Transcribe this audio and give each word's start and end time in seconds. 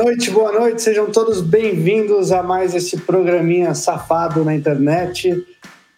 Boa 0.00 0.12
noite, 0.12 0.30
boa 0.30 0.50
noite, 0.50 0.80
sejam 0.80 1.10
todos 1.10 1.42
bem-vindos 1.42 2.32
a 2.32 2.42
mais 2.42 2.74
esse 2.74 2.96
programinha 2.96 3.74
safado 3.74 4.42
na 4.42 4.54
internet. 4.54 5.44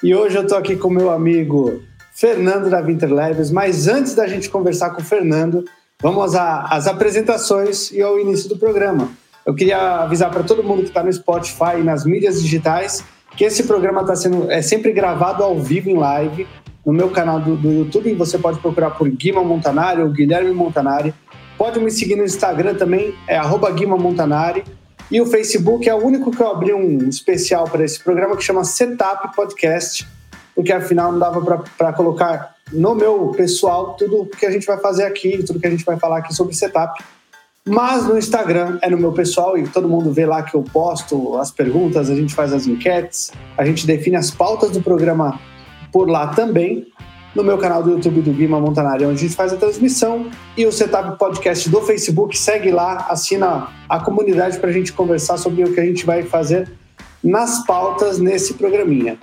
E 0.02 0.12
hoje 0.12 0.36
eu 0.36 0.44
tô 0.44 0.56
aqui 0.56 0.74
com 0.74 0.90
meu 0.90 1.08
amigo 1.08 1.80
Fernando 2.12 2.68
da 2.68 2.80
Winter 2.80 3.14
Labs, 3.14 3.52
mas 3.52 3.86
antes 3.86 4.16
da 4.16 4.26
gente 4.26 4.50
conversar 4.50 4.90
com 4.90 5.00
o 5.00 5.04
Fernando, 5.04 5.64
vamos 6.02 6.34
às 6.34 6.88
apresentações 6.88 7.92
e 7.92 8.02
ao 8.02 8.18
início 8.18 8.48
do 8.48 8.58
programa. 8.58 9.08
Eu 9.46 9.54
queria 9.54 10.00
avisar 10.00 10.32
para 10.32 10.42
todo 10.42 10.64
mundo 10.64 10.82
que 10.82 10.88
está 10.88 11.04
no 11.04 11.12
Spotify 11.12 11.78
e 11.78 11.84
nas 11.84 12.04
mídias 12.04 12.42
digitais 12.42 13.04
que 13.36 13.44
esse 13.44 13.62
programa 13.62 14.00
está 14.00 14.16
sendo 14.16 14.50
é 14.50 14.60
sempre 14.62 14.90
gravado 14.90 15.44
ao 15.44 15.60
vivo 15.60 15.88
em 15.88 15.96
live 15.96 16.44
no 16.84 16.92
meu 16.92 17.10
canal 17.10 17.38
do, 17.38 17.54
do 17.56 17.70
YouTube. 17.70 18.12
Você 18.14 18.36
pode 18.36 18.58
procurar 18.58 18.90
por 18.90 19.08
Guima 19.08 19.44
Montanari 19.44 20.02
ou 20.02 20.10
Guilherme 20.10 20.52
Montanari. 20.52 21.14
Pode 21.62 21.78
me 21.78 21.92
seguir 21.92 22.16
no 22.16 22.24
Instagram 22.24 22.74
também, 22.74 23.14
é 23.28 23.38
Guima 23.72 23.96
Montanari. 23.96 24.64
E 25.08 25.20
o 25.20 25.26
Facebook 25.26 25.88
é 25.88 25.94
o 25.94 26.04
único 26.04 26.32
que 26.32 26.42
eu 26.42 26.50
abri 26.50 26.74
um 26.74 27.08
especial 27.08 27.68
para 27.70 27.84
esse 27.84 28.02
programa 28.02 28.36
que 28.36 28.42
chama 28.42 28.64
Setup 28.64 29.32
Podcast, 29.36 30.04
porque 30.56 30.72
afinal 30.72 31.12
não 31.12 31.20
dava 31.20 31.62
para 31.78 31.92
colocar 31.92 32.56
no 32.72 32.96
meu 32.96 33.28
pessoal 33.28 33.94
tudo 33.94 34.26
que 34.26 34.44
a 34.44 34.50
gente 34.50 34.66
vai 34.66 34.76
fazer 34.78 35.04
aqui, 35.04 35.40
tudo 35.44 35.60
que 35.60 35.66
a 35.68 35.70
gente 35.70 35.84
vai 35.84 35.96
falar 35.96 36.18
aqui 36.18 36.34
sobre 36.34 36.52
setup. 36.52 37.00
Mas 37.64 38.08
no 38.08 38.18
Instagram 38.18 38.80
é 38.82 38.90
no 38.90 38.98
meu 38.98 39.12
pessoal 39.12 39.56
e 39.56 39.62
todo 39.68 39.88
mundo 39.88 40.12
vê 40.12 40.26
lá 40.26 40.42
que 40.42 40.56
eu 40.56 40.64
posto 40.64 41.38
as 41.38 41.52
perguntas, 41.52 42.10
a 42.10 42.16
gente 42.16 42.34
faz 42.34 42.52
as 42.52 42.66
enquetes, 42.66 43.30
a 43.56 43.64
gente 43.64 43.86
define 43.86 44.16
as 44.16 44.32
pautas 44.32 44.72
do 44.72 44.82
programa 44.82 45.38
por 45.92 46.10
lá 46.10 46.26
também 46.26 46.88
no 47.34 47.42
meu 47.42 47.56
canal 47.58 47.82
do 47.82 47.90
YouTube 47.90 48.20
do 48.20 48.32
Guima 48.32 48.60
Montanari, 48.60 49.04
onde 49.04 49.14
a 49.14 49.22
gente 49.22 49.34
faz 49.34 49.52
a 49.52 49.56
transmissão, 49.56 50.30
e 50.56 50.66
o 50.66 50.72
Setup 50.72 51.18
Podcast 51.18 51.68
do 51.68 51.80
Facebook. 51.80 52.36
Segue 52.38 52.70
lá, 52.70 53.06
assina 53.08 53.68
a 53.88 54.00
comunidade 54.00 54.58
para 54.58 54.70
a 54.70 54.72
gente 54.72 54.92
conversar 54.92 55.36
sobre 55.36 55.64
o 55.64 55.72
que 55.72 55.80
a 55.80 55.84
gente 55.84 56.04
vai 56.04 56.22
fazer 56.22 56.70
nas 57.22 57.64
pautas 57.64 58.18
nesse 58.18 58.54
programinha. 58.54 59.18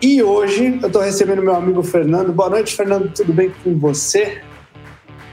E 0.00 0.22
hoje 0.22 0.78
eu 0.80 0.86
estou 0.86 1.02
recebendo 1.02 1.42
meu 1.42 1.54
amigo 1.54 1.82
Fernando. 1.82 2.32
Boa 2.32 2.50
noite, 2.50 2.74
Fernando, 2.74 3.12
tudo 3.14 3.32
bem 3.32 3.52
com 3.62 3.78
você? 3.78 4.40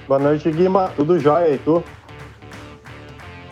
Boa 0.07 0.19
noite, 0.19 0.51
Guima. 0.51 0.91
Tudo 0.95 1.19
jóia, 1.19 1.59
tu? 1.63 1.83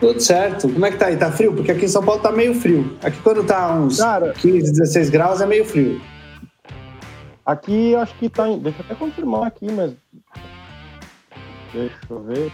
Tudo 0.00 0.20
certo. 0.20 0.68
Como 0.68 0.86
é 0.86 0.92
que 0.92 0.96
tá 0.96 1.06
aí? 1.06 1.16
Tá 1.16 1.30
frio? 1.32 1.52
Porque 1.52 1.72
aqui 1.72 1.86
em 1.86 1.88
São 1.88 2.04
Paulo 2.04 2.20
tá 2.20 2.30
meio 2.30 2.54
frio. 2.54 2.96
Aqui 3.02 3.20
quando 3.20 3.42
tá 3.42 3.74
uns 3.74 3.98
Cara, 3.98 4.32
15, 4.32 4.70
16 4.72 5.10
graus 5.10 5.40
é 5.40 5.46
meio 5.46 5.64
frio. 5.64 6.00
Aqui 7.48 7.96
acho 7.96 8.14
que 8.16 8.28
tá. 8.28 8.46
Em... 8.46 8.58
Deixa 8.58 8.80
eu 8.80 8.84
até 8.84 8.94
confirmar 8.94 9.46
aqui, 9.46 9.72
mas. 9.72 9.94
Deixa 11.72 11.96
eu 12.10 12.22
ver. 12.22 12.52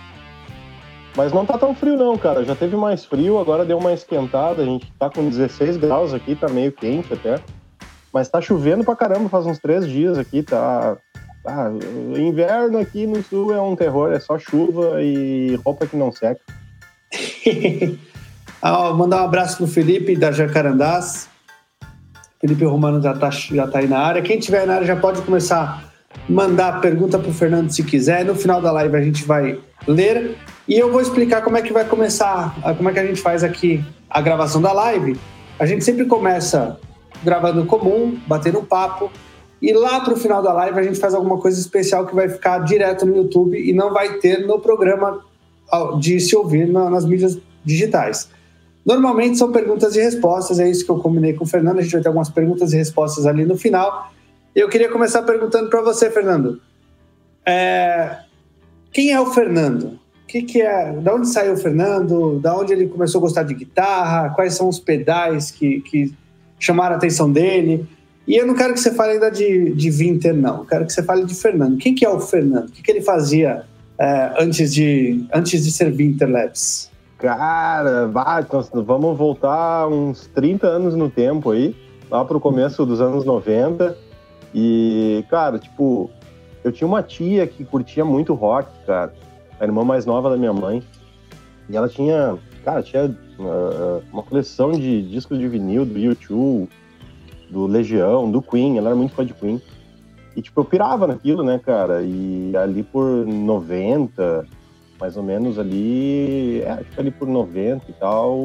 Mas 1.17 1.33
não 1.33 1.45
tá 1.45 1.59
tão 1.59 1.75
frio 1.75 1.97
não, 1.97 2.17
cara. 2.17 2.45
Já 2.45 2.55
teve 2.55 2.77
mais 2.77 3.05
frio, 3.05 3.41
agora 3.41 3.65
deu 3.65 3.77
uma 3.77 3.93
esquentada. 3.93 4.63
A 4.63 4.65
gente 4.65 4.93
tá 4.97 5.11
com 5.11 5.29
16 5.29 5.79
graus 5.79 6.15
aqui, 6.15 6.37
tá 6.37 6.49
meio 6.49 6.71
quente 6.71 7.13
até. 7.13 7.41
Mas 8.13 8.29
tá 8.29 8.41
chovendo 8.41 8.85
pra 8.85 8.95
caramba, 8.95 9.29
faz 9.29 9.45
uns 9.47 9.59
três 9.59 9.85
dias 9.89 10.17
aqui, 10.17 10.45
tá. 10.45 10.97
Ah, 11.45 11.71
inverno 12.17 12.79
aqui 12.79 13.05
no 13.05 13.21
sul 13.25 13.53
é 13.53 13.61
um 13.61 13.75
terror, 13.75 14.13
é 14.13 14.21
só 14.21 14.39
chuva 14.39 15.03
e 15.03 15.57
roupa 15.65 15.89
que 15.89 15.97
não 15.97 16.13
seca. 16.13 16.41
ah, 18.63 18.93
mandar 18.93 19.23
um 19.23 19.25
abraço 19.25 19.57
pro 19.57 19.67
Felipe 19.67 20.15
da 20.15 20.31
Jacarandás. 20.31 21.29
Felipe 22.45 22.67
Romano 22.67 23.01
já 23.01 23.13
está 23.13 23.31
já 23.31 23.67
tá 23.67 23.79
aí 23.79 23.89
na 23.89 23.99
área. 23.99 24.21
Quem 24.21 24.39
tiver 24.39 24.67
na 24.67 24.75
área 24.75 24.87
já 24.87 24.95
pode 24.95 25.23
começar 25.23 25.91
a 26.13 26.31
mandar 26.31 26.79
pergunta 26.83 27.19
para 27.19 27.31
o 27.31 27.33
Fernando 27.33 27.71
se 27.71 27.83
quiser. 27.83 28.23
No 28.23 28.35
final 28.35 28.61
da 28.61 28.71
live 28.71 28.95
a 28.95 29.01
gente 29.01 29.25
vai 29.25 29.59
ler 29.89 30.37
e 30.69 30.79
eu 30.79 30.93
vou 30.93 31.01
explicar 31.01 31.41
como 31.41 31.57
é 31.57 31.63
que 31.63 31.73
vai 31.73 31.87
começar, 31.87 32.55
como 32.77 32.91
é 32.91 32.93
que 32.93 32.99
a 32.99 33.07
gente 33.07 33.19
faz 33.19 33.43
aqui 33.43 33.83
a 34.11 34.21
gravação 34.21 34.61
da 34.61 34.73
live. 34.73 35.19
A 35.59 35.65
gente 35.65 35.83
sempre 35.85 36.05
começa 36.05 36.79
gravando 37.25 37.65
comum, 37.65 38.19
batendo 38.27 38.59
um 38.59 38.65
papo, 38.67 39.11
e 39.63 39.73
lá 39.73 40.01
para 40.01 40.13
o 40.13 40.17
final 40.19 40.43
da 40.43 40.53
live 40.53 40.79
a 40.79 40.83
gente 40.83 41.01
faz 41.01 41.15
alguma 41.15 41.39
coisa 41.39 41.59
especial 41.59 42.05
que 42.05 42.15
vai 42.15 42.29
ficar 42.29 42.59
direto 42.59 43.07
no 43.07 43.17
YouTube 43.17 43.59
e 43.59 43.73
não 43.73 43.91
vai 43.91 44.19
ter 44.19 44.47
no 44.47 44.61
programa 44.61 45.21
de 45.99 46.21
se 46.21 46.37
ouvir 46.37 46.69
nas 46.69 47.07
mídias 47.07 47.39
digitais. 47.65 48.29
Normalmente 48.85 49.39
são 49.39 49.51
perguntas 49.51 49.97
e 49.97 50.01
respostas, 50.01 50.61
é 50.61 50.69
isso 50.69 50.85
que 50.85 50.91
eu 50.91 50.99
combinei 50.99 51.33
com 51.33 51.45
o 51.45 51.47
Fernando. 51.47 51.79
A 51.79 51.83
gente 51.83 51.93
vai 51.93 52.03
ter 52.03 52.09
algumas 52.09 52.29
perguntas 52.29 52.73
e 52.73 52.77
respostas 52.77 53.27
ali 53.27 53.45
no 53.45 53.57
final. 53.57 54.13
Eu 54.55 54.69
queria 54.69 54.91
começar 54.91 55.23
perguntando 55.23 55.71
para 55.71 55.81
você, 55.81 56.11
Fernando. 56.11 56.61
É... 57.47 58.19
Quem 58.93 59.11
é 59.11 59.21
o 59.21 59.27
Fernando? 59.27 59.99
Que, 60.29 60.43
que 60.43 60.63
é? 60.63 60.93
Da 60.93 61.15
onde 61.15 61.29
saiu 61.29 61.55
o 61.55 61.57
Fernando? 61.57 62.39
Da 62.41 62.57
onde 62.57 62.73
ele 62.73 62.87
começou 62.87 63.19
a 63.19 63.23
gostar 63.23 63.43
de 63.43 63.55
guitarra? 63.55 64.31
Quais 64.31 64.55
são 64.55 64.69
os 64.69 64.79
pedais 64.79 65.51
que, 65.51 65.81
que 65.81 66.15
chamaram 66.59 66.95
a 66.95 66.99
atenção 66.99 67.31
dele? 67.33 67.87
E 68.27 68.37
eu 68.37 68.47
não 68.47 68.55
quero 68.55 68.73
que 68.73 68.81
você 68.81 68.95
fale 68.95 69.13
ainda 69.13 69.31
de, 69.31 69.73
de 69.75 69.91
Winter, 69.91 70.35
não. 70.35 70.59
Eu 70.59 70.65
quero 70.65 70.87
que 70.87 70.93
você 70.93 71.03
fale 71.03 71.25
de 71.25 71.35
Fernando. 71.35 71.77
Quem 71.79 71.95
que 71.95 72.05
é 72.05 72.09
o 72.09 72.21
Fernando? 72.21 72.69
O 72.69 72.73
que, 72.73 72.83
que 72.83 72.91
ele 72.91 73.03
fazia 73.03 73.65
é, 73.99 74.33
antes, 74.39 74.73
de, 74.73 75.27
antes 75.33 75.65
de 75.65 75.71
ser 75.71 75.91
Winter 75.93 76.31
Labs? 76.31 76.91
Cara, 77.25 78.07
vai, 78.07 78.43
então, 78.43 78.63
vamos 78.85 79.17
voltar 79.17 79.89
uns 79.89 80.27
30 80.35 80.67
anos 80.67 80.95
no 80.95 81.09
tempo 81.09 81.53
aí, 81.53 81.75
lá 82.11 82.23
pro 82.23 82.39
começo 82.39 82.85
dos 82.85 83.01
anos 83.01 83.25
90. 83.25 83.97
E, 84.55 85.25
cara, 85.31 85.59
tipo, 85.59 86.11
eu 86.63 86.71
tinha 86.71 86.87
uma 86.87 87.03
tia 87.03 87.47
que 87.47 87.65
curtia 87.65 88.05
muito 88.05 88.35
rock, 88.35 88.69
cara, 88.85 89.15
a 89.59 89.65
irmã 89.65 89.83
mais 89.83 90.05
nova 90.05 90.29
da 90.29 90.37
minha 90.37 90.53
mãe. 90.53 90.83
E 91.71 91.75
ela 91.75 91.89
tinha, 91.89 92.37
cara, 92.63 92.83
tinha 92.83 93.07
uh, 93.07 94.03
uma 94.13 94.23
coleção 94.23 94.73
de 94.73 95.01
discos 95.09 95.39
de 95.39 95.49
vinil 95.49 95.87
do 95.87 95.95
U2, 95.95 96.69
do 97.49 97.67
Legião, 97.67 98.31
do 98.31 98.43
Queen, 98.43 98.77
ela 98.77 98.91
era 98.91 98.97
muito 98.97 99.15
fã 99.15 99.25
de 99.25 99.33
Queen. 99.33 99.63
E, 100.37 100.43
tipo, 100.43 100.61
eu 100.61 100.65
pirava 100.67 101.07
naquilo, 101.07 101.43
né, 101.43 101.59
cara? 101.59 102.03
E 102.03 102.55
ali 102.55 102.83
por 102.83 103.25
90, 103.25 104.47
mais 105.05 105.19
ou 105.19 105.23
menos 105.23 105.59
ali, 105.59 106.63
é, 106.63 106.71
acho 106.71 106.91
que 106.91 106.99
ali 106.99 107.11
por 107.11 107.29
90 107.29 107.85
e 107.91 107.93
tal, 107.93 108.39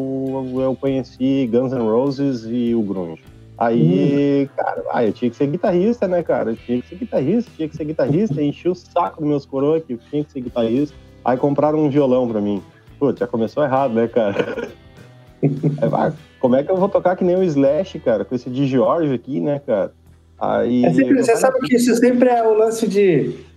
eu 0.62 0.76
conheci 0.78 1.50
Guns 1.50 1.72
N' 1.72 1.90
Roses 1.90 2.46
e 2.46 2.76
o 2.76 2.82
Grunge. 2.82 3.24
Aí, 3.58 4.44
hum. 4.44 4.50
cara, 4.58 4.84
ah, 4.92 5.06
eu 5.06 5.14
tinha 5.14 5.32
que 5.32 5.38
ser 5.38 5.48
guitarrista, 5.48 6.06
né, 6.06 6.22
cara? 6.22 6.52
Eu 6.52 6.58
tinha 6.58 6.82
que 6.82 6.90
ser 6.90 6.96
guitarrista, 6.96 7.52
tinha 7.56 7.70
que 7.70 7.78
ser 7.78 7.86
guitarrista, 7.86 8.42
enchi 8.42 8.68
o 8.68 8.76
saco 8.76 9.22
dos 9.22 9.30
meus 9.30 9.46
coroas 9.46 9.84
que 9.86 9.96
tinha 9.96 10.22
que 10.22 10.34
ser 10.34 10.42
guitarrista. 10.42 10.94
Aí 11.24 11.38
compraram 11.38 11.80
um 11.80 11.90
violão 11.90 12.28
pra 12.28 12.42
mim. 12.42 12.62
Pô, 13.00 13.16
já 13.16 13.26
começou 13.26 13.64
errado, 13.64 13.94
né, 13.94 14.10
cara? 14.10 14.68
Aí, 15.42 15.50
ah, 15.94 16.12
como 16.42 16.58
é 16.58 16.64
que 16.64 16.70
eu 16.70 16.76
vou 16.76 16.90
tocar 16.90 17.16
que 17.16 17.24
nem 17.24 17.38
o 17.38 17.44
Slash, 17.44 18.00
cara, 18.00 18.26
com 18.26 18.36
esse 18.36 18.50
de 18.50 18.68
George 18.68 19.14
aqui, 19.14 19.40
né, 19.40 19.62
cara? 19.66 19.94
Aí, 20.38 20.84
é 20.84 20.94
sempre, 20.94 21.24
você 21.24 21.38
sabe 21.38 21.58
que 21.62 21.78
isso 21.78 21.96
sempre 21.96 22.28
é 22.28 22.46
o 22.46 22.54
lance 22.54 22.86
de 22.86 23.48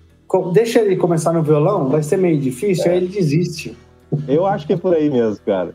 deixa 0.53 0.81
ele 0.81 0.97
começar 0.97 1.33
no 1.33 1.43
violão, 1.43 1.89
vai 1.89 2.03
ser 2.03 2.17
meio 2.17 2.41
difícil, 2.41 2.87
é. 2.87 2.91
aí 2.91 2.97
ele 2.97 3.09
desiste. 3.09 3.77
Eu 4.27 4.47
acho 4.47 4.67
que 4.67 4.73
é 4.73 4.77
por 4.77 4.95
aí 4.95 5.11
mesmo, 5.11 5.45
cara. 5.45 5.75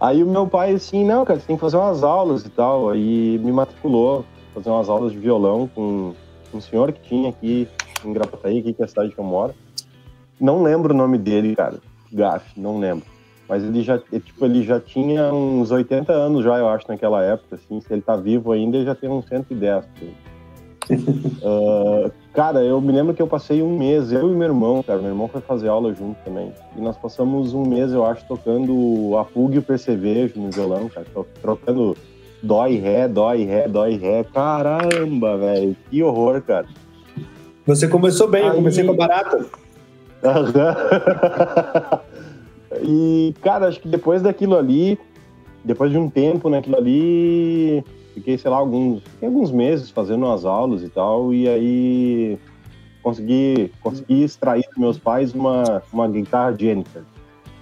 Aí 0.00 0.22
o 0.22 0.26
meu 0.26 0.46
pai, 0.46 0.72
assim, 0.72 1.04
não, 1.04 1.24
cara, 1.24 1.40
você 1.40 1.46
tem 1.46 1.56
que 1.56 1.60
fazer 1.60 1.76
umas 1.76 2.02
aulas 2.02 2.44
e 2.44 2.48
tal. 2.48 2.90
Aí 2.90 3.38
me 3.38 3.50
matriculou, 3.50 4.24
fazer 4.54 4.70
umas 4.70 4.88
aulas 4.88 5.12
de 5.12 5.18
violão 5.18 5.68
com 5.74 6.14
um 6.54 6.60
senhor 6.60 6.92
que 6.92 7.00
tinha 7.00 7.28
aqui 7.30 7.68
em 8.04 8.12
Grapataí, 8.12 8.60
aqui 8.60 8.72
que 8.72 8.82
é 8.82 8.84
a 8.84 8.88
cidade 8.88 9.12
que 9.12 9.18
eu 9.18 9.24
moro. 9.24 9.54
Não 10.40 10.62
lembro 10.62 10.94
o 10.94 10.96
nome 10.96 11.18
dele, 11.18 11.56
cara. 11.56 11.78
Gaf, 12.12 12.44
não 12.56 12.78
lembro. 12.78 13.04
Mas 13.48 13.64
ele 13.64 13.82
já, 13.82 13.98
tipo, 13.98 14.44
ele 14.44 14.62
já 14.62 14.78
tinha 14.78 15.32
uns 15.32 15.70
80 15.70 16.12
anos 16.12 16.44
já, 16.44 16.58
eu 16.58 16.68
acho, 16.68 16.86
naquela 16.86 17.22
época, 17.22 17.56
assim. 17.56 17.80
Se 17.80 17.92
ele 17.92 18.02
tá 18.02 18.14
vivo 18.14 18.52
ainda, 18.52 18.76
ele 18.76 18.86
já 18.86 18.94
tem 18.94 19.10
uns 19.10 19.26
110. 19.26 19.78
Assim 19.78 20.14
uh, 20.94 22.10
cara, 22.32 22.62
eu 22.62 22.80
me 22.80 22.92
lembro 22.92 23.14
que 23.14 23.22
eu 23.22 23.26
passei 23.26 23.62
um 23.62 23.76
mês, 23.76 24.12
eu 24.12 24.30
e 24.30 24.34
meu 24.34 24.48
irmão, 24.48 24.82
cara, 24.82 24.98
meu 24.98 25.10
irmão 25.10 25.28
foi 25.28 25.40
fazer 25.40 25.68
aula 25.68 25.92
junto 25.94 26.16
também. 26.24 26.52
E 26.76 26.80
nós 26.80 26.96
passamos 26.96 27.54
um 27.54 27.64
mês, 27.64 27.92
eu 27.92 28.04
acho, 28.04 28.26
tocando 28.26 29.16
a 29.18 29.24
fuga 29.24 29.56
e 29.56 29.58
o 29.58 29.62
percevejo 29.62 30.40
no 30.40 30.50
violão, 30.50 30.88
cara, 30.88 31.06
trocando 31.40 31.96
dói, 32.42 32.76
ré, 32.76 33.08
dói, 33.08 33.44
ré, 33.44 33.68
dói, 33.68 33.96
ré. 33.96 34.24
Caramba, 34.24 35.36
velho, 35.36 35.76
que 35.90 36.02
horror, 36.02 36.42
cara. 36.42 36.66
Você 37.66 37.88
começou 37.88 38.28
bem, 38.28 38.42
Aí... 38.42 38.48
eu 38.48 38.54
comecei 38.54 38.84
com 38.84 38.92
a 38.92 38.96
barata. 38.96 39.46
e, 42.82 43.34
cara, 43.42 43.68
acho 43.68 43.80
que 43.80 43.88
depois 43.88 44.22
daquilo 44.22 44.56
ali, 44.56 44.98
depois 45.64 45.90
de 45.90 45.98
um 45.98 46.08
tempo 46.08 46.48
naquilo 46.48 46.76
ali, 46.76 47.84
Fiquei, 48.18 48.36
sei 48.36 48.50
lá, 48.50 48.56
alguns, 48.56 49.00
alguns 49.22 49.52
meses 49.52 49.90
fazendo 49.90 50.26
as 50.26 50.44
aulas 50.44 50.82
e 50.82 50.88
tal, 50.88 51.32
e 51.32 51.48
aí 51.48 52.38
consegui, 53.00 53.72
consegui 53.80 54.24
extrair 54.24 54.64
dos 54.70 54.76
meus 54.76 54.98
pais 54.98 55.32
uma, 55.32 55.80
uma 55.92 56.08
guitarra 56.08 56.56
Jennifer. 56.58 57.02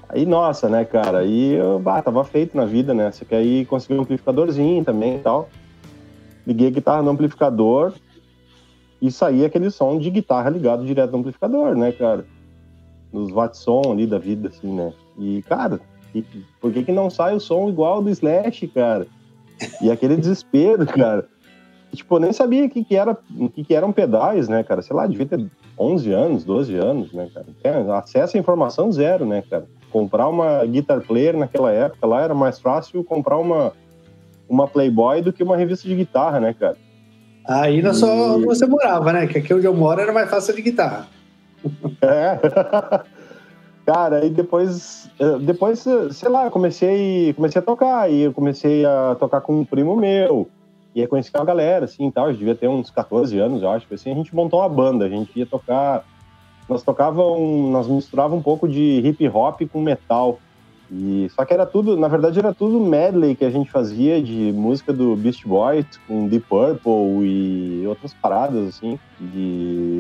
Aí, 0.09 0.25
nossa, 0.25 0.67
né, 0.67 0.83
cara, 0.87 1.19
aí 1.19 1.53
eu 1.53 1.79
bah, 1.79 2.01
tava 2.01 2.25
feito 2.25 2.57
na 2.57 2.65
vida, 2.65 2.95
né? 2.95 3.13
Só 3.13 3.27
que 3.27 3.35
aí 3.35 3.67
consegui 3.67 3.99
um 3.99 4.01
amplificadorzinho 4.01 4.83
também 4.83 5.17
e 5.17 5.19
tal. 5.19 5.51
Liguei 6.47 6.69
a 6.69 6.71
guitarra 6.71 7.03
no 7.03 7.11
amplificador 7.11 7.93
e 9.03 9.11
saía 9.11 9.47
aquele 9.47 9.71
som 9.71 9.99
de 9.99 10.09
guitarra 10.09 10.49
ligado 10.49 10.87
direto 10.87 11.13
no 11.13 11.19
amplificador, 11.19 11.77
né, 11.77 11.93
cara? 11.93 12.25
Nos 13.13 13.31
Watson 13.31 13.83
ali 13.93 14.07
da 14.07 14.19
vida, 14.19 14.49
assim, 14.49 14.73
né? 14.73 14.95
E, 15.19 15.43
cara, 15.43 15.81
por 16.63 16.73
que, 16.73 16.83
que 16.83 16.93
não 16.93 17.11
sai 17.11 17.37
o 17.37 17.41
som 17.41 17.69
igual 17.69 18.03
do 18.03 18.09
Slash, 18.09 18.69
cara? 18.69 19.07
E 19.81 19.91
aquele 19.91 20.17
desespero, 20.17 20.87
cara. 20.87 21.27
tipo, 21.93 22.15
eu 22.15 22.21
nem 22.21 22.33
sabia 22.33 22.67
o 22.67 22.71
que, 22.71 22.85
que, 22.85 22.97
era, 22.97 23.17
que, 23.55 23.65
que 23.65 23.75
eram 23.75 23.93
pedais, 23.93 24.49
né, 24.49 24.63
cara? 24.63 24.83
Sei 24.83 24.95
lá, 24.95 25.07
devia 25.07 25.27
ter 25.27 25.47
11 25.79 26.13
anos, 26.13 26.45
12 26.45 26.77
anos, 26.77 27.13
né, 27.13 27.29
cara? 27.33 27.47
É, 27.65 27.93
acesso 27.93 28.37
à 28.37 28.41
informação 28.41 28.93
zero, 28.93 29.25
né, 29.25 29.43
cara? 29.49 29.67
Comprar 29.91 30.29
uma 30.29 30.65
guitar 30.67 31.01
player 31.01 31.37
naquela 31.37 31.73
época 31.73 32.07
lá 32.07 32.21
era 32.21 32.35
mais 32.35 32.59
fácil 32.59 33.03
comprar 33.03 33.39
uma, 33.39 33.73
uma 34.49 34.69
Playboy 34.69 35.23
do 35.23 35.33
que 35.33 35.43
uma 35.43 35.57
revista 35.57 35.89
de 35.89 35.95
guitarra, 35.95 36.41
né, 36.41 36.55
cara? 36.59 36.77
Aí 37.49 37.81
não 37.81 37.95
só 37.95 38.37
onde 38.37 38.45
você 38.45 38.67
morava, 38.67 39.13
né? 39.13 39.27
Que 39.27 39.39
aqui 39.39 39.55
onde 39.55 39.67
eu 39.67 39.75
moro 39.75 40.01
era 40.01 40.13
mais 40.13 40.29
fácil 40.29 40.55
de 40.55 40.63
guitarra. 40.63 41.07
É. 42.03 42.39
Cara, 43.87 44.19
aí 44.19 44.31
depois, 44.31 45.09
eh, 45.17 45.39
depois, 45.39 45.87
sei 46.11 46.29
lá, 46.29 46.51
comecei, 46.51 47.33
comecei 47.35 47.61
a 47.61 47.65
tocar, 47.65 48.11
e 48.11 48.23
eu 48.23 48.33
comecei 48.33 48.85
a 48.85 49.15
tocar 49.15 49.41
com 49.41 49.61
um 49.61 49.65
primo 49.65 49.95
meu, 49.95 50.49
e 50.93 51.01
aí 51.01 51.07
conheci 51.07 51.31
uma 51.33 51.45
galera, 51.45 51.85
assim, 51.85 52.11
tal, 52.11 52.27
eu 52.27 52.37
devia 52.37 52.57
ter 52.57 52.67
uns 52.67 52.91
14 52.91 53.39
anos, 53.39 53.63
eu 53.63 53.71
acho, 53.71 53.87
assim, 53.95 54.11
a 54.11 54.15
gente 54.17 54.35
montou 54.35 54.59
uma 54.59 54.69
banda, 54.69 55.05
a 55.05 55.09
gente 55.09 55.39
ia 55.39 55.47
tocar, 55.47 56.05
nós 56.69 56.83
tocávamos, 56.83 57.71
nós 57.71 57.87
misturava 57.87 58.35
um 58.35 58.43
pouco 58.43 58.69
de 58.69 59.01
hip 59.05 59.29
hop 59.29 59.61
com 59.73 59.81
metal, 59.81 60.41
e 60.91 61.29
só 61.37 61.45
que 61.45 61.55
era 61.55 61.65
tudo, 61.65 61.97
na 61.97 62.09
verdade 62.09 62.41
era 62.41 62.53
tudo 62.53 62.81
medley 62.81 63.37
que 63.37 63.45
a 63.45 63.51
gente 63.51 63.71
fazia 63.71 64.21
de 64.21 64.53
música 64.53 64.93
do 64.93 65.15
Beast 65.17 65.45
Boys 65.45 65.85
com 66.07 66.29
Deep 66.29 66.47
Purple 66.49 67.25
e 67.25 67.85
outras 67.87 68.15
paradas 68.15 68.69
assim, 68.69 68.99
de 69.21 69.96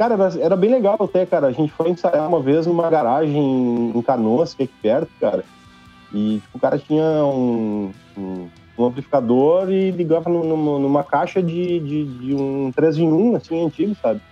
Cara, 0.00 0.14
era, 0.14 0.40
era, 0.40 0.56
bem 0.56 0.70
legal 0.70 0.96
até, 0.98 1.26
cara. 1.26 1.48
A 1.48 1.52
gente 1.52 1.70
foi 1.72 1.90
ensaiar 1.90 2.26
uma 2.26 2.40
vez 2.40 2.66
numa 2.66 2.88
garagem 2.88 3.92
em 3.94 4.00
Canoas, 4.00 4.54
que 4.54 4.62
é 4.62 4.64
aqui 4.64 4.74
perto, 4.80 5.10
cara. 5.20 5.44
E 6.10 6.40
tipo, 6.42 6.56
o 6.56 6.58
cara 6.58 6.78
tinha 6.78 7.04
um, 7.26 7.92
um, 8.16 8.48
um 8.78 8.84
amplificador 8.86 9.70
e 9.70 9.90
ligava 9.90 10.30
numa, 10.30 10.78
numa 10.78 11.04
caixa 11.04 11.42
de, 11.42 11.80
de, 11.80 12.04
de, 12.06 12.34
um 12.34 12.72
3 12.74 12.96
em 12.96 13.12
1, 13.12 13.36
assim, 13.36 13.66
antigo, 13.66 13.94
sabe? 14.00 14.22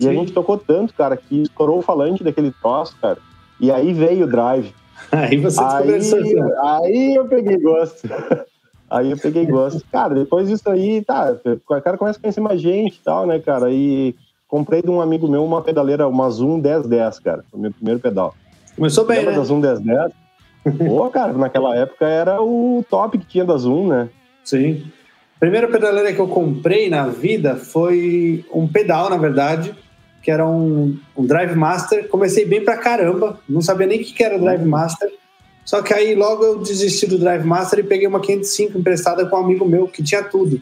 E 0.00 0.04
Sim. 0.04 0.08
a 0.08 0.12
gente 0.14 0.32
tocou 0.32 0.56
tanto, 0.56 0.94
cara, 0.94 1.14
que 1.14 1.42
estourou 1.42 1.80
o 1.80 1.82
falante 1.82 2.24
daquele 2.24 2.50
troço, 2.62 2.96
cara. 2.98 3.18
E 3.60 3.70
aí 3.70 3.92
veio 3.92 4.24
o 4.24 4.30
drive. 4.30 4.74
Aí 5.12 5.36
você 5.36 5.60
aí, 5.60 6.34
aí 6.62 7.14
eu 7.14 7.26
peguei 7.26 7.58
gosto. 7.58 8.08
Aí 8.88 9.10
eu 9.10 9.18
peguei 9.18 9.44
gosto. 9.44 9.84
Cara, 9.92 10.14
depois 10.14 10.48
disso 10.48 10.70
aí, 10.70 11.02
tá, 11.02 11.36
o 11.44 11.80
cara 11.82 11.98
começa 11.98 12.18
a 12.18 12.22
conhecer 12.22 12.40
mais 12.40 12.60
gente 12.60 12.98
e 12.98 13.02
tal, 13.02 13.26
né, 13.26 13.40
cara? 13.40 13.70
E 13.70 14.14
comprei 14.48 14.82
de 14.82 14.90
um 14.90 15.00
amigo 15.00 15.28
meu 15.28 15.44
uma 15.44 15.62
pedaleira, 15.62 16.08
uma 16.08 16.30
Zoom 16.30 16.58
1010, 16.58 17.18
cara. 17.20 17.44
Foi 17.50 17.58
o 17.58 17.62
meu 17.62 17.72
primeiro 17.72 18.00
pedal. 18.00 18.34
Começou 18.74 19.04
bem, 19.04 19.18
Lembra 19.18 19.32
né? 19.32 19.38
da 19.38 19.44
Zoom 19.44 19.60
1010? 19.60 20.12
Pô, 20.88 21.08
cara, 21.10 21.32
naquela 21.32 21.76
época 21.76 22.06
era 22.06 22.42
o 22.42 22.84
top 22.88 23.18
que 23.18 23.26
tinha 23.26 23.44
da 23.44 23.56
Zoom, 23.56 23.88
né? 23.88 24.08
Sim. 24.44 24.84
A 25.36 25.40
primeira 25.40 25.68
pedaleira 25.68 26.12
que 26.12 26.18
eu 26.18 26.28
comprei 26.28 26.88
na 26.88 27.06
vida 27.06 27.56
foi 27.56 28.44
um 28.52 28.66
pedal, 28.66 29.10
na 29.10 29.16
verdade, 29.16 29.74
que 30.22 30.30
era 30.30 30.46
um, 30.46 30.98
um 31.16 31.26
Drive 31.26 31.54
Master. 31.54 32.08
Comecei 32.08 32.44
bem 32.44 32.64
pra 32.64 32.76
caramba, 32.76 33.38
não 33.48 33.60
sabia 33.60 33.86
nem 33.86 34.00
o 34.00 34.04
que 34.04 34.22
era 34.22 34.38
Drive 34.38 34.64
Master. 34.64 35.12
Só 35.64 35.82
que 35.82 35.92
aí 35.92 36.14
logo 36.14 36.44
eu 36.44 36.58
desisti 36.60 37.06
do 37.06 37.18
Drive 37.18 37.44
Master 37.44 37.80
e 37.80 37.82
peguei 37.82 38.06
uma 38.06 38.20
505 38.20 38.78
emprestada 38.78 39.26
com 39.26 39.36
um 39.36 39.44
amigo 39.44 39.64
meu 39.64 39.88
que 39.88 40.02
tinha 40.02 40.22
tudo. 40.22 40.60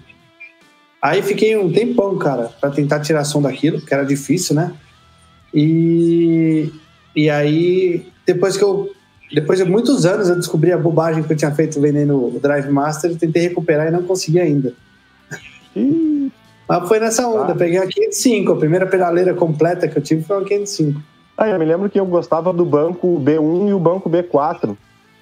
Aí 1.04 1.20
fiquei 1.20 1.54
um 1.54 1.70
tempão, 1.70 2.16
cara, 2.16 2.50
para 2.58 2.70
tentar 2.70 2.98
tirar 3.00 3.24
som 3.24 3.42
daquilo, 3.42 3.78
que 3.78 3.92
era 3.92 4.06
difícil, 4.06 4.56
né? 4.56 4.72
E, 5.52 6.72
e 7.14 7.28
aí, 7.28 8.06
depois 8.26 8.56
que 8.56 8.64
eu. 8.64 8.90
Depois 9.30 9.58
de 9.58 9.66
muitos 9.66 10.06
anos, 10.06 10.30
eu 10.30 10.36
descobri 10.36 10.72
a 10.72 10.78
bobagem 10.78 11.22
que 11.22 11.30
eu 11.30 11.36
tinha 11.36 11.54
feito 11.54 11.78
vendendo 11.78 12.34
o 12.34 12.40
Drive 12.40 12.70
Master 12.70 13.10
e 13.10 13.16
tentei 13.16 13.42
recuperar 13.42 13.88
e 13.88 13.90
não 13.90 14.02
consegui 14.02 14.40
ainda. 14.40 14.72
Mas 16.66 16.88
foi 16.88 16.98
nessa 16.98 17.28
onda, 17.28 17.52
ah. 17.52 17.54
peguei 17.54 17.78
a 17.78 17.86
505, 17.86 18.52
a 18.52 18.56
primeira 18.56 18.86
pedaleira 18.86 19.34
completa 19.34 19.86
que 19.86 19.98
eu 19.98 20.02
tive 20.02 20.22
foi 20.22 20.38
uma 20.38 20.46
505. 20.46 21.02
Ah, 21.36 21.48
eu 21.48 21.58
me 21.58 21.66
lembro 21.66 21.90
que 21.90 22.00
eu 22.00 22.06
gostava 22.06 22.50
do 22.50 22.64
banco 22.64 23.20
B1 23.20 23.68
e 23.68 23.74
o 23.74 23.78
banco 23.78 24.08
B4, 24.08 24.74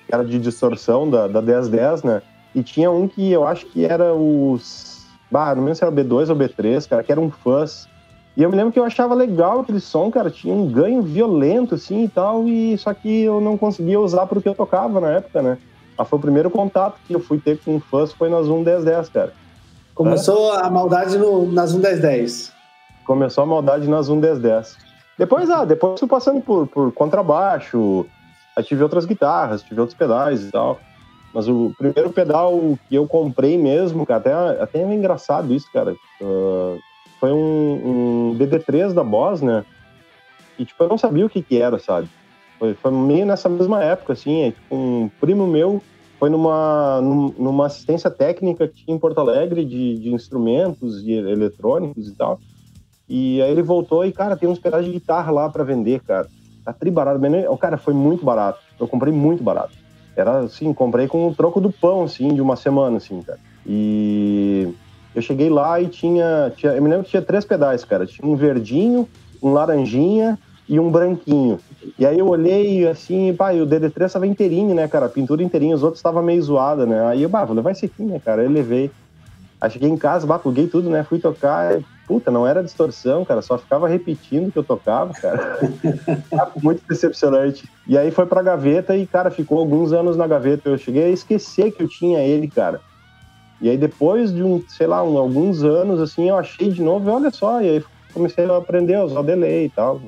que 0.06 0.14
era 0.14 0.25
de 0.25 0.38
distorção 0.38 1.11
da, 1.11 1.26
da 1.26 1.43
1010, 1.43 2.05
né? 2.05 2.23
E 2.55 2.62
tinha 2.62 2.88
um 2.90 3.08
que 3.08 3.32
eu 3.32 3.44
acho 3.44 3.67
que 3.67 3.84
era 3.84 4.14
os 4.14 4.92
Bah, 5.32 5.55
não 5.55 5.62
lembro 5.62 5.75
se 5.75 5.82
era 5.82 5.90
o 5.90 5.96
B2 5.96 6.29
ou 6.29 6.37
B3, 6.37 6.87
cara, 6.87 7.02
que 7.02 7.11
era 7.11 7.19
um 7.19 7.31
fuzz. 7.31 7.88
E 8.37 8.43
eu 8.43 8.50
me 8.50 8.56
lembro 8.56 8.70
que 8.70 8.79
eu 8.79 8.84
achava 8.84 9.14
legal 9.14 9.61
aquele 9.61 9.81
som, 9.81 10.11
cara, 10.11 10.31
tinha 10.31 10.55
um 10.55 10.67
ganho 10.67 11.00
violento, 11.00 11.75
assim, 11.75 12.05
e 12.05 12.08
tal, 12.08 12.46
e 12.46 12.76
só 12.76 12.93
que 12.93 13.23
eu 13.23 13.40
não 13.40 13.56
conseguia 13.56 13.99
usar 13.99 14.26
pro 14.26 14.43
que 14.43 14.49
eu 14.49 14.55
tocava 14.55 15.00
na 15.00 15.08
época, 15.08 15.40
né? 15.40 15.56
Ah, 15.96 16.05
foi 16.05 16.19
o 16.19 16.23
primeiro 16.23 16.50
contato 16.50 16.99
que 17.06 17.14
eu 17.14 17.20
fui 17.20 17.38
ter 17.38 17.58
com 17.58 17.76
um 17.76 17.81
fuzz, 17.81 18.12
foi 18.12 18.29
na 18.29 18.43
Zoom 18.43 18.62
1010, 18.62 19.08
cara. 19.08 19.32
Começou 19.94 20.55
é? 20.55 20.67
a 20.67 20.70
maldade 20.70 21.17
no, 21.17 21.50
na 21.50 21.64
Zoom 21.64 21.81
1010. 21.81 22.52
Começou 23.06 23.44
a 23.44 23.46
maldade 23.46 23.88
na 23.88 24.02
Zoom 24.02 24.17
1010. 24.17 24.76
Depois, 25.19 25.49
ah, 25.49 25.64
depois 25.64 25.99
fui 25.99 26.08
passando 26.08 26.43
por, 26.43 26.67
por 26.67 26.93
contrabaixo, 26.93 28.06
aí 28.55 28.62
tive 28.64 28.82
outras 28.82 29.06
guitarras, 29.06 29.62
tive 29.62 29.81
outros 29.81 29.96
pedais 29.96 30.43
e 30.43 30.50
tal. 30.50 30.79
Mas 31.32 31.49
o 31.49 31.73
primeiro 31.79 32.11
pedal 32.11 32.79
que 32.88 32.94
eu 32.94 33.06
comprei 33.06 33.56
mesmo, 33.56 34.05
cara, 34.05 34.20
até, 34.20 34.62
até 34.62 34.82
é 34.82 34.94
engraçado 34.94 35.55
isso, 35.55 35.70
cara. 35.73 35.94
Uh, 36.20 36.79
foi 37.19 37.32
um, 37.32 38.31
um 38.32 38.37
DD3 38.38 38.93
da 38.93 39.02
Boss, 39.02 39.40
né? 39.40 39.64
E, 40.58 40.64
tipo, 40.64 40.82
eu 40.84 40.88
não 40.88 40.99
sabia 40.99 41.25
o 41.25 41.31
que 41.31 41.43
que 41.43 41.56
era, 41.56 41.79
sabe? 41.79 42.08
Foi, 42.58 42.75
foi 42.75 42.90
meio 42.90 43.25
nessa 43.25 43.49
mesma 43.49 43.82
época, 43.82 44.12
assim. 44.12 44.43
É, 44.43 44.50
tipo, 44.50 44.75
um 44.75 45.11
primo 45.20 45.46
meu 45.46 45.82
foi 46.19 46.31
numa, 46.31 47.00
numa 47.00 47.67
assistência 47.67 48.08
técnica 48.08 48.69
tinha 48.69 48.94
em 48.94 48.99
Porto 48.99 49.19
Alegre 49.19 49.64
de, 49.64 49.99
de 49.99 50.14
instrumentos 50.14 51.02
e 51.02 51.12
eletrônicos 51.12 52.06
e 52.08 52.14
tal. 52.14 52.38
E 53.08 53.43
aí 53.43 53.50
ele 53.50 53.62
voltou 53.62 54.05
e, 54.05 54.12
cara, 54.12 54.37
tem 54.37 54.49
uns 54.49 54.61
pedais 54.61 54.84
de 54.84 54.93
guitarra 54.93 55.32
lá 55.32 55.49
para 55.49 55.64
vender, 55.64 56.00
cara. 56.00 56.29
Tá 56.64 56.73
tri 56.73 56.90
barato. 56.90 57.20
O 57.50 57.58
cara 57.58 57.76
foi 57.76 57.93
muito 57.93 58.25
barato. 58.25 58.61
Eu 58.79 58.87
comprei 58.87 59.12
muito 59.12 59.43
barato. 59.43 59.81
Era 60.17 60.41
assim, 60.41 60.73
comprei 60.73 61.09
com 61.09 61.29
o 61.29 61.35
troco 61.35 61.61
do 61.61 61.73
pão, 61.73 62.05
assim, 62.05 62.35
de 62.35 62.41
uma 62.41 62.57
semana, 62.57 62.99
assim, 62.99 63.21
cara. 63.23 63.39
E 63.67 64.69
eu 65.15 65.23
cheguei 65.23 65.49
lá 65.49 65.81
e 65.81 65.89
tinha, 65.89 66.53
tinha. 66.57 66.73
Eu 66.73 66.83
me 66.83 66.89
lembro 66.89 67.05
que 67.05 67.11
tinha 67.11 67.23
três 67.23 67.45
pedais, 67.45 67.85
cara. 67.85 68.07
Tinha 68.07 68.29
um 68.29 68.37
verdinho, 68.37 69.09
um 69.43 69.53
laranjinha 69.53 70.39
e 70.69 70.79
um 70.79 70.91
branquinho. 70.91 71.59
E 71.99 72.07
aí 72.07 72.19
eu 72.19 72.29
olhei 72.29 72.87
assim, 72.87 73.29
e 73.29 73.61
o 73.61 73.67
DD3 73.67 74.13
tava 74.13 74.27
inteirinho, 74.27 74.75
né, 74.75 74.87
cara? 74.89 75.07
A 75.07 75.09
pintura 75.09 75.43
inteirinha, 75.43 75.75
os 75.75 75.83
outros 75.83 75.99
estavam 75.99 76.23
meio 76.23 76.43
zoada, 76.43 76.87
né? 76.87 77.07
Aí 77.07 77.23
eu, 77.23 77.29
bah, 77.29 77.45
vou 77.45 77.57
levar 77.57 77.73
esse 77.73 77.87
aqui, 77.87 78.03
né, 78.03 78.21
cara? 78.25 78.43
Eu 78.43 78.51
levei. 78.51 78.91
Aí 79.61 79.71
cheguei 79.71 79.89
em 79.89 79.97
casa, 79.97 80.27
bah, 80.27 80.39
pluguei 80.39 80.67
tudo, 80.67 80.89
né? 80.91 81.05
Fui 81.05 81.19
tocar. 81.19 81.79
Puta, 82.06 82.31
não 82.31 82.47
era 82.47 82.63
distorção, 82.63 83.25
cara. 83.25 83.43
Só 83.43 83.56
ficava 83.56 83.89
repetindo 83.89 84.51
que 84.51 84.59
eu 84.59 84.65
tocava, 84.65 85.13
cara. 85.15 85.59
Muito 86.63 86.82
decepcionante. 86.89 87.69
E 87.87 87.97
aí 87.97 88.11
foi 88.11 88.27
pra 88.27 88.43
gaveta 88.43 88.97
e, 88.97 89.06
cara, 89.06 89.31
ficou 89.31 89.59
alguns 89.59 89.93
anos 89.93 90.17
na 90.17 90.27
gaveta. 90.27 90.69
Eu 90.69 90.79
cheguei 90.79 91.05
a 91.05 91.11
esquecer 91.11 91.73
que 91.73 91.82
eu 91.82 91.89
tinha 91.89 92.21
ele, 92.21 92.49
cara. 92.49 92.81
E 93.61 93.71
aí 93.71 93.79
depois 93.79 94.32
de 94.32 94.43
um, 94.43 94.63
sei 94.69 94.89
lá, 94.89 95.03
um, 95.05 95.17
alguns 95.17 95.63
anos, 95.63 96.01
assim, 96.01 96.29
eu 96.29 96.37
achei 96.37 96.71
de 96.71 96.82
novo 96.82 97.09
e 97.09 97.13
olha 97.13 97.31
só. 97.31 97.63
E 97.63 97.69
aí 97.69 97.85
comecei 98.13 98.44
a 98.44 98.56
aprender 98.56 98.94
a 98.94 99.05
usar 99.05 99.21
o 99.21 99.25
delay 99.25 99.67
e 99.67 99.71
tal. 99.71 100.01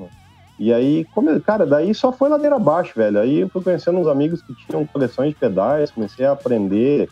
E 0.59 0.73
aí, 0.73 1.05
come... 1.13 1.39
cara, 1.39 1.65
daí 1.65 1.93
só 1.93 2.11
foi 2.11 2.29
ladeira 2.29 2.55
abaixo, 2.55 2.93
velho. 2.95 3.19
Aí 3.19 3.39
eu 3.39 3.49
fui 3.49 3.63
conhecendo 3.63 3.99
uns 3.99 4.07
amigos 4.07 4.41
que 4.41 4.53
tinham 4.53 4.85
coleções 4.85 5.29
de 5.29 5.35
pedais, 5.35 5.91
comecei 5.91 6.25
a 6.25 6.31
aprender 6.31 7.09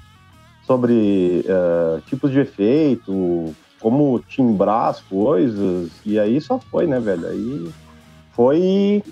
sobre 0.66 1.46
uh, 1.46 2.02
tipos 2.02 2.32
de 2.32 2.40
efeito, 2.40 3.54
como 3.84 4.18
timbrar 4.30 4.88
as 4.88 5.02
coisas, 5.02 5.92
e 6.06 6.18
aí 6.18 6.40
só 6.40 6.58
foi, 6.58 6.88
né, 6.88 7.02
velho? 7.02 7.28
Aí 7.28 7.70
foi. 8.32 9.04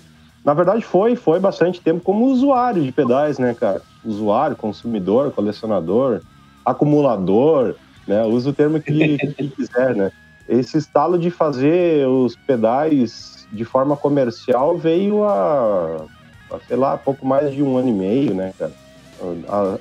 Na 0.42 0.54
verdade, 0.54 0.82
foi, 0.82 1.14
foi 1.14 1.38
bastante 1.38 1.80
tempo 1.80 2.00
como 2.00 2.24
usuário 2.24 2.82
de 2.82 2.90
pedais, 2.90 3.38
né, 3.38 3.54
cara? 3.54 3.82
Usuário, 4.02 4.56
consumidor, 4.56 5.30
colecionador, 5.30 6.22
acumulador, 6.64 7.76
né? 8.08 8.24
Usa 8.24 8.48
o 8.48 8.52
termo 8.52 8.80
que, 8.80 9.18
que 9.18 9.48
quiser, 9.54 9.94
né? 9.94 10.10
Esse 10.48 10.78
estalo 10.78 11.18
de 11.18 11.30
fazer 11.30 12.08
os 12.08 12.34
pedais 12.34 13.46
de 13.52 13.64
forma 13.64 13.94
comercial 13.94 14.78
veio 14.78 15.22
a, 15.22 16.06
a 16.50 16.58
sei 16.66 16.76
lá, 16.76 16.96
pouco 16.96 17.26
mais 17.26 17.52
de 17.52 17.62
um 17.62 17.76
ano 17.76 17.90
e 17.90 17.92
meio, 17.92 18.34
né, 18.34 18.52
cara? 18.58 18.72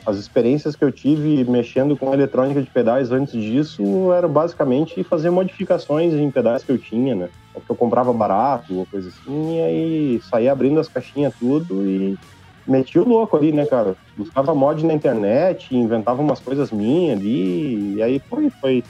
As 0.05 0.17
experiências 0.17 0.75
que 0.75 0.83
eu 0.83 0.91
tive 0.91 1.43
mexendo 1.45 1.97
com 1.97 2.13
eletrônica 2.13 2.61
de 2.61 2.69
pedais 2.69 3.11
antes 3.11 3.33
disso 3.33 4.11
eram 4.13 4.29
basicamente 4.29 5.03
fazer 5.03 5.29
modificações 5.29 6.13
em 6.13 6.29
pedais 6.29 6.63
que 6.63 6.71
eu 6.71 6.77
tinha, 6.77 7.15
né? 7.15 7.29
Porque 7.53 7.71
eu 7.71 7.75
comprava 7.75 8.13
barato 8.13 8.77
ou 8.77 8.85
coisa 8.85 9.09
assim, 9.09 9.57
e 9.57 9.61
aí 9.61 10.21
saía 10.29 10.51
abrindo 10.51 10.79
as 10.79 10.87
caixinhas 10.87 11.33
tudo 11.39 11.85
e 11.85 12.17
metia 12.67 13.01
o 13.01 13.07
louco 13.07 13.35
ali, 13.35 13.51
né, 13.51 13.65
cara? 13.65 13.95
Buscava 14.15 14.53
mod 14.53 14.85
na 14.85 14.93
internet, 14.93 15.75
inventava 15.75 16.21
umas 16.21 16.39
coisas 16.39 16.71
minhas 16.71 17.19
ali, 17.19 17.95
e 17.95 18.03
aí 18.03 18.21
foi, 18.29 18.49
foi, 18.49 18.83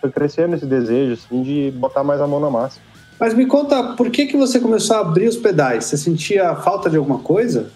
foi 0.00 0.10
crescendo 0.10 0.56
esse 0.56 0.66
desejo, 0.66 1.14
assim, 1.14 1.42
de 1.42 1.70
botar 1.76 2.02
mais 2.02 2.20
a 2.20 2.26
mão 2.26 2.40
na 2.40 2.50
massa. 2.50 2.80
Mas 3.18 3.34
me 3.34 3.46
conta, 3.46 3.94
por 3.94 4.10
que 4.10 4.26
que 4.26 4.36
você 4.36 4.58
começou 4.58 4.96
a 4.96 5.00
abrir 5.00 5.28
os 5.28 5.36
pedais? 5.36 5.84
Você 5.84 5.96
sentia 5.96 6.56
falta 6.56 6.90
de 6.90 6.96
alguma 6.96 7.20
coisa? 7.20 7.70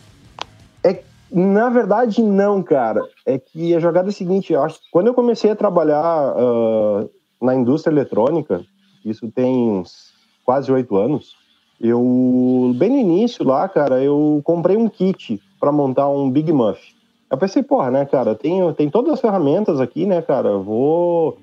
Na 1.31 1.69
verdade, 1.69 2.23
não, 2.23 2.63
cara. 2.63 3.01
É 3.25 3.39
que 3.39 3.75
a 3.75 3.81
jogada 3.81 4.09
é 4.09 4.11
a 4.11 4.13
seguinte: 4.13 4.53
eu 4.53 4.63
acho, 4.63 4.79
quando 4.91 5.09
eu 5.09 5.15
comecei 5.15 5.51
a 5.51 5.57
trabalhar 5.57 6.35
uh, 6.37 7.11
na 7.43 7.55
indústria 7.55 7.93
eletrônica, 7.93 8.65
isso 9.05 9.31
tem 9.31 9.71
uns 9.71 10.15
quase 10.45 10.71
oito 10.71 10.97
anos, 10.97 11.35
eu, 11.81 12.73
bem 12.77 12.89
no 12.89 12.97
início 12.97 13.45
lá, 13.45 13.69
cara, 13.69 14.03
eu 14.03 14.41
comprei 14.45 14.77
um 14.77 14.89
kit 14.89 15.41
para 15.61 15.73
montar 15.73 16.09
um 16.09 16.31
Big 16.31 16.53
Muff. 16.53 16.81
Eu 17.29 17.37
pensei, 17.37 17.63
porra, 17.63 17.91
né, 17.91 18.07
cara, 18.07 18.35
tem, 18.35 18.73
tem 18.75 18.89
todas 18.89 19.15
as 19.15 19.21
ferramentas 19.21 19.81
aqui, 19.81 20.07
né, 20.07 20.23
cara, 20.23 20.51
eu 20.51 20.63
vou, 20.63 21.37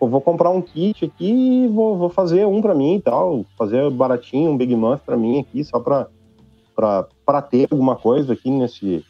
eu 0.00 0.08
vou 0.08 0.20
comprar 0.20 0.50
um 0.50 0.62
kit 0.62 1.04
aqui 1.04 1.64
e 1.64 1.68
vou, 1.68 1.98
vou 1.98 2.08
fazer 2.08 2.46
um 2.46 2.62
para 2.62 2.74
mim 2.74 2.94
e 2.94 3.00
tal, 3.00 3.44
fazer 3.58 3.90
baratinho 3.90 4.52
um 4.52 4.56
Big 4.56 4.74
Muff 4.74 5.02
para 5.04 5.16
mim 5.16 5.40
aqui, 5.40 5.64
só 5.64 5.80
para 5.80 7.42
ter 7.42 7.68
alguma 7.70 7.96
coisa 7.96 8.32
aqui 8.32 8.50
nesse... 8.50 9.04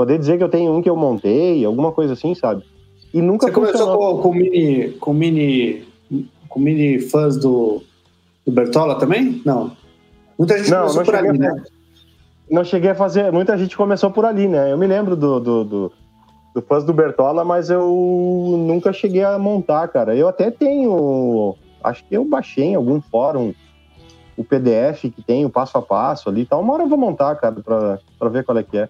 Poder 0.00 0.18
dizer 0.18 0.38
que 0.38 0.42
eu 0.42 0.48
tenho 0.48 0.72
um 0.72 0.80
que 0.80 0.88
eu 0.88 0.96
montei, 0.96 1.62
alguma 1.62 1.92
coisa 1.92 2.14
assim, 2.14 2.34
sabe? 2.34 2.64
E 3.12 3.20
nunca 3.20 3.48
Você 3.48 3.52
funcionou. 3.52 3.98
começou 3.98 4.16
com, 4.16 4.22
com 4.22 4.34
mini, 4.34 4.88
com 4.92 5.12
mini, 5.12 5.84
com 6.48 6.58
mini 6.58 6.98
fãs 7.00 7.36
do, 7.36 7.82
do 8.46 8.50
Bertola 8.50 8.98
também? 8.98 9.42
Não. 9.44 9.72
Muita 10.38 10.56
gente 10.56 10.70
não, 10.70 10.78
começou 10.78 11.00
não 11.00 11.04
por 11.04 11.14
ali, 11.14 11.38
né? 11.38 11.64
Não 12.50 12.64
cheguei 12.64 12.88
a 12.88 12.94
fazer. 12.94 13.30
Muita 13.30 13.58
gente 13.58 13.76
começou 13.76 14.10
por 14.10 14.24
ali, 14.24 14.48
né? 14.48 14.72
Eu 14.72 14.78
me 14.78 14.86
lembro 14.86 15.14
do, 15.14 15.38
do, 15.38 15.64
do, 15.64 15.92
do 16.54 16.62
fãs 16.62 16.82
do 16.82 16.94
Bertola, 16.94 17.44
mas 17.44 17.68
eu 17.68 17.86
nunca 18.58 18.94
cheguei 18.94 19.22
a 19.22 19.38
montar, 19.38 19.86
cara. 19.88 20.16
Eu 20.16 20.28
até 20.28 20.50
tenho. 20.50 21.56
Acho 21.84 22.02
que 22.06 22.14
eu 22.14 22.24
baixei 22.24 22.68
em 22.68 22.74
algum 22.74 23.02
fórum 23.02 23.52
o 24.34 24.42
PDF 24.42 25.02
que 25.14 25.22
tem, 25.22 25.44
o 25.44 25.50
passo 25.50 25.76
a 25.76 25.82
passo 25.82 26.30
ali 26.30 26.40
e 26.40 26.46
tal. 26.46 26.62
Uma 26.62 26.72
hora 26.72 26.84
eu 26.84 26.88
vou 26.88 26.96
montar, 26.96 27.36
cara, 27.36 27.56
pra, 27.56 27.98
pra 28.18 28.28
ver 28.30 28.44
qual 28.44 28.56
é 28.56 28.62
que 28.62 28.78
é. 28.78 28.88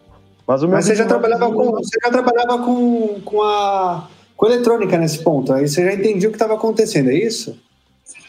Mas, 0.50 0.62
Mas 0.64 0.84
você 0.84 0.96
já 0.96 1.06
trabalhava, 1.06 1.52
com, 1.52 1.72
você 1.72 1.98
já 2.02 2.10
trabalhava 2.10 2.58
com, 2.64 3.20
com, 3.24 3.42
a, 3.42 4.08
com 4.36 4.46
a 4.46 4.48
eletrônica 4.48 4.98
nesse 4.98 5.22
ponto. 5.22 5.52
Aí 5.52 5.68
você 5.68 5.84
já 5.84 5.92
entendia 5.92 6.28
o 6.28 6.32
que 6.32 6.36
estava 6.36 6.54
acontecendo, 6.54 7.10
é 7.10 7.14
isso? 7.14 7.56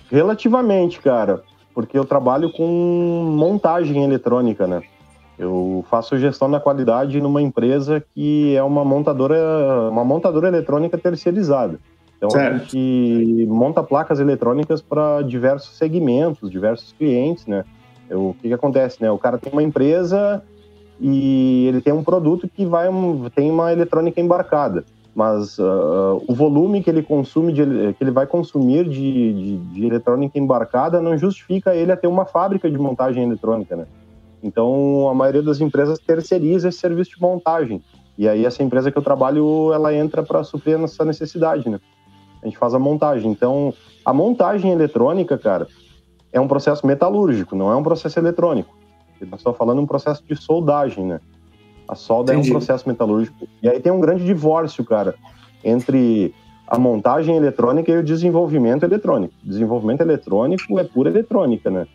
Relativamente, 0.09 0.99
cara 0.99 1.41
porque 1.73 1.97
eu 1.97 2.05
trabalho 2.05 2.51
com 2.51 2.65
montagem 3.35 4.03
eletrônica, 4.03 4.67
né? 4.67 4.81
Eu 5.37 5.83
faço 5.89 6.17
gestão 6.17 6.49
da 6.51 6.59
qualidade 6.59 7.19
numa 7.19 7.41
empresa 7.41 8.03
que 8.13 8.55
é 8.55 8.61
uma 8.61 8.85
montadora, 8.85 9.89
uma 9.89 10.03
montadora 10.03 10.47
eletrônica 10.47 10.97
terceirizada. 10.97 11.79
Então 12.17 12.29
certo. 12.29 12.53
a 12.53 12.57
gente 12.59 13.47
monta 13.49 13.81
placas 13.81 14.19
eletrônicas 14.19 14.81
para 14.81 15.23
diversos 15.23 15.75
segmentos, 15.77 16.51
diversos 16.51 16.93
clientes, 16.93 17.47
né? 17.47 17.63
O 18.11 18.35
que, 18.39 18.49
que 18.49 18.53
acontece, 18.53 19.01
né? 19.01 19.09
O 19.09 19.17
cara 19.17 19.37
tem 19.37 19.51
uma 19.51 19.63
empresa 19.63 20.43
e 21.01 21.65
ele 21.67 21.81
tem 21.81 21.91
um 21.91 22.03
produto 22.03 22.47
que 22.47 22.65
vai 22.65 22.87
tem 23.35 23.49
uma 23.49 23.73
eletrônica 23.73 24.21
embarcada 24.21 24.85
mas 25.13 25.59
uh, 25.59 26.23
o 26.27 26.33
volume 26.33 26.81
que 26.81 26.89
ele 26.89 27.03
consome, 27.03 27.51
de, 27.51 27.93
que 27.93 28.03
ele 28.03 28.11
vai 28.11 28.25
consumir 28.25 28.87
de, 28.87 29.33
de, 29.33 29.57
de, 29.57 29.85
eletrônica 29.85 30.39
embarcada 30.39 31.01
não 31.01 31.17
justifica 31.17 31.75
ele 31.75 31.91
a 31.91 31.97
ter 31.97 32.07
uma 32.07 32.25
fábrica 32.25 32.69
de 32.69 32.77
montagem 32.77 33.23
eletrônica, 33.23 33.75
né? 33.75 33.85
Então, 34.41 35.07
a 35.09 35.13
maioria 35.13 35.43
das 35.43 35.59
empresas 35.59 35.99
terceiriza 35.99 36.69
esse 36.69 36.79
serviço 36.79 37.11
de 37.11 37.21
montagem. 37.21 37.83
E 38.17 38.27
aí, 38.27 38.45
essa 38.45 38.63
empresa 38.63 38.91
que 38.91 38.97
eu 38.97 39.03
trabalho, 39.03 39.71
ela 39.73 39.93
entra 39.93 40.23
para 40.23 40.43
suprir 40.43 40.79
essa 40.81 41.05
necessidade, 41.05 41.69
né? 41.69 41.79
A 42.41 42.45
gente 42.45 42.57
faz 42.57 42.73
a 42.73 42.79
montagem. 42.79 43.29
Então, 43.29 43.73
a 44.03 44.13
montagem 44.13 44.71
eletrônica, 44.71 45.37
cara, 45.37 45.67
é 46.31 46.39
um 46.39 46.47
processo 46.47 46.87
metalúrgico, 46.87 47.55
não 47.55 47.71
é 47.71 47.75
um 47.75 47.83
processo 47.83 48.17
eletrônico. 48.17 48.75
Nós 49.25 49.39
estamos 49.39 49.57
falando 49.57 49.77
de 49.77 49.83
um 49.83 49.87
processo 49.87 50.23
de 50.27 50.35
soldagem, 50.35 51.05
né? 51.05 51.19
A 51.87 51.95
solda 51.95 52.33
Entendi. 52.33 52.49
é 52.49 52.51
um 52.51 52.53
processo 52.55 52.87
metalúrgico. 52.87 53.47
E 53.61 53.69
aí 53.69 53.79
tem 53.79 53.91
um 53.91 53.99
grande 53.99 54.25
divórcio, 54.25 54.83
cara, 54.83 55.15
entre 55.63 56.33
a 56.67 56.79
montagem 56.79 57.35
eletrônica 57.35 57.91
e 57.91 57.97
o 57.97 58.03
desenvolvimento 58.03 58.83
eletrônico. 58.83 59.33
Desenvolvimento 59.43 60.01
eletrônico 60.01 60.79
é 60.79 60.83
pura 60.83 61.09
eletrônica, 61.09 61.69
né? 61.69 61.85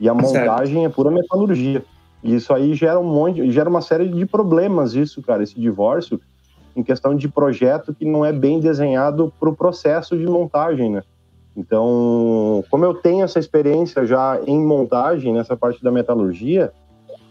E 0.00 0.08
a 0.08 0.14
tá 0.14 0.20
montagem 0.20 0.84
é 0.84 0.88
pura 0.88 1.10
metalurgia. 1.10 1.84
E 2.22 2.34
isso 2.34 2.52
aí 2.52 2.74
gera 2.74 2.98
um 2.98 3.04
monte, 3.04 3.48
gera 3.50 3.70
uma 3.70 3.80
série 3.80 4.08
de 4.08 4.26
problemas, 4.26 4.94
isso, 4.94 5.22
cara, 5.22 5.42
esse 5.42 5.58
divórcio, 5.58 6.20
em 6.74 6.82
questão 6.82 7.14
de 7.14 7.28
projeto 7.28 7.94
que 7.94 8.04
não 8.04 8.24
é 8.24 8.32
bem 8.32 8.58
desenhado 8.58 9.32
para 9.38 9.48
o 9.48 9.56
processo 9.56 10.16
de 10.16 10.26
montagem, 10.26 10.90
né? 10.90 11.02
Então, 11.58 12.64
como 12.70 12.84
eu 12.84 12.94
tenho 12.94 13.24
essa 13.24 13.40
experiência 13.40 14.06
já 14.06 14.40
em 14.46 14.64
montagem, 14.64 15.32
nessa 15.32 15.56
parte 15.56 15.82
da 15.82 15.90
metalurgia, 15.90 16.72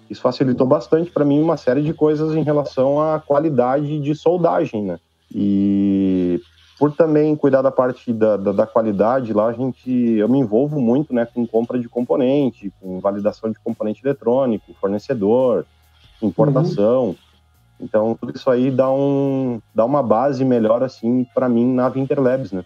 isso 0.09 0.21
facilitou 0.21 0.67
bastante 0.67 1.09
para 1.09 1.23
mim 1.23 1.39
uma 1.39 1.55
série 1.55 1.81
de 1.81 1.93
coisas 1.93 2.35
em 2.35 2.43
relação 2.43 3.01
à 3.01 3.21
qualidade 3.21 3.97
de 4.01 4.13
soldagem, 4.13 4.83
né? 4.83 4.99
E 5.33 6.41
por 6.77 6.91
também 6.91 7.37
cuidar 7.37 7.61
da 7.61 7.71
parte 7.71 8.11
da, 8.11 8.35
da, 8.35 8.51
da, 8.51 8.67
qualidade 8.67 9.31
lá, 9.31 9.47
a 9.47 9.53
gente, 9.53 9.89
eu 9.89 10.27
me 10.27 10.39
envolvo 10.39 10.79
muito, 10.79 11.13
né, 11.13 11.25
com 11.25 11.47
compra 11.47 11.79
de 11.79 11.87
componente, 11.87 12.71
com 12.81 12.99
validação 12.99 13.49
de 13.49 13.57
componente 13.57 14.01
eletrônico, 14.05 14.73
fornecedor, 14.79 15.65
importação. 16.21 17.05
Uhum. 17.05 17.15
Então 17.79 18.17
tudo 18.19 18.35
isso 18.35 18.49
aí 18.49 18.69
dá 18.69 18.91
um, 18.91 19.61
dá 19.73 19.85
uma 19.85 20.03
base 20.03 20.43
melhor 20.43 20.83
assim 20.83 21.25
para 21.33 21.47
mim 21.47 21.73
na 21.73 21.87
Winter 21.87 22.21
Labs, 22.21 22.51
né? 22.51 22.65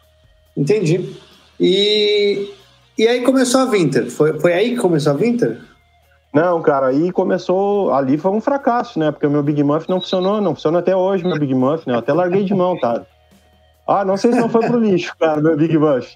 Entendi. 0.57 1.15
E 1.61 2.51
e 2.97 3.07
aí 3.07 3.21
começou 3.21 3.61
a 3.61 3.65
Winter. 3.65 4.11
Foi, 4.11 4.39
foi 4.39 4.53
aí 4.53 4.71
que 4.71 4.77
começou 4.77 5.13
a 5.13 5.15
Winter? 5.15 5.59
Não, 6.33 6.61
cara, 6.61 6.87
aí 6.87 7.11
começou. 7.11 7.93
Ali 7.93 8.17
foi 8.17 8.31
um 8.31 8.41
fracasso, 8.41 8.99
né? 8.99 9.11
Porque 9.11 9.25
o 9.25 9.31
meu 9.31 9.41
Big 9.41 9.63
Muff 9.63 9.89
não 9.89 9.99
funcionou, 9.99 10.39
não 10.39 10.53
funciona 10.53 10.79
até 10.79 10.95
hoje, 10.95 11.25
meu 11.25 11.39
Big 11.39 11.53
Muff, 11.53 11.87
né? 11.87 11.95
Eu 11.95 11.99
até 11.99 12.13
larguei 12.13 12.43
de 12.43 12.53
mão, 12.53 12.77
tá? 12.79 13.01
Ah, 13.87 14.05
não 14.05 14.17
sei 14.17 14.31
se 14.31 14.39
não 14.39 14.49
foi 14.49 14.65
pro 14.67 14.79
lixo, 14.79 15.15
cara, 15.19 15.41
meu 15.41 15.57
Big 15.57 15.77
Muff. 15.77 16.15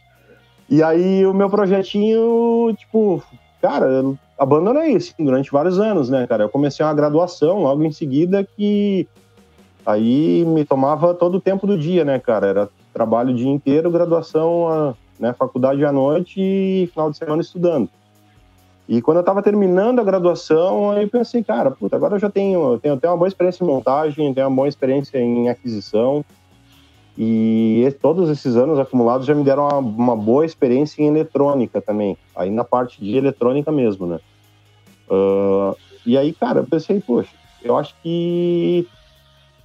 E 0.70 0.84
aí 0.84 1.26
o 1.26 1.34
meu 1.34 1.50
projetinho, 1.50 2.74
tipo, 2.78 3.24
cara, 3.62 3.88
eu 3.88 4.18
abandonei 4.38 4.96
assim, 4.96 5.14
durante 5.18 5.52
vários 5.52 5.80
anos, 5.80 6.10
né, 6.10 6.28
cara? 6.28 6.44
Eu 6.44 6.50
comecei 6.50 6.86
uma 6.86 6.94
graduação 6.94 7.64
logo 7.64 7.84
em 7.84 7.92
seguida 7.92 8.48
que 8.56 9.08
aí 9.86 10.46
me 10.46 10.64
tomava 10.66 11.14
todo 11.14 11.36
o 11.36 11.42
tempo 11.42 11.66
do 11.66 11.78
dia, 11.78 12.06
né, 12.06 12.20
cara? 12.20 12.48
Era 12.48 12.70
trabalho 12.94 13.32
o 13.32 13.36
dia 13.36 13.50
inteiro, 13.50 13.92
graduação, 13.92 14.96
né, 15.20 15.34
faculdade 15.34 15.84
à 15.86 15.92
noite 15.92 16.40
e 16.40 16.88
final 16.92 17.12
de 17.12 17.18
semana 17.18 17.42
estudando. 17.42 17.90
E 18.88 19.02
quando 19.02 19.18
eu 19.18 19.22
estava 19.22 19.42
terminando 19.42 20.00
a 20.00 20.04
graduação, 20.04 20.92
aí 20.92 21.08
pensei, 21.08 21.44
cara, 21.44 21.72
puta, 21.72 21.96
agora 21.96 22.16
eu 22.16 22.20
já 22.20 22.30
tenho, 22.30 22.78
tenho, 22.80 22.98
tenho 22.98 23.14
uma 23.14 23.18
boa 23.18 23.28
experiência 23.28 23.64
em 23.64 23.68
montagem, 23.68 24.34
tenho 24.34 24.48
uma 24.48 24.56
boa 24.56 24.68
experiência 24.68 25.20
em 25.20 25.50
aquisição. 25.50 26.24
E 27.18 27.96
todos 28.02 28.30
esses 28.30 28.56
anos 28.56 28.78
acumulados 28.78 29.26
já 29.26 29.34
me 29.34 29.44
deram 29.44 29.68
uma, 29.68 29.78
uma 29.78 30.16
boa 30.16 30.46
experiência 30.46 31.02
em 31.02 31.08
eletrônica 31.08 31.82
também. 31.82 32.18
Aí 32.36 32.52
na 32.52 32.64
parte 32.64 33.00
de 33.00 33.18
eletrônica 33.18 33.72
mesmo, 33.72 34.06
né? 34.06 34.20
Uh, 35.10 35.76
e 36.06 36.18
aí, 36.18 36.34
cara, 36.34 36.60
eu 36.60 36.66
pensei, 36.66 37.00
poxa, 37.00 37.32
eu 37.64 37.78
acho 37.78 37.96
que 38.04 38.88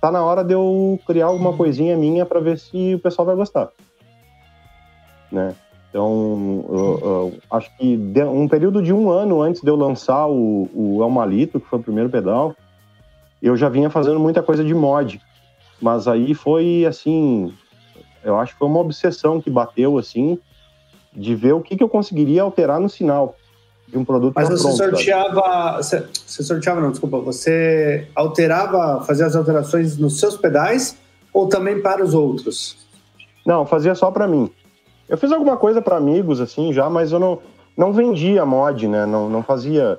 tá 0.00 0.11
na 0.11 0.25
hora 0.25 0.42
de 0.42 0.54
eu 0.54 0.99
criar 1.07 1.26
alguma 1.26 1.52
coisinha 1.52 1.97
minha 1.97 2.25
para 2.25 2.40
ver 2.40 2.59
se 2.59 2.95
o 2.95 2.99
pessoal 2.99 3.26
vai 3.26 3.37
gostar. 3.37 3.71
Né? 5.31 5.55
Então, 5.89 6.65
eu, 6.69 7.01
eu 7.03 7.35
acho 7.51 7.71
que 7.77 7.99
um 8.23 8.47
período 8.47 8.81
de 8.81 8.93
um 8.93 9.11
ano 9.11 9.43
antes 9.43 9.61
de 9.61 9.69
eu 9.69 9.77
lançar 9.77 10.29
o, 10.29 10.69
o 10.73 11.03
Elmalito, 11.03 11.59
que 11.59 11.69
foi 11.69 11.79
o 11.79 11.83
primeiro 11.83 12.09
pedal, 12.09 12.55
eu 13.43 13.57
já 13.57 13.69
vinha 13.69 13.91
fazendo 13.91 14.21
muita 14.21 14.43
coisa 14.43 14.63
de 14.63 14.73
mod. 14.73 15.21
Mas 15.81 16.07
aí 16.07 16.35
foi 16.35 16.85
assim, 16.87 17.53
eu 18.23 18.39
acho 18.39 18.53
que 18.53 18.59
foi 18.59 18.69
uma 18.69 18.81
obsessão 18.81 19.41
que 19.41 19.51
bateu 19.51 19.99
assim, 19.99 20.39
de 21.13 21.35
ver 21.35 21.55
o 21.55 21.61
que, 21.61 21.77
que 21.77 21.83
eu 21.83 21.89
conseguiria 21.89 22.43
alterar 22.43 22.79
no 22.79 22.89
sinal 22.89 23.35
de 23.89 23.99
um 23.99 24.05
produto. 24.05 24.35
Mas 24.37 24.49
você 24.49 24.63
pronto, 24.63 24.77
sorteava, 24.77 25.77
você, 25.79 26.07
você 26.27 26.43
sorteava 26.45 26.81
não, 26.81 26.91
desculpa, 26.91 27.19
você 27.19 28.07
alterava, 28.15 29.03
fazia 29.05 29.27
as 29.27 29.35
alterações 29.35 29.97
nos 29.97 30.21
seus 30.21 30.37
pedais 30.37 30.97
ou 31.33 31.49
também 31.49 31.81
para 31.81 32.05
os 32.05 32.15
outros? 32.15 32.77
Não, 33.45 33.67
fazia 33.67 33.95
só 33.95 34.11
para 34.11 34.29
mim. 34.29 34.51
Eu 35.11 35.19
fiz 35.19 35.33
alguma 35.33 35.57
coisa 35.57 35.83
para 35.83 35.97
amigos, 35.97 36.40
assim, 36.40 36.73
já, 36.73 36.88
mas 36.88 37.11
eu 37.11 37.19
não, 37.19 37.40
não 37.76 37.93
vendia 37.93 38.47
mod, 38.47 38.87
né? 38.87 39.05
Não, 39.05 39.29
não 39.29 39.43
fazia. 39.43 39.99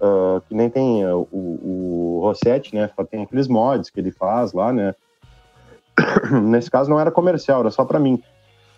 Uh, 0.00 0.40
que 0.42 0.54
nem 0.54 0.70
tem 0.70 1.04
uh, 1.04 1.26
o, 1.32 2.18
o 2.18 2.20
Rossetti, 2.22 2.72
né? 2.72 2.88
Tem 3.10 3.24
aqueles 3.24 3.48
mods 3.48 3.90
que 3.90 3.98
ele 3.98 4.12
faz 4.12 4.52
lá, 4.52 4.72
né? 4.72 4.94
Nesse 6.40 6.70
caso 6.70 6.88
não 6.88 7.00
era 7.00 7.10
comercial, 7.10 7.60
era 7.60 7.70
só 7.72 7.84
para 7.84 7.98
mim. 7.98 8.22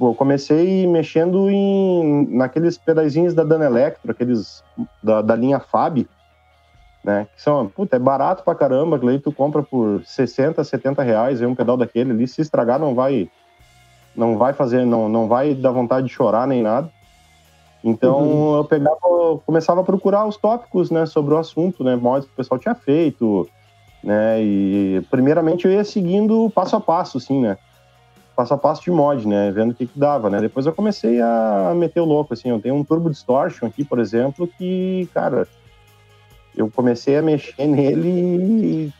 Eu 0.00 0.14
comecei 0.14 0.86
mexendo 0.86 1.50
em, 1.50 2.26
naqueles 2.34 2.78
pedazinhos 2.78 3.34
da 3.34 3.44
Dan 3.44 3.62
Electro, 3.62 4.10
aqueles 4.10 4.64
da, 5.02 5.20
da 5.20 5.36
linha 5.36 5.60
Fab, 5.60 6.08
né? 7.04 7.28
Que 7.36 7.42
são, 7.42 7.68
puta, 7.68 7.96
é 7.96 7.98
barato 7.98 8.42
pra 8.42 8.54
caramba, 8.54 8.98
aí 9.10 9.18
tu 9.18 9.30
compra 9.30 9.62
por 9.62 10.02
60, 10.06 10.64
70 10.64 11.02
reais, 11.02 11.42
é 11.42 11.46
um 11.46 11.54
pedal 11.54 11.76
daquele 11.76 12.12
ali, 12.12 12.26
se 12.26 12.40
estragar 12.40 12.78
não 12.78 12.94
vai 12.94 13.28
não 14.16 14.38
vai 14.38 14.52
fazer, 14.52 14.84
não, 14.84 15.08
não 15.08 15.28
vai 15.28 15.54
dar 15.54 15.70
vontade 15.70 16.06
de 16.06 16.12
chorar 16.12 16.46
nem 16.46 16.62
nada. 16.62 16.90
Então 17.84 18.18
uhum. 18.18 18.56
eu 18.56 18.64
pegava, 18.64 18.98
começava 19.44 19.80
a 19.80 19.84
procurar 19.84 20.26
os 20.26 20.36
tópicos, 20.36 20.90
né, 20.90 21.06
sobre 21.06 21.34
o 21.34 21.38
assunto, 21.38 21.84
né, 21.84 21.94
mods 21.94 22.26
que 22.26 22.32
o 22.32 22.36
pessoal 22.36 22.58
tinha 22.58 22.74
feito, 22.74 23.48
né? 24.02 24.42
E 24.42 25.02
primeiramente 25.10 25.66
eu 25.66 25.72
ia 25.72 25.84
seguindo 25.84 26.50
passo 26.50 26.76
a 26.76 26.80
passo, 26.80 27.18
assim, 27.18 27.40
né? 27.40 27.58
Passo 28.34 28.54
a 28.54 28.58
passo 28.58 28.82
de 28.82 28.90
mod, 28.90 29.26
né? 29.26 29.50
Vendo 29.50 29.72
o 29.72 29.74
que, 29.74 29.86
que 29.86 29.98
dava, 29.98 30.30
né? 30.30 30.40
Depois 30.40 30.64
eu 30.66 30.72
comecei 30.72 31.20
a 31.20 31.72
meter 31.74 32.00
o 32.00 32.04
louco, 32.04 32.34
assim. 32.34 32.50
Eu 32.50 32.60
tenho 32.60 32.74
um 32.74 32.84
Turbo 32.84 33.10
Distortion 33.10 33.66
aqui, 33.66 33.84
por 33.84 33.98
exemplo, 33.98 34.46
que, 34.46 35.08
cara, 35.12 35.48
eu 36.56 36.70
comecei 36.70 37.16
a 37.16 37.22
mexer 37.22 37.66
nele 37.66 38.08
e 38.08 38.92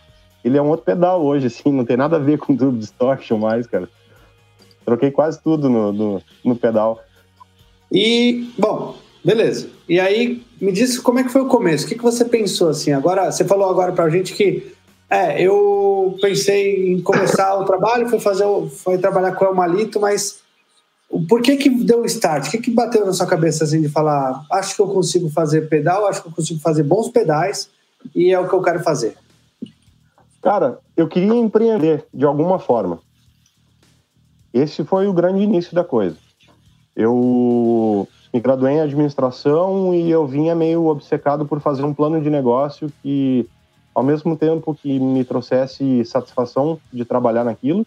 ele 0.45 0.59
é 0.59 0.63
um 0.63 0.69
outro 0.69 0.87
pedal 0.87 1.23
hoje, 1.25 1.47
assim, 1.47 1.71
não 1.73 1.85
tem 1.85 1.97
nada 1.97 2.17
a 2.17 2.21
ver 2.21 2.39
com 2.39 2.57
Turbo 2.57 2.79
Distortion 2.79 3.39
mais, 3.39 3.67
cara. 3.67 3.89
Troquei 4.87 5.11
quase 5.11 5.43
tudo 5.43 5.69
no, 5.69 5.93
no, 5.93 6.23
no 6.45 6.57
pedal. 6.57 7.03
E, 7.93 8.49
bom, 8.57 8.97
beleza. 9.25 9.69
E 9.89 9.99
aí, 9.99 10.43
me 10.61 10.71
diz 10.71 10.99
como 10.99 11.19
é 11.19 11.25
que 11.25 11.29
foi 11.29 11.43
o 11.43 11.49
começo? 11.49 11.85
O 11.85 11.89
que, 11.89 11.97
que 11.97 12.03
você 12.03 12.25
pensou, 12.25 12.69
assim? 12.69 12.93
Agora, 12.93 13.31
você 13.31 13.45
falou 13.45 13.69
agora 13.69 13.93
pra 13.93 14.09
gente 14.09 14.33
que 14.33 14.73
é, 15.11 15.43
eu 15.43 16.17
pensei 16.21 16.93
em 16.93 17.03
começar 17.03 17.59
o 17.59 17.65
trabalho, 17.65 18.09
foi 18.09 18.21
fazer, 18.21 18.45
foi 18.71 18.97
trabalhar 18.97 19.33
com 19.33 19.45
o 19.45 19.55
Malito, 19.55 20.01
mas 20.01 20.39
por 21.29 21.43
que 21.43 21.57
que 21.57 21.69
deu 21.69 22.03
o 22.03 22.07
start? 22.07 22.47
O 22.47 22.51
que 22.51 22.59
que 22.59 22.71
bateu 22.71 23.05
na 23.05 23.13
sua 23.13 23.27
cabeça 23.27 23.65
assim 23.65 23.81
de 23.81 23.89
falar, 23.89 24.45
acho 24.53 24.75
que 24.75 24.83
eu 24.83 24.89
consigo 24.89 25.29
fazer 25.31 25.69
pedal, 25.69 26.07
acho 26.07 26.23
que 26.23 26.29
eu 26.29 26.33
consigo 26.33 26.61
fazer 26.61 26.83
bons 26.83 27.09
pedais 27.09 27.69
e 28.15 28.33
é 28.33 28.39
o 28.39 28.49
que 28.49 28.55
eu 28.55 28.63
quero 28.63 28.81
fazer? 28.81 29.17
Cara, 30.43 30.79
eu 30.97 31.09
queria 31.09 31.35
empreender 31.35 32.05
de 32.13 32.25
alguma 32.25 32.59
forma. 32.59 33.01
Esse 34.53 34.85
foi 34.85 35.07
o 35.07 35.13
grande 35.13 35.43
início 35.43 35.75
da 35.75 35.85
coisa. 35.85 36.17
Eu 36.95 38.09
me 38.33 38.41
graduei 38.41 38.75
em 38.75 38.81
administração 38.81 39.95
e 39.95 40.11
eu 40.11 40.27
vinha 40.27 40.55
meio 40.55 40.87
obcecado 40.87 41.47
por 41.47 41.61
fazer 41.61 41.85
um 41.85 41.93
plano 41.93 42.21
de 42.21 42.31
negócio 42.31 42.91
que 43.03 43.49
ao 43.95 44.03
mesmo 44.03 44.37
tempo 44.37 44.75
que 44.75 45.01
me 45.01 45.25
trouxesse 45.25 46.05
satisfação 46.05 46.79
de 46.93 47.03
trabalhar 47.05 47.45
naquilo, 47.45 47.87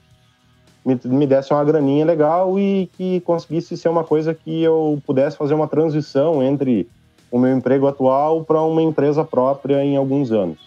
me, 0.84 1.00
me 1.06 1.28
desse 1.28 1.54
uma 1.54 1.64
graninha 1.64 2.04
legal 2.04 2.60
e 2.60 2.90
que 2.98 3.20
conseguisse 3.22 3.78
ser 3.78 3.90
uma 3.90 4.04
coisa 4.04 4.34
que 4.34 4.64
eu 4.64 5.00
pudesse 5.06 5.38
fazer 5.38 5.54
uma 5.54 5.68
transição 5.68 6.42
entre 6.42 6.90
o 7.32 7.38
meu 7.38 7.56
emprego 7.56 7.88
atual 7.88 8.44
para 8.44 8.62
uma 8.62 8.82
empresa 8.82 9.24
própria 9.24 9.84
em 9.84 9.98
alguns 9.98 10.32
anos. 10.32 10.58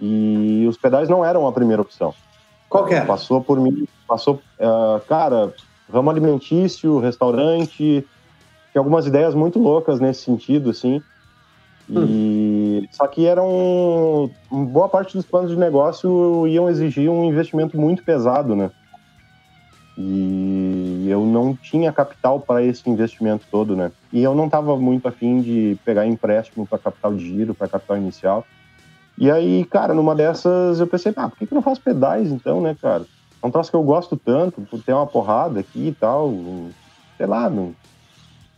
E 0.00 0.66
os 0.68 0.76
pedais 0.76 1.08
não 1.08 1.24
eram 1.24 1.46
a 1.46 1.52
primeira 1.52 1.82
opção. 1.82 2.12
Qual 2.68 2.84
que 2.84 2.94
é? 2.94 3.04
Passou 3.04 3.42
por 3.42 3.58
mim, 3.58 3.86
passou, 4.06 4.40
uh, 4.60 5.00
cara, 5.08 5.54
ramo 5.92 6.10
alimentício, 6.10 6.98
restaurante, 6.98 8.06
tem 8.72 8.78
algumas 8.78 9.06
ideias 9.06 9.34
muito 9.34 9.58
loucas 9.58 10.00
nesse 10.00 10.22
sentido, 10.22 10.70
assim. 10.70 11.02
E 11.88 12.82
hum. 12.84 12.88
só 12.90 13.06
que 13.06 13.24
eram 13.26 14.30
boa 14.50 14.88
parte 14.88 15.16
dos 15.16 15.24
planos 15.24 15.50
de 15.50 15.56
negócio 15.56 16.46
iam 16.46 16.68
exigir 16.68 17.10
um 17.10 17.24
investimento 17.24 17.80
muito 17.80 18.02
pesado, 18.02 18.54
né? 18.54 18.70
E 19.96 21.06
eu 21.08 21.24
não 21.24 21.56
tinha 21.56 21.90
capital 21.90 22.38
para 22.38 22.62
esse 22.62 22.88
investimento 22.88 23.46
todo, 23.50 23.74
né? 23.74 23.90
E 24.12 24.22
eu 24.22 24.34
não 24.34 24.44
estava 24.44 24.76
muito 24.76 25.08
afim 25.08 25.40
de 25.40 25.76
pegar 25.84 26.06
empréstimo 26.06 26.66
para 26.66 26.78
capital 26.78 27.14
de 27.14 27.24
giro, 27.24 27.54
para 27.54 27.66
capital 27.66 27.96
inicial. 27.96 28.46
E 29.18 29.30
aí, 29.30 29.64
cara, 29.64 29.92
numa 29.92 30.14
dessas 30.14 30.80
eu 30.80 30.86
pensei, 30.86 31.12
ah, 31.16 31.28
por 31.28 31.36
que, 31.36 31.46
que 31.46 31.52
eu 31.52 31.56
não 31.56 31.62
faço 31.62 31.80
pedais 31.80 32.30
então, 32.30 32.60
né, 32.60 32.76
cara? 32.80 33.04
É 33.42 33.46
um 33.46 33.50
troço 33.50 33.70
que 33.70 33.76
eu 33.76 33.82
gosto 33.82 34.16
tanto, 34.16 34.62
por 34.62 34.82
ter 34.82 34.92
uma 34.92 35.06
porrada 35.06 35.60
aqui 35.60 35.88
e 35.88 35.92
tal. 35.92 36.32
Sei 37.16 37.26
lá, 37.26 37.50
não, 37.50 37.74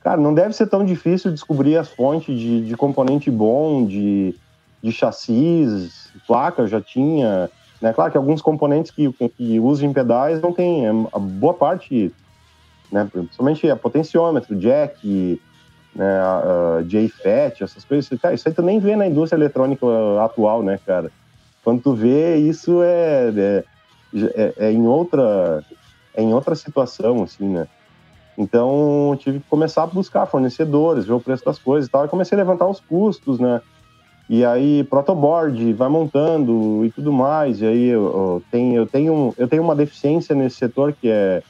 Cara, 0.03 0.19
não 0.19 0.33
deve 0.33 0.55
ser 0.55 0.67
tão 0.67 0.85
difícil 0.85 1.31
descobrir 1.31 1.77
as 1.77 1.89
fontes 1.89 2.39
de, 2.39 2.63
de 2.63 2.77
componente 2.77 3.31
bom, 3.31 3.85
de, 3.85 4.35
de 4.83 4.93
chassis, 4.93 6.11
placa 6.27 6.67
já 6.67 6.81
tinha. 6.81 7.51
Né? 7.81 7.93
Claro 7.93 8.11
que 8.11 8.17
alguns 8.17 8.41
componentes 8.41 8.91
que, 8.91 9.13
que 9.37 9.61
usam 9.61 9.91
em 9.91 9.93
pedais 9.93 10.41
não 10.41 10.53
tem, 10.53 10.87
é, 10.87 10.91
a 11.13 11.19
boa 11.19 11.53
parte, 11.53 12.11
né? 12.91 13.07
principalmente 13.13 13.71
a 13.71 13.77
potenciômetro, 13.77 14.57
jack, 14.57 15.41
né? 15.95 16.21
a 16.21 16.83
JFET, 16.83 17.63
essas 17.63 17.85
coisas. 17.85 18.21
Cara, 18.21 18.35
isso 18.35 18.49
aí 18.49 18.55
tu 18.55 18.63
nem 18.63 18.79
vê 18.79 18.97
na 18.97 19.07
indústria 19.07 19.39
eletrônica 19.39 19.87
atual, 20.23 20.63
né, 20.63 20.79
cara? 20.85 21.11
Quando 21.63 21.83
tu 21.83 21.95
vê, 21.95 22.37
isso 22.37 22.83
é, 22.83 23.33
é, 23.37 23.65
é, 24.15 24.55
é 24.59 24.73
em 24.73 24.87
outra 24.87 25.63
é 26.15 26.23
em 26.23 26.33
outra 26.35 26.55
situação, 26.55 27.23
assim, 27.23 27.49
né? 27.49 27.69
Então, 28.37 29.17
tive 29.19 29.39
que 29.39 29.49
começar 29.49 29.83
a 29.83 29.87
buscar 29.87 30.27
fornecedores, 30.27 31.05
ver 31.05 31.13
o 31.13 31.21
preço 31.21 31.45
das 31.45 31.59
coisas 31.59 31.89
e 31.89 31.93
tal, 31.93 32.05
e 32.05 32.09
comecei 32.09 32.37
a 32.37 32.41
levantar 32.41 32.67
os 32.67 32.81
custos, 32.81 33.39
né? 33.39 33.61
E 34.29 34.45
aí, 34.45 34.85
protoboard, 34.85 35.73
vai 35.73 35.89
montando 35.89 36.85
e 36.85 36.91
tudo 36.91 37.13
mais. 37.13 37.61
E 37.61 37.67
aí, 37.67 37.89
eu, 37.89 38.03
eu, 38.03 38.43
tenho, 38.51 38.77
eu, 38.77 38.87
tenho, 38.87 39.35
eu 39.37 39.49
tenho 39.49 39.63
uma 39.63 39.75
deficiência 39.77 40.35
nesse 40.35 40.57
setor, 40.57 40.93
que 40.93 41.09
é 41.09 41.43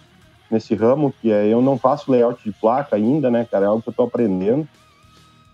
nesse 0.51 0.75
ramo, 0.75 1.15
que 1.21 1.31
é 1.31 1.47
eu 1.47 1.63
não 1.63 1.79
faço 1.79 2.11
layout 2.11 2.43
de 2.43 2.53
placa 2.53 2.97
ainda, 2.97 3.31
né, 3.31 3.47
cara? 3.51 3.67
É 3.67 3.69
algo 3.69 3.83
que 3.83 3.89
eu 3.89 3.95
tô 3.95 4.03
aprendendo. 4.03 4.67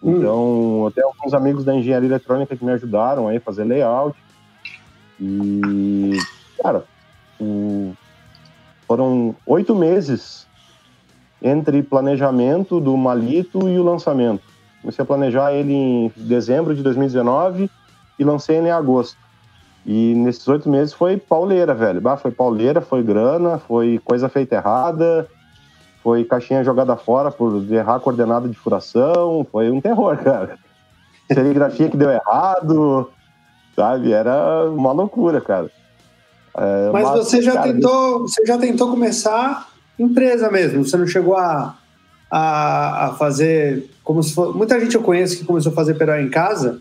Hum. 0.02 0.16
Então, 0.16 0.84
eu 0.84 0.90
tenho 0.94 1.06
alguns 1.08 1.34
amigos 1.34 1.64
da 1.64 1.74
engenharia 1.74 2.08
eletrônica 2.08 2.56
que 2.56 2.64
me 2.64 2.72
ajudaram 2.72 3.28
aí 3.28 3.36
a 3.36 3.40
fazer 3.40 3.64
layout. 3.64 4.16
E, 5.20 6.12
cara, 6.62 6.84
o... 7.40 7.92
foram 8.86 9.34
oito 9.46 9.74
meses 9.74 10.46
entre 11.42 11.82
planejamento 11.82 12.80
do 12.80 12.96
Malito 12.96 13.68
e 13.68 13.78
o 13.78 13.82
lançamento. 13.82 14.42
Comecei 14.80 15.02
a 15.02 15.06
planejar 15.06 15.52
ele 15.52 15.72
em 15.72 16.12
dezembro 16.16 16.74
de 16.74 16.82
2019 16.82 17.70
e 18.18 18.24
lancei 18.24 18.56
ele 18.56 18.68
em 18.68 18.70
agosto. 18.70 19.25
E 19.86 20.14
nesses 20.14 20.46
oito 20.48 20.68
meses 20.68 20.92
foi 20.92 21.16
pauleira, 21.16 21.72
velho. 21.72 22.00
Bah, 22.00 22.16
foi 22.16 22.32
pauleira, 22.32 22.80
foi 22.80 23.04
grana, 23.04 23.58
foi 23.58 24.00
coisa 24.04 24.28
feita 24.28 24.56
errada, 24.56 25.28
foi 26.02 26.24
caixinha 26.24 26.64
jogada 26.64 26.96
fora 26.96 27.30
por 27.30 27.64
errar 27.72 28.00
coordenada 28.00 28.48
de 28.48 28.56
furação, 28.56 29.46
foi 29.50 29.70
um 29.70 29.80
terror, 29.80 30.16
cara. 30.24 30.58
Serigrafia 31.32 31.88
que 31.88 31.96
deu 31.96 32.10
errado, 32.10 33.10
sabe? 33.76 34.12
Era 34.12 34.68
uma 34.68 34.90
loucura, 34.90 35.40
cara. 35.40 35.70
É, 36.56 36.90
mas, 36.92 37.04
mas, 37.04 37.18
você 37.18 37.40
já 37.40 37.52
cara, 37.52 37.72
tentou, 37.72 38.22
você 38.22 38.44
já 38.44 38.58
tentou 38.58 38.90
começar 38.90 39.68
empresa 39.96 40.50
mesmo. 40.50 40.84
Você 40.84 40.96
não 40.96 41.06
chegou 41.06 41.36
a, 41.36 41.76
a, 42.28 43.06
a 43.06 43.14
fazer 43.14 43.88
como 44.02 44.20
se 44.20 44.34
for, 44.34 44.56
muita 44.56 44.80
gente 44.80 44.96
eu 44.96 45.02
conheço 45.02 45.38
que 45.38 45.44
começou 45.44 45.70
a 45.70 45.74
fazer 45.74 45.94
pedal 45.94 46.18
em 46.20 46.30
casa 46.30 46.80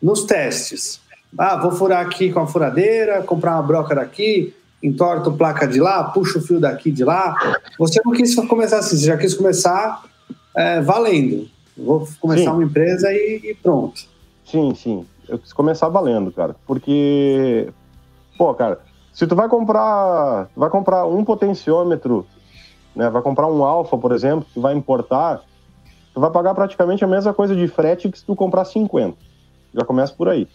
nos 0.00 0.24
testes. 0.24 1.01
Ah, 1.36 1.56
vou 1.56 1.72
furar 1.72 2.04
aqui 2.04 2.30
com 2.30 2.40
a 2.40 2.46
furadeira, 2.46 3.22
comprar 3.22 3.52
uma 3.52 3.62
broca 3.62 3.94
daqui, 3.94 4.54
entorto 4.82 5.32
placa 5.32 5.66
de 5.66 5.80
lá, 5.80 6.04
puxo 6.04 6.38
o 6.38 6.42
fio 6.42 6.60
daqui 6.60 6.90
de 6.90 7.04
lá. 7.04 7.58
Você 7.78 8.00
não 8.04 8.12
quis 8.12 8.34
começar 8.34 8.78
assim, 8.78 8.96
você 8.96 9.06
já 9.06 9.16
quis 9.16 9.34
começar 9.34 10.02
é, 10.54 10.80
valendo. 10.80 11.48
Vou 11.76 12.06
começar 12.20 12.50
sim. 12.50 12.56
uma 12.56 12.64
empresa 12.64 13.10
e, 13.12 13.40
e, 13.44 13.54
pronto. 13.54 14.02
Sim, 14.44 14.74
sim. 14.74 15.06
Eu 15.28 15.38
quis 15.38 15.52
começar 15.52 15.88
valendo, 15.88 16.30
cara. 16.30 16.54
Porque, 16.66 17.72
pô, 18.36 18.52
cara, 18.54 18.80
se 19.12 19.26
tu 19.26 19.34
vai 19.34 19.48
comprar, 19.48 20.48
tu 20.52 20.60
vai 20.60 20.68
comprar 20.68 21.06
um 21.06 21.24
potenciômetro, 21.24 22.26
né, 22.94 23.08
vai 23.08 23.22
comprar 23.22 23.46
um 23.46 23.64
Alfa, 23.64 23.96
por 23.96 24.12
exemplo, 24.12 24.46
tu 24.52 24.60
vai 24.60 24.74
importar, 24.74 25.42
tu 26.12 26.20
vai 26.20 26.30
pagar 26.30 26.54
praticamente 26.54 27.02
a 27.04 27.08
mesma 27.08 27.32
coisa 27.32 27.56
de 27.56 27.66
frete 27.68 28.10
que 28.10 28.18
se 28.18 28.24
tu 28.24 28.36
comprar 28.36 28.66
50. 28.66 29.16
Já 29.74 29.84
começa 29.84 30.12
por 30.12 30.28
aí. 30.28 30.46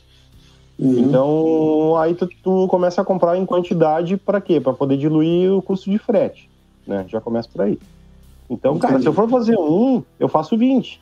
Uhum. 0.79 0.99
Então, 0.99 1.97
aí 1.97 2.13
tu, 2.13 2.27
tu, 2.43 2.67
começa 2.67 3.01
a 3.01 3.05
comprar 3.05 3.37
em 3.37 3.45
quantidade 3.45 4.15
para 4.15 4.39
quê? 4.39 4.59
Para 4.59 4.73
poder 4.73 4.97
diluir 4.97 5.51
o 5.51 5.61
custo 5.61 5.89
de 5.89 5.97
frete, 5.97 6.49
né? 6.85 7.05
Já 7.07 7.19
começa 7.19 7.49
por 7.51 7.63
aí. 7.63 7.79
Então, 8.49 8.77
cara, 8.77 8.99
se 8.99 9.07
eu 9.07 9.13
for 9.13 9.27
fazer 9.27 9.57
um, 9.57 10.03
eu 10.19 10.27
faço 10.27 10.57
20. 10.57 11.01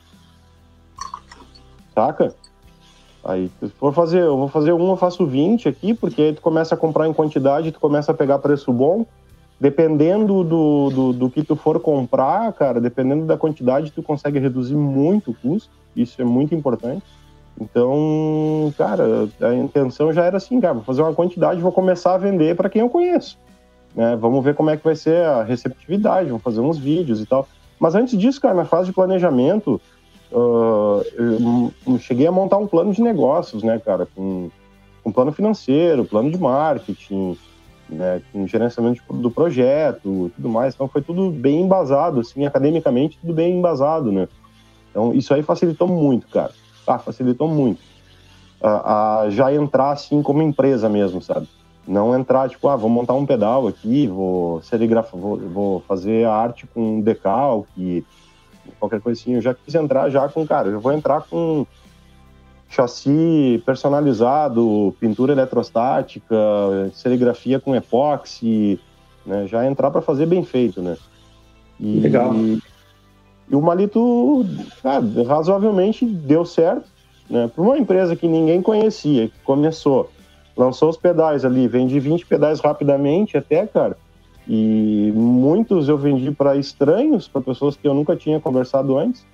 Saca? 1.94 2.34
Aí, 3.22 3.50
se 3.60 3.68
for 3.70 3.92
fazer, 3.92 4.22
eu 4.22 4.36
vou 4.36 4.48
fazer 4.48 4.72
um, 4.72 4.90
eu 4.90 4.96
faço 4.96 5.26
20 5.26 5.68
aqui, 5.68 5.92
porque 5.92 6.22
aí 6.22 6.32
tu 6.32 6.40
começa 6.40 6.74
a 6.74 6.78
comprar 6.78 7.08
em 7.08 7.12
quantidade, 7.12 7.72
tu 7.72 7.80
começa 7.80 8.12
a 8.12 8.14
pegar 8.14 8.38
preço 8.38 8.72
bom. 8.72 9.04
Dependendo 9.58 10.44
do, 10.44 10.90
do, 10.90 11.12
do, 11.14 11.30
que 11.30 11.42
tu 11.42 11.56
for 11.56 11.80
comprar, 11.80 12.52
cara, 12.52 12.78
dependendo 12.78 13.24
da 13.24 13.38
quantidade, 13.38 13.90
tu 13.90 14.02
consegue 14.02 14.38
reduzir 14.38 14.76
muito 14.76 15.30
o 15.30 15.34
custo. 15.34 15.70
Isso 15.96 16.20
é 16.20 16.24
muito 16.24 16.54
importante. 16.54 17.02
Então, 17.60 18.72
cara, 18.76 19.28
a 19.40 19.54
intenção 19.54 20.12
já 20.12 20.24
era 20.24 20.36
assim, 20.36 20.60
cara, 20.60 20.74
vou 20.74 20.84
fazer 20.84 21.02
uma 21.02 21.14
quantidade, 21.14 21.60
vou 21.60 21.72
começar 21.72 22.14
a 22.14 22.18
vender 22.18 22.54
para 22.54 22.68
quem 22.68 22.82
eu 22.82 22.90
conheço. 22.90 23.38
Né? 23.94 24.14
Vamos 24.16 24.44
ver 24.44 24.54
como 24.54 24.68
é 24.68 24.76
que 24.76 24.84
vai 24.84 24.94
ser 24.94 25.24
a 25.24 25.42
receptividade, 25.42 26.28
vamos 26.28 26.42
fazer 26.42 26.60
uns 26.60 26.76
vídeos 26.76 27.20
e 27.20 27.26
tal. 27.26 27.48
Mas 27.78 27.94
antes 27.94 28.18
disso, 28.18 28.40
cara, 28.40 28.54
na 28.54 28.66
fase 28.66 28.88
de 28.88 28.92
planejamento, 28.92 29.80
uh, 30.30 31.02
eu 31.16 31.98
cheguei 31.98 32.26
a 32.26 32.32
montar 32.32 32.58
um 32.58 32.66
plano 32.66 32.92
de 32.92 33.00
negócios, 33.00 33.62
né, 33.62 33.78
cara, 33.78 34.06
com 34.14 34.50
um 35.04 35.12
plano 35.12 35.32
financeiro, 35.32 36.04
plano 36.04 36.30
de 36.30 36.38
marketing, 36.38 37.38
né, 37.88 38.20
com 38.32 38.46
gerenciamento 38.46 39.00
do 39.10 39.30
projeto, 39.30 40.30
tudo 40.34 40.48
mais. 40.48 40.74
Então 40.74 40.88
foi 40.88 41.00
tudo 41.00 41.30
bem 41.30 41.62
embasado, 41.62 42.20
assim, 42.20 42.44
academicamente 42.44 43.18
tudo 43.18 43.32
bem 43.32 43.56
embasado, 43.56 44.12
né. 44.12 44.28
Então 44.90 45.14
isso 45.14 45.32
aí 45.32 45.42
facilitou 45.42 45.88
muito, 45.88 46.26
cara. 46.28 46.52
Ah, 46.86 46.98
facilitou 46.98 47.48
muito. 47.48 47.80
a, 48.60 49.22
a 49.22 49.30
já 49.30 49.52
entrar 49.52 49.90
assim 49.92 50.22
como 50.22 50.42
empresa 50.42 50.88
mesmo, 50.88 51.20
sabe? 51.20 51.48
Não 51.86 52.18
entrar, 52.18 52.48
tipo, 52.48 52.68
ah, 52.68 52.76
vou 52.76 52.90
montar 52.90 53.14
um 53.14 53.24
pedal 53.24 53.68
aqui, 53.68 54.06
vou 54.08 54.60
serigrafar, 54.62 55.20
vou, 55.20 55.38
vou 55.38 55.80
fazer 55.80 56.26
a 56.26 56.32
arte 56.32 56.66
com 56.66 57.00
decalque, 57.00 58.04
qualquer 58.80 59.00
coisa 59.00 59.20
assim. 59.20 59.34
Eu 59.34 59.40
já 59.40 59.54
quis 59.54 59.74
entrar 59.74 60.10
já 60.10 60.28
com, 60.28 60.44
cara, 60.46 60.68
eu 60.68 60.80
vou 60.80 60.92
entrar 60.92 61.22
com 61.22 61.64
chassi 62.68 63.62
personalizado, 63.64 64.94
pintura 64.98 65.32
eletrostática, 65.32 66.36
serigrafia 66.92 67.60
com 67.60 67.76
epóxi, 67.76 68.80
né? 69.24 69.46
Já 69.46 69.64
entrar 69.64 69.90
para 69.90 70.02
fazer 70.02 70.26
bem 70.26 70.44
feito, 70.44 70.82
né? 70.82 70.96
E, 71.78 72.00
Legal. 72.00 72.32
E 73.48 73.54
o 73.54 73.62
Malito, 73.62 74.44
cara, 74.82 75.04
razoavelmente 75.26 76.04
deu 76.04 76.44
certo, 76.44 76.88
né? 77.30 77.48
Para 77.52 77.62
uma 77.62 77.78
empresa 77.78 78.16
que 78.16 78.26
ninguém 78.26 78.60
conhecia, 78.60 79.28
que 79.28 79.38
começou, 79.44 80.10
lançou 80.56 80.88
os 80.88 80.96
pedais 80.96 81.44
ali, 81.44 81.68
vendi 81.68 82.00
20 82.00 82.26
pedais 82.26 82.60
rapidamente 82.60 83.36
até, 83.36 83.66
cara. 83.66 83.96
E 84.48 85.12
muitos 85.14 85.88
eu 85.88 85.98
vendi 85.98 86.30
para 86.30 86.56
estranhos, 86.56 87.26
para 87.26 87.40
pessoas 87.40 87.76
que 87.76 87.86
eu 87.86 87.94
nunca 87.94 88.16
tinha 88.16 88.40
conversado 88.40 88.96
antes. 88.96 89.24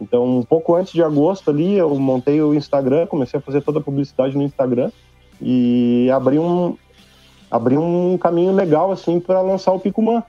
Então, 0.00 0.38
um 0.38 0.42
pouco 0.42 0.74
antes 0.74 0.92
de 0.92 1.02
agosto 1.02 1.50
ali, 1.50 1.76
eu 1.76 1.94
montei 1.96 2.40
o 2.40 2.54
Instagram, 2.54 3.06
comecei 3.06 3.38
a 3.38 3.42
fazer 3.42 3.60
toda 3.60 3.78
a 3.78 3.82
publicidade 3.82 4.36
no 4.36 4.42
Instagram 4.42 4.90
e 5.40 6.10
abri 6.10 6.38
um, 6.38 6.76
abri 7.50 7.76
um 7.76 8.16
caminho 8.16 8.54
legal, 8.54 8.90
assim, 8.90 9.20
para 9.20 9.42
lançar 9.42 9.72
o 9.72 9.80
Picuman. 9.80 10.22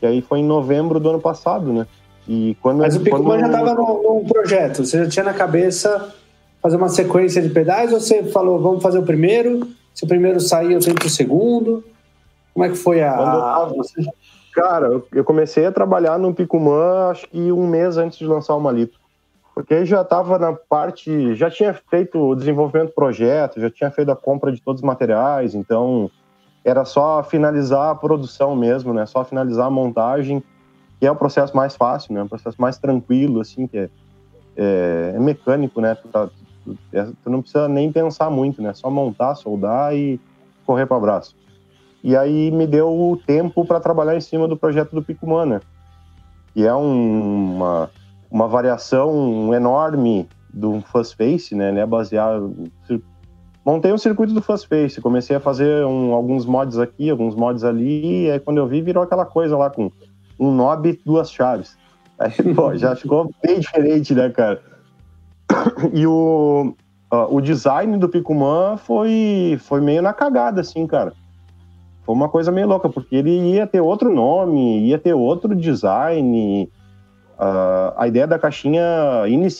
Que 0.00 0.06
aí 0.06 0.22
foi 0.22 0.40
em 0.40 0.44
novembro 0.44 0.98
do 0.98 1.10
ano 1.10 1.20
passado, 1.20 1.72
né? 1.72 1.86
E 2.26 2.56
quando, 2.60 2.78
Mas 2.78 2.96
o 2.96 3.00
Picuman 3.00 3.24
quando... 3.24 3.40
já 3.40 3.46
estava 3.46 3.74
num 3.74 4.24
projeto, 4.24 4.84
você 4.84 5.04
já 5.04 5.08
tinha 5.08 5.24
na 5.24 5.34
cabeça 5.34 6.14
fazer 6.62 6.76
uma 6.76 6.88
sequência 6.88 7.42
de 7.42 7.50
pedais 7.50 7.92
ou 7.92 8.00
você 8.00 8.24
falou, 8.24 8.58
vamos 8.58 8.82
fazer 8.82 8.98
o 8.98 9.02
primeiro, 9.02 9.68
se 9.94 10.04
o 10.04 10.08
primeiro 10.08 10.40
sair 10.40 10.72
eu 10.72 10.80
tento 10.80 11.06
o 11.06 11.10
segundo? 11.10 11.84
Como 12.54 12.64
é 12.64 12.70
que 12.70 12.76
foi 12.76 13.02
a... 13.02 13.12
Quando... 13.14 13.84
Cara, 14.54 15.02
eu 15.12 15.24
comecei 15.24 15.66
a 15.66 15.72
trabalhar 15.72 16.16
no 16.18 16.32
Picumã 16.32 17.10
acho 17.10 17.28
que 17.28 17.52
um 17.52 17.66
mês 17.66 17.96
antes 17.96 18.18
de 18.18 18.26
lançar 18.26 18.54
o 18.54 18.60
Malito. 18.60 18.98
Porque 19.52 19.84
já 19.84 20.02
estava 20.02 20.38
na 20.38 20.52
parte, 20.52 21.34
já 21.34 21.50
tinha 21.50 21.74
feito 21.74 22.18
o 22.18 22.34
desenvolvimento 22.34 22.88
do 22.88 22.94
projeto, 22.94 23.60
já 23.60 23.70
tinha 23.70 23.90
feito 23.90 24.10
a 24.10 24.16
compra 24.16 24.50
de 24.50 24.60
todos 24.60 24.80
os 24.80 24.86
materiais, 24.86 25.54
então 25.54 26.10
era 26.64 26.84
só 26.84 27.22
finalizar 27.22 27.90
a 27.90 27.94
produção 27.94 28.56
mesmo, 28.56 28.94
né? 28.94 29.06
Só 29.06 29.24
finalizar 29.24 29.66
a 29.66 29.70
montagem, 29.70 30.42
que 30.98 31.06
é 31.06 31.10
o 31.10 31.16
processo 31.16 31.56
mais 31.56 31.76
fácil, 31.76 32.14
né? 32.14 32.22
O 32.22 32.28
processo 32.28 32.60
mais 32.60 32.78
tranquilo, 32.78 33.40
assim, 33.40 33.66
que 33.66 33.78
é, 33.78 33.90
é, 34.56 35.12
é 35.14 35.18
mecânico, 35.18 35.80
né? 35.80 35.94
Tu, 35.94 36.08
tá, 36.08 36.28
tu, 36.64 36.78
é, 36.92 37.04
tu, 37.22 37.30
não 37.30 37.40
precisa 37.40 37.68
nem 37.68 37.90
pensar 37.90 38.30
muito, 38.30 38.62
né? 38.62 38.72
Só 38.74 38.90
montar, 38.90 39.34
soldar 39.34 39.94
e 39.94 40.20
correr 40.64 40.86
para 40.86 40.94
o 40.94 40.98
abraço. 40.98 41.36
E 42.02 42.16
aí 42.16 42.50
me 42.50 42.66
deu 42.66 42.88
o 42.88 43.16
tempo 43.16 43.64
para 43.64 43.80
trabalhar 43.80 44.16
em 44.16 44.20
cima 44.20 44.46
do 44.46 44.56
projeto 44.56 44.94
do 44.94 45.02
Picumã, 45.02 45.44
né? 45.44 45.60
Que 46.52 46.66
é 46.66 46.74
um, 46.74 47.56
uma, 47.56 47.90
uma 48.30 48.48
variação 48.48 49.52
enorme 49.54 50.28
do 50.52 50.80
Fast 50.82 51.16
Face, 51.16 51.54
né? 51.54 51.70
Ele 51.70 51.80
é 51.80 51.86
baseado... 51.86 52.54
Montei 53.64 53.90
um 53.92 53.98
circuito 53.98 54.34
do 54.34 54.42
Fast 54.42 54.68
Face, 54.68 55.00
comecei 55.00 55.34
a 55.34 55.40
fazer 55.40 55.86
um, 55.86 56.12
alguns 56.12 56.44
mods 56.44 56.78
aqui, 56.78 57.08
alguns 57.08 57.34
mods 57.34 57.64
ali, 57.64 58.26
e 58.26 58.30
aí 58.30 58.38
quando 58.38 58.58
eu 58.58 58.66
vi 58.66 58.82
virou 58.82 59.02
aquela 59.02 59.24
coisa 59.24 59.56
lá 59.56 59.70
com 59.70 59.90
um 60.38 60.50
knob 60.50 60.88
e 60.88 61.00
duas 61.04 61.30
chaves. 61.30 61.76
Aí, 62.18 62.32
pô, 62.54 62.74
já 62.76 62.94
ficou 62.94 63.30
bem 63.42 63.60
diferente, 63.60 64.14
né, 64.14 64.30
cara? 64.30 64.62
E 65.92 66.06
o, 66.06 66.74
uh, 67.12 67.34
o 67.34 67.40
design 67.40 67.98
do 67.98 68.08
Picumã 68.08 68.76
foi, 68.76 69.58
foi 69.60 69.80
meio 69.80 70.02
na 70.02 70.12
cagada, 70.12 70.60
assim, 70.60 70.86
cara 70.86 71.12
foi 72.04 72.14
uma 72.14 72.28
coisa 72.28 72.52
meio 72.52 72.66
louca, 72.66 72.88
porque 72.88 73.16
ele 73.16 73.30
ia 73.30 73.66
ter 73.66 73.80
outro 73.80 74.12
nome, 74.12 74.86
ia 74.86 74.98
ter 74.98 75.14
outro 75.14 75.54
design. 75.56 76.68
Uh, 77.38 77.92
a 77.96 78.06
ideia 78.06 78.26
da 78.26 78.38
caixinha, 78.38 78.82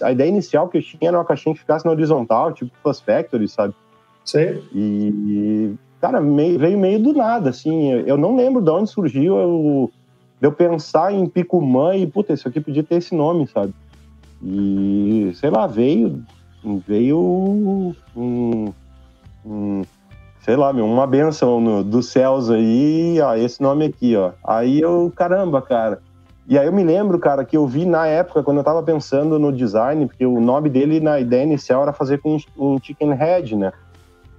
a 0.02 0.12
ideia 0.12 0.28
inicial 0.28 0.68
que 0.68 0.78
eu 0.78 0.82
tinha 0.82 1.08
era 1.08 1.18
uma 1.18 1.24
caixinha 1.24 1.54
que 1.54 1.60
ficasse 1.60 1.84
na 1.84 1.90
horizontal, 1.90 2.52
tipo 2.52 2.70
Plus 2.82 3.00
Factory, 3.00 3.48
sabe? 3.48 3.74
Sim. 4.24 4.62
E, 4.74 5.74
cara, 6.00 6.20
meio, 6.20 6.58
veio 6.58 6.78
meio 6.78 7.02
do 7.02 7.14
nada, 7.14 7.50
assim. 7.50 7.92
Eu 8.06 8.18
não 8.18 8.36
lembro 8.36 8.60
de 8.60 8.70
onde 8.70 8.90
surgiu 8.90 9.36
eu, 9.38 9.90
eu 10.46 10.52
pensar 10.52 11.12
em 11.12 11.26
Picumã 11.26 11.94
e, 11.96 12.06
puta, 12.06 12.32
isso 12.32 12.48
aqui 12.48 12.60
podia 12.60 12.82
ter 12.82 12.96
esse 12.96 13.14
nome, 13.14 13.46
sabe? 13.46 13.74
E, 14.42 15.32
sei 15.34 15.50
lá, 15.50 15.66
veio, 15.66 16.22
veio 16.86 17.94
um, 18.16 18.72
um 19.44 19.82
sei 20.44 20.56
lá, 20.56 20.74
meu, 20.74 20.84
uma 20.84 21.06
benção 21.06 21.58
no, 21.58 21.82
dos 21.82 22.08
céus 22.10 22.50
aí, 22.50 23.18
ó, 23.22 23.34
esse 23.34 23.62
nome 23.62 23.86
aqui, 23.86 24.14
ó. 24.14 24.32
Aí 24.46 24.78
eu, 24.78 25.10
caramba, 25.16 25.62
cara. 25.62 26.00
E 26.46 26.58
aí 26.58 26.66
eu 26.66 26.72
me 26.72 26.84
lembro, 26.84 27.18
cara, 27.18 27.46
que 27.46 27.56
eu 27.56 27.66
vi 27.66 27.86
na 27.86 28.06
época, 28.06 28.42
quando 28.42 28.58
eu 28.58 28.64
tava 28.64 28.82
pensando 28.82 29.38
no 29.38 29.50
design, 29.50 30.06
porque 30.06 30.26
o 30.26 30.38
nome 30.40 30.68
dele 30.68 31.00
na 31.00 31.18
ideia 31.18 31.44
inicial 31.44 31.82
era 31.82 31.94
fazer 31.94 32.20
com 32.20 32.36
um 32.58 32.78
chicken 32.78 33.14
head, 33.14 33.56
né? 33.56 33.72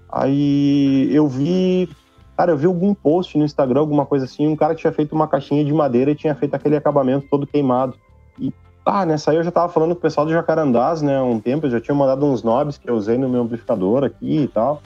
Aí 0.08 1.10
eu 1.12 1.28
vi, 1.28 1.90
cara, 2.36 2.52
eu 2.52 2.58
vi 2.58 2.66
algum 2.66 2.94
post 2.94 3.38
no 3.38 3.46
Instagram, 3.46 3.80
alguma 3.80 4.06
coisa 4.06 4.26
assim, 4.26 4.48
um 4.48 4.56
cara 4.56 4.76
tinha 4.76 4.92
feito 4.92 5.14
uma 5.14 5.28
caixinha 5.28 5.64
de 5.64 5.74
madeira 5.74 6.12
e 6.12 6.16
tinha 6.16 6.36
feito 6.36 6.54
aquele 6.54 6.76
acabamento 6.76 7.28
todo 7.30 7.48
queimado. 7.48 7.96
E, 8.40 8.54
ah, 8.86 9.06
nessa 9.06 9.32
aí 9.32 9.38
eu 9.38 9.44
já 9.44 9.52
tava 9.52 9.72
falando 9.72 9.94
com 9.94 10.00
o 10.00 10.02
pessoal 10.02 10.26
do 10.26 10.32
Jacarandás, 10.32 11.02
né, 11.02 11.22
um 11.22 11.40
tempo, 11.40 11.66
eu 11.66 11.72
já 11.72 11.82
tinha 11.82 11.96
mandado 11.96 12.26
uns 12.26 12.42
knobs 12.42 12.78
que 12.78 12.90
eu 12.90 12.96
usei 12.96 13.18
no 13.18 13.30
meu 13.30 13.42
amplificador 13.42 14.04
aqui 14.04 14.42
e 14.42 14.48
tal. 14.48 14.82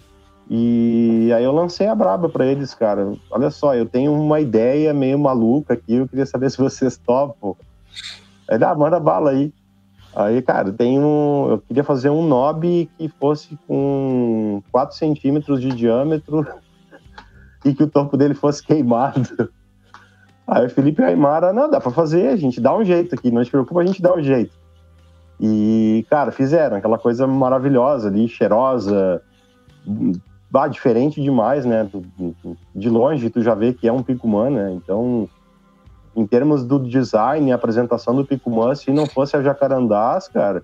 E 0.49 1.31
aí 1.35 1.43
eu 1.43 1.51
lancei 1.51 1.85
a 1.87 1.93
braba 1.93 2.27
para 2.27 2.45
eles, 2.45 2.73
cara. 2.73 3.13
Olha 3.29 3.51
só, 3.51 3.75
eu 3.75 3.85
tenho 3.85 4.11
uma 4.11 4.39
ideia 4.39 4.91
meio 4.93 5.19
maluca 5.19 5.75
aqui, 5.75 5.95
eu 5.95 6.07
queria 6.07 6.25
saber 6.25 6.49
se 6.51 6.57
vocês 6.57 6.97
topam. 6.97 7.55
Aí, 8.49 8.57
ah, 8.63 8.75
manda 8.75 8.99
bala 8.99 9.31
aí. 9.31 9.53
Aí, 10.15 10.41
cara, 10.41 10.71
tem 10.71 10.99
um, 10.99 11.51
eu 11.51 11.59
queria 11.59 11.83
fazer 11.83 12.09
um 12.09 12.27
knob 12.27 12.89
que 12.97 13.07
fosse 13.19 13.57
com 13.67 14.61
4 14.71 14.97
centímetros 14.97 15.61
de 15.61 15.69
diâmetro 15.69 16.45
e 17.63 17.73
que 17.73 17.83
o 17.83 17.87
topo 17.87 18.17
dele 18.17 18.33
fosse 18.33 18.61
queimado. 18.65 19.49
Aí 20.47 20.65
o 20.65 20.69
Felipe 20.69 21.03
Aymara, 21.03 21.53
não, 21.53 21.69
dá 21.69 21.79
pra 21.79 21.91
fazer, 21.91 22.29
a 22.29 22.35
gente 22.35 22.59
dá 22.59 22.75
um 22.75 22.83
jeito 22.83 23.13
aqui, 23.13 23.29
não 23.29 23.43
se 23.43 23.51
preocupa, 23.51 23.81
a 23.81 23.85
gente 23.85 24.01
dá 24.01 24.13
um 24.13 24.21
jeito. 24.21 24.57
E, 25.39 26.05
cara, 26.09 26.31
fizeram 26.31 26.77
aquela 26.77 26.97
coisa 26.97 27.25
maravilhosa 27.27 28.09
ali, 28.09 28.27
cheirosa, 28.27 29.21
diferente 30.69 31.21
demais, 31.21 31.65
né? 31.65 31.89
De 32.75 32.89
longe 32.89 33.29
tu 33.29 33.41
já 33.41 33.53
vê 33.53 33.73
que 33.73 33.87
é 33.87 33.93
um 33.93 34.03
Picuman, 34.03 34.49
né? 34.49 34.71
Então, 34.73 35.29
em 36.15 36.25
termos 36.25 36.65
do 36.65 36.79
design 36.79 37.49
e 37.49 37.51
apresentação 37.53 38.15
do 38.15 38.25
Picuman, 38.25 38.75
se 38.75 38.91
não 38.91 39.05
fosse 39.05 39.37
a 39.37 39.41
Jacarandás, 39.41 40.27
cara, 40.27 40.63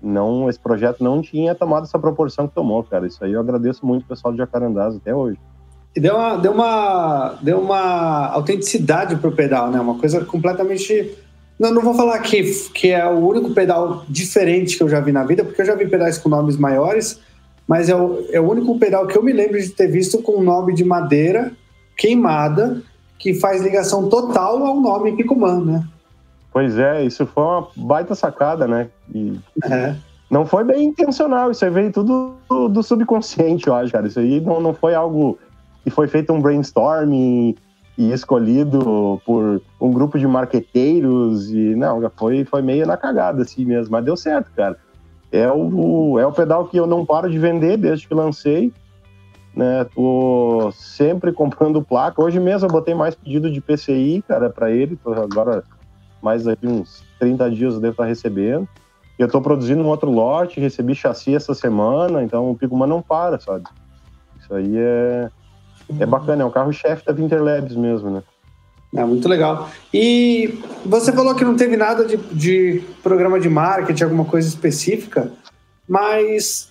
não, 0.00 0.48
esse 0.48 0.60
projeto 0.60 1.02
não 1.02 1.20
tinha 1.20 1.54
tomado 1.54 1.84
essa 1.84 1.98
proporção 1.98 2.46
que 2.46 2.54
tomou, 2.54 2.82
cara. 2.84 3.06
Isso 3.06 3.24
aí 3.24 3.32
eu 3.32 3.40
agradeço 3.40 3.84
muito 3.84 4.04
o 4.04 4.06
pessoal 4.06 4.32
de 4.32 4.38
Jacarandás 4.38 4.96
até 4.96 5.14
hoje. 5.14 5.38
E 5.96 6.00
deu 6.00 6.14
uma, 6.14 6.36
deu 6.36 6.52
uma, 6.52 7.38
deu 7.40 7.58
uma 7.58 8.26
autenticidade 8.26 9.16
pro 9.16 9.32
pedal, 9.32 9.70
né? 9.70 9.80
Uma 9.80 9.98
coisa 9.98 10.22
completamente. 10.26 11.16
Não, 11.58 11.72
não 11.72 11.80
vou 11.80 11.94
falar 11.94 12.18
que, 12.18 12.42
que 12.74 12.90
é 12.90 13.06
o 13.06 13.26
único 13.26 13.54
pedal 13.54 14.04
diferente 14.06 14.76
que 14.76 14.82
eu 14.82 14.90
já 14.90 15.00
vi 15.00 15.10
na 15.10 15.24
vida, 15.24 15.42
porque 15.42 15.62
eu 15.62 15.64
já 15.64 15.74
vi 15.74 15.88
pedais 15.88 16.18
com 16.18 16.28
nomes 16.28 16.58
maiores, 16.58 17.18
mas 17.66 17.88
é 17.88 17.96
o, 17.96 18.26
é 18.30 18.38
o 18.38 18.46
único 18.46 18.78
pedal 18.78 19.06
que 19.06 19.16
eu 19.16 19.22
me 19.22 19.32
lembro 19.32 19.58
de 19.58 19.70
ter 19.70 19.86
visto 19.86 20.20
com 20.20 20.32
um 20.32 20.42
nome 20.42 20.74
de 20.74 20.84
madeira 20.84 21.50
queimada 21.96 22.82
que 23.18 23.32
faz 23.32 23.62
ligação 23.62 24.10
total 24.10 24.62
ao 24.66 24.78
nome 24.78 25.16
Picuman, 25.16 25.64
né? 25.64 25.88
Pois 26.52 26.78
é, 26.78 27.04
isso 27.04 27.24
foi 27.24 27.42
uma 27.42 27.68
baita 27.74 28.14
sacada, 28.14 28.68
né? 28.68 28.88
E 29.14 29.38
é. 29.64 29.96
Não 30.30 30.44
foi 30.44 30.64
bem 30.64 30.84
intencional, 30.84 31.50
isso 31.50 31.64
aí 31.64 31.70
veio 31.70 31.90
tudo 31.90 32.34
do, 32.48 32.68
do, 32.68 32.82
subconsciente, 32.82 33.68
eu 33.68 33.74
acho, 33.74 33.92
cara. 33.92 34.06
Isso 34.06 34.18
aí 34.18 34.40
não, 34.40 34.60
não 34.60 34.74
foi 34.74 34.94
algo 34.94 35.38
que 35.86 35.90
foi 35.90 36.08
feito 36.08 36.32
um 36.32 36.40
brainstorming 36.40 37.54
e 37.96 38.12
escolhido 38.12 39.22
por 39.24 39.62
um 39.80 39.90
grupo 39.92 40.18
de 40.18 40.26
marqueteiros 40.26 41.50
e 41.50 41.76
não, 41.76 42.10
foi, 42.16 42.44
foi 42.44 42.60
meio 42.60 42.86
na 42.86 42.96
cagada 42.96 43.42
assim 43.42 43.64
mesmo, 43.64 43.92
mas 43.92 44.04
deu 44.04 44.16
certo, 44.16 44.50
cara 44.54 44.76
é 45.36 45.50
o, 45.50 46.18
é 46.18 46.26
o 46.26 46.32
pedal 46.32 46.66
que 46.66 46.76
eu 46.76 46.86
não 46.86 47.04
paro 47.04 47.30
de 47.30 47.38
vender 47.38 47.76
desde 47.76 48.06
que 48.06 48.14
lancei. 48.14 48.72
Né, 49.54 49.84
tô 49.94 50.70
sempre 50.72 51.32
comprando 51.32 51.82
placa. 51.82 52.22
Hoje 52.22 52.38
mesmo 52.38 52.68
eu 52.68 52.72
botei 52.72 52.94
mais 52.94 53.14
pedido 53.14 53.50
de 53.50 53.60
PCI, 53.60 54.22
cara, 54.28 54.50
para 54.50 54.70
ele. 54.70 54.96
Tô 54.96 55.14
agora, 55.14 55.64
mais 56.22 56.44
daqui 56.44 56.66
uns 56.66 57.02
30 57.18 57.50
dias 57.50 57.74
eu 57.74 57.80
devo 57.80 57.92
estar 57.92 58.04
recebendo. 58.04 58.68
Eu 59.18 59.26
estou 59.26 59.40
produzindo 59.40 59.82
um 59.82 59.86
outro 59.86 60.10
lote, 60.10 60.60
recebi 60.60 60.94
chassi 60.94 61.34
essa 61.34 61.54
semana, 61.54 62.22
então 62.22 62.50
o 62.50 62.54
Pigman 62.54 62.86
não 62.86 63.00
para, 63.00 63.40
sabe? 63.40 63.64
Isso 64.38 64.54
aí 64.54 64.76
é, 64.76 65.30
é 65.98 66.06
bacana, 66.06 66.42
é 66.42 66.46
o 66.46 66.50
carro-chefe 66.50 67.04
da 67.04 67.12
Winterlabs 67.12 67.76
mesmo, 67.76 68.10
né? 68.10 68.22
É 68.94 69.04
muito 69.04 69.28
legal. 69.28 69.68
E 69.92 70.58
você 70.84 71.12
falou 71.12 71.34
que 71.34 71.44
não 71.44 71.56
teve 71.56 71.76
nada 71.76 72.04
de, 72.04 72.16
de 72.16 72.82
programa 73.02 73.38
de 73.38 73.48
marketing, 73.48 74.04
alguma 74.04 74.24
coisa 74.24 74.48
específica, 74.48 75.30
mas 75.88 76.68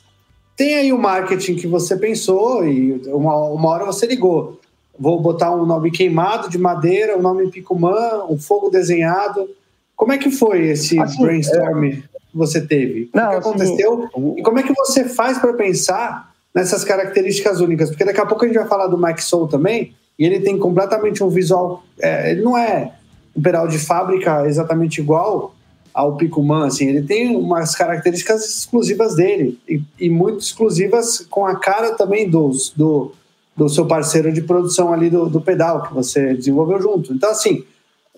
tem 0.56 0.75
aí 0.75 0.93
o 0.93 0.97
marketing 0.97 1.56
que 1.56 1.67
você 1.67 1.95
pensou 1.97 2.65
e 2.65 2.93
uma, 3.08 3.36
uma 3.49 3.69
hora 3.69 3.86
você 3.86 4.08
ligou. 4.08 4.60
Vou 4.97 5.19
botar 5.21 5.51
um 5.51 5.65
nome 5.65 5.91
queimado 5.91 6.49
de 6.49 6.58
madeira, 6.58 7.17
um 7.17 7.21
nome 7.21 7.51
Picumã, 7.51 8.25
um 8.30 8.38
fogo 8.38 8.69
desenhado. 8.69 9.49
Como 9.95 10.13
é 10.13 10.17
que 10.17 10.32
foi 10.32 10.67
esse 10.67 10.99
assim, 10.99 11.21
brainstorm 11.21 11.84
é... 11.84 11.91
que 11.91 12.04
você 12.34 12.62
teve? 12.62 13.10
O 13.13 13.17
Não, 13.17 13.30
que 13.30 13.36
assim, 13.36 13.49
aconteceu? 13.49 14.10
E 14.38 14.41
como 14.41 14.60
é 14.60 14.63
que 14.63 14.73
você 14.73 15.04
faz 15.04 15.38
para 15.38 15.54
pensar 15.54 16.34
nessas 16.56 16.86
características 16.86 17.60
únicas? 17.60 17.89
Porque 17.89 18.06
daqui 18.06 18.22
a 18.22 18.26
pouco 18.26 18.46
a 18.46 18.48
gente 18.48 18.58
vai 18.58 18.68
falar 18.68 18.88
do 18.88 18.98
Mike 18.98 19.24
Soul 19.24 19.48
também, 19.48 19.94
e 20.18 20.26
ele 20.26 20.39
tem 20.39 20.58
completamente 20.58 21.22
um 21.22 21.30
visual. 21.30 21.84
É, 22.00 22.32
ele 22.32 22.41
não 22.41 22.58
é 22.58 22.94
um 23.36 23.41
pedal 23.41 23.68
de 23.68 23.78
fábrica 23.78 24.48
exatamente 24.48 25.02
igual 25.02 25.54
ao 25.94 26.18
Picumã, 26.18 26.68
assim, 26.68 26.89
ele 26.89 27.04
tem 27.04 27.38
umas 27.38 27.74
características 27.74 28.44
exclusivas 28.44 29.15
dele 29.15 29.58
e, 29.68 29.82
e 29.98 30.10
muito 30.10 30.39
exclusivas 30.39 31.26
com 31.30 31.46
a 31.46 31.58
cara 31.58 31.96
também 31.96 32.30
dos, 32.30 32.74
do, 32.76 33.13
do 33.56 33.70
seu 33.70 33.86
parceiro 33.86 34.34
de 34.34 34.41
produção 34.41 34.91
ali 34.91 35.10
do, 35.10 35.30
do 35.30 35.39
pedal 35.39 35.84
que 35.84 35.94
você 35.94 36.34
desenvolveu 36.34 36.82
junto. 36.82 37.13
Então, 37.13 37.30
assim, 37.30 37.63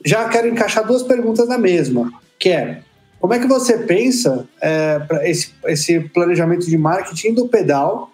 já 0.04 0.28
quero 0.28 0.48
encaixar 0.48 0.88
duas 0.88 1.04
perguntas 1.04 1.48
na 1.48 1.60
mesma, 1.60 2.12
que 2.40 2.50
é 2.50 2.82
como 3.20 3.36
é 3.36 3.40
que 3.40 3.48
você 3.48 3.78
pensa 3.78 4.48
é, 4.60 5.00
esse, 5.24 5.54
esse 5.66 6.00
planejamento 6.00 6.66
de 6.66 6.78
marketing 6.80 7.36
do 7.36 7.48
pedal 7.48 8.12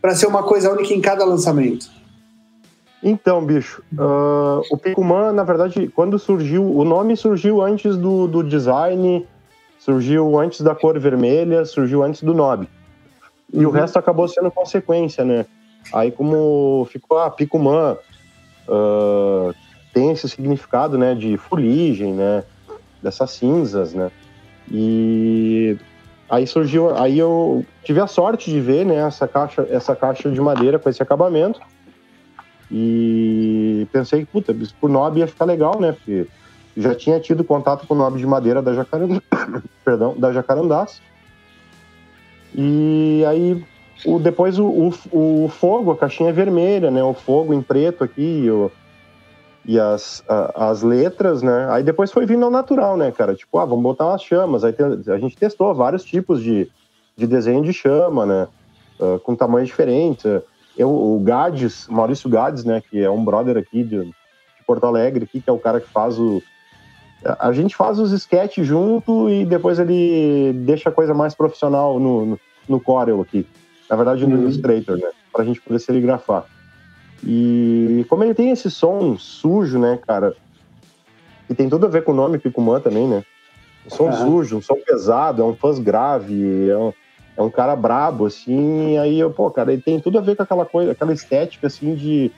para 0.00 0.14
ser 0.14 0.26
uma 0.26 0.42
coisa 0.42 0.70
única 0.70 0.92
em 0.94 1.00
cada 1.00 1.24
lançamento? 1.24 1.90
Então, 3.02 3.44
bicho, 3.44 3.82
uh, 3.94 4.62
o 4.70 4.76
Picumã, 4.76 5.32
na 5.32 5.42
verdade, 5.42 5.88
quando 5.88 6.18
surgiu, 6.18 6.64
o 6.64 6.84
nome 6.84 7.16
surgiu 7.16 7.62
antes 7.62 7.96
do, 7.96 8.26
do 8.26 8.42
design, 8.42 9.26
surgiu 9.78 10.38
antes 10.38 10.60
da 10.60 10.74
cor 10.74 10.98
vermelha, 10.98 11.64
surgiu 11.64 12.02
antes 12.02 12.22
do 12.22 12.34
Nob. 12.34 12.68
E 13.52 13.58
uhum. 13.58 13.68
o 13.68 13.70
resto 13.70 13.98
acabou 13.98 14.28
sendo 14.28 14.50
consequência, 14.50 15.24
né? 15.24 15.46
Aí 15.94 16.10
como 16.12 16.86
ficou, 16.90 17.18
ah, 17.18 17.30
Picumã, 17.30 17.96
uh, 18.68 19.54
tem 19.94 20.10
esse 20.10 20.28
significado, 20.28 20.98
né, 20.98 21.14
de 21.14 21.36
fuligem, 21.36 22.12
né, 22.12 22.44
dessas 23.02 23.30
cinzas, 23.32 23.92
né, 23.92 24.10
e 24.70 25.76
aí 26.30 26.46
surgiu, 26.46 26.96
aí 26.96 27.18
eu 27.18 27.66
tive 27.82 28.00
a 28.00 28.06
sorte 28.06 28.50
de 28.50 28.60
ver, 28.60 28.86
né, 28.86 28.96
essa 28.96 29.26
caixa, 29.26 29.66
essa 29.68 29.96
caixa 29.96 30.30
de 30.30 30.40
madeira 30.40 30.78
com 30.78 30.88
esse 30.88 31.02
acabamento, 31.02 31.60
e 32.70 33.86
pensei 33.92 34.20
que, 34.20 34.26
puta, 34.26 34.56
por 34.80 34.88
Nob 34.88 35.18
ia 35.18 35.26
ficar 35.26 35.44
legal, 35.44 35.80
né, 35.80 35.92
porque 35.92 36.28
já 36.76 36.94
tinha 36.94 37.18
tido 37.18 37.42
contato 37.42 37.84
com 37.84 37.94
o 37.94 37.96
Nob 37.96 38.16
de 38.16 38.26
madeira 38.26 38.62
da 38.62 38.72
Jacarandá, 38.72 39.20
perdão, 39.84 40.14
da 40.16 40.32
Jacarandás, 40.32 41.02
e 42.54 43.24
aí 43.26 43.64
o, 44.04 44.20
depois 44.20 44.56
o, 44.56 44.66
o, 44.66 45.44
o, 45.44 45.48
fogo, 45.48 45.90
a 45.90 45.96
caixinha 45.96 46.32
vermelha, 46.32 46.92
né, 46.92 47.02
o 47.02 47.12
fogo 47.12 47.52
em 47.52 47.60
preto 47.60 48.04
aqui, 48.04 48.48
o, 48.48 48.70
e 49.64 49.78
as, 49.78 50.24
a, 50.28 50.70
as 50.70 50.82
letras, 50.82 51.42
né? 51.42 51.68
Aí 51.70 51.82
depois 51.82 52.10
foi 52.10 52.26
vindo 52.26 52.44
ao 52.44 52.50
natural, 52.50 52.96
né, 52.96 53.10
cara? 53.10 53.34
Tipo, 53.34 53.58
ah, 53.58 53.64
vamos 53.64 53.82
botar 53.82 54.06
umas 54.06 54.22
chamas. 54.22 54.64
Aí 54.64 54.72
tem, 54.72 54.86
a 54.86 55.18
gente 55.18 55.36
testou 55.36 55.74
vários 55.74 56.04
tipos 56.04 56.42
de, 56.42 56.70
de 57.16 57.26
desenho 57.26 57.62
de 57.62 57.72
chama, 57.72 58.24
né? 58.24 58.48
Uh, 58.98 59.18
com 59.20 59.34
tamanhos 59.34 59.68
diferentes. 59.68 60.24
Eu, 60.76 60.90
o 60.90 61.20
Gades, 61.20 61.86
Maurício 61.88 62.28
Gades, 62.28 62.64
né, 62.64 62.80
que 62.80 63.02
é 63.02 63.10
um 63.10 63.24
brother 63.24 63.56
aqui 63.56 63.82
de, 63.82 64.04
de, 64.04 64.14
Porto 64.66 64.84
Alegre, 64.84 65.24
aqui, 65.24 65.40
que 65.40 65.50
é 65.50 65.52
o 65.52 65.58
cara 65.58 65.80
que 65.80 65.88
faz 65.88 66.18
o. 66.18 66.42
A 67.38 67.52
gente 67.52 67.76
faz 67.76 67.98
os 67.98 68.12
sketches 68.12 68.66
junto 68.66 69.28
e 69.28 69.44
depois 69.44 69.78
ele 69.78 70.52
deixa 70.64 70.88
a 70.88 70.92
coisa 70.92 71.12
mais 71.12 71.34
profissional 71.34 71.98
no, 71.98 72.24
no, 72.24 72.40
no 72.68 72.80
Corel 72.80 73.20
aqui. 73.20 73.46
Na 73.90 73.96
verdade, 73.96 74.26
no 74.26 74.36
uhum. 74.36 74.42
Illustrator, 74.42 74.96
né? 74.96 75.10
Pra 75.32 75.44
gente 75.44 75.60
poder 75.60 75.80
serigrafar. 75.80 76.46
E 77.22 78.04
como 78.08 78.24
ele 78.24 78.34
tem 78.34 78.50
esse 78.50 78.70
som 78.70 79.16
sujo, 79.18 79.78
né, 79.78 79.98
cara? 80.06 80.34
E 81.48 81.54
tem 81.54 81.68
tudo 81.68 81.86
a 81.86 81.88
ver 81.88 82.04
com 82.04 82.12
o 82.12 82.14
nome 82.14 82.38
Picumã 82.38 82.80
também, 82.80 83.06
né? 83.06 83.24
Um 83.86 83.90
som 83.90 84.04
uhum. 84.04 84.12
sujo, 84.12 84.56
um 84.58 84.62
som 84.62 84.76
pesado, 84.76 85.42
é 85.42 85.44
um 85.44 85.54
fuzz 85.54 85.78
grave, 85.78 86.68
é 86.68 86.76
um, 86.76 86.92
é 87.36 87.42
um 87.42 87.50
cara 87.50 87.74
brabo, 87.74 88.26
assim. 88.26 88.96
aí, 88.98 89.20
pô, 89.30 89.50
cara, 89.50 89.72
ele 89.72 89.82
tem 89.82 90.00
tudo 90.00 90.18
a 90.18 90.22
ver 90.22 90.36
com 90.36 90.42
aquela 90.42 90.64
coisa, 90.64 90.92
aquela 90.92 91.12
estética, 91.12 91.66
assim, 91.66 91.94
de 91.94 92.30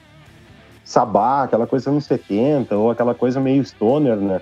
sabá, 0.85 1.45
aquela 1.45 1.67
coisa 1.67 1.91
anos 1.91 2.05
70, 2.05 2.77
ou 2.77 2.91
aquela 2.91 3.15
coisa 3.15 3.41
meio 3.41 3.65
stoner, 3.65 4.17
né? 4.17 4.41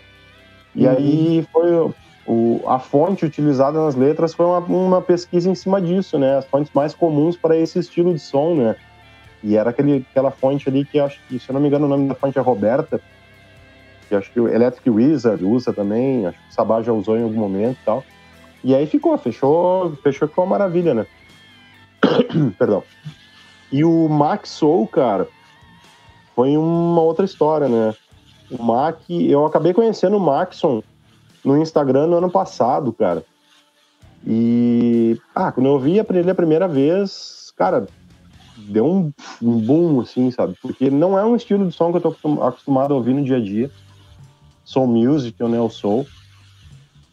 E 0.74 0.86
uhum. 0.86 0.92
aí 0.92 1.48
foi 1.52 1.92
o, 2.26 2.62
a 2.66 2.78
fonte 2.78 3.24
utilizada 3.24 3.82
nas 3.82 3.96
letras 3.96 4.34
foi 4.34 4.46
uma, 4.46 4.58
uma 4.58 5.02
pesquisa 5.02 5.50
em 5.50 5.54
cima 5.54 5.80
disso, 5.80 6.18
né? 6.18 6.38
As 6.38 6.46
fontes 6.46 6.72
mais 6.72 6.94
comuns 6.94 7.36
para 7.36 7.56
esse 7.56 7.78
estilo 7.78 8.14
de 8.14 8.20
som, 8.20 8.54
né? 8.54 8.76
E 9.42 9.56
era 9.56 9.70
aquele, 9.70 10.04
aquela 10.10 10.30
fonte 10.30 10.68
ali 10.68 10.84
que 10.84 10.98
acho 10.98 11.18
que, 11.28 11.38
se 11.38 11.48
eu 11.48 11.54
não 11.54 11.60
me 11.60 11.68
engano, 11.68 11.86
o 11.86 11.88
nome 11.88 12.08
da 12.08 12.14
fonte 12.14 12.38
é 12.38 12.42
Roberta, 12.42 13.00
que 14.08 14.14
acho 14.14 14.30
que 14.32 14.40
o 14.40 14.48
Electric 14.48 14.90
Wizard 14.90 15.44
usa 15.44 15.72
também, 15.72 16.26
acho 16.26 16.38
que 16.38 16.48
o 16.50 16.52
Sabá 16.52 16.82
já 16.82 16.92
usou 16.92 17.16
em 17.16 17.22
algum 17.22 17.38
momento 17.38 17.78
e 17.80 17.84
tal. 17.84 18.04
E 18.62 18.74
aí 18.74 18.86
ficou, 18.86 19.16
fechou, 19.16 19.96
fechou 20.02 20.28
que 20.28 20.34
foi 20.34 20.44
uma 20.44 20.58
maravilha, 20.58 20.92
né? 20.92 21.06
Perdão. 22.58 22.82
E 23.72 23.84
o 23.84 24.08
Max 24.08 24.50
Soul, 24.50 24.86
cara, 24.88 25.28
foi 26.34 26.56
uma 26.56 27.00
outra 27.00 27.24
história, 27.24 27.68
né? 27.68 27.94
O 28.50 28.62
Mac, 28.62 28.98
eu 29.08 29.46
acabei 29.46 29.72
conhecendo 29.72 30.16
o 30.16 30.20
Maxon 30.20 30.82
no 31.44 31.56
Instagram 31.56 32.08
no 32.08 32.16
ano 32.16 32.30
passado, 32.30 32.92
cara. 32.92 33.24
E, 34.26 35.18
ah, 35.34 35.52
quando 35.52 35.66
eu 35.66 35.78
vi 35.78 35.98
ele 35.98 36.30
a 36.30 36.34
primeira 36.34 36.66
vez, 36.66 37.52
cara, 37.56 37.86
deu 38.68 38.86
um, 38.86 39.12
um 39.42 39.58
boom, 39.58 40.00
assim, 40.00 40.30
sabe? 40.30 40.54
Porque 40.60 40.90
não 40.90 41.18
é 41.18 41.24
um 41.24 41.36
estilo 41.36 41.66
de 41.66 41.72
som 41.72 41.90
que 41.90 41.98
eu 41.98 42.12
tô 42.12 42.42
acostumado 42.42 42.94
a 42.94 42.96
ouvir 42.96 43.14
no 43.14 43.24
dia 43.24 43.36
a 43.36 43.40
dia. 43.40 43.70
Soul 44.64 44.86
music, 44.86 45.42
ou 45.42 45.48
neo 45.48 45.68
soul. 45.70 46.06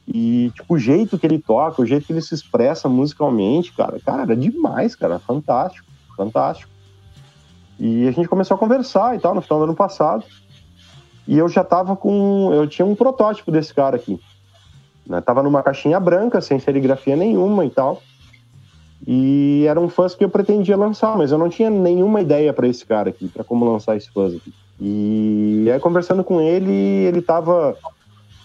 E, 0.08 0.52
tipo, 0.56 0.76
o 0.76 0.80
jeito 0.80 1.18
que 1.20 1.28
ele 1.28 1.40
toca, 1.40 1.82
o 1.82 1.86
jeito 1.86 2.06
que 2.06 2.14
ele 2.14 2.22
se 2.22 2.34
expressa 2.34 2.88
musicalmente, 2.88 3.74
cara, 3.74 4.00
cara, 4.00 4.32
é 4.32 4.36
demais, 4.36 4.96
cara, 4.96 5.20
fantástico, 5.20 5.86
fantástico. 6.16 6.72
E 7.80 8.08
a 8.08 8.12
gente 8.12 8.28
começou 8.28 8.56
a 8.56 8.58
conversar 8.58 9.16
e 9.16 9.20
tal 9.20 9.36
no 9.36 9.42
final 9.42 9.60
do 9.60 9.66
ano 9.66 9.76
passado. 9.76 10.24
E 11.28 11.38
eu 11.38 11.50
já 11.50 11.64
tava 11.64 11.96
com. 11.96 12.52
Eu 12.54 12.68
tinha 12.68 12.86
um 12.86 12.96
protótipo 12.96 13.52
desse 13.52 13.74
cara 13.74 13.98
aqui. 13.98 14.20
Né? 15.06 15.20
Tava 15.22 15.44
numa 15.44 15.62
caixinha 15.62 16.00
branca, 16.00 16.40
sem 16.40 16.58
serigrafia 16.58 17.16
nenhuma 17.16 17.66
e 17.66 17.70
tal. 17.70 18.02
E 19.10 19.66
era 19.66 19.80
um 19.80 19.88
fuzz 19.88 20.14
que 20.14 20.26
eu 20.26 20.30
pretendia 20.30 20.76
lançar, 20.76 21.18
mas 21.18 21.32
eu 21.32 21.38
não 21.38 21.48
tinha 21.48 21.70
nenhuma 21.70 22.20
ideia 22.20 22.52
para 22.52 22.68
esse 22.68 22.86
cara 22.86 23.10
aqui, 23.10 23.30
para 23.30 23.42
como 23.42 23.64
lançar 23.64 23.96
esse 23.96 24.12
fuzz 24.12 24.36
aqui. 24.36 24.54
E 24.82 25.70
aí, 25.72 25.80
conversando 25.80 26.26
com 26.26 26.42
ele, 26.42 26.74
ele 26.74 27.20
estava 27.20 27.78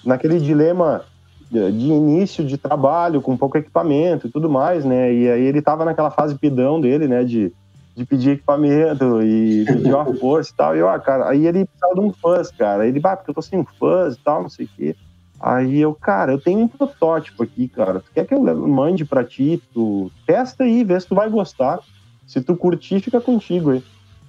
naquele 0.04 0.38
dilema 0.38 1.04
de 1.50 1.86
início 1.88 2.44
de 2.44 2.56
trabalho, 2.56 3.20
com 3.20 3.36
pouco 3.36 3.58
equipamento 3.58 4.28
e 4.28 4.30
tudo 4.30 4.48
mais, 4.48 4.84
né? 4.84 5.12
E 5.12 5.28
aí 5.28 5.42
ele 5.42 5.58
estava 5.58 5.84
naquela 5.84 6.12
fase 6.12 6.38
pidão 6.38 6.80
dele, 6.80 7.08
né? 7.08 7.24
De, 7.24 7.52
de 7.96 8.06
pedir 8.06 8.30
equipamento 8.30 9.20
e 9.20 9.64
pedir 9.66 9.92
uma 9.92 10.14
força 10.14 10.52
e 10.52 10.56
tal. 10.56 10.76
E, 10.76 10.82
ó, 10.82 10.96
cara, 11.00 11.28
aí 11.28 11.44
ele 11.44 11.66
precisava 11.66 11.94
de 11.94 12.00
um 12.00 12.12
fuzz, 12.12 12.52
cara. 12.52 12.84
Aí 12.84 12.90
ele, 12.90 13.00
ah, 13.02 13.16
porque 13.16 13.30
eu 13.30 13.34
tô 13.34 13.42
sem 13.42 13.58
um 13.58 13.64
fuzz 13.64 14.14
e 14.14 14.20
tal, 14.20 14.42
não 14.42 14.48
sei 14.48 14.66
o 14.66 14.68
quê. 14.76 14.96
Aí 15.42 15.80
eu, 15.80 15.92
cara, 15.92 16.30
eu 16.30 16.40
tenho 16.40 16.60
um 16.60 16.68
protótipo 16.68 17.42
aqui, 17.42 17.66
cara. 17.66 17.98
Tu 17.98 18.12
quer 18.14 18.24
que 18.24 18.32
eu 18.32 18.40
mande 18.40 19.04
pra 19.04 19.24
ti? 19.24 19.60
Tu 19.74 20.08
testa 20.24 20.62
aí, 20.62 20.84
vê 20.84 20.98
se 21.00 21.08
tu 21.08 21.16
vai 21.16 21.28
gostar. 21.28 21.80
Se 22.28 22.40
tu 22.40 22.54
curtir, 22.54 23.00
fica 23.00 23.20
contigo 23.20 23.70
aí. 23.72 23.82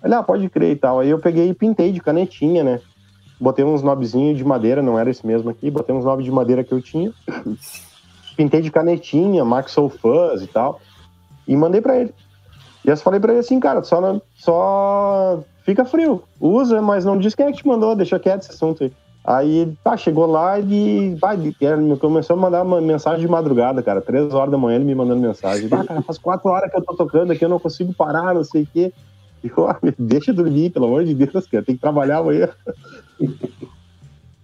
Ele, 0.04 0.16
ah, 0.16 0.24
pode 0.24 0.50
crer 0.50 0.72
e 0.72 0.76
tal. 0.76 1.00
Aí 1.00 1.10
eu 1.10 1.20
peguei 1.20 1.50
e 1.50 1.54
pintei 1.54 1.92
de 1.92 2.02
canetinha, 2.02 2.64
né? 2.64 2.82
Botei 3.40 3.64
uns 3.64 3.84
nobzinhos 3.84 4.38
de 4.38 4.44
madeira, 4.44 4.82
não 4.82 4.98
era 4.98 5.08
esse 5.08 5.26
mesmo 5.26 5.52
aqui. 5.52 5.70
Botei 5.70 5.94
uns 5.96 6.04
nobs 6.04 6.26
de 6.26 6.32
madeira 6.32 6.64
que 6.64 6.72
eu 6.72 6.82
tinha. 6.82 7.14
Pintei 8.36 8.62
de 8.62 8.72
canetinha, 8.72 9.46
Maxwell 9.46 9.90
Fuzz 9.90 10.42
e 10.42 10.48
tal. 10.48 10.82
E 11.48 11.56
mandei 11.56 11.80
pra 11.80 11.96
ele. 11.96 12.14
E 12.84 12.90
eu 12.90 12.98
falei 12.98 13.20
pra 13.20 13.32
ele 13.32 13.42
assim, 13.42 13.60
cara, 13.60 13.84
só, 13.84 14.20
só 14.36 15.44
fica 15.64 15.86
frio. 15.86 16.24
Usa, 16.40 16.82
mas 16.82 17.06
não 17.06 17.20
diz 17.20 17.36
quem 17.36 17.46
é 17.46 17.52
que 17.52 17.60
te 17.60 17.68
mandou, 17.68 17.96
deixa 17.96 18.20
quieto 18.20 18.42
esse 18.42 18.52
assunto 18.52 18.84
aí. 18.84 18.92
Aí, 19.26 19.74
tá, 19.82 19.96
chegou 19.96 20.26
lá 20.26 20.60
e 20.60 21.16
vai, 21.16 21.38
começou 22.00 22.36
a 22.36 22.40
mandar 22.40 22.64
uma 22.64 22.82
mensagem 22.82 23.22
de 23.22 23.28
madrugada, 23.28 23.82
cara. 23.82 24.02
Três 24.02 24.34
horas 24.34 24.52
da 24.52 24.58
manhã 24.58 24.76
ele 24.76 24.84
me 24.84 24.94
mandando 24.94 25.22
mensagem. 25.22 25.70
Ah, 25.72 25.86
cara, 25.86 26.02
faz 26.02 26.18
quatro 26.18 26.50
horas 26.50 26.70
que 26.70 26.78
eu 26.78 26.84
tô 26.84 26.94
tocando 26.94 27.32
aqui, 27.32 27.46
eu 27.46 27.50
não 27.50 27.60
consigo 27.60 27.94
parar, 27.94 28.34
não 28.34 28.44
sei 28.44 28.64
o 28.64 28.68
quê. 28.68 28.94
Eu, 29.42 29.68
ah, 29.68 29.80
deixa 29.98 30.32
eu 30.32 30.36
dormir, 30.36 30.72
pelo 30.72 30.88
amor 30.88 31.06
de 31.06 31.14
Deus, 31.14 31.48
cara, 31.48 31.64
tem 31.64 31.76
que 31.76 31.82
trabalhar 31.82 32.18
amanhã. 32.18 32.50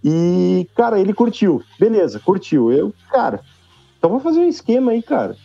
E, 0.02 0.66
cara, 0.74 0.98
ele 0.98 1.12
curtiu. 1.12 1.62
Beleza, 1.78 2.18
curtiu. 2.18 2.72
Eu, 2.72 2.94
cara, 3.10 3.40
então 3.98 4.08
vamos 4.08 4.24
fazer 4.24 4.40
um 4.40 4.48
esquema 4.48 4.92
aí, 4.92 5.02
cara. 5.02 5.36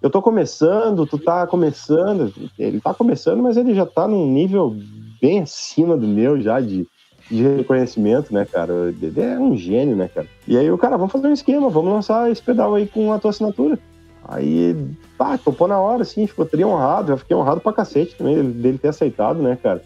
Eu 0.00 0.08
tô 0.08 0.22
começando, 0.22 1.04
tu 1.04 1.18
tá 1.18 1.46
começando. 1.48 2.32
Ele 2.56 2.80
tá 2.80 2.94
começando, 2.94 3.42
mas 3.42 3.56
ele 3.56 3.74
já 3.74 3.84
tá 3.84 4.06
num 4.06 4.30
nível 4.30 4.76
bem 5.20 5.40
acima 5.40 5.96
do 5.96 6.06
meu 6.06 6.40
já 6.40 6.60
de 6.60 6.86
de 7.30 7.42
reconhecimento, 7.42 8.32
né, 8.32 8.44
cara? 8.44 8.94
Ele 9.00 9.20
é 9.20 9.38
um 9.38 9.56
gênio, 9.56 9.96
né, 9.96 10.08
cara? 10.12 10.26
E 10.46 10.56
aí 10.56 10.70
o 10.70 10.78
cara, 10.78 10.96
vamos 10.96 11.12
fazer 11.12 11.26
um 11.26 11.32
esquema, 11.32 11.68
vamos 11.68 11.92
lançar 11.92 12.30
esse 12.30 12.42
pedal 12.42 12.74
aí 12.74 12.86
com 12.86 13.12
a 13.12 13.18
tua 13.18 13.30
assinatura. 13.30 13.78
Aí, 14.26 14.74
pá, 15.18 15.36
topou 15.36 15.68
na 15.68 15.78
hora, 15.78 16.02
assim, 16.02 16.26
ficou 16.26 16.46
tri 16.46 16.64
honrado. 16.64 17.12
Eu 17.12 17.18
fiquei 17.18 17.36
honrado 17.36 17.60
pra 17.60 17.72
cacete 17.72 18.14
também 18.16 18.42
dele 18.42 18.78
ter 18.78 18.88
aceitado, 18.88 19.42
né, 19.42 19.58
cara? 19.62 19.82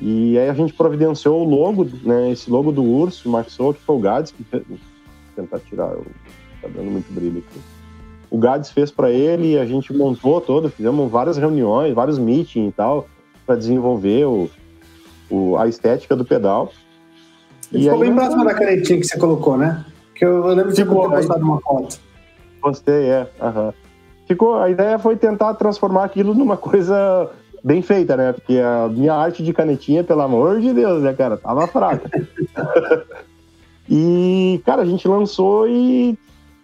E 0.00 0.38
aí 0.38 0.48
a 0.48 0.54
gente 0.54 0.72
providenciou 0.72 1.44
o 1.44 1.48
logo, 1.48 1.86
né? 2.02 2.30
Esse 2.30 2.50
logo 2.50 2.72
do 2.72 2.82
urso, 2.82 3.28
o 3.28 3.32
Maxou, 3.32 3.74
que 3.74 3.80
foi 3.80 3.96
o 3.96 4.00
Gades, 4.00 4.32
que 4.32 4.44
fez... 4.44 4.62
Vou 4.68 4.78
tentar 5.36 5.60
tirar, 5.60 5.90
tá 6.60 6.68
dando 6.68 6.90
muito 6.90 7.12
brilho 7.12 7.38
aqui. 7.38 7.60
O 8.30 8.38
Gades 8.38 8.70
fez 8.70 8.90
para 8.90 9.10
ele 9.10 9.58
a 9.58 9.64
gente 9.64 9.92
montou 9.92 10.40
todo, 10.40 10.68
fizemos 10.68 11.10
várias 11.10 11.36
reuniões, 11.36 11.94
vários 11.94 12.18
meetings 12.18 12.68
e 12.68 12.72
tal, 12.72 13.08
para 13.46 13.56
desenvolver 13.56 14.26
o, 14.26 14.50
o, 15.30 15.56
a 15.56 15.66
estética 15.66 16.16
do 16.16 16.24
pedal. 16.24 16.72
E 17.72 17.82
ficou 17.82 17.98
bem 17.98 18.14
próximo 18.14 18.44
da 18.44 18.54
canetinha 18.54 19.00
que 19.00 19.06
você 19.06 19.18
colocou, 19.18 19.56
né? 19.56 19.84
Que 20.14 20.24
eu, 20.24 20.46
eu 20.46 20.54
lembro 20.54 20.70
de 20.70 20.76
você 20.76 20.84
ter 20.84 20.90
postado 20.90 21.44
uma 21.44 21.60
foto. 21.60 21.98
Postei, 22.60 23.10
é. 23.10 23.30
Uhum. 23.40 23.72
Ficou, 24.26 24.56
a 24.56 24.68
ideia 24.68 24.98
foi 24.98 25.16
tentar 25.16 25.54
transformar 25.54 26.04
aquilo 26.04 26.34
numa 26.34 26.56
coisa 26.56 27.30
bem 27.62 27.82
feita, 27.82 28.16
né? 28.16 28.32
Porque 28.32 28.58
a 28.58 28.88
minha 28.88 29.14
arte 29.14 29.42
de 29.42 29.52
canetinha, 29.52 30.04
pelo 30.04 30.22
amor 30.22 30.60
de 30.60 30.72
Deus, 30.72 31.02
né, 31.02 31.12
cara? 31.12 31.36
Tava 31.36 31.66
fraca. 31.66 32.10
e, 33.88 34.60
cara, 34.64 34.82
a 34.82 34.84
gente 34.84 35.06
lançou 35.06 35.68
e, 35.68 36.18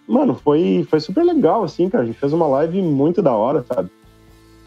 mano, 0.06 0.34
foi, 0.34 0.86
foi 0.88 1.00
super 1.00 1.24
legal, 1.24 1.64
assim, 1.64 1.88
cara. 1.88 2.04
A 2.04 2.06
gente 2.06 2.18
fez 2.18 2.32
uma 2.32 2.46
live 2.46 2.80
muito 2.82 3.22
da 3.22 3.32
hora, 3.32 3.64
sabe? 3.66 3.90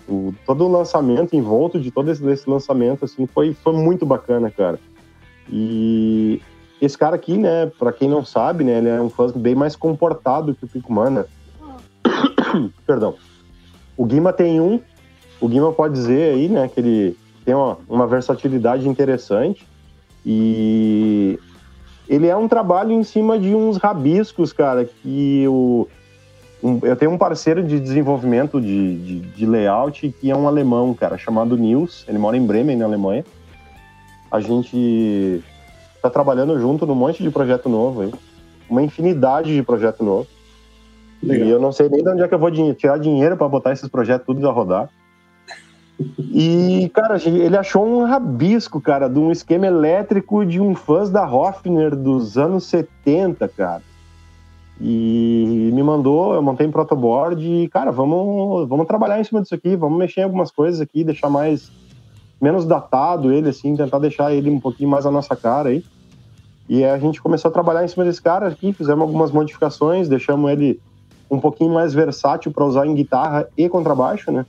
O, 0.07 0.33
todo 0.45 0.65
o 0.65 0.71
lançamento, 0.71 1.35
envolto 1.35 1.79
de 1.79 1.91
todo 1.91 2.09
esse, 2.09 2.25
esse 2.29 2.49
lançamento, 2.49 3.05
assim, 3.05 3.25
foi, 3.27 3.53
foi 3.53 3.73
muito 3.73 4.05
bacana, 4.05 4.49
cara. 4.49 4.79
E 5.51 6.41
esse 6.81 6.97
cara 6.97 7.15
aqui, 7.15 7.37
né, 7.37 7.65
para 7.77 7.91
quem 7.91 8.07
não 8.07 8.23
sabe, 8.23 8.63
né, 8.63 8.77
ele 8.77 8.89
é 8.89 9.01
um 9.01 9.09
fã 9.09 9.31
bem 9.35 9.55
mais 9.55 9.75
comportado 9.75 10.55
que 10.55 10.65
o 10.65 10.67
Pico 10.67 10.93
Mana. 10.93 11.25
Perdão. 12.85 13.15
O 13.95 14.05
Guima 14.05 14.31
tem 14.31 14.61
um, 14.61 14.79
o 15.41 15.47
Guima 15.47 15.71
pode 15.71 15.93
dizer 15.93 16.33
aí, 16.33 16.47
né, 16.47 16.67
que 16.67 16.79
ele 16.79 17.17
tem 17.43 17.55
uma, 17.55 17.77
uma 17.89 18.07
versatilidade 18.07 18.87
interessante 18.87 19.65
e 20.25 21.39
ele 22.07 22.27
é 22.27 22.35
um 22.35 22.47
trabalho 22.47 22.91
em 22.91 23.03
cima 23.03 23.39
de 23.39 23.55
uns 23.55 23.77
rabiscos, 23.77 24.53
cara, 24.53 24.85
que 24.85 25.45
o, 25.47 25.87
um, 26.61 26.79
eu 26.83 26.95
tenho 26.95 27.11
um 27.11 27.17
parceiro 27.17 27.63
de 27.63 27.79
desenvolvimento 27.79 28.59
de, 28.59 28.97
de, 28.97 29.19
de, 29.19 29.45
layout 29.45 30.13
que 30.19 30.31
é 30.31 30.35
um 30.35 30.47
alemão, 30.47 30.93
cara, 30.93 31.17
chamado 31.17 31.55
Nils. 31.55 32.03
Ele 32.07 32.17
mora 32.17 32.35
em 32.35 32.45
Bremen, 32.45 32.75
na 32.75 32.85
Alemanha. 32.85 33.23
A 34.31 34.39
gente 34.39 35.43
tá 36.01 36.09
trabalhando 36.09 36.59
junto 36.59 36.85
num 36.85 36.95
monte 36.95 37.21
de 37.21 37.29
projeto 37.29 37.69
novo 37.69 38.01
aí. 38.01 38.13
Uma 38.69 38.81
infinidade 38.81 39.55
de 39.55 39.63
projeto 39.63 40.03
novo. 40.03 40.27
Legal. 41.21 41.47
E 41.47 41.51
eu 41.51 41.59
não 41.59 41.71
sei 41.71 41.89
nem 41.89 42.03
de 42.03 42.09
onde 42.09 42.23
é 42.23 42.27
que 42.27 42.33
eu 42.33 42.39
vou 42.39 42.51
tirar 42.73 42.97
dinheiro 42.97 43.37
para 43.37 43.47
botar 43.47 43.71
esses 43.71 43.87
projetos 43.87 44.25
tudo 44.25 44.47
a 44.47 44.51
rodar. 44.51 44.89
E, 46.19 46.91
cara, 46.93 47.17
ele 47.25 47.57
achou 47.57 47.85
um 47.85 48.03
rabisco, 48.03 48.79
cara, 48.79 49.07
de 49.07 49.17
um 49.17 49.31
esquema 49.31 49.65
elétrico 49.65 50.45
de 50.45 50.61
um 50.61 50.75
fãs 50.75 51.09
da 51.09 51.25
Hofner 51.25 51.95
dos 51.95 52.37
anos 52.37 52.65
70, 52.65 53.47
cara. 53.47 53.81
E 54.79 55.71
me 55.73 55.81
mandou, 55.81 56.35
eu 56.35 56.41
montei 56.41 56.67
em 56.67 56.71
protoboard 56.71 57.43
e, 57.43 57.67
cara, 57.67 57.91
vamos, 57.91 58.67
vamos 58.69 58.85
trabalhar 58.85 59.19
em 59.19 59.23
cima 59.23 59.41
disso 59.41 59.55
aqui, 59.55 59.75
vamos 59.75 59.97
mexer 59.97 60.21
em 60.21 60.23
algumas 60.23 60.51
coisas 60.51 60.79
aqui, 60.79 61.03
deixar 61.03 61.29
mais 61.29 61.71
menos 62.39 62.65
datado 62.65 63.31
ele, 63.33 63.49
assim, 63.49 63.75
tentar 63.75 63.97
deixar 63.97 64.31
ele 64.31 64.49
um 64.51 64.59
pouquinho 64.59 64.89
mais 64.89 65.05
a 65.05 65.11
nossa 65.11 65.35
cara 65.35 65.69
aí. 65.69 65.83
E 66.69 66.83
a 66.83 66.97
gente 66.99 67.21
começou 67.21 67.49
a 67.49 67.51
trabalhar 67.51 67.83
em 67.83 67.87
cima 67.87 68.05
desse 68.05 68.21
cara 68.21 68.47
aqui, 68.47 68.71
fizemos 68.71 69.01
algumas 69.01 69.31
modificações, 69.31 70.07
deixamos 70.07 70.51
ele 70.51 70.79
um 71.29 71.39
pouquinho 71.39 71.73
mais 71.73 71.93
versátil 71.93 72.51
para 72.51 72.65
usar 72.65 72.85
em 72.85 72.93
guitarra 72.93 73.47
e 73.57 73.67
contrabaixo, 73.67 74.31
né? 74.31 74.45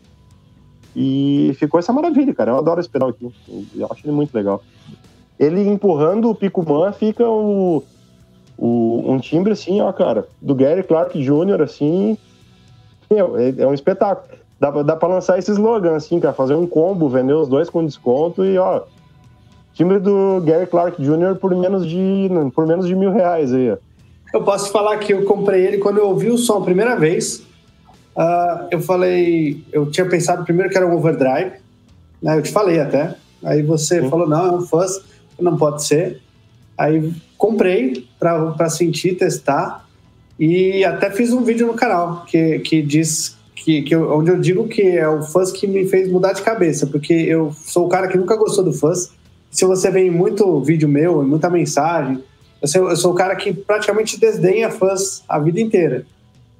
E 0.94 1.52
ficou 1.58 1.78
essa 1.78 1.92
maravilha, 1.92 2.34
cara. 2.34 2.52
Eu 2.52 2.58
adoro 2.58 2.80
esse 2.80 2.88
pedal 2.88 3.10
aqui. 3.10 3.32
Eu 3.74 3.86
acho 3.90 4.04
ele 4.04 4.12
muito 4.12 4.34
legal. 4.34 4.62
Ele 5.38 5.66
empurrando 5.68 6.28
o 6.28 6.34
Picuman 6.34 6.92
fica 6.92 7.26
o, 7.28 7.84
o, 8.58 9.04
um 9.06 9.20
timbre 9.20 9.52
assim, 9.52 9.80
ó, 9.80 9.92
cara, 9.92 10.26
do 10.42 10.54
Gary 10.54 10.82
Clark 10.82 11.16
Jr., 11.16 11.62
assim. 11.62 12.18
Meu, 13.08 13.38
é, 13.38 13.54
é 13.56 13.66
um 13.66 13.72
espetáculo. 13.72 14.36
Dá, 14.58 14.70
dá 14.82 14.96
pra 14.96 15.08
lançar 15.08 15.38
esse 15.38 15.52
slogan, 15.52 15.94
assim, 15.94 16.18
cara, 16.18 16.34
fazer 16.34 16.54
um 16.54 16.66
combo, 16.66 17.08
vender 17.08 17.34
os 17.34 17.46
dois 17.46 17.70
com 17.70 17.86
desconto 17.86 18.44
e, 18.44 18.58
ó, 18.58 18.82
timbre 19.72 20.00
do 20.00 20.42
Gary 20.44 20.66
Clark 20.66 21.00
Jr. 21.00 21.36
por 21.40 21.54
menos 21.54 21.86
de, 21.86 22.28
por 22.52 22.66
menos 22.66 22.88
de 22.88 22.96
mil 22.96 23.12
reais 23.12 23.54
aí, 23.54 23.70
ó. 23.70 23.76
Eu 24.34 24.42
posso 24.42 24.70
falar 24.72 24.98
que 24.98 25.14
eu 25.14 25.24
comprei 25.24 25.64
ele 25.64 25.78
quando 25.78 25.98
eu 25.98 26.08
ouvi 26.08 26.28
o 26.28 26.36
som 26.36 26.58
a 26.58 26.64
primeira 26.64 26.96
vez. 26.96 27.46
Uh, 28.16 28.66
eu 28.72 28.80
falei, 28.80 29.64
eu 29.72 29.88
tinha 29.90 30.06
pensado 30.06 30.44
primeiro 30.44 30.68
que 30.68 30.76
era 30.76 30.86
um 30.86 30.94
overdrive, 30.96 31.52
né? 32.20 32.36
Eu 32.36 32.42
te 32.42 32.50
falei 32.50 32.80
até. 32.80 33.14
Aí 33.42 33.62
você 33.62 34.02
Sim. 34.02 34.10
falou, 34.10 34.28
não, 34.28 34.46
é 34.46 34.52
um 34.52 34.60
fuzz, 34.62 35.00
não 35.40 35.56
pode 35.56 35.84
ser. 35.84 36.20
Aí 36.76 37.14
comprei 37.38 38.06
para 38.18 38.68
sentir, 38.68 39.16
testar 39.16 39.88
e 40.38 40.84
até 40.84 41.10
fiz 41.10 41.32
um 41.32 41.42
vídeo 41.42 41.66
no 41.66 41.74
canal 41.74 42.24
que, 42.26 42.58
que 42.58 42.82
diz 42.82 43.38
que, 43.54 43.82
que 43.82 43.94
eu, 43.94 44.12
onde 44.12 44.30
eu 44.30 44.40
digo 44.40 44.68
que 44.68 44.82
é 44.82 45.08
o 45.08 45.22
fuzz 45.22 45.52
que 45.52 45.66
me 45.66 45.86
fez 45.86 46.10
mudar 46.10 46.32
de 46.32 46.42
cabeça, 46.42 46.86
porque 46.86 47.12
eu 47.12 47.52
sou 47.52 47.86
o 47.86 47.88
cara 47.88 48.08
que 48.08 48.18
nunca 48.18 48.36
gostou 48.36 48.64
do 48.64 48.72
fuzz. 48.72 49.10
Se 49.50 49.64
você 49.64 49.90
vê 49.90 50.10
muito 50.10 50.60
vídeo 50.60 50.88
meu, 50.88 51.22
muita 51.22 51.48
mensagem, 51.48 52.22
eu 52.60 52.68
sou, 52.68 52.90
eu 52.90 52.96
sou 52.96 53.12
o 53.12 53.14
cara 53.14 53.34
que 53.36 53.52
praticamente 53.52 54.18
desdenha 54.18 54.70
fãs 54.70 55.22
a 55.28 55.38
vida 55.38 55.60
inteira. 55.60 56.04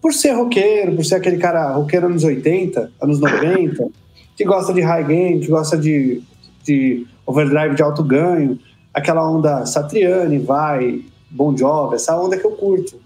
Por 0.01 0.13
ser 0.13 0.33
roqueiro, 0.33 0.95
por 0.95 1.05
ser 1.05 1.17
aquele 1.17 1.39
cara 1.39 1.73
roqueiro 1.73 2.07
anos 2.07 2.25
80, 2.25 2.93
anos 3.01 3.21
90, 3.21 3.89
que 4.37 4.45
gosta 4.45 4.73
de 4.73 4.81
high 4.81 5.05
gain, 5.05 5.41
que 5.41 5.49
gosta 5.49 5.77
de, 5.77 6.23
de 6.65 7.07
overdrive 7.27 7.75
de 7.75 7.83
alto 7.83 8.03
ganho, 8.03 8.59
aquela 8.93 9.29
onda 9.29 9.67
Satriani, 9.67 10.39
vai, 10.39 11.03
Bon 11.31 11.57
Jovi, 11.57 11.97
essa 11.97 12.17
onda 12.17 12.37
que 12.37 12.45
eu 12.45 12.53
curto. 12.53 13.01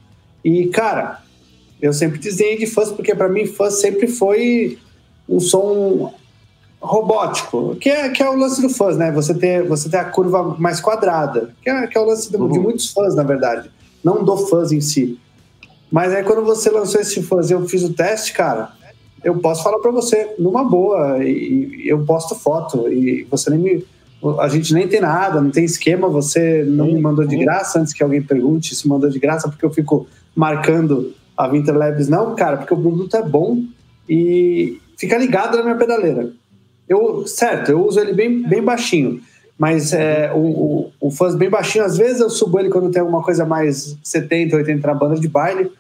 E, 0.44 0.66
cara, 0.66 1.22
eu 1.80 1.92
sempre 1.92 2.18
desenhei 2.18 2.58
de 2.58 2.66
fãs, 2.66 2.90
porque 2.90 3.14
para 3.14 3.28
mim 3.28 3.46
fãs 3.46 3.74
sempre 3.74 4.06
foi 4.06 4.78
um 5.28 5.40
som 5.40 6.12
robótico, 6.80 7.76
que 7.76 7.88
é, 7.88 8.08
que 8.08 8.22
é 8.22 8.28
o 8.28 8.36
lance 8.36 8.60
do 8.60 8.68
fãs, 8.68 8.96
né? 8.96 9.12
Você 9.12 9.34
ter, 9.34 9.62
você 9.64 9.88
ter 9.88 9.98
a 9.98 10.04
curva 10.04 10.56
mais 10.58 10.80
quadrada, 10.80 11.54
que 11.62 11.70
é, 11.70 11.86
que 11.86 11.96
é 11.96 12.00
o 12.00 12.04
lance 12.04 12.30
do, 12.30 12.42
uhum. 12.42 12.52
de 12.52 12.58
muitos 12.58 12.90
fãs, 12.90 13.14
na 13.14 13.22
verdade. 13.22 13.70
Não 14.02 14.24
do 14.24 14.36
fãs 14.48 14.72
em 14.72 14.80
si. 14.80 15.18
Mas 15.90 16.12
aí 16.12 16.24
quando 16.24 16.44
você 16.44 16.70
lançou 16.70 17.00
esse 17.00 17.22
fãs 17.22 17.50
e 17.50 17.52
eu 17.52 17.68
fiz 17.68 17.84
o 17.84 17.92
teste, 17.92 18.32
cara, 18.32 18.72
eu 19.22 19.38
posso 19.38 19.62
falar 19.62 19.78
para 19.78 19.92
você 19.92 20.34
numa 20.38 20.64
boa, 20.64 21.22
e, 21.22 21.84
e, 21.84 21.88
eu 21.88 22.04
posto 22.04 22.34
foto, 22.34 22.88
e 22.92 23.24
você 23.30 23.50
nem 23.50 23.58
me. 23.58 23.86
A 24.38 24.48
gente 24.48 24.72
nem 24.72 24.86
tem 24.86 25.00
nada, 25.00 25.40
não 25.40 25.50
tem 25.50 25.64
esquema, 25.64 26.08
você 26.08 26.64
não 26.64 26.86
me 26.86 27.00
mandou 27.00 27.26
de 27.26 27.36
graça 27.36 27.80
antes 27.80 27.92
que 27.92 28.02
alguém 28.02 28.22
pergunte 28.22 28.74
se 28.74 28.86
mandou 28.86 29.10
de 29.10 29.18
graça, 29.18 29.48
porque 29.48 29.64
eu 29.64 29.70
fico 29.70 30.06
marcando 30.34 31.12
a 31.36 31.48
Winter 31.48 31.76
Labs. 31.76 32.08
Não, 32.08 32.34
cara, 32.34 32.58
porque 32.58 32.72
o 32.72 32.80
produto 32.80 33.16
é 33.16 33.22
bom 33.22 33.64
e 34.08 34.80
fica 34.96 35.18
ligado 35.18 35.56
na 35.56 35.64
minha 35.64 35.76
pedaleira. 35.76 36.30
Eu, 36.88 37.26
certo, 37.26 37.70
eu 37.72 37.84
uso 37.84 37.98
ele 37.98 38.12
bem, 38.12 38.42
bem 38.42 38.62
baixinho, 38.62 39.20
mas 39.58 39.92
é, 39.92 40.32
o, 40.32 40.38
o, 40.38 40.92
o 41.00 41.10
fuzz 41.10 41.34
bem 41.34 41.50
baixinho, 41.50 41.84
às 41.84 41.96
vezes 41.96 42.20
eu 42.20 42.30
subo 42.30 42.58
ele 42.60 42.68
quando 42.68 42.90
tem 42.90 43.00
alguma 43.00 43.22
coisa 43.22 43.44
mais 43.44 43.96
70, 44.02 44.56
80 44.56 44.86
na 44.86 44.94
banda 44.94 45.18
de 45.18 45.28
baile, 45.28 45.70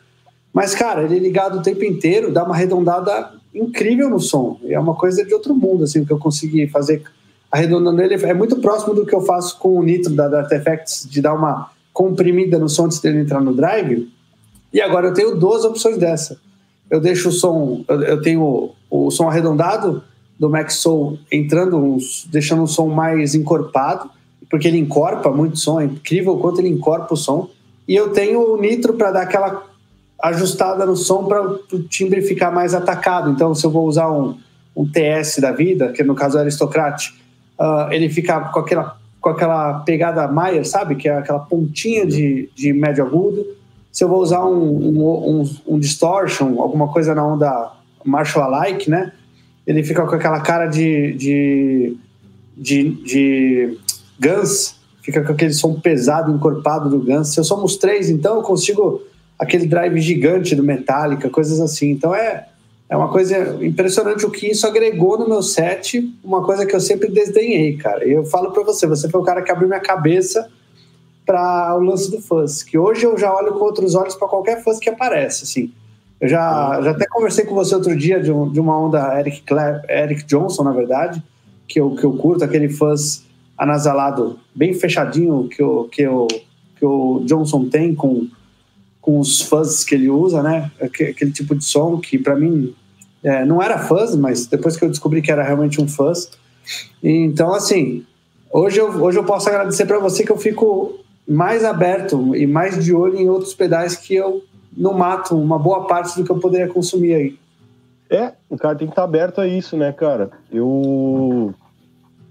mas, 0.52 0.74
cara, 0.74 1.04
ele 1.04 1.16
é 1.16 1.18
ligado 1.18 1.58
o 1.58 1.62
tempo 1.62 1.82
inteiro, 1.82 2.30
dá 2.30 2.44
uma 2.44 2.54
arredondada 2.54 3.30
incrível 3.54 4.10
no 4.10 4.20
som. 4.20 4.60
É 4.64 4.78
uma 4.78 4.94
coisa 4.94 5.24
de 5.24 5.32
outro 5.32 5.54
mundo, 5.54 5.84
assim, 5.84 6.04
que 6.04 6.12
eu 6.12 6.18
consegui 6.18 6.68
fazer 6.68 7.02
arredondando 7.52 8.00
ele. 8.00 8.14
É 8.14 8.32
muito 8.32 8.56
próximo 8.56 8.94
do 8.94 9.04
que 9.04 9.14
eu 9.14 9.20
faço 9.20 9.58
com 9.58 9.78
o 9.78 9.82
Nitro 9.82 10.14
da 10.14 10.26
Dart 10.26 10.50
Effects, 10.50 11.06
de 11.08 11.20
dar 11.20 11.34
uma 11.34 11.70
comprimida 11.92 12.58
no 12.58 12.68
som 12.68 12.86
antes 12.86 12.98
dele 12.98 13.20
entrar 13.20 13.42
no 13.42 13.54
drive. 13.54 14.10
E 14.72 14.80
agora 14.80 15.08
eu 15.08 15.14
tenho 15.14 15.36
duas 15.36 15.62
opções 15.62 15.98
dessa. 15.98 16.40
Eu 16.90 16.98
deixo 16.98 17.28
o 17.28 17.32
som, 17.32 17.84
eu, 17.88 18.22
tenho 18.22 18.70
o 18.90 19.10
som 19.10 19.28
arredondado 19.28 20.02
do 20.38 20.48
Max 20.48 20.76
Soul 20.76 21.18
entrando, 21.30 21.98
deixando 22.30 22.62
um 22.62 22.66
som 22.66 22.88
mais 22.88 23.34
encorpado, 23.34 24.10
porque 24.50 24.68
ele 24.68 24.78
encorpa 24.78 25.30
muito 25.30 25.58
som, 25.58 25.80
é 25.80 25.84
incrível 25.84 26.34
o 26.34 26.38
quanto 26.38 26.60
ele 26.60 26.68
encorpa 26.68 27.12
o 27.12 27.16
som. 27.16 27.50
E 27.86 27.94
eu 27.94 28.10
tenho 28.10 28.54
o 28.54 28.60
nitro 28.60 28.94
para 28.94 29.10
dar 29.10 29.22
aquela 29.22 29.66
ajustada 30.22 30.86
no 30.86 30.96
som 30.96 31.24
para 31.24 31.42
o 31.42 31.82
timbre 31.88 32.22
ficar 32.22 32.50
mais 32.50 32.74
atacado. 32.74 33.30
Então, 33.30 33.54
se 33.54 33.64
eu 33.64 33.70
vou 33.70 33.86
usar 33.86 34.10
um, 34.10 34.38
um 34.74 34.86
TS 34.86 35.38
da 35.40 35.52
vida, 35.52 35.92
que 35.92 36.02
no 36.02 36.14
caso 36.14 36.38
é 36.38 36.42
aristocrate, 36.42 37.21
uh, 37.58 37.92
ele 37.92 38.08
fica 38.08 38.40
com 38.40 38.60
aquela, 38.60 38.98
com 39.20 39.28
aquela 39.30 39.80
pegada 39.80 40.28
Mayer, 40.28 40.66
sabe? 40.66 40.94
Que 40.94 41.08
é 41.08 41.16
aquela 41.16 41.40
pontinha 41.40 42.06
de, 42.06 42.48
de 42.54 42.72
médio 42.72 43.04
agudo. 43.04 43.44
Se 43.90 44.04
eu 44.04 44.08
vou 44.08 44.20
usar 44.20 44.44
um, 44.44 44.62
um, 44.62 45.40
um, 45.40 45.56
um 45.66 45.78
distortion, 45.78 46.60
alguma 46.60 46.88
coisa 46.88 47.14
na 47.14 47.26
onda 47.26 47.72
Marshall-alike, 48.04 48.90
né? 48.90 49.12
ele 49.66 49.82
fica 49.82 50.04
com 50.06 50.14
aquela 50.14 50.40
cara 50.40 50.66
de, 50.66 51.12
de, 51.14 51.96
de, 52.56 52.90
de 53.04 53.78
Guns, 54.20 54.76
fica 55.02 55.22
com 55.22 55.32
aquele 55.32 55.52
som 55.52 55.80
pesado, 55.80 56.32
encorpado 56.32 56.90
do 56.90 56.98
Guns. 56.98 57.28
Se 57.28 57.40
eu 57.40 57.44
somos 57.44 57.76
três, 57.76 58.10
então 58.10 58.36
eu 58.36 58.42
consigo 58.42 59.02
aquele 59.38 59.66
drive 59.66 60.00
gigante 60.00 60.54
do 60.54 60.62
Metallica, 60.62 61.30
coisas 61.30 61.60
assim. 61.60 61.90
Então 61.90 62.14
é, 62.14 62.48
é 62.92 62.96
uma 62.96 63.08
coisa 63.08 63.64
impressionante 63.64 64.26
o 64.26 64.30
que 64.30 64.48
isso 64.48 64.66
agregou 64.66 65.18
no 65.18 65.26
meu 65.26 65.42
set, 65.42 66.14
uma 66.22 66.44
coisa 66.44 66.66
que 66.66 66.76
eu 66.76 66.80
sempre 66.80 67.10
desdenhei, 67.10 67.74
cara. 67.78 68.06
E 68.06 68.12
eu 68.12 68.22
falo 68.26 68.52
para 68.52 68.62
você, 68.64 68.86
você 68.86 69.08
foi 69.08 69.18
o 69.18 69.24
cara 69.24 69.40
que 69.40 69.50
abriu 69.50 69.66
minha 69.66 69.80
cabeça 69.80 70.46
para 71.24 71.74
o 71.74 71.80
lance 71.80 72.10
do 72.10 72.20
fuzz, 72.20 72.62
que 72.62 72.76
hoje 72.76 73.04
eu 73.04 73.16
já 73.16 73.34
olho 73.34 73.54
com 73.54 73.64
outros 73.64 73.94
olhos 73.94 74.14
para 74.14 74.28
qualquer 74.28 74.62
fuzz 74.62 74.78
que 74.78 74.90
aparece, 74.90 75.44
assim. 75.44 75.72
Eu 76.20 76.28
já, 76.28 76.82
já 76.82 76.90
até 76.90 77.06
conversei 77.06 77.46
com 77.46 77.54
você 77.54 77.74
outro 77.74 77.96
dia 77.96 78.20
de, 78.20 78.30
um, 78.30 78.52
de 78.52 78.60
uma 78.60 78.78
onda 78.78 79.18
Eric, 79.18 79.42
Eric 79.88 80.26
Johnson, 80.26 80.62
na 80.62 80.72
verdade, 80.72 81.22
que 81.66 81.80
eu, 81.80 81.94
que 81.94 82.04
eu 82.04 82.12
curto, 82.12 82.44
aquele 82.44 82.68
fuzz 82.68 83.24
anasalado 83.56 84.38
bem 84.54 84.74
fechadinho 84.74 85.48
que 85.48 85.62
o, 85.62 85.84
que 85.84 86.06
o, 86.06 86.28
que 86.76 86.84
o 86.84 87.22
Johnson 87.24 87.70
tem 87.70 87.94
com, 87.94 88.28
com 89.00 89.18
os 89.18 89.40
fuzz 89.40 89.82
que 89.82 89.94
ele 89.94 90.10
usa, 90.10 90.42
né? 90.42 90.70
Aquele 90.78 91.32
tipo 91.32 91.54
de 91.54 91.64
som 91.64 91.98
que 91.98 92.18
para 92.18 92.36
mim 92.36 92.74
é, 93.22 93.44
não 93.44 93.62
era 93.62 93.78
fuzz, 93.78 94.16
mas 94.16 94.46
depois 94.46 94.76
que 94.76 94.84
eu 94.84 94.88
descobri 94.88 95.22
que 95.22 95.30
era 95.30 95.42
realmente 95.42 95.80
um 95.80 95.88
fuzz. 95.88 96.30
Então, 97.02 97.54
assim, 97.54 98.04
hoje 98.50 98.78
eu, 98.78 98.88
hoje 99.02 99.18
eu 99.18 99.24
posso 99.24 99.48
agradecer 99.48 99.86
para 99.86 99.98
você 99.98 100.24
que 100.24 100.32
eu 100.32 100.36
fico 100.36 100.98
mais 101.26 101.64
aberto 101.64 102.34
e 102.34 102.46
mais 102.46 102.82
de 102.82 102.92
olho 102.92 103.18
em 103.18 103.28
outros 103.28 103.54
pedais 103.54 103.96
que 103.96 104.14
eu 104.14 104.42
não 104.76 104.94
mato 104.94 105.36
uma 105.36 105.58
boa 105.58 105.86
parte 105.86 106.16
do 106.16 106.24
que 106.24 106.30
eu 106.30 106.38
poderia 106.38 106.68
consumir 106.68 107.14
aí. 107.14 107.38
É, 108.10 108.32
o 108.48 108.56
cara 108.56 108.76
tem 108.76 108.86
que 108.86 108.92
estar 108.92 109.04
aberto 109.04 109.40
a 109.40 109.46
isso, 109.46 109.76
né, 109.76 109.92
cara? 109.92 110.30
Eu 110.50 111.54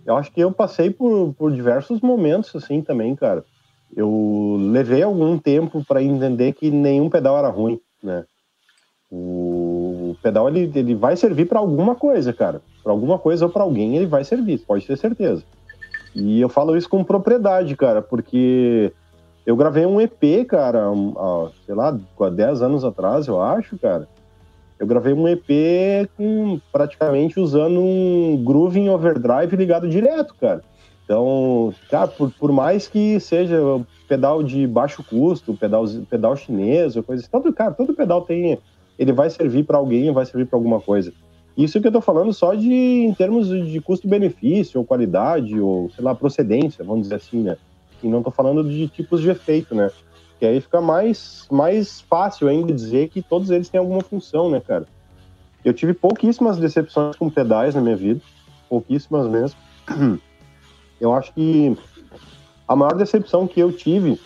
eu 0.05 0.15
acho 0.17 0.31
que 0.31 0.41
eu 0.41 0.51
passei 0.51 0.89
por, 0.89 1.33
por 1.33 1.51
diversos 1.51 2.01
momentos 2.01 2.55
assim 2.55 2.81
também, 2.81 3.15
cara. 3.15 3.43
Eu 3.95 4.57
levei 4.59 5.03
algum 5.03 5.37
tempo 5.37 5.83
para 5.85 6.01
entender 6.01 6.53
que 6.53 6.71
nenhum 6.71 7.09
pedal 7.09 7.37
era 7.37 7.49
ruim, 7.49 7.79
né? 8.01 8.25
O 9.09 9.60
pedal 10.21 10.47
ele, 10.47 10.71
ele 10.75 10.95
vai 10.95 11.15
servir 11.15 11.45
para 11.45 11.59
alguma 11.59 11.95
coisa, 11.95 12.31
cara. 12.31 12.61
Para 12.83 12.91
alguma 12.91 13.17
coisa 13.17 13.45
ou 13.45 13.51
para 13.51 13.63
alguém 13.63 13.95
ele 13.95 14.05
vai 14.05 14.23
servir, 14.23 14.59
pode 14.59 14.85
ter 14.85 14.97
certeza. 14.97 15.43
E 16.15 16.41
eu 16.41 16.49
falo 16.49 16.75
isso 16.75 16.89
com 16.89 17.03
propriedade, 17.03 17.75
cara, 17.75 18.01
porque 18.01 18.91
eu 19.45 19.55
gravei 19.55 19.85
um 19.85 19.99
EP, 19.99 20.45
cara, 20.47 20.85
sei 21.65 21.73
lá, 21.73 21.97
há 22.19 22.29
10 22.29 22.61
anos 22.61 22.83
atrás, 22.83 23.27
eu 23.27 23.41
acho, 23.41 23.77
cara. 23.77 24.07
Eu 24.79 24.87
gravei 24.87 25.13
um 25.13 25.27
EP 25.27 26.09
com 26.17 26.59
praticamente 26.71 27.39
usando 27.39 27.79
um 27.79 28.41
groove 28.43 28.79
em 28.79 28.89
overdrive 28.89 29.55
ligado 29.55 29.87
direto, 29.87 30.35
cara. 30.39 30.63
Então, 31.05 31.73
cara, 31.89 32.07
por, 32.07 32.31
por 32.31 32.51
mais 32.51 32.87
que 32.87 33.19
seja 33.19 33.59
pedal 34.07 34.41
de 34.41 34.65
baixo 34.65 35.03
custo, 35.03 35.53
pedal, 35.53 35.85
pedal 36.09 36.35
chinês, 36.35 36.95
coisa 37.05 37.21
assim, 37.21 37.31
todo, 37.31 37.53
cara, 37.53 37.71
todo 37.71 37.93
pedal 37.93 38.21
tem, 38.21 38.57
ele 39.01 39.11
vai 39.11 39.31
servir 39.31 39.63
para 39.63 39.79
alguém, 39.79 40.13
vai 40.13 40.23
servir 40.27 40.45
para 40.45 40.55
alguma 40.55 40.79
coisa. 40.79 41.11
Isso 41.57 41.81
que 41.81 41.87
eu 41.87 41.91
tô 41.91 42.01
falando 42.01 42.31
só 42.31 42.53
de 42.53 42.71
em 42.71 43.11
termos 43.15 43.47
de 43.47 43.81
custo-benefício, 43.81 44.79
ou 44.79 44.85
qualidade, 44.85 45.59
ou 45.59 45.89
sei 45.89 46.03
lá, 46.03 46.13
procedência, 46.13 46.85
vamos 46.85 47.03
dizer 47.03 47.15
assim, 47.15 47.41
né? 47.41 47.57
E 48.03 48.07
não 48.07 48.21
tô 48.21 48.29
falando 48.29 48.63
de 48.63 48.87
tipos 48.87 49.19
de 49.19 49.31
efeito, 49.31 49.73
né? 49.73 49.89
Que 50.39 50.45
aí 50.45 50.61
fica 50.61 50.79
mais, 50.79 51.47
mais 51.51 51.99
fácil 52.01 52.47
ainda 52.47 52.71
dizer 52.71 53.09
que 53.09 53.23
todos 53.23 53.49
eles 53.49 53.69
têm 53.69 53.79
alguma 53.79 54.01
função, 54.01 54.51
né, 54.51 54.59
cara? 54.59 54.85
Eu 55.65 55.73
tive 55.73 55.95
pouquíssimas 55.95 56.57
decepções 56.57 57.15
com 57.15 57.27
pedais 57.27 57.73
na 57.73 57.81
minha 57.81 57.95
vida, 57.95 58.21
pouquíssimas 58.69 59.27
mesmo. 59.27 59.59
Eu 61.01 61.11
acho 61.11 61.33
que 61.33 61.75
a 62.67 62.75
maior 62.75 62.93
decepção 62.93 63.47
que 63.47 63.59
eu 63.59 63.71
tive 63.71 64.21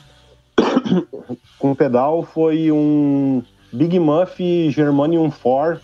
com 1.58 1.74
pedal 1.74 2.22
foi 2.24 2.70
um 2.70 3.42
Big 3.76 4.00
Muff 4.00 4.72
Germanium 4.72 5.30
4 5.30 5.82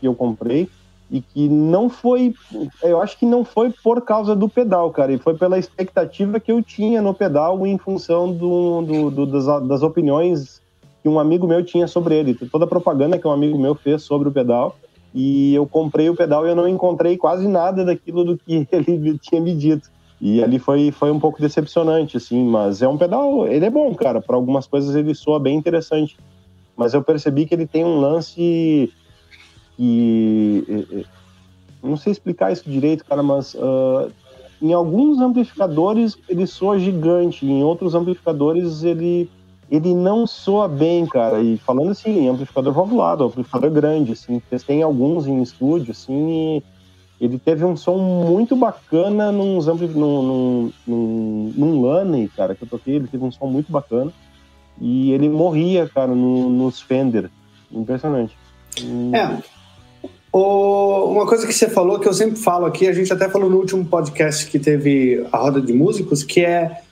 que 0.00 0.06
eu 0.06 0.14
comprei 0.14 0.68
e 1.10 1.20
que 1.20 1.46
não 1.46 1.90
foi, 1.90 2.34
eu 2.82 3.00
acho 3.00 3.18
que 3.18 3.26
não 3.26 3.44
foi 3.44 3.70
por 3.70 4.00
causa 4.00 4.34
do 4.34 4.48
pedal, 4.48 4.90
cara, 4.90 5.12
e 5.12 5.18
foi 5.18 5.34
pela 5.34 5.58
expectativa 5.58 6.40
que 6.40 6.50
eu 6.50 6.62
tinha 6.62 7.02
no 7.02 7.12
pedal 7.12 7.66
em 7.66 7.76
função 7.76 8.32
do, 8.32 8.80
do, 8.80 9.10
do 9.10 9.26
das, 9.26 9.68
das, 9.68 9.82
opiniões 9.82 10.62
que 11.02 11.08
um 11.10 11.20
amigo 11.20 11.46
meu 11.46 11.62
tinha 11.62 11.86
sobre 11.86 12.14
ele, 12.16 12.34
toda 12.34 12.64
a 12.64 12.68
propaganda 12.68 13.18
que 13.18 13.28
um 13.28 13.30
amigo 13.30 13.58
meu 13.58 13.74
fez 13.74 14.02
sobre 14.02 14.28
o 14.28 14.32
pedal, 14.32 14.74
e 15.14 15.54
eu 15.54 15.66
comprei 15.66 16.08
o 16.08 16.16
pedal 16.16 16.46
e 16.46 16.48
eu 16.48 16.56
não 16.56 16.66
encontrei 16.66 17.18
quase 17.18 17.46
nada 17.46 17.84
daquilo 17.84 18.24
do 18.24 18.38
que 18.38 18.66
ele 18.72 19.18
tinha 19.18 19.40
me 19.40 19.54
dito. 19.54 19.90
E 20.18 20.42
ali 20.42 20.58
foi, 20.58 20.90
foi 20.92 21.10
um 21.10 21.20
pouco 21.20 21.42
decepcionante, 21.42 22.16
assim, 22.16 22.42
mas 22.42 22.80
é 22.80 22.88
um 22.88 22.96
pedal, 22.96 23.46
ele 23.46 23.66
é 23.66 23.70
bom, 23.70 23.94
cara, 23.94 24.22
para 24.22 24.36
algumas 24.36 24.66
coisas 24.66 24.94
ele 24.94 25.14
soa 25.14 25.38
bem 25.38 25.56
interessante, 25.56 26.16
mas 26.76 26.94
eu 26.94 27.02
percebi 27.02 27.46
que 27.46 27.54
ele 27.54 27.66
tem 27.66 27.84
um 27.84 28.00
lance 28.00 28.92
que 29.76 30.86
não 31.82 31.96
sei 31.96 32.12
explicar 32.12 32.52
isso 32.52 32.68
direito, 32.68 33.04
cara, 33.04 33.22
mas 33.22 33.54
uh, 33.54 34.10
em 34.60 34.72
alguns 34.72 35.20
amplificadores 35.20 36.16
ele 36.28 36.46
soa 36.46 36.78
gigante, 36.78 37.44
em 37.44 37.62
outros 37.62 37.94
amplificadores 37.94 38.84
ele 38.84 39.28
ele 39.70 39.94
não 39.94 40.26
soa 40.26 40.68
bem, 40.68 41.06
cara. 41.06 41.40
E 41.40 41.56
falando 41.56 41.92
assim, 41.92 42.28
amplificador 42.28 42.74
valvulado, 42.74 43.24
amplificador 43.24 43.70
grande, 43.70 44.12
assim, 44.12 44.40
tem 44.66 44.82
alguns 44.82 45.26
em 45.26 45.40
estúdio, 45.40 45.92
assim, 45.92 46.62
ele 47.18 47.38
teve 47.38 47.64
um 47.64 47.74
som 47.74 47.96
muito 47.96 48.54
bacana 48.54 49.32
num, 49.32 49.58
num, 49.94 50.72
num, 50.86 51.52
num 51.56 51.82
Lane, 51.86 52.28
cara, 52.28 52.54
que 52.54 52.64
eu 52.64 52.68
toquei, 52.68 52.96
ele 52.96 53.06
teve 53.06 53.24
um 53.24 53.32
som 53.32 53.46
muito 53.46 53.72
bacana. 53.72 54.12
E 54.82 55.12
ele 55.12 55.28
morria, 55.28 55.88
cara, 55.88 56.12
no, 56.12 56.50
nos 56.50 56.80
Fender. 56.80 57.30
Impressionante. 57.70 58.36
É, 59.14 59.38
o, 60.32 61.04
uma 61.12 61.24
coisa 61.24 61.46
que 61.46 61.52
você 61.52 61.68
falou, 61.68 62.00
que 62.00 62.08
eu 62.08 62.12
sempre 62.12 62.36
falo 62.36 62.66
aqui, 62.66 62.88
a 62.88 62.92
gente 62.92 63.12
até 63.12 63.28
falou 63.28 63.48
no 63.48 63.58
último 63.58 63.84
podcast 63.84 64.44
que 64.50 64.58
teve 64.58 65.24
a 65.30 65.38
roda 65.38 65.60
de 65.60 65.72
músicos, 65.72 66.24
que 66.24 66.44
é 66.44 66.82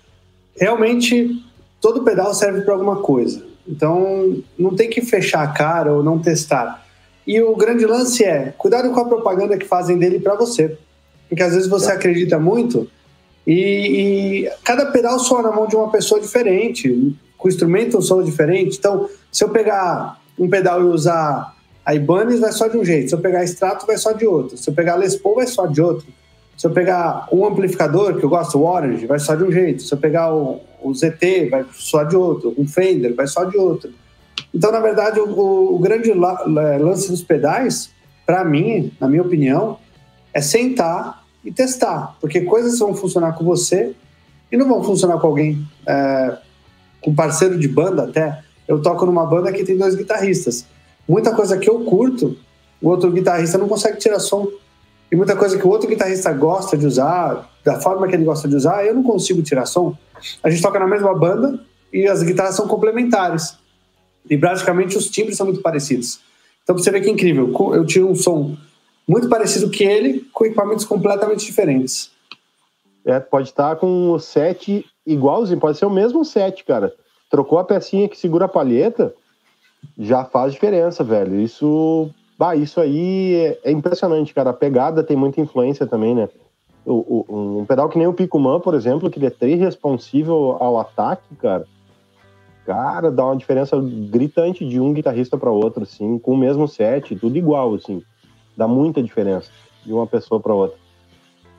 realmente 0.57 1.43
todo 1.81 2.05
pedal 2.05 2.33
serve 2.33 2.61
para 2.61 2.75
alguma 2.75 2.97
coisa. 2.97 3.45
Então 3.67 4.41
não 4.57 4.77
tem 4.77 4.89
que 4.89 5.01
fechar 5.01 5.43
a 5.43 5.49
cara 5.49 5.93
ou 5.93 6.01
não 6.01 6.21
testar. 6.21 6.87
E 7.27 7.41
o 7.41 7.57
grande 7.57 7.85
lance 7.87 8.25
é 8.25 8.55
cuidado 8.57 8.93
com 8.93 9.01
a 9.01 9.05
propaganda 9.05 9.59
que 9.59 9.67
fazem 9.67 9.99
dele 9.99 10.21
para 10.21 10.37
você. 10.37 10.79
Porque 11.29 11.43
às 11.43 11.55
vezes 11.55 11.69
você 11.69 11.91
é. 11.91 11.95
acredita 11.95 12.39
muito 12.39 12.89
e, 13.47 14.45
e, 14.45 14.51
cada 14.63 14.87
pedal 14.87 15.19
soa 15.19 15.43
na 15.43 15.51
mão 15.51 15.67
de 15.67 15.75
uma 15.75 15.91
pessoa 15.91 16.21
diferente, 16.21 17.17
com 17.41 17.49
instrumento 17.49 18.01
soa 18.03 18.23
diferente. 18.23 18.77
Então, 18.79 19.09
se 19.33 19.43
eu 19.43 19.49
pegar 19.49 20.21
um 20.39 20.49
pedal 20.49 20.83
e 20.83 20.85
usar 20.85 21.57
a 21.85 21.95
Ibanez 21.95 22.39
vai 22.39 22.53
só 22.53 22.69
de 22.69 22.77
um 22.77 22.85
jeito, 22.85 23.09
se 23.09 23.15
eu 23.15 23.19
pegar 23.19 23.43
Strato 23.45 23.87
vai 23.87 23.97
só 23.97 24.13
de 24.13 24.27
outro, 24.27 24.59
se 24.59 24.69
eu 24.69 24.75
pegar 24.75 24.97
Les 24.97 25.17
Paul 25.17 25.37
vai 25.37 25.47
só 25.47 25.67
de 25.67 25.81
outro. 25.81 26.07
Se 26.57 26.67
eu 26.67 26.71
pegar 26.73 27.27
um 27.33 27.47
amplificador, 27.47 28.19
que 28.19 28.23
eu 28.23 28.29
gosto, 28.29 28.59
o 28.59 28.67
Orange, 28.67 29.07
vai 29.07 29.19
só 29.19 29.35
de 29.35 29.43
um 29.43 29.51
jeito. 29.51 29.83
Se 29.83 29.95
eu 29.95 29.99
pegar 29.99 30.35
o, 30.35 30.61
o 30.83 30.95
ZT, 30.95 31.49
vai 31.51 31.65
só 31.73 32.05
de 32.05 32.15
outro. 32.15 32.55
Um 32.59 32.69
Fender, 32.69 33.15
vai 33.15 33.27
só 33.27 33.45
de 33.45 33.57
outro. 33.57 33.91
Então, 34.55 34.71
na 34.71 34.79
verdade, 34.79 35.19
o, 35.19 35.75
o 35.75 35.79
grande 35.79 36.13
lance 36.13 37.11
dos 37.11 37.23
pedais, 37.23 37.91
para 38.27 38.45
mim, 38.45 38.93
na 39.01 39.09
minha 39.09 39.23
opinião, 39.23 39.79
é 40.35 40.43
sentar 40.43 41.25
e 41.43 41.51
testar. 41.51 42.19
Porque 42.21 42.43
coisas 42.43 42.79
vão 42.79 42.95
funcionar 42.95 43.33
com 43.33 43.45
você 43.45 43.95
e 44.53 44.57
não 44.59 44.69
vão 44.69 44.83
funcionar 44.85 45.19
com 45.19 45.29
alguém. 45.29 45.67
É, 45.87 46.37
com 47.01 47.15
parceiro 47.15 47.59
de 47.59 47.69
banda 47.69 48.05
até. 48.05 48.43
Eu 48.67 48.81
toco 48.81 49.07
numa 49.07 49.27
banda 49.27 49.53
que 49.53 49.65
tem 49.65 49.77
dois 49.77 49.95
guitarristas 49.95 50.67
muita 51.11 51.35
coisa 51.35 51.59
que 51.59 51.69
eu 51.69 51.81
curto, 51.81 52.37
o 52.81 52.89
outro 52.89 53.11
guitarrista 53.11 53.59
não 53.59 53.69
consegue 53.69 53.99
tirar 53.99 54.21
som. 54.21 54.49
E 55.11 55.17
muita 55.17 55.35
coisa 55.35 55.59
que 55.59 55.67
o 55.67 55.69
outro 55.69 55.89
guitarrista 55.89 56.33
gosta 56.33 56.79
de 56.79 56.87
usar, 56.87 57.51
da 57.65 57.81
forma 57.81 58.07
que 58.07 58.15
ele 58.15 58.25
gosta 58.25 58.47
de 58.47 58.55
usar, 58.55 58.87
eu 58.87 58.95
não 58.95 59.03
consigo 59.03 59.43
tirar 59.43 59.67
som. 59.67 59.97
A 60.41 60.49
gente 60.49 60.63
toca 60.63 60.79
na 60.79 60.87
mesma 60.87 61.13
banda 61.13 61.59
e 61.93 62.07
as 62.07 62.23
guitarras 62.23 62.55
são 62.55 62.69
complementares. 62.69 63.59
E 64.29 64.39
praticamente 64.39 64.97
os 64.97 65.11
timbres 65.11 65.37
são 65.37 65.47
muito 65.47 65.61
parecidos. 65.61 66.21
Então 66.63 66.79
você 66.79 66.93
vê 66.93 67.01
que 67.01 67.11
incrível. 67.11 67.53
Eu 67.75 67.85
tiro 67.85 68.09
um 68.09 68.15
som 68.15 68.57
muito 69.09 69.29
parecido 69.29 69.69
que 69.69 69.83
ele, 69.83 70.25
com 70.33 70.47
equipamentos 70.47 70.85
completamente 70.85 71.45
diferentes. 71.45 72.13
É, 73.05 73.19
pode 73.19 73.49
estar 73.49 73.75
com 73.77 74.13
o 74.13 74.21
set 74.21 74.85
igualzinho, 75.13 75.61
pode 75.61 75.79
ser 75.79 75.87
o 75.87 75.91
mesmo 75.91 76.25
set, 76.25 76.65
cara. 76.65 76.93
Trocou 77.31 77.59
a 77.59 77.65
pecinha 77.65 78.09
que 78.09 78.19
segura 78.19 78.47
a 78.47 78.49
palheta, 78.49 79.15
já 79.99 80.25
faz 80.25 80.53
diferença, 80.53 81.03
velho. 81.05 81.41
Isso, 81.41 82.11
bah, 82.39 82.57
isso 82.57 82.81
aí 82.81 83.35
é, 83.35 83.71
é 83.71 83.73
impressionante, 83.73 84.35
cara. 84.35 84.51
A 84.51 84.55
pegada 84.55 85.03
tem 85.03 85.17
muita 85.17 85.41
influência 85.41 85.87
também, 85.87 86.15
né? 86.15 86.29
O, 86.85 87.25
o, 87.29 87.59
um 87.61 87.67
pedal 87.67 87.89
que 87.89 87.99
nem 87.99 88.07
o 88.07 88.15
Picuman, 88.15 88.61
por 88.61 88.75
exemplo, 88.75 89.11
que 89.11 89.19
ele 89.19 89.27
é 89.27 89.57
responsível 89.57 90.57
ao 90.59 90.79
ataque, 90.79 91.35
cara. 91.37 91.67
Cara, 92.65 93.11
dá 93.11 93.25
uma 93.25 93.37
diferença 93.37 93.77
gritante 94.11 94.67
de 94.67 94.81
um 94.81 94.93
guitarrista 94.93 95.37
para 95.37 95.51
outro, 95.51 95.83
assim, 95.83 96.19
com 96.19 96.33
o 96.33 96.37
mesmo 96.37 96.69
set, 96.69 97.17
tudo 97.17 97.37
igual, 97.37 97.75
assim. 97.75 98.03
Dá 98.57 98.69
muita 98.69 99.03
diferença 99.03 99.51
de 99.85 99.93
uma 99.93 100.07
pessoa 100.07 100.41
para 100.41 100.55
outra. 100.55 100.79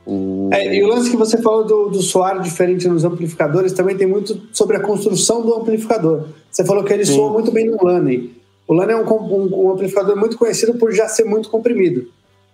O... 0.04 0.50
É, 0.52 0.74
e 0.74 0.82
o 0.82 0.88
lance 0.88 1.10
que 1.10 1.16
você 1.16 1.40
falou 1.40 1.64
do, 1.64 1.88
do 1.88 2.02
soar 2.02 2.40
diferente 2.40 2.88
nos 2.88 3.04
amplificadores 3.04 3.72
também 3.72 3.96
tem 3.96 4.06
muito 4.06 4.40
sobre 4.52 4.76
a 4.76 4.80
construção 4.80 5.42
do 5.42 5.54
amplificador. 5.54 6.24
Você 6.50 6.64
falou 6.64 6.82
que 6.84 6.92
ele 6.92 7.04
Sim. 7.04 7.14
soa 7.14 7.32
muito 7.32 7.52
bem 7.52 7.66
no 7.66 7.82
Lane. 7.84 8.34
O 8.66 8.74
Lane 8.74 8.92
é 8.92 8.96
um, 8.96 9.06
um, 9.06 9.66
um, 9.66 9.70
amplificador 9.70 10.16
muito 10.16 10.36
conhecido 10.36 10.74
por 10.74 10.92
já 10.92 11.08
ser 11.08 11.24
muito 11.24 11.48
comprimido. 11.48 12.06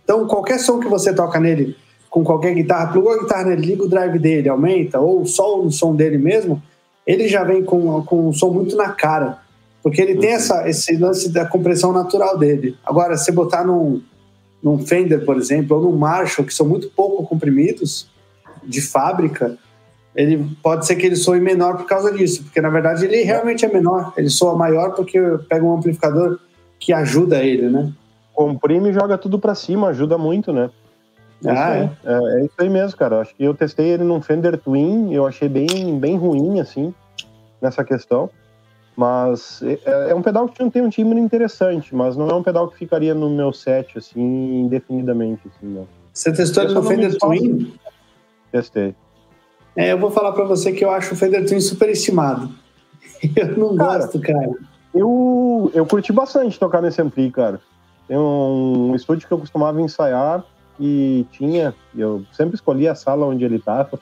Então, 0.04 0.26
qualquer 0.26 0.58
som 0.58 0.78
que 0.78 0.88
você 0.88 1.12
toca 1.12 1.38
nele, 1.38 1.76
com 2.10 2.24
qualquer 2.24 2.54
guitarra, 2.54 2.92
plugou 2.92 3.12
a 3.12 3.18
guitarra 3.18 3.44
nele, 3.44 3.66
liga 3.66 3.84
o 3.84 3.88
drive 3.88 4.18
dele, 4.18 4.48
aumenta, 4.48 5.00
ou 5.00 5.24
só 5.26 5.60
o 5.60 5.70
som 5.70 5.94
dele 5.94 6.18
mesmo, 6.18 6.62
ele 7.06 7.28
já 7.28 7.44
vem 7.44 7.62
com, 7.62 8.02
com 8.02 8.28
um 8.28 8.32
som 8.32 8.50
muito 8.50 8.76
na 8.76 8.90
cara. 8.90 9.38
Porque 9.82 10.00
ele 10.02 10.16
tem 10.16 10.30
uhum. 10.30 10.36
essa, 10.36 10.68
esse 10.68 10.96
lance 10.96 11.30
da 11.30 11.46
compressão 11.46 11.92
natural 11.92 12.36
dele. 12.36 12.76
Agora, 12.84 13.16
se 13.16 13.30
botar 13.32 13.64
num, 13.64 14.02
num 14.62 14.78
Fender, 14.78 15.24
por 15.24 15.36
exemplo, 15.36 15.76
ou 15.76 15.82
num 15.82 15.96
Marshall, 15.96 16.46
que 16.46 16.54
são 16.54 16.66
muito 16.66 16.90
pouco 16.90 17.24
comprimidos, 17.24 18.10
de 18.64 18.80
fábrica, 18.80 19.56
ele 20.14 20.50
pode 20.62 20.86
ser 20.86 20.96
que 20.96 21.06
ele 21.06 21.16
soe 21.16 21.40
menor 21.40 21.76
por 21.76 21.86
causa 21.86 22.12
disso, 22.12 22.42
porque 22.42 22.60
na 22.60 22.68
verdade 22.68 23.04
ele 23.04 23.22
realmente 23.22 23.64
é 23.64 23.68
menor, 23.68 24.12
ele 24.16 24.28
soa 24.28 24.56
maior 24.56 24.94
porque 24.94 25.18
pega 25.48 25.64
um 25.64 25.76
amplificador 25.76 26.38
que 26.78 26.92
ajuda 26.92 27.42
ele, 27.42 27.68
né? 27.68 27.92
Comprime 28.34 28.90
e 28.90 28.92
joga 28.92 29.16
tudo 29.16 29.38
para 29.38 29.54
cima, 29.54 29.88
ajuda 29.88 30.18
muito, 30.18 30.52
né? 30.52 30.70
É, 31.44 31.50
ah, 31.50 31.76
é. 31.76 31.90
é. 32.04 32.40
é. 32.40 32.44
isso 32.44 32.54
aí 32.58 32.68
mesmo, 32.68 32.96
cara. 32.96 33.20
Acho 33.20 33.34
que 33.34 33.44
eu 33.44 33.54
testei 33.54 33.86
ele 33.86 34.04
num 34.04 34.20
Fender 34.20 34.58
Twin, 34.58 35.12
eu 35.12 35.26
achei 35.26 35.48
bem, 35.48 35.98
bem 35.98 36.16
ruim, 36.16 36.60
assim, 36.60 36.92
nessa 37.60 37.84
questão. 37.84 38.28
Mas 38.98 39.62
é, 39.62 40.10
é 40.10 40.14
um 40.16 40.20
pedal 40.20 40.48
que 40.48 40.70
tem 40.70 40.82
um 40.82 40.88
timbre 40.88 41.20
interessante, 41.20 41.94
mas 41.94 42.16
não 42.16 42.28
é 42.28 42.34
um 42.34 42.42
pedal 42.42 42.66
que 42.66 42.76
ficaria 42.76 43.14
no 43.14 43.30
meu 43.30 43.52
set, 43.52 43.96
assim, 43.96 44.20
indefinidamente, 44.20 45.42
assim, 45.46 45.72
não. 45.72 45.86
Você 46.12 46.32
testou 46.32 46.64
ele 46.64 46.74
no 46.74 46.82
Fender 46.82 47.16
Twin? 47.16 47.74
Testei. 48.50 48.96
É, 49.76 49.92
eu 49.92 49.98
vou 50.00 50.10
falar 50.10 50.32
para 50.32 50.42
você 50.42 50.72
que 50.72 50.84
eu 50.84 50.90
acho 50.90 51.14
o 51.14 51.16
Fender 51.16 51.46
Twin 51.46 51.60
superestimado. 51.60 52.50
Eu 53.36 53.56
não 53.56 53.76
cara, 53.76 54.00
gosto, 54.00 54.20
cara. 54.20 54.50
Eu, 54.92 55.70
eu 55.74 55.86
curti 55.86 56.12
bastante 56.12 56.58
tocar 56.58 56.82
nesse 56.82 57.00
ampli, 57.00 57.30
cara. 57.30 57.60
Tem 58.08 58.18
um, 58.18 58.94
estúdio 58.96 59.28
que 59.28 59.34
eu 59.34 59.38
costumava 59.38 59.80
ensaiar 59.80 60.44
e 60.80 61.24
tinha, 61.30 61.74
eu 61.96 62.24
sempre 62.32 62.54
escolhi 62.56 62.88
a 62.88 62.94
sala 62.94 63.26
onde 63.26 63.44
ele 63.44 63.56
estava. 63.56 64.00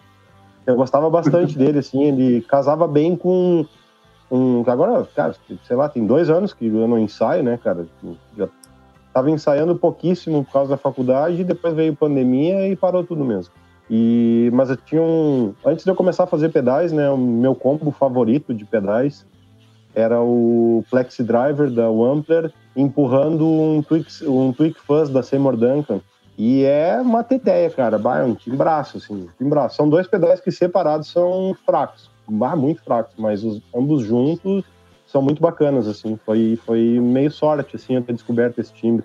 Eu 0.66 0.74
gostava 0.74 1.10
bastante 1.10 1.56
dele, 1.58 1.80
assim, 1.80 2.02
ele 2.04 2.40
casava 2.42 2.86
bem 2.88 3.14
com 3.14 3.66
um. 4.30 4.64
Agora, 4.66 5.06
cara, 5.14 5.34
sei 5.64 5.76
lá, 5.76 5.88
tem 5.88 6.06
dois 6.06 6.30
anos 6.30 6.52
que 6.52 6.66
eu 6.66 6.88
não 6.88 6.98
ensaio, 6.98 7.42
né, 7.42 7.58
cara? 7.62 7.86
Já 8.36 8.48
tava 9.12 9.30
ensaiando 9.30 9.76
pouquíssimo 9.76 10.44
por 10.44 10.52
causa 10.52 10.70
da 10.70 10.76
faculdade, 10.76 11.44
depois 11.44 11.74
veio 11.74 11.96
pandemia 11.96 12.68
e 12.68 12.76
parou 12.76 13.02
tudo 13.02 13.24
mesmo. 13.24 13.52
E, 13.90 14.50
mas 14.52 14.70
eu 14.70 14.76
tinha 14.76 15.02
um. 15.02 15.54
Antes 15.64 15.84
de 15.84 15.90
eu 15.90 15.94
começar 15.94 16.24
a 16.24 16.26
fazer 16.26 16.50
pedais, 16.50 16.92
né? 16.92 17.08
O 17.10 17.16
meu 17.16 17.54
combo 17.54 17.90
favorito 17.90 18.52
de 18.52 18.64
pedais 18.64 19.24
era 19.94 20.20
o 20.20 20.84
Plexi 20.90 21.22
Driver 21.22 21.70
da 21.70 21.88
Wampler 21.88 22.52
empurrando 22.76 23.46
um 23.46 23.82
Tweak, 23.82 24.28
um 24.28 24.52
tweak 24.52 24.78
Fuzz 24.80 25.08
da 25.08 25.22
Seymour 25.22 25.56
Duncan. 25.56 26.00
E 26.36 26.64
é 26.64 27.00
uma 27.00 27.24
teteia, 27.24 27.70
cara. 27.70 27.96
É 27.96 28.24
um 28.24 28.34
timbraço, 28.34 28.98
assim. 28.98 29.26
Timbraço. 29.38 29.76
São 29.76 29.88
dois 29.88 30.06
pedais 30.06 30.40
que 30.40 30.50
separados 30.50 31.10
são 31.10 31.56
fracos. 31.64 32.10
Bah, 32.28 32.56
muito 32.56 32.82
fracos, 32.82 33.14
mas 33.16 33.44
os, 33.44 33.62
ambos 33.74 34.02
juntos 34.02 34.64
são 35.06 35.22
muito 35.22 35.40
bacanas, 35.40 35.86
assim. 35.86 36.18
Foi, 36.24 36.58
foi 36.64 36.80
meio 37.00 37.30
sorte, 37.30 37.76
assim, 37.76 37.94
eu 37.94 38.02
ter 38.02 38.12
descoberto 38.12 38.58
esse 38.58 38.72
timbre. 38.72 39.04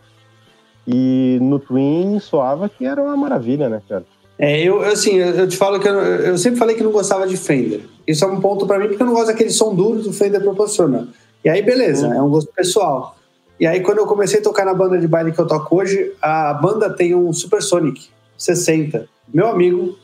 E 0.88 1.38
no 1.42 1.60
Twin 1.60 2.20
soava 2.20 2.68
que 2.68 2.86
era 2.86 3.02
uma 3.02 3.16
maravilha, 3.16 3.70
né, 3.70 3.82
cara? 3.88 4.04
É, 4.38 4.60
eu, 4.60 4.82
assim, 4.82 5.18
eu 5.18 5.48
te 5.48 5.56
falo 5.56 5.80
que 5.80 5.88
eu, 5.88 5.94
eu, 5.94 6.38
sempre 6.38 6.58
falei 6.58 6.76
que 6.76 6.82
não 6.82 6.92
gostava 6.92 7.28
de 7.28 7.38
Fender. 7.38 7.82
Isso 8.08 8.26
é 8.26 8.28
um 8.28 8.42
ponto 8.42 8.66
para 8.66 8.80
mim, 8.80 8.88
porque 8.88 9.04
eu 9.04 9.06
não 9.06 9.14
gosto 9.14 9.28
daquele 9.28 9.52
som 9.52 9.76
duro 9.76 10.02
do 10.02 10.12
Fender 10.12 10.42
proporciona. 10.42 11.08
E 11.46 11.50
aí, 11.50 11.62
beleza, 11.62 12.08
uhum. 12.08 12.14
é 12.14 12.22
um 12.24 12.30
gosto 12.30 12.52
pessoal. 12.52 13.16
E 13.60 13.68
aí, 13.68 13.82
quando 13.82 14.00
eu 14.00 14.08
comecei 14.08 14.40
a 14.40 14.44
tocar 14.44 14.66
na 14.66 14.74
banda 14.74 14.98
de 14.98 15.08
baile 15.08 15.32
que 15.32 15.40
eu 15.40 15.46
toco 15.46 15.76
hoje, 15.76 16.14
a 16.20 16.56
banda 16.56 16.90
tem 16.90 17.14
um 17.14 17.32
Supersonic 17.32 18.10
60. 18.36 19.08
Meu 19.32 19.48
amigo, 19.48 19.96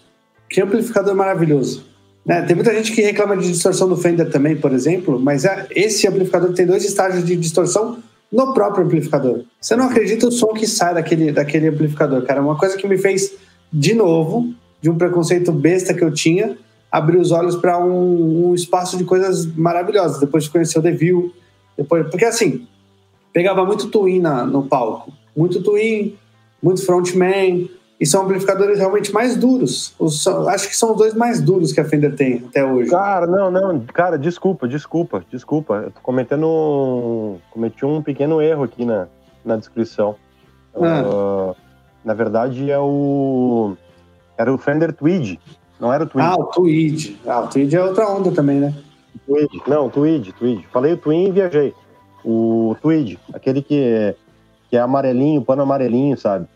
que 0.48 0.62
amplificador 0.62 1.16
maravilhoso. 1.16 1.84
Né? 2.28 2.42
Tem 2.42 2.54
muita 2.54 2.74
gente 2.74 2.92
que 2.92 3.02
reclama 3.02 3.38
de 3.38 3.50
distorção 3.50 3.88
do 3.88 3.96
Fender 3.96 4.30
também, 4.30 4.58
por 4.58 4.74
exemplo, 4.74 5.18
mas 5.18 5.46
é, 5.46 5.66
esse 5.74 6.06
amplificador 6.06 6.54
tem 6.54 6.66
dois 6.66 6.84
estágios 6.84 7.24
de 7.24 7.38
distorção 7.38 8.00
no 8.30 8.54
próprio 8.54 8.86
amplificador. 8.86 9.44
Você 9.62 9.78
não 9.78 9.86
acredita 9.86 10.28
o 10.28 10.32
som 10.32 10.48
que 10.48 10.68
sai 10.68 10.94
daquele, 10.94 11.32
daquele 11.32 11.70
amplificador, 11.70 12.22
cara. 12.24 12.42
Uma 12.42 12.58
coisa 12.58 12.76
que 12.76 12.86
me 12.86 12.98
fez 12.98 13.34
de 13.72 13.94
novo, 13.94 14.54
de 14.82 14.90
um 14.90 14.98
preconceito 14.98 15.54
besta 15.54 15.94
que 15.94 16.04
eu 16.04 16.14
tinha, 16.14 16.58
abrir 16.92 17.18
os 17.18 17.32
olhos 17.32 17.56
para 17.56 17.80
um, 17.80 18.50
um, 18.50 18.54
espaço 18.54 18.98
de 18.98 19.06
coisas 19.06 19.46
maravilhosas. 19.56 20.20
Depois 20.20 20.44
de 20.44 20.50
conhecer 20.50 20.80
o 20.80 20.82
Devil, 20.82 21.34
depois, 21.78 22.10
porque 22.10 22.26
assim, 22.26 22.68
pegava 23.32 23.66
muito 23.66 23.88
twin 23.88 24.20
na, 24.20 24.46
no 24.46 24.64
palco, 24.64 25.14
muito 25.36 25.62
twin, 25.62 26.18
muito 26.62 26.86
frontman, 26.86 27.70
e 28.00 28.06
são 28.06 28.24
amplificadores 28.24 28.78
realmente 28.78 29.12
mais 29.12 29.36
duros. 29.36 29.94
Os, 29.98 30.28
acho 30.28 30.68
que 30.70 30.76
são 30.76 30.92
os 30.92 30.98
dois 30.98 31.14
mais 31.14 31.42
duros 31.42 31.74
que 31.74 31.80
a 31.80 31.86
Fender 31.86 32.16
tem 32.16 32.44
até 32.48 32.64
hoje. 32.64 32.92
Cara, 32.92 33.26
não, 33.26 33.50
não, 33.50 33.80
cara, 33.80 34.18
desculpa, 34.18 34.68
desculpa, 34.68 35.24
desculpa. 35.32 35.76
Eu 35.86 35.92
tô 35.92 36.00
cometendo. 36.02 37.38
Cometi 37.52 37.86
um 37.86 38.02
pequeno 38.02 38.42
erro 38.42 38.64
aqui 38.64 38.86
na, 38.86 39.08
na 39.44 39.56
descrição. 39.56 40.16
Ah. 40.76 41.04
Uh, 41.04 41.56
na 42.06 42.14
verdade, 42.14 42.70
é 42.70 42.80
o. 42.80 43.76
Era 44.38 44.54
o 44.54 44.58
Fender 44.58 44.94
Tweed, 44.94 45.40
não 45.80 45.92
era 45.92 46.04
o 46.04 46.08
Tweed. 46.08 46.28
Ah, 46.28 46.36
o 46.36 46.46
Tweed. 46.46 47.22
Ah, 47.26 47.40
o 47.42 47.48
Tweed 47.48 47.76
é 47.76 47.84
outra 47.84 48.08
onda 48.08 48.32
também, 48.32 48.60
né? 48.60 48.74
Tweed. 49.26 49.62
Não, 49.68 49.90
Tweed, 49.90 50.34
Tweed. 50.34 50.68
Falei 50.72 50.94
o 50.94 50.98
Twin 50.98 51.28
e 51.28 51.32
viajei. 51.32 51.74
O 52.24 52.76
Tweed, 52.82 53.20
aquele 53.34 53.62
que 53.62 53.82
é, 53.84 54.16
que 54.70 54.78
é 54.78 54.80
amarelinho, 54.80 55.42
pano 55.42 55.64
amarelinho, 55.64 56.18
sabe? 56.18 56.48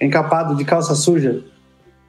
Encapado 0.00 0.54
de 0.54 0.64
calça 0.64 0.94
suja. 0.94 1.42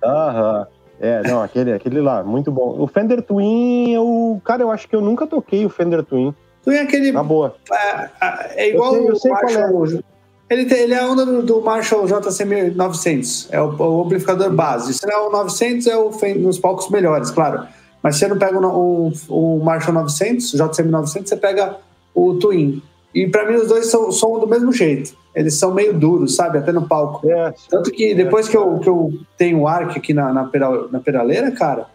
Aham. 0.03 0.67
É, 1.01 1.21
não, 1.23 1.41
aquele, 1.41 1.71
aquele 1.71 2.01
lá, 2.01 2.23
muito 2.23 2.51
bom. 2.51 2.75
O 2.77 2.85
Fender 2.85 3.21
Twin, 3.21 3.93
eu, 3.93 4.41
cara, 4.43 4.63
eu 4.63 4.69
acho 4.71 4.87
que 4.87 4.95
eu 4.95 5.01
nunca 5.01 5.25
toquei 5.25 5.65
o 5.65 5.69
Fender 5.69 6.03
Twin. 6.03 6.35
Twin 6.61 6.75
é 6.75 6.81
aquele. 6.81 7.11
Na 7.11 7.23
boa. 7.23 7.55
É, 7.71 8.09
é, 8.21 8.65
é 8.65 8.69
igual 8.69 8.95
eu 8.95 9.15
sei, 9.15 9.31
eu 9.31 9.37
sei 9.37 9.55
qual 9.71 9.85
é. 9.85 10.03
Ele, 10.49 10.65
tem, 10.65 10.79
ele 10.79 10.93
é 10.95 10.99
a 10.99 11.07
onda 11.07 11.25
do, 11.25 11.43
do 11.43 11.61
Marshall 11.61 12.07
JC 12.07 12.43
900, 12.75 13.49
é 13.51 13.61
o, 13.61 13.75
o, 13.77 14.03
amplificador 14.03 14.51
base. 14.51 14.93
Se 14.95 15.05
não 15.05 15.13
é 15.13 15.27
o 15.27 15.31
900, 15.31 15.87
é 15.87 15.95
o 15.95 16.11
nos 16.39 16.57
palcos 16.57 16.89
melhores, 16.89 17.29
claro. 17.29 17.67
Mas 18.01 18.15
se 18.15 18.21
você 18.21 18.27
não 18.27 18.37
pega 18.37 18.59
o, 18.59 19.11
o, 19.29 19.57
o 19.57 19.63
Marshall 19.63 19.93
900, 19.93 20.51
JCM 20.51 20.89
900, 20.89 21.29
você 21.29 21.37
pega 21.37 21.77
o 22.15 22.33
Twin. 22.35 22.81
E 23.13 23.27
para 23.27 23.47
mim 23.47 23.55
os 23.55 23.67
dois 23.67 23.87
são, 23.87 24.11
são 24.11 24.39
do 24.39 24.47
mesmo 24.47 24.73
jeito. 24.73 25.15
Eles 25.39 25.57
são 25.57 25.73
meio 25.73 25.97
duros, 25.97 26.35
sabe? 26.35 26.57
Até 26.57 26.73
no 26.73 26.85
palco. 26.85 27.25
É, 27.31 27.53
Tanto 27.69 27.89
que 27.91 28.13
depois 28.13 28.45
é. 28.45 28.51
que, 28.51 28.57
eu, 28.57 28.77
que 28.79 28.89
eu 28.89 29.13
tenho 29.37 29.59
o 29.59 29.67
ARC 29.69 29.95
aqui 29.95 30.13
na, 30.13 30.33
na, 30.33 30.43
pedal, 30.43 30.89
na 30.91 30.99
pedaleira, 30.99 31.49
cara, 31.49 31.85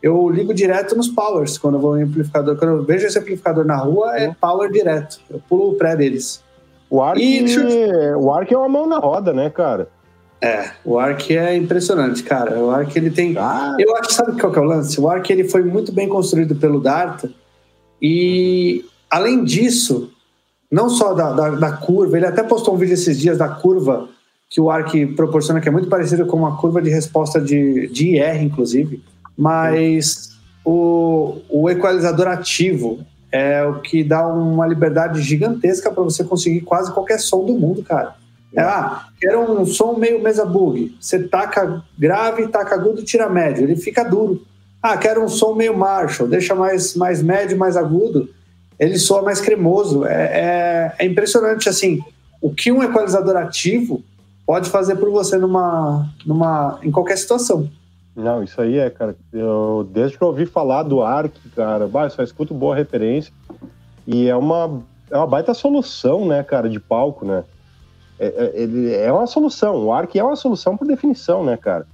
eu 0.00 0.30
ligo 0.30 0.54
direto 0.54 0.94
nos 0.94 1.08
powers 1.08 1.58
quando 1.58 1.74
eu 1.74 1.80
vou 1.80 1.98
em 1.98 2.04
amplificador. 2.04 2.56
Quando 2.56 2.74
eu 2.74 2.84
vejo 2.84 3.04
esse 3.04 3.18
amplificador 3.18 3.64
na 3.64 3.76
rua, 3.76 4.16
é 4.16 4.32
power 4.40 4.70
direto. 4.70 5.20
Eu 5.28 5.42
pulo 5.48 5.70
o 5.70 5.74
pré 5.74 5.96
deles. 5.96 6.44
O 6.88 7.02
Ark, 7.02 7.20
eu... 7.20 8.20
o 8.20 8.32
Ark 8.32 8.54
é 8.54 8.56
uma 8.56 8.68
mão 8.68 8.86
na 8.86 8.98
roda, 8.98 9.32
né, 9.32 9.50
cara? 9.50 9.88
É, 10.40 10.70
o 10.84 10.96
Ark 10.96 11.36
é 11.36 11.56
impressionante, 11.56 12.22
cara. 12.22 12.56
O 12.60 12.70
Ark 12.70 12.96
ele 12.96 13.10
tem. 13.10 13.34
Ah. 13.36 13.76
Eu 13.80 13.96
acho, 13.96 14.12
sabe 14.12 14.40
qual 14.40 14.52
que 14.52 14.60
é 14.60 14.62
o 14.62 14.64
lance? 14.64 15.00
O 15.00 15.08
Ark 15.08 15.28
ele 15.28 15.48
foi 15.48 15.64
muito 15.64 15.90
bem 15.90 16.08
construído 16.08 16.54
pelo 16.54 16.80
Darta 16.80 17.28
e, 18.00 18.84
além 19.10 19.42
disso, 19.42 20.11
não 20.72 20.88
só 20.88 21.12
da, 21.12 21.32
da, 21.32 21.50
da, 21.50 21.72
curva, 21.72 22.16
ele 22.16 22.26
até 22.26 22.42
postou 22.42 22.74
um 22.74 22.78
vídeo 22.78 22.94
esses 22.94 23.18
dias 23.18 23.36
da 23.36 23.46
curva 23.46 24.08
que 24.48 24.58
o 24.58 24.70
Ark 24.70 25.06
proporciona, 25.14 25.60
que 25.60 25.68
é 25.68 25.72
muito 25.72 25.88
parecido 25.88 26.24
com 26.24 26.38
uma 26.38 26.56
curva 26.56 26.80
de 26.80 26.88
resposta 26.88 27.38
de, 27.38 27.88
de 27.88 28.16
IR, 28.16 28.42
inclusive, 28.42 29.02
mas 29.36 30.30
o, 30.64 31.36
o 31.50 31.68
equalizador 31.68 32.26
ativo 32.26 33.00
é 33.30 33.62
o 33.64 33.80
que 33.80 34.02
dá 34.02 34.26
uma 34.26 34.66
liberdade 34.66 35.20
gigantesca 35.20 35.90
para 35.90 36.02
você 36.02 36.24
conseguir 36.24 36.62
quase 36.62 36.92
qualquer 36.92 37.18
som 37.20 37.44
do 37.44 37.54
mundo, 37.54 37.82
cara. 37.82 38.14
É, 38.54 38.60
ah, 38.60 39.06
quero 39.18 39.40
um 39.40 39.64
som 39.64 39.94
meio 39.94 40.22
mesa 40.22 40.44
bug. 40.44 40.94
Você 41.00 41.18
taca 41.20 41.82
grave, 41.98 42.48
taca 42.48 42.74
agudo 42.74 43.00
e 43.00 43.04
tira 43.04 43.28
médio. 43.28 43.64
Ele 43.64 43.76
fica 43.76 44.04
duro. 44.04 44.42
Ah, 44.82 44.96
quero 44.96 45.24
um 45.24 45.28
som 45.28 45.54
meio 45.54 45.76
Marshall. 45.76 46.28
Deixa 46.28 46.54
mais, 46.54 46.94
mais 46.94 47.22
médio, 47.22 47.56
mais 47.56 47.76
agudo. 47.76 48.28
Ele 48.82 48.98
soa 48.98 49.22
mais 49.22 49.40
cremoso. 49.40 50.04
É, 50.04 50.24
é, 50.24 50.94
é 50.98 51.06
impressionante, 51.06 51.68
assim, 51.68 52.00
o 52.40 52.52
que 52.52 52.72
um 52.72 52.82
equalizador 52.82 53.36
ativo 53.36 54.02
pode 54.44 54.68
fazer 54.68 54.96
por 54.96 55.08
você 55.08 55.38
numa, 55.38 56.10
numa, 56.26 56.80
em 56.82 56.90
qualquer 56.90 57.16
situação. 57.16 57.70
Não, 58.16 58.42
isso 58.42 58.60
aí 58.60 58.78
é, 58.78 58.90
cara. 58.90 59.14
Eu, 59.32 59.88
desde 59.88 60.18
que 60.18 60.24
eu 60.24 60.28
ouvi 60.28 60.46
falar 60.46 60.82
do 60.82 61.00
ARC, 61.00 61.32
cara, 61.54 61.86
bah, 61.86 62.10
só 62.10 62.24
escuto 62.24 62.52
boa 62.52 62.74
referência. 62.74 63.32
E 64.04 64.28
é 64.28 64.34
uma, 64.34 64.82
é 65.08 65.16
uma 65.16 65.28
baita 65.28 65.54
solução, 65.54 66.26
né, 66.26 66.42
cara, 66.42 66.68
de 66.68 66.80
palco, 66.80 67.24
né? 67.24 67.44
É, 68.18 68.52
é, 68.56 69.06
é 69.06 69.12
uma 69.12 69.28
solução. 69.28 69.76
O 69.76 69.92
ARC 69.92 70.16
é 70.16 70.24
uma 70.24 70.34
solução 70.34 70.76
por 70.76 70.88
definição, 70.88 71.44
né, 71.44 71.56
cara? 71.56 71.86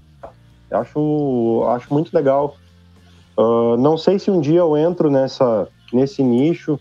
Eu 0.71 0.79
acho, 0.79 1.65
acho 1.69 1.93
muito 1.93 2.15
legal. 2.15 2.57
Uh, 3.37 3.77
não 3.77 3.99
sei 3.99 4.19
se 4.19 4.31
um 4.31 4.41
dia 4.41 4.61
eu 4.61 4.75
entro 4.75 5.11
nessa, 5.11 5.69
nesse 5.93 6.23
nicho, 6.23 6.79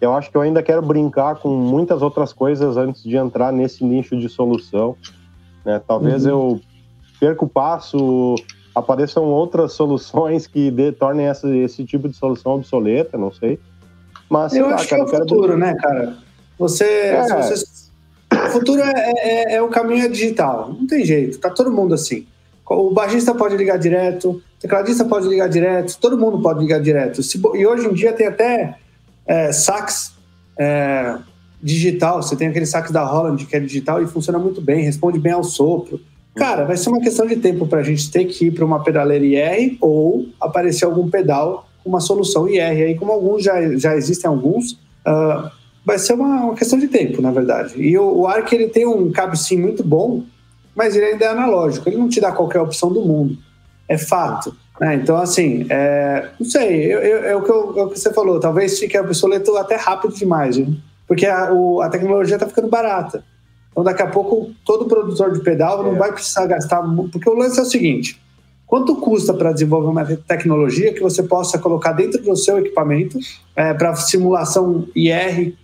Eu 0.00 0.14
acho 0.14 0.30
que 0.30 0.36
eu 0.36 0.40
ainda 0.40 0.62
quero 0.62 0.80
brincar 0.80 1.36
com 1.36 1.48
muitas 1.48 2.02
outras 2.02 2.32
coisas 2.32 2.76
antes 2.76 3.02
de 3.02 3.16
entrar 3.16 3.52
nesse 3.52 3.84
nicho 3.84 4.16
de 4.16 4.28
solução. 4.28 4.96
Né? 5.64 5.80
Talvez 5.86 6.24
uhum. 6.24 6.30
eu 6.30 6.60
perca 7.18 7.44
o 7.44 7.48
passo, 7.48 8.36
apareçam 8.74 9.24
outras 9.24 9.72
soluções 9.74 10.46
que 10.46 10.70
de, 10.70 10.92
tornem 10.92 11.26
essa, 11.26 11.48
esse 11.54 11.84
tipo 11.84 12.08
de 12.08 12.16
solução 12.16 12.52
obsoleta, 12.52 13.18
não 13.18 13.32
sei. 13.32 13.58
Mas, 14.30 14.54
eu 14.54 14.68
lá, 14.68 14.74
acho 14.76 14.88
cara, 14.88 15.04
que 15.04 15.16
é 15.16 15.18
o 15.18 15.20
futuro, 15.20 15.56
né, 15.56 15.74
cara? 15.74 16.16
Você, 16.58 16.84
é. 16.84 17.42
você... 17.42 17.88
O 18.30 18.50
futuro 18.50 18.82
é, 18.82 18.92
é, 19.16 19.54
é, 19.54 19.62
o 19.62 19.68
caminho 19.68 20.08
digital, 20.10 20.68
não 20.72 20.86
tem 20.86 21.04
jeito, 21.04 21.38
tá 21.38 21.50
todo 21.50 21.72
mundo 21.72 21.94
assim. 21.94 22.26
O 22.68 22.90
baixista 22.90 23.34
pode 23.34 23.56
ligar 23.56 23.78
direto, 23.78 24.30
o 24.30 24.42
tecladista 24.60 25.04
pode 25.04 25.26
ligar 25.28 25.48
direto, 25.48 25.96
todo 25.98 26.18
mundo 26.18 26.40
pode 26.40 26.60
ligar 26.60 26.80
direto. 26.80 27.20
E 27.54 27.66
hoje 27.66 27.86
em 27.86 27.92
dia 27.94 28.12
tem 28.12 28.26
até 28.26 28.76
é, 29.26 29.52
sax 29.52 30.12
é, 30.58 31.16
digital, 31.62 32.22
você 32.22 32.36
tem 32.36 32.48
aquele 32.48 32.66
sax 32.66 32.90
da 32.90 33.04
Holland 33.04 33.46
que 33.46 33.56
é 33.56 33.60
digital 33.60 34.02
e 34.02 34.06
funciona 34.06 34.38
muito 34.38 34.60
bem, 34.60 34.82
responde 34.84 35.18
bem 35.18 35.32
ao 35.32 35.44
sopro. 35.44 36.00
Cara, 36.34 36.64
vai 36.64 36.76
ser 36.76 36.88
uma 36.88 37.00
questão 37.00 37.26
de 37.26 37.36
tempo 37.36 37.66
para 37.66 37.80
a 37.80 37.82
gente 37.82 38.10
ter 38.10 38.24
que 38.24 38.46
ir 38.46 38.50
para 38.52 38.64
uma 38.64 38.82
pedaleira 38.82 39.24
IR 39.24 39.76
ou 39.80 40.26
aparecer 40.40 40.84
algum 40.84 41.10
pedal 41.10 41.68
com 41.82 41.88
uma 41.88 42.00
solução 42.00 42.48
IR. 42.48 42.86
Aí, 42.86 42.94
como 42.94 43.10
alguns 43.10 43.42
já, 43.42 43.76
já 43.76 43.96
existem 43.96 44.28
alguns, 44.28 44.72
uh, 44.72 45.50
vai 45.84 45.98
ser 45.98 46.12
uma, 46.12 46.44
uma, 46.44 46.54
questão 46.54 46.78
de 46.78 46.86
tempo, 46.86 47.20
na 47.20 47.32
verdade. 47.32 47.74
E 47.82 47.98
o, 47.98 48.18
o 48.18 48.26
Arc 48.26 48.52
ele 48.52 48.68
tem 48.68 48.86
um 48.86 49.10
cabo 49.10 49.36
sim 49.36 49.56
muito 49.56 49.82
bom, 49.82 50.22
mas 50.78 50.94
ele 50.94 51.06
ainda 51.06 51.24
é 51.24 51.28
analógico. 51.28 51.88
Ele 51.88 51.96
não 51.96 52.08
te 52.08 52.20
dá 52.20 52.30
qualquer 52.30 52.60
opção 52.60 52.92
do 52.92 53.00
mundo. 53.00 53.36
É 53.88 53.98
fato. 53.98 54.54
Né? 54.80 54.94
Então, 54.94 55.16
assim, 55.16 55.66
é, 55.68 56.28
não 56.38 56.48
sei, 56.48 56.94
eu, 56.94 57.00
eu, 57.00 57.24
é, 57.24 57.34
o 57.34 57.42
que 57.42 57.50
eu, 57.50 57.74
é 57.76 57.82
o 57.82 57.88
que 57.88 57.98
você 57.98 58.12
falou. 58.12 58.38
Talvez 58.38 58.78
fique 58.78 58.96
obsoleto 58.96 59.56
até 59.56 59.74
rápido 59.74 60.14
demais, 60.14 60.56
porque 61.04 61.26
a, 61.26 61.52
o, 61.52 61.80
a 61.80 61.88
tecnologia 61.88 62.36
está 62.36 62.46
ficando 62.46 62.68
barata. 62.68 63.24
Então, 63.72 63.82
daqui 63.82 64.02
a 64.02 64.06
pouco, 64.06 64.52
todo 64.64 64.86
produtor 64.86 65.32
de 65.32 65.40
pedal 65.40 65.82
não 65.82 65.96
é. 65.96 65.98
vai 65.98 66.12
precisar 66.12 66.46
gastar. 66.46 66.80
Porque 67.10 67.28
o 67.28 67.34
lance 67.34 67.58
é 67.58 67.62
o 67.62 67.66
seguinte: 67.66 68.22
quanto 68.64 68.94
custa 68.94 69.34
para 69.34 69.50
desenvolver 69.50 69.88
uma 69.88 70.04
tecnologia 70.04 70.94
que 70.94 71.00
você 71.00 71.24
possa 71.24 71.58
colocar 71.58 71.90
dentro 71.90 72.22
do 72.22 72.36
seu 72.36 72.56
equipamento 72.60 73.18
é, 73.56 73.74
para 73.74 73.96
simulação 73.96 74.86
IR, 74.94 75.54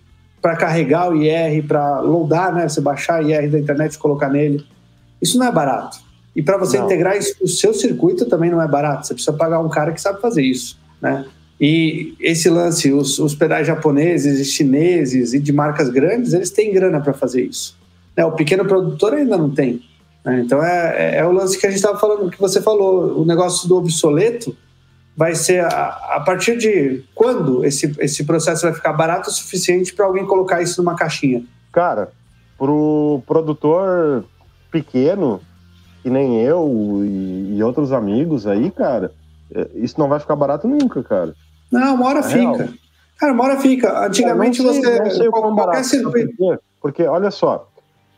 para 0.41 0.57
carregar 0.57 1.09
o 1.09 1.15
IR, 1.15 1.65
para 1.65 2.01
loadar, 2.01 2.53
né? 2.53 2.67
Você 2.67 2.81
baixar 2.81 3.23
o 3.23 3.29
IR 3.29 3.49
da 3.49 3.57
internet 3.57 3.93
e 3.93 3.97
colocar 3.97 4.27
nele. 4.27 4.74
Isso 5.21 5.37
não 5.37 5.47
é 5.47 5.51
barato. 5.51 5.97
E 6.35 6.41
para 6.41 6.57
você 6.57 6.77
não. 6.77 6.85
integrar 6.85 7.17
isso 7.17 7.35
no 7.41 7.47
seu 7.47 7.73
circuito 7.73 8.25
também 8.25 8.51
não 8.51 8.61
é 8.61 8.67
barato. 8.67 9.07
Você 9.07 9.13
precisa 9.13 9.35
pagar 9.35 9.59
um 9.59 9.69
cara 9.69 9.93
que 9.93 10.01
sabe 10.01 10.19
fazer 10.19 10.43
isso, 10.43 10.77
né? 11.01 11.25
E 11.59 12.15
esse 12.19 12.49
lance, 12.49 12.91
os, 12.91 13.17
os 13.17 13.33
pedais 13.33 13.65
japoneses, 13.65 14.51
chineses 14.51 15.33
e 15.33 15.39
de 15.39 15.53
marcas 15.53 15.89
grandes, 15.89 16.33
eles 16.33 16.49
têm 16.49 16.73
grana 16.73 16.99
para 16.99 17.13
fazer 17.13 17.43
isso. 17.43 17.77
Né? 18.15 18.25
O 18.25 18.33
pequeno 18.33 18.65
produtor 18.65 19.13
ainda 19.13 19.37
não 19.37 19.49
tem. 19.49 19.81
Né? 20.25 20.41
Então 20.45 20.61
é, 20.61 20.95
é, 20.97 21.17
é, 21.19 21.25
o 21.25 21.31
lance 21.31 21.57
que 21.57 21.65
a 21.65 21.69
gente 21.69 21.77
estava 21.77 21.97
falando, 21.97 22.29
que 22.29 22.39
você 22.39 22.61
falou, 22.61 23.21
o 23.21 23.25
negócio 23.25 23.69
do 23.69 23.77
obsoleto 23.77 24.55
vai 25.15 25.33
ser 25.33 25.63
a, 25.63 26.15
a 26.15 26.19
partir 26.25 26.57
de 26.57 27.03
quando 27.15 27.63
esse, 27.63 27.95
esse 27.99 28.25
processo 28.25 28.63
vai 28.63 28.73
ficar 28.73 28.91
barato 28.91 29.29
o 29.29 29.33
suficiente 29.33 29.93
para 29.93 30.05
alguém 30.05 30.25
colocar 30.25 30.61
isso 30.61 30.83
numa 30.83 30.95
caixinha? 30.95 31.41
Cara, 31.71 32.11
pro 32.57 33.21
produtor 33.25 34.25
pequeno, 34.75 35.39
que 36.03 36.09
nem 36.09 36.41
eu 36.41 37.01
e, 37.05 37.55
e 37.57 37.63
outros 37.63 37.93
amigos 37.93 38.45
aí, 38.45 38.69
cara, 38.69 39.11
é, 39.53 39.69
isso 39.75 39.97
não 39.97 40.09
vai 40.09 40.19
ficar 40.19 40.35
barato 40.35 40.67
nunca, 40.67 41.01
cara. 41.01 41.33
Não, 41.71 41.95
uma 41.95 42.07
hora 42.07 42.19
é 42.19 42.23
fica. 42.23 42.57
Real. 42.57 42.69
Cara, 43.17 43.33
uma 43.33 43.43
hora 43.45 43.59
fica. 43.59 44.05
Antigamente 44.05 44.57
sei, 44.57 44.65
você. 44.65 45.09
Sei 45.11 45.29
qualquer 45.29 45.55
barato, 45.55 45.83
circuito. 45.85 46.59
Porque, 46.81 47.03
olha 47.03 47.31
só, 47.31 47.69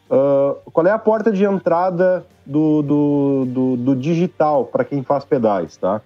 Uh, 0.10 0.56
qual 0.72 0.88
é 0.88 0.92
a 0.92 0.98
porta 0.98 1.30
de 1.34 1.44
entrada 1.44 2.26
do, 2.46 2.82
do, 2.82 3.46
do, 3.46 3.76
do 3.76 3.96
digital 3.96 4.64
para 4.64 4.86
quem 4.86 5.04
faz 5.04 5.26
pedais, 5.26 5.76
tá? 5.76 6.02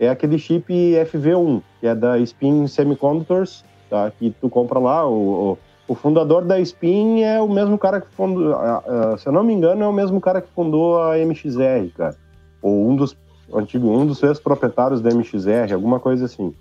É 0.00 0.08
aquele 0.08 0.38
chip 0.38 0.72
FV1, 0.72 1.62
que 1.78 1.86
é 1.86 1.94
da 1.94 2.18
Spin 2.18 2.66
Semiconductors, 2.66 3.62
tá? 3.90 4.10
Que 4.10 4.34
tu 4.40 4.48
compra 4.48 4.78
lá. 4.78 5.06
O, 5.06 5.52
o, 5.52 5.58
o 5.92 5.94
fundador 5.94 6.42
da 6.42 6.58
Spin 6.58 7.20
é 7.20 7.38
o 7.38 7.48
mesmo 7.48 7.76
cara 7.76 8.00
que 8.00 8.08
fundou, 8.08 8.54
uh, 8.54 9.12
uh, 9.14 9.18
se 9.18 9.28
eu 9.28 9.32
não 9.32 9.44
me 9.44 9.52
engano, 9.52 9.84
é 9.84 9.86
o 9.86 9.92
mesmo 9.92 10.20
cara 10.22 10.40
que 10.40 10.48
fundou 10.48 11.02
a 11.02 11.18
MXR, 11.18 11.92
cara. 11.94 12.16
Ou 12.62 12.88
um 12.88 12.96
dos 12.96 13.14
antigo, 13.52 13.90
um 13.90 14.06
dos 14.06 14.22
ex-proprietários 14.22 15.02
da 15.02 15.10
MXR, 15.10 15.74
alguma 15.74 16.00
coisa 16.00 16.24
assim. 16.24 16.54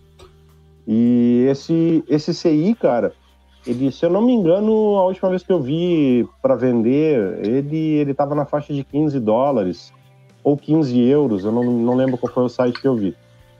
E 0.86 1.45
esse, 1.49 2.03
esse 2.09 2.34
CI, 2.34 2.75
cara, 2.77 3.13
ele, 3.65 3.89
se 3.89 4.05
eu 4.05 4.09
não 4.09 4.21
me 4.21 4.34
engano, 4.34 4.97
a 4.97 5.05
última 5.05 5.29
vez 5.29 5.43
que 5.43 5.53
eu 5.53 5.61
vi 5.61 6.27
para 6.41 6.57
vender, 6.57 7.39
ele 7.45 7.77
ele 7.77 8.11
estava 8.11 8.36
na 8.36 8.45
faixa 8.45 8.73
de 8.73 8.84
15 8.84 9.17
dólares 9.21 9.93
ou 10.43 10.57
15 10.57 10.99
euros, 11.07 11.45
eu 11.45 11.53
não, 11.53 11.63
não 11.63 11.95
lembro 11.95 12.17
qual 12.17 12.34
foi 12.34 12.43
o 12.43 12.49
site 12.49 12.82
que 12.82 12.88
eu 12.88 12.97
vi, 12.97 13.15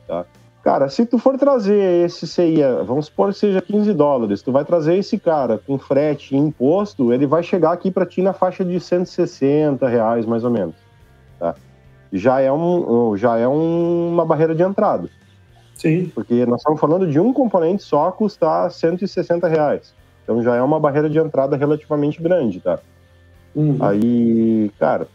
tá? 0.05 0.26
Cara, 0.64 0.89
se 0.89 1.05
tu 1.07 1.18
for 1.18 1.38
trazer 1.38 2.05
esse 2.05 2.28
CI, 2.28 2.62
vamos 2.86 3.07
supor 3.07 3.34
que 3.34 3.39
seja 3.39 3.62
15 3.62 3.93
dólares, 3.93 4.43
tu 4.43 4.51
vai 4.51 4.64
trazer 4.64 4.95
esse 4.95 5.18
cara 5.18 5.57
com 5.57 5.78
frete 5.80 6.36
e 6.36 6.38
imposto, 6.38 7.12
ele 7.12 7.26
vai 7.26 7.41
chegar 7.41 7.72
aqui 7.72 7.89
para 7.89 8.05
ti 8.05 8.22
na 8.22 8.32
faixa 8.32 8.64
de 8.64 8.80
160 8.80 9.88
reais, 9.88 10.24
mais 10.26 10.43
ou 10.43 10.51
menos, 10.51 10.76
tá? 11.39 11.55
Já 12.14 12.41
é, 12.41 12.51
um, 12.51 13.18
já 13.18 13.38
é 13.38 13.47
um, 13.47 14.09
uma 14.09 14.26
barreira 14.26 14.53
de 14.53 14.62
entrada. 14.62 15.09
Sim. 15.74 16.12
Porque 16.14 16.45
nós 16.45 16.59
estamos 16.59 16.80
falando 16.80 17.07
de 17.07 17.20
um 17.20 17.34
componente 17.34 17.82
só 17.82 18.12
custar 18.12 18.70
160 18.70 19.47
reais. 19.47 19.95
Então 20.24 20.43
já 20.43 20.55
é 20.55 20.62
uma 20.62 20.80
barreira 20.80 21.09
de 21.09 21.18
entrada 21.18 21.57
relativamente 21.57 22.22
grande, 22.22 22.59
tá? 22.59 22.80
Uhum. 23.55 23.78
Aí, 23.80 24.72
cara, 24.78 25.07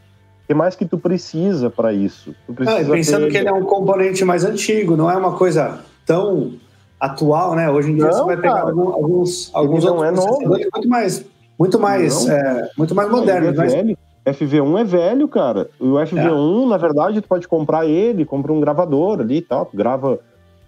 que 0.47 0.55
mais 0.55 0.77
que 0.77 0.85
tu 0.85 0.97
precisa 0.97 1.69
para 1.69 1.93
isso? 1.93 2.35
Tu 2.47 2.55
precisa 2.55 2.81
ah, 2.81 2.91
pensando 2.91 3.25
ter... 3.27 3.33
que 3.33 3.37
ele 3.39 3.49
é 3.49 3.53
um 3.53 3.65
componente 3.65 4.25
mais 4.25 4.45
antigo, 4.45 4.97
não 4.97 5.11
é 5.11 5.17
uma 5.17 5.33
coisa 5.33 5.81
tão 6.05 6.53
atual, 7.01 7.55
né? 7.55 7.71
Hoje 7.71 7.91
em 7.91 7.97
dia 7.97 8.07
não, 8.07 8.13
você 8.13 8.25
vai 8.25 8.37
pegar 8.37 8.55
cara, 8.55 8.71
alguns, 8.71 9.51
alguns 9.53 9.85
outros 9.85 10.05
é 10.05 10.11
novo. 10.13 10.49
muito 10.49 10.89
mais, 10.89 11.25
muito 11.59 11.79
mais, 11.79 12.29
é, 12.29 12.69
muito 12.79 12.95
mais 12.95 13.11
modernos. 13.11 13.59
É 13.59 13.83
mas... 13.83 13.97
FV1 14.39 14.81
é 14.81 14.85
velho, 14.85 15.29
cara. 15.29 15.69
O 15.79 15.95
FV1, 15.95 16.65
é. 16.65 16.67
na 16.69 16.77
verdade, 16.77 17.21
tu 17.21 17.29
pode 17.29 17.47
comprar 17.47 17.87
ele, 17.87 18.25
compra 18.25 18.53
um 18.53 18.61
gravador 18.61 19.21
ali 19.21 19.39
e 19.39 19.43
tal, 19.43 19.67
tu 19.67 19.77
grava 19.77 20.19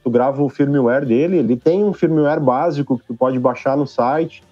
tu 0.02 0.10
grava 0.10 0.42
o 0.42 0.48
firmware 0.48 1.04
dele, 1.04 1.38
ele 1.38 1.56
tem 1.56 1.84
um 1.84 1.92
firmware 1.92 2.40
básico 2.40 2.98
que 2.98 3.04
tu 3.04 3.14
pode 3.14 3.38
baixar 3.38 3.76
no 3.76 3.86
site, 3.86 4.42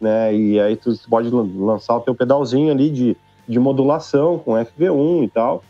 né? 0.00 0.34
E 0.34 0.60
aí 0.60 0.76
tu 0.76 0.92
pode 1.08 1.28
lançar 1.30 1.96
o 1.96 2.00
teu 2.00 2.14
pedalzinho 2.14 2.72
ali 2.72 2.88
de, 2.88 3.16
de 3.52 3.60
modulação 3.60 4.38
com 4.38 4.52
FV1 4.52 5.24
e 5.24 5.28
tal, 5.28 5.62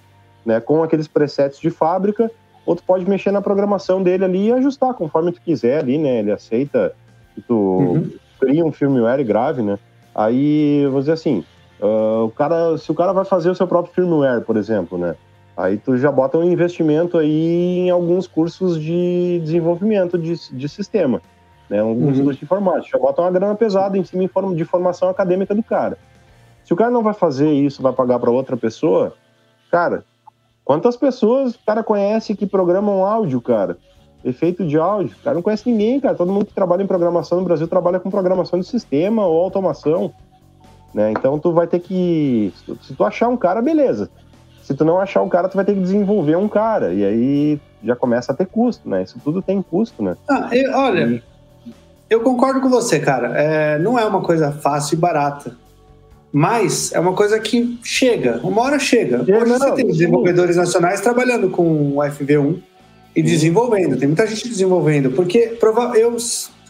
né? 0.46 0.60
Com 0.60 0.82
aqueles 0.82 1.08
presets 1.08 1.58
de 1.58 1.70
fábrica, 1.70 2.30
ou 2.64 2.76
tu 2.76 2.82
pode 2.84 3.08
mexer 3.08 3.30
na 3.30 3.42
programação 3.42 4.02
dele 4.02 4.24
ali 4.24 4.46
e 4.46 4.52
ajustar 4.52 4.94
conforme 4.94 5.32
tu 5.32 5.40
quiser 5.40 5.80
ali, 5.80 5.98
né? 5.98 6.20
Ele 6.20 6.32
aceita 6.32 6.94
que 7.34 7.40
tu 7.40 7.54
uhum. 7.54 8.10
cria 8.40 8.64
um 8.64 8.72
firmware 8.72 9.20
e 9.20 9.24
grave, 9.24 9.62
né? 9.62 9.78
Aí, 10.14 10.86
vou 10.90 11.00
dizer 11.00 11.12
assim, 11.12 11.44
uh, 11.80 12.24
o 12.24 12.30
cara, 12.30 12.76
se 12.78 12.90
o 12.90 12.94
cara 12.94 13.12
vai 13.12 13.24
fazer 13.24 13.50
o 13.50 13.54
seu 13.54 13.66
próprio 13.66 13.94
firmware, 13.94 14.42
por 14.42 14.56
exemplo, 14.56 14.96
né? 14.96 15.14
Aí 15.56 15.76
tu 15.76 15.96
já 15.98 16.10
bota 16.10 16.38
um 16.38 16.44
investimento 16.44 17.18
aí 17.18 17.80
em 17.80 17.90
alguns 17.90 18.26
cursos 18.26 18.80
de 18.80 19.40
desenvolvimento 19.42 20.16
de, 20.16 20.34
de 20.50 20.68
sistema, 20.68 21.20
né? 21.68 21.80
Alguns 21.80 22.18
uhum. 22.18 22.24
cursos 22.24 22.38
de 22.38 22.44
informática. 22.44 22.96
Já 22.96 22.98
bota 22.98 23.20
uma 23.20 23.30
grana 23.30 23.54
pesada 23.54 23.98
em 23.98 24.04
cima 24.04 24.28
de 24.54 24.64
formação 24.64 25.08
acadêmica 25.08 25.54
do 25.54 25.62
cara. 25.62 25.98
Se 26.72 26.74
o 26.74 26.76
cara 26.76 26.90
não 26.90 27.02
vai 27.02 27.12
fazer 27.12 27.52
isso, 27.52 27.82
vai 27.82 27.92
pagar 27.92 28.18
para 28.18 28.30
outra 28.30 28.56
pessoa, 28.56 29.12
cara, 29.70 30.06
quantas 30.64 30.96
pessoas 30.96 31.54
o 31.54 31.58
cara 31.66 31.82
conhece 31.82 32.34
que 32.34 32.46
programam 32.46 33.04
áudio, 33.04 33.42
cara? 33.42 33.76
Efeito 34.24 34.64
de 34.64 34.78
áudio. 34.78 35.14
O 35.20 35.22
cara 35.22 35.34
não 35.34 35.42
conhece 35.42 35.70
ninguém, 35.70 36.00
cara. 36.00 36.14
Todo 36.14 36.32
mundo 36.32 36.46
que 36.46 36.54
trabalha 36.54 36.82
em 36.82 36.86
programação 36.86 37.36
no 37.36 37.44
Brasil 37.44 37.68
trabalha 37.68 38.00
com 38.00 38.10
programação 38.10 38.58
de 38.58 38.64
sistema 38.64 39.26
ou 39.26 39.38
automação. 39.42 40.14
Né? 40.94 41.10
Então 41.10 41.38
tu 41.38 41.52
vai 41.52 41.66
ter 41.66 41.78
que. 41.78 42.54
Se 42.80 42.94
tu 42.94 43.04
achar 43.04 43.28
um 43.28 43.36
cara, 43.36 43.60
beleza. 43.60 44.08
Se 44.62 44.72
tu 44.72 44.82
não 44.82 44.98
achar 44.98 45.20
um 45.20 45.28
cara, 45.28 45.50
tu 45.50 45.56
vai 45.56 45.66
ter 45.66 45.74
que 45.74 45.80
desenvolver 45.80 46.36
um 46.36 46.48
cara. 46.48 46.94
E 46.94 47.04
aí 47.04 47.60
já 47.84 47.94
começa 47.94 48.32
a 48.32 48.34
ter 48.34 48.46
custo, 48.46 48.88
né? 48.88 49.02
Isso 49.02 49.20
tudo 49.22 49.42
tem 49.42 49.60
custo, 49.60 50.02
né? 50.02 50.16
Ah, 50.26 50.48
eu, 50.50 50.72
olha, 50.72 51.04
e... 51.06 51.22
eu 52.08 52.22
concordo 52.22 52.62
com 52.62 52.70
você, 52.70 52.98
cara. 52.98 53.38
É, 53.38 53.78
não 53.78 53.98
é 53.98 54.06
uma 54.06 54.22
coisa 54.22 54.50
fácil 54.50 54.94
e 54.94 54.98
barata. 54.98 55.60
Mas 56.32 56.92
é 56.92 56.98
uma 56.98 57.12
coisa 57.12 57.38
que 57.38 57.78
chega, 57.82 58.40
uma 58.42 58.62
hora 58.62 58.78
chega. 58.78 59.20
Hoje 59.20 59.50
não, 59.50 59.58
você 59.58 59.72
tem 59.72 59.86
desenvolvedores 59.86 60.56
nacionais 60.56 61.00
trabalhando 61.00 61.50
com 61.50 61.96
o 61.96 61.96
FV1 61.96 62.58
e 63.14 63.22
desenvolvendo. 63.22 63.98
Tem 63.98 64.08
muita 64.08 64.26
gente 64.26 64.48
desenvolvendo. 64.48 65.10
Porque 65.10 65.58
eu, 65.94 66.16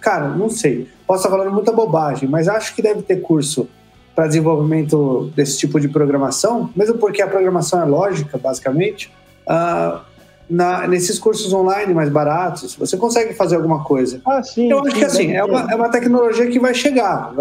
cara, 0.00 0.30
não 0.30 0.50
sei. 0.50 0.88
Posso 1.06 1.24
estar 1.24 1.30
falando 1.30 1.54
muita 1.54 1.70
bobagem, 1.70 2.28
mas 2.28 2.48
acho 2.48 2.74
que 2.74 2.82
deve 2.82 3.02
ter 3.02 3.20
curso 3.20 3.68
para 4.14 4.26
desenvolvimento 4.26 5.30
desse 5.34 5.58
tipo 5.58 5.80
de 5.80 5.88
programação, 5.88 6.68
mesmo 6.76 6.98
porque 6.98 7.22
a 7.22 7.26
programação 7.26 7.80
é 7.80 7.84
lógica, 7.84 8.36
basicamente, 8.36 9.10
uh, 9.46 10.00
na, 10.49 10.86
nesses 10.86 11.18
cursos 11.18 11.53
online 11.53 11.95
mais 11.95 12.09
baratos, 12.09 12.74
você 12.74 12.97
consegue 12.97 13.34
fazer 13.34 13.57
alguma 13.57 13.84
coisa. 13.84 14.20
Ah, 14.26 14.43
sim. 14.43 14.70
Eu 14.70 14.80
acho 14.80 14.90
sim, 14.90 14.99
que 14.99 15.05
assim, 15.05 15.32
é 15.32 15.45
uma, 15.45 15.72
é 15.72 15.74
uma 15.74 15.88
tecnologia 15.88 16.47
que 16.49 16.59
vai 16.59 16.74
chegar. 16.74 17.32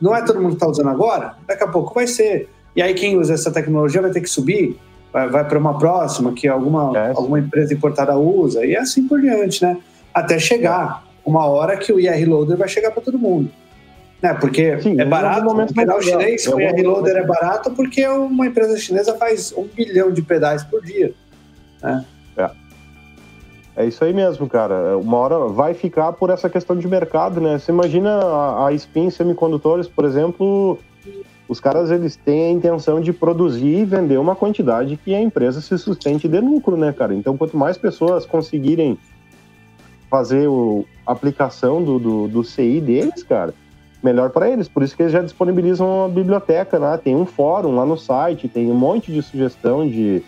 Não 0.00 0.14
é 0.14 0.22
todo 0.22 0.40
mundo 0.40 0.50
que 0.50 0.56
está 0.56 0.68
usando 0.68 0.88
agora, 0.88 1.34
daqui 1.46 1.64
a 1.64 1.68
pouco 1.68 1.94
vai 1.94 2.06
ser. 2.06 2.48
E 2.74 2.82
aí 2.82 2.94
quem 2.94 3.18
usa 3.18 3.34
essa 3.34 3.50
tecnologia 3.50 4.00
vai 4.00 4.10
ter 4.10 4.20
que 4.20 4.30
subir, 4.30 4.78
vai, 5.12 5.28
vai 5.28 5.46
para 5.46 5.58
uma 5.58 5.78
próxima, 5.78 6.32
que 6.32 6.46
alguma, 6.46 6.96
é, 6.96 7.08
alguma 7.10 7.38
empresa 7.38 7.74
importada 7.74 8.16
usa, 8.16 8.64
e 8.64 8.76
assim 8.76 9.06
por 9.08 9.20
diante, 9.20 9.64
né? 9.64 9.76
Até 10.14 10.38
chegar 10.38 11.04
uma 11.24 11.46
hora 11.46 11.76
que 11.76 11.92
o 11.92 12.00
IR 12.00 12.28
Loader 12.28 12.56
vai 12.56 12.68
chegar 12.68 12.90
para 12.90 13.02
todo 13.02 13.18
mundo. 13.18 13.50
Né? 14.22 14.34
Porque 14.34 14.80
Sim, 14.80 15.00
é 15.00 15.04
barato, 15.04 15.48
o 15.48 15.74
pedal 15.74 16.02
chinês, 16.02 16.46
o 16.46 16.60
IR 16.60 16.82
Loader 16.82 17.16
é 17.16 17.24
barato 17.24 17.70
porque 17.70 18.06
uma 18.06 18.46
empresa 18.46 18.76
chinesa 18.76 19.16
faz 19.16 19.52
um 19.56 19.64
bilhão 19.64 20.10
de 20.10 20.22
pedais 20.22 20.62
por 20.62 20.82
dia. 20.82 21.12
Né? 21.82 22.04
É. 23.76 23.84
É 23.84 23.86
isso 23.86 24.04
aí 24.04 24.12
mesmo, 24.12 24.48
cara. 24.48 24.98
Uma 24.98 25.16
hora 25.16 25.38
vai 25.48 25.74
ficar 25.74 26.12
por 26.12 26.30
essa 26.30 26.50
questão 26.50 26.76
de 26.76 26.86
mercado, 26.86 27.40
né? 27.40 27.58
Você 27.58 27.72
imagina 27.72 28.10
a, 28.10 28.68
a 28.68 28.72
Spin 28.72 29.10
Semicondutores, 29.10 29.88
por 29.88 30.04
exemplo, 30.04 30.78
os 31.48 31.58
caras 31.58 31.90
eles 31.90 32.16
têm 32.16 32.46
a 32.46 32.50
intenção 32.50 33.00
de 33.00 33.12
produzir 33.12 33.78
e 33.78 33.84
vender 33.84 34.18
uma 34.18 34.36
quantidade 34.36 34.96
que 34.96 35.14
a 35.14 35.20
empresa 35.20 35.60
se 35.60 35.76
sustente 35.78 36.28
de 36.28 36.40
lucro, 36.40 36.76
né, 36.76 36.92
cara? 36.92 37.14
Então, 37.14 37.36
quanto 37.36 37.56
mais 37.56 37.76
pessoas 37.76 38.26
conseguirem 38.26 38.98
fazer 40.10 40.48
o, 40.48 40.84
a 41.06 41.12
aplicação 41.12 41.82
do, 41.82 41.98
do, 41.98 42.28
do 42.28 42.44
CI 42.44 42.80
deles, 42.80 43.22
cara, 43.22 43.54
melhor 44.02 44.30
para 44.30 44.48
eles. 44.48 44.68
Por 44.68 44.82
isso 44.82 44.96
que 44.96 45.02
eles 45.02 45.12
já 45.12 45.22
disponibilizam 45.22 46.04
a 46.04 46.08
biblioteca 46.08 46.78
lá, 46.78 46.98
tem 46.98 47.14
um 47.14 47.26
fórum 47.26 47.76
lá 47.76 47.86
no 47.86 47.96
site, 47.96 48.48
tem 48.48 48.70
um 48.70 48.74
monte 48.74 49.12
de 49.12 49.22
sugestão 49.22 49.88
de, 49.88 50.22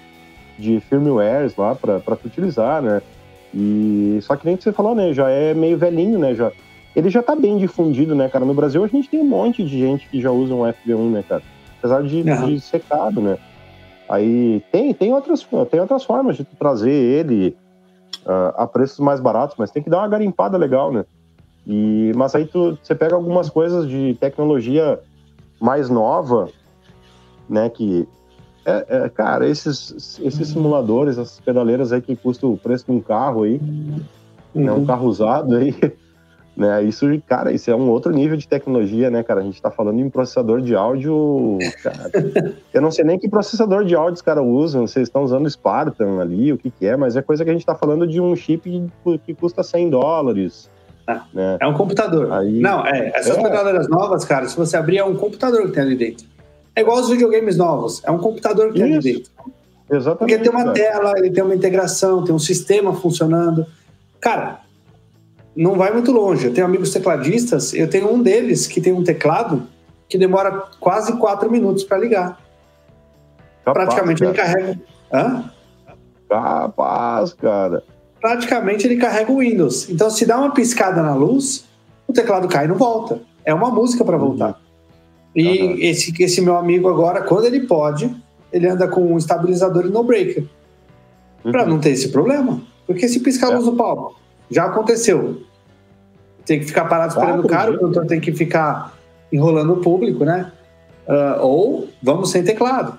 de 0.59 0.81
firmwares 0.81 1.57
lá 1.57 1.75
para 1.75 2.01
tu 2.01 2.27
utilizar, 2.27 2.81
né? 2.81 3.03
E 3.55 4.19
só 4.23 4.37
que 4.37 4.47
nem 4.47 4.57
que 4.57 4.63
você 4.63 4.73
falou, 4.73 4.95
né? 4.95 5.13
Já 5.13 5.29
é 5.29 5.53
meio 5.53 5.77
velhinho, 5.77 6.19
né? 6.19 6.35
Já, 6.35 6.51
ele 6.97 7.11
já 7.11 7.23
tá 7.23 7.35
bem 7.35 7.59
difundido, 7.59 8.15
né, 8.15 8.29
cara? 8.29 8.45
No 8.45 8.55
Brasil 8.55 8.83
a 8.85 8.89
gente 8.89 9.09
tem 9.09 9.21
um 9.21 9.29
monte 9.29 9.65
de 9.65 9.79
gente 9.79 10.09
que 10.09 10.21
já 10.21 10.31
usa 10.31 10.55
um 10.55 10.61
FV1, 10.63 11.11
né, 11.11 11.25
cara? 11.29 11.43
Apesar 11.79 12.03
de, 12.03 12.23
uhum. 12.23 12.47
de 12.47 12.61
ser 12.61 12.81
caro, 12.81 13.21
né? 13.21 13.39
Aí 14.09 14.63
tem, 14.71 14.93
tem, 14.93 15.13
outras, 15.13 15.47
tem 15.71 15.81
outras 15.81 16.05
formas 16.05 16.37
de 16.37 16.45
trazer 16.45 16.91
ele 16.91 17.57
uh, 18.27 18.55
a 18.57 18.67
preços 18.67 18.99
mais 18.99 19.21
baratos, 19.21 19.57
mas 19.59 19.71
tem 19.71 19.83
que 19.83 19.91
dar 19.91 19.99
uma 19.99 20.09
garimpada 20.09 20.57
legal, 20.57 20.93
né? 20.93 21.05
E, 21.67 22.13
mas 22.17 22.35
aí 22.35 22.45
tu, 22.45 22.79
você 22.83 22.95
pega 22.95 23.15
algumas 23.15 23.49
coisas 23.49 23.89
de 23.89 24.15
tecnologia 24.21 24.99
mais 25.61 25.89
nova, 25.89 26.49
né? 27.49 27.69
Que 27.71 28.07
é, 28.65 28.87
é, 28.89 29.09
cara, 29.09 29.49
esses, 29.49 30.21
esses 30.23 30.49
simuladores, 30.49 31.19
essas 31.19 31.41
pedaleiras 31.41 31.93
aí 31.93 32.01
que 32.01 32.15
custam 32.15 32.53
o 32.53 32.57
preço 32.57 32.87
de 32.87 32.93
um 32.93 33.01
carro 33.01 33.43
aí, 33.43 33.61
uhum. 34.55 34.65
né, 34.65 34.73
um 34.73 34.87
carro 34.87 35.07
usado 35.09 35.57
aí, 35.57 35.75
né? 36.57 36.83
Isso, 36.85 37.07
cara, 37.27 37.51
isso 37.51 37.71
é 37.71 37.75
um 37.75 37.89
outro 37.91 38.13
nível 38.13 38.37
de 38.37 38.47
tecnologia, 38.47 39.11
né, 39.11 39.23
cara? 39.25 39.41
A 39.41 39.43
gente 39.43 39.61
tá 39.61 39.71
falando 39.71 39.99
em 39.99 40.09
processador 40.09 40.61
de 40.61 40.77
áudio, 40.77 41.59
cara. 41.83 42.11
eu 42.73 42.81
não 42.81 42.93
sei 42.93 43.05
nem 43.05 43.19
que 43.19 43.29
processador 43.29 43.85
de 43.85 43.97
áudio 43.97 44.15
os 44.15 44.23
caras 44.23 44.45
usam, 44.45 44.87
vocês 44.87 45.09
estão 45.09 45.25
usando 45.25 45.51
Spartan 45.51 46.21
ali, 46.21 46.53
o 46.53 46.59
que 46.59 46.71
que 46.71 46.87
é, 46.87 46.97
mas 46.97 47.17
é 47.17 47.23
coisa 47.23 47.45
que 47.45 47.51
a 47.51 47.53
gente 47.53 47.67
tá 47.67 47.75
falando 47.75 48.07
de 48.07 48.21
um 48.21 48.37
chip 48.37 48.89
que 49.27 49.35
custa 49.35 49.65
100 49.65 49.91
dólares. 49.91 50.71
É, 51.05 51.21
né? 51.35 51.57
é 51.61 51.67
um 51.67 51.75
computador. 51.75 52.33
Aí, 52.33 52.61
não, 52.61 52.87
é, 52.87 53.11
essas 53.13 53.37
é. 53.37 53.43
pedaleiras 53.43 53.89
novas, 53.89 54.25
cara, 54.25 54.47
se 54.47 54.57
você 54.57 54.77
abrir, 54.77 54.99
é 54.99 55.05
um 55.05 55.17
computador 55.17 55.67
que 55.67 55.73
tem 55.73 55.83
ali 55.83 55.97
dentro. 55.97 56.27
É 56.75 56.81
igual 56.81 56.99
os 56.99 57.09
videogames 57.09 57.57
novos, 57.57 58.03
é 58.05 58.11
um 58.11 58.19
computador 58.19 58.73
que 58.73 58.79
Isso. 58.79 58.85
tem 58.85 58.95
ali 58.95 59.03
dentro. 59.03 59.33
Exatamente. 59.91 60.19
Porque 60.19 60.39
tem 60.39 60.51
uma 60.51 60.73
tela, 60.73 61.13
ele 61.19 61.31
tem 61.31 61.45
uma 61.45 61.55
integração, 61.55 62.25
tem 62.25 62.35
um 62.35 62.39
sistema 62.39 62.95
funcionando. 62.95 63.67
Cara, 64.19 64.61
não 65.55 65.75
vai 65.75 65.93
muito 65.93 66.11
longe. 66.11 66.47
Eu 66.47 66.55
tenho 66.55 66.67
amigos 66.67 66.93
tecladistas, 66.93 67.75
eu 67.75 67.89
tenho 67.89 68.11
um 68.11 68.23
deles 68.23 68.67
que 68.67 68.81
tem 68.81 68.93
um 68.93 69.05
teclado 69.05 69.67
que 70.09 70.17
demora 70.17 70.65
quase 70.81 71.13
quatro 71.19 71.51
minutos 71.51 71.85
para 71.85 71.99
ligar. 71.99 72.41
Capaz, 73.65 73.87
Praticamente 73.87 74.23
cara. 74.23 74.31
ele 74.31 74.37
carrega. 74.37 74.81
Hã? 75.13 75.51
Capaz, 76.29 77.33
cara. 77.35 77.83
Praticamente 78.21 78.87
ele 78.87 78.97
carrega 78.97 79.31
o 79.31 79.39
Windows. 79.39 79.91
Então, 79.91 80.09
se 80.09 80.25
dá 80.25 80.39
uma 80.39 80.53
piscada 80.53 81.03
na 81.03 81.15
luz, 81.15 81.65
o 82.07 82.13
teclado 82.13 82.49
cai 82.49 82.65
e 82.65 82.69
não 82.69 82.77
volta. 82.77 83.21
É 83.45 83.53
uma 83.53 83.71
música 83.71 84.05
para 84.05 84.17
voltar. 84.17 84.61
E 85.35 85.63
uhum. 85.63 85.77
esse, 85.79 86.23
esse 86.23 86.41
meu 86.41 86.57
amigo 86.57 86.89
agora, 86.89 87.23
quando 87.23 87.47
ele 87.47 87.61
pode, 87.67 88.15
ele 88.53 88.69
anda 88.69 88.87
com 88.87 89.01
um 89.01 89.17
estabilizador 89.17 89.87
e 89.87 89.89
no 89.89 90.03
breaker. 90.03 90.45
Uhum. 91.45 91.53
Para 91.53 91.67
não 91.67 91.81
ter 91.81 91.91
esse 91.91 92.09
problema. 92.11 92.61
Porque 92.87 93.09
se 93.09 93.21
piscar 93.21 93.49
a 93.49 93.57
luz 93.57 93.65
do 93.65 93.75
palco, 93.75 94.19
já 94.51 94.65
aconteceu. 94.65 95.43
Tem 96.45 96.61
que 96.61 96.67
ficar 96.67 96.85
parado 96.85 97.15
esperando 97.15 97.45
o 97.45 97.49
cara, 97.49 97.73
o 97.73 97.79
cantor 97.79 98.07
tem 98.07 98.21
que 98.21 98.33
ficar 98.33 98.97
enrolando 99.33 99.75
o 99.75 99.77
público, 99.81 100.25
né? 100.25 100.53
Uh, 101.07 101.41
ou 101.41 101.89
vamos 102.03 102.31
sem 102.31 102.45
teclado. 102.45 102.99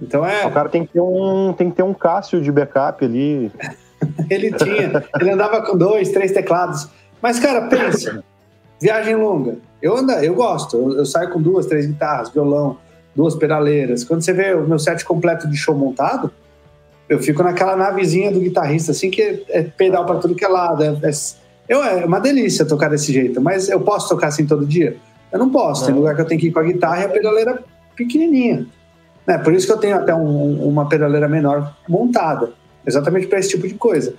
Então 0.00 0.24
é. 0.24 0.46
O 0.46 0.52
cara 0.52 0.68
tem 0.68 0.84
que 0.84 0.92
ter 0.92 1.00
um, 1.00 1.52
tem 1.52 1.70
que 1.70 1.76
ter 1.76 1.82
um 1.82 1.94
Cássio 1.94 2.40
de 2.40 2.52
backup 2.52 3.04
ali. 3.04 3.50
ele 4.30 4.52
tinha. 4.52 5.04
ele 5.20 5.30
andava 5.30 5.62
com 5.62 5.76
dois, 5.76 6.10
três 6.10 6.32
teclados. 6.32 6.88
Mas, 7.22 7.38
cara, 7.38 7.68
pensa. 7.68 8.22
viagem 8.80 9.16
longa. 9.16 9.56
Eu 9.82 9.96
ando, 9.96 10.12
eu 10.12 10.34
gosto. 10.34 10.76
Eu, 10.76 10.98
eu, 10.98 11.06
saio 11.06 11.30
com 11.30 11.40
duas, 11.40 11.66
três 11.66 11.86
guitarras, 11.86 12.30
violão, 12.30 12.78
duas 13.14 13.34
pedaleiras. 13.34 14.04
Quando 14.04 14.22
você 14.22 14.32
vê 14.32 14.54
o 14.54 14.66
meu 14.66 14.78
set 14.78 15.04
completo 15.04 15.48
de 15.48 15.56
show 15.56 15.74
montado, 15.74 16.30
eu 17.08 17.18
fico 17.18 17.42
naquela 17.42 17.76
navezinha 17.76 18.30
do 18.30 18.40
guitarrista, 18.40 18.92
assim, 18.92 19.10
que 19.10 19.44
é 19.48 19.62
pedal 19.62 20.04
para 20.04 20.16
tudo 20.16 20.34
que 20.34 20.44
é 20.44 20.48
lado. 20.48 20.82
É, 20.82 20.88
é, 20.88 21.10
eu, 21.68 21.82
é 21.82 22.04
uma 22.04 22.20
delícia 22.20 22.64
tocar 22.64 22.88
desse 22.88 23.12
jeito, 23.12 23.40
mas 23.40 23.68
eu 23.68 23.80
posso 23.80 24.08
tocar 24.08 24.28
assim 24.28 24.46
todo 24.46 24.66
dia? 24.66 24.96
Eu 25.32 25.38
não 25.38 25.50
posso. 25.50 25.86
Tem 25.86 25.94
lugar 25.94 26.14
que 26.14 26.20
eu 26.20 26.26
tenho 26.26 26.40
que 26.40 26.48
ir 26.48 26.52
com 26.52 26.60
a 26.60 26.64
guitarra 26.64 27.02
e 27.02 27.04
a 27.04 27.08
pedaleira 27.08 27.62
pequenininha. 27.96 28.66
Né? 29.26 29.36
Por 29.38 29.52
isso 29.52 29.66
que 29.66 29.72
eu 29.72 29.78
tenho 29.78 29.96
até 29.96 30.14
um, 30.14 30.66
uma 30.66 30.88
pedaleira 30.88 31.28
menor 31.28 31.76
montada, 31.86 32.52
exatamente 32.86 33.26
para 33.26 33.38
esse 33.38 33.50
tipo 33.50 33.68
de 33.68 33.74
coisa. 33.74 34.14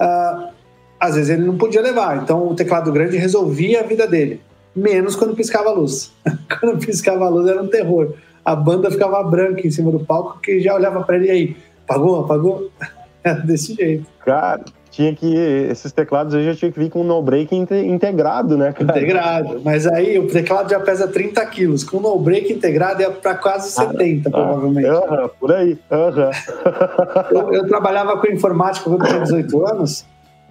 Uh, 0.00 0.52
às 1.00 1.16
vezes 1.16 1.30
ele 1.30 1.44
não 1.44 1.58
podia 1.58 1.80
levar, 1.80 2.22
então 2.22 2.46
o 2.46 2.54
teclado 2.54 2.92
grande 2.92 3.16
resolvia 3.16 3.80
a 3.80 3.82
vida 3.82 4.06
dele, 4.06 4.40
menos 4.74 5.16
quando 5.16 5.34
piscava 5.34 5.70
a 5.70 5.72
luz. 5.72 6.12
quando 6.60 6.84
piscava 6.84 7.26
a 7.26 7.28
luz 7.28 7.48
era 7.48 7.62
um 7.62 7.68
terror. 7.68 8.14
A 8.44 8.56
banda 8.56 8.90
ficava 8.90 9.22
branca 9.22 9.66
em 9.66 9.70
cima 9.70 9.90
do 9.92 10.00
palco, 10.00 10.40
que 10.40 10.60
já 10.60 10.74
olhava 10.74 11.02
para 11.02 11.16
ele 11.16 11.30
aí 11.30 11.56
Apagou, 11.92 12.20
apagou? 12.20 12.70
É 13.24 13.34
desse 13.34 13.74
jeito. 13.74 14.04
Cara, 14.24 14.64
tinha 14.90 15.14
que. 15.14 15.32
Esses 15.32 15.92
teclados 15.92 16.34
aí 16.34 16.44
já 16.44 16.56
tinha 16.56 16.72
que 16.72 16.78
vir 16.80 16.90
com 16.90 17.02
o 17.02 17.04
no-break 17.04 17.54
integrado, 17.54 18.58
né, 18.58 18.72
cara? 18.72 18.98
Integrado. 18.98 19.60
Mas 19.64 19.86
aí 19.86 20.18
o 20.18 20.26
teclado 20.26 20.68
já 20.68 20.80
pesa 20.80 21.06
30 21.06 21.46
quilos. 21.46 21.84
Com 21.84 21.98
o 21.98 22.00
no-break 22.00 22.52
integrado 22.52 23.00
é 23.00 23.08
para 23.08 23.36
quase 23.36 23.70
70, 23.70 24.28
ah, 24.28 24.32
provavelmente. 24.32 24.88
Aham, 24.88 24.98
uh 24.98 25.24
-huh, 25.24 25.30
por 25.38 25.52
aí. 25.52 25.74
Uh 25.88 26.10
-huh. 26.10 27.30
eu, 27.30 27.52
eu, 27.52 27.68
trabalhava 27.68 28.16
com 28.16 28.26
informática 28.26 28.90
quando 28.90 29.02
eu 29.02 29.08
tinha 29.08 29.20
18 29.20 29.66
anos. 29.68 30.04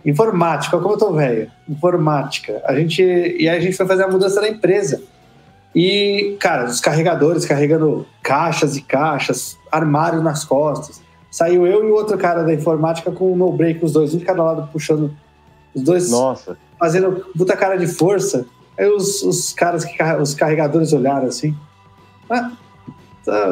Informática, 0.06 0.78
como 0.80 0.96
eu 0.96 0.98
tô 0.98 1.14
velho. 1.14 1.52
Informática. 1.70 2.62
A 2.66 2.76
gente, 2.76 3.02
e 3.02 3.48
aí 3.48 3.58
a 3.58 3.60
gente 3.60 3.78
foi 3.78 3.86
fazer 3.86 4.04
a 4.04 4.08
mudança 4.08 4.42
da 4.42 4.50
empresa. 4.50 5.02
E, 5.74 6.36
cara, 6.40 6.66
os 6.66 6.80
carregadores 6.80 7.46
carregando 7.46 8.06
caixas 8.22 8.76
e 8.76 8.82
caixas, 8.82 9.58
armário 9.72 10.22
nas 10.22 10.44
costas. 10.44 11.02
Saiu 11.30 11.66
eu 11.66 11.88
e 11.88 11.92
o 11.92 11.94
outro 11.94 12.18
cara 12.18 12.44
da 12.44 12.54
informática 12.54 13.10
com 13.12 13.32
o 13.32 13.38
no 13.38 13.52
break, 13.54 13.84
os 13.84 13.94
dois, 13.94 14.14
um 14.14 14.18
de 14.18 14.26
cada 14.26 14.44
lado 14.44 14.70
puxando. 14.72 15.16
Os 15.74 15.82
dois 15.82 16.12
Nossa. 16.12 16.58
fazendo 16.78 17.26
puta 17.38 17.56
cara 17.56 17.78
de 17.78 17.88
força. 17.88 18.46
Aí 18.78 18.90
os, 18.90 19.22
os 19.22 19.54
caras, 19.54 19.86
que, 19.86 20.04
os 20.20 20.34
carregadores 20.34 20.92
olharam 20.92 21.28
assim. 21.28 21.56
Ah, 22.30 22.52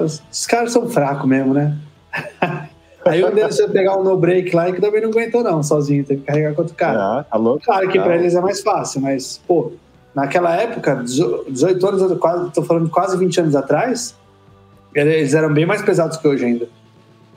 os, 0.03 0.21
os 0.29 0.45
caras 0.45 0.73
são 0.73 0.89
fracos 0.89 1.27
mesmo, 1.27 1.53
né? 1.53 1.77
Aí 3.05 3.23
um 3.23 3.31
deles 3.31 3.55
foi 3.55 3.69
pegar 3.69 3.97
um 3.97 4.03
no 4.03 4.17
break 4.17 4.55
lá 4.55 4.69
e 4.69 4.73
que 4.73 4.81
também 4.81 5.01
não 5.01 5.09
aguentou, 5.09 5.43
não, 5.43 5.63
sozinho, 5.63 6.03
teve 6.03 6.21
que 6.21 6.27
carregar 6.27 6.53
com 6.53 6.61
outro 6.61 6.75
cara. 6.75 6.99
Ah, 6.99 7.23
tá 7.23 7.37
louco? 7.37 7.63
Claro 7.63 7.89
que 7.89 7.97
ah. 7.97 8.03
pra 8.03 8.15
eles 8.17 8.35
é 8.35 8.41
mais 8.41 8.61
fácil, 8.61 9.01
mas, 9.01 9.41
pô, 9.47 9.71
naquela 10.13 10.55
época, 10.55 11.03
18 11.03 11.87
anos, 11.87 12.19
quase, 12.19 12.51
tô 12.51 12.63
falando 12.63 12.89
quase 12.89 13.17
20 13.17 13.39
anos 13.41 13.55
atrás, 13.55 14.15
eles 14.93 15.33
eram 15.33 15.53
bem 15.53 15.65
mais 15.65 15.81
pesados 15.81 16.17
que 16.17 16.27
hoje 16.27 16.45
ainda. 16.45 16.67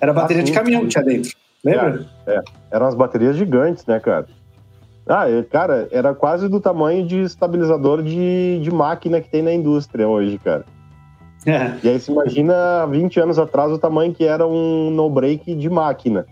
Era 0.01 0.13
bateria 0.13 0.43
ah, 0.43 0.45
de 0.45 0.53
caminhão 0.53 0.83
que 0.83 0.89
tinha 0.89 1.05
dentro. 1.05 1.31
Lembra? 1.65 2.07
É, 2.27 2.35
é, 2.35 2.43
eram 2.73 2.87
as 2.87 2.95
baterias 2.95 3.37
gigantes, 3.37 3.87
né, 3.87 4.01
cara? 4.01 4.27
Ah, 5.07 5.25
cara, 5.51 5.89
era 5.91 6.15
quase 6.15 6.49
do 6.49 6.61
tamanho 6.61 7.07
de 7.07 7.23
estabilizador 7.23 8.03
de, 8.03 8.61
de 8.61 8.71
máquina 8.71 9.21
que 9.21 9.29
tem 9.29 9.43
na 9.43 9.53
indústria 9.53 10.09
hoje, 10.09 10.39
cara. 10.39 10.65
É. 11.47 11.73
E 11.83 11.89
aí 11.89 12.01
você 12.01 12.13
imagina 12.13 12.87
20 12.87 13.21
anos 13.21 13.39
atrás 13.39 13.73
o 13.73 13.79
tamanho 13.79 14.15
que 14.15 14.25
era 14.25 14.47
um 14.47 14.91
no-break 14.91 15.55
de 15.55 15.69
máquina. 15.69 16.27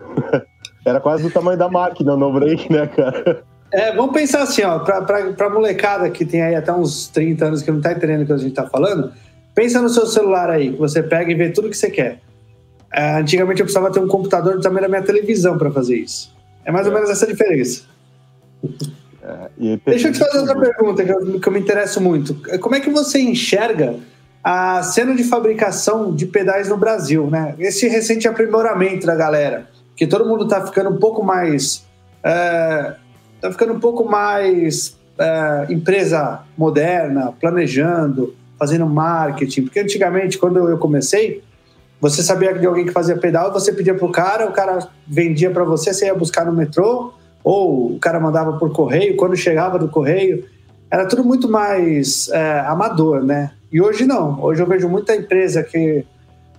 era 0.84 1.00
quase 1.00 1.22
do 1.22 1.30
tamanho 1.30 1.58
da 1.58 1.68
máquina 1.68 2.14
o 2.14 2.16
no-break, 2.16 2.72
né, 2.72 2.86
cara? 2.86 3.42
É, 3.70 3.94
vamos 3.94 4.12
pensar 4.12 4.42
assim, 4.42 4.62
ó, 4.62 4.78
pra, 4.78 5.02
pra, 5.02 5.32
pra 5.32 5.50
molecada 5.50 6.08
que 6.08 6.24
tem 6.24 6.40
aí 6.40 6.54
até 6.54 6.72
uns 6.72 7.08
30 7.08 7.44
anos 7.44 7.62
que 7.62 7.70
não 7.70 7.80
tá 7.80 7.92
entendendo 7.92 8.22
o 8.22 8.26
que 8.26 8.32
a 8.32 8.38
gente 8.38 8.54
tá 8.54 8.66
falando, 8.66 9.12
pensa 9.54 9.82
no 9.82 9.90
seu 9.90 10.06
celular 10.06 10.48
aí, 10.48 10.72
que 10.72 10.78
você 10.78 11.02
pega 11.02 11.30
e 11.30 11.34
vê 11.34 11.50
tudo 11.50 11.68
que 11.68 11.76
você 11.76 11.90
quer. 11.90 12.20
é, 12.90 13.16
antigamente 13.16 13.60
eu 13.60 13.66
precisava 13.66 13.92
ter 13.92 14.00
um 14.00 14.08
computador 14.08 14.56
do 14.56 14.62
tamanho 14.62 14.82
da 14.82 14.88
minha 14.88 15.02
televisão 15.02 15.58
para 15.58 15.70
fazer 15.70 15.96
isso. 15.96 16.34
É 16.64 16.72
mais 16.72 16.86
ou 16.86 16.92
menos 16.94 17.10
essa 17.10 17.26
diferença. 17.26 17.82
É, 19.22 19.78
Deixa 19.84 20.08
eu 20.08 20.12
te 20.12 20.18
fazer 20.18 20.38
outra 20.38 20.58
pergunta 20.58 21.04
que 21.04 21.10
eu, 21.10 21.38
que 21.38 21.48
eu 21.48 21.52
me 21.52 21.60
interesso 21.60 22.00
muito. 22.00 22.34
Como 22.60 22.74
é 22.74 22.80
que 22.80 22.88
você 22.88 23.20
enxerga 23.20 23.96
a 24.50 24.82
cena 24.82 25.14
de 25.14 25.24
fabricação 25.24 26.10
de 26.10 26.24
pedais 26.24 26.70
no 26.70 26.78
Brasil, 26.78 27.26
né? 27.26 27.54
Esse 27.58 27.86
recente 27.86 28.26
aprimoramento 28.26 29.06
da 29.06 29.14
galera, 29.14 29.68
que 29.94 30.06
todo 30.06 30.26
mundo 30.26 30.44
está 30.44 30.66
ficando 30.66 30.88
um 30.88 30.96
pouco 30.96 31.22
mais, 31.22 31.86
é, 32.24 32.94
tá 33.42 33.52
ficando 33.52 33.74
um 33.74 33.78
pouco 33.78 34.08
mais 34.08 34.96
é, 35.18 35.66
empresa 35.68 36.40
moderna, 36.56 37.30
planejando, 37.38 38.34
fazendo 38.58 38.86
marketing, 38.86 39.64
porque 39.64 39.80
antigamente 39.80 40.38
quando 40.38 40.66
eu 40.66 40.78
comecei, 40.78 41.44
você 42.00 42.22
sabia 42.22 42.54
de 42.54 42.64
alguém 42.64 42.86
que 42.86 42.92
fazia 42.92 43.18
pedal, 43.18 43.52
você 43.52 43.70
pedia 43.70 43.94
pro 43.94 44.08
cara, 44.10 44.48
o 44.48 44.52
cara 44.52 44.88
vendia 45.06 45.50
para 45.50 45.64
você, 45.64 45.92
você 45.92 46.06
ia 46.06 46.14
buscar 46.14 46.46
no 46.46 46.54
metrô, 46.54 47.12
ou 47.44 47.96
o 47.96 47.98
cara 47.98 48.18
mandava 48.18 48.54
por 48.54 48.72
correio, 48.72 49.14
quando 49.14 49.36
chegava 49.36 49.78
do 49.78 49.88
correio, 49.88 50.46
era 50.90 51.04
tudo 51.04 51.22
muito 51.22 51.50
mais 51.50 52.30
é, 52.30 52.60
amador, 52.60 53.22
né? 53.22 53.50
E 53.70 53.80
hoje 53.80 54.06
não. 54.06 54.42
Hoje 54.42 54.62
eu 54.62 54.66
vejo 54.66 54.88
muita 54.88 55.14
empresa 55.14 55.62
que 55.62 56.04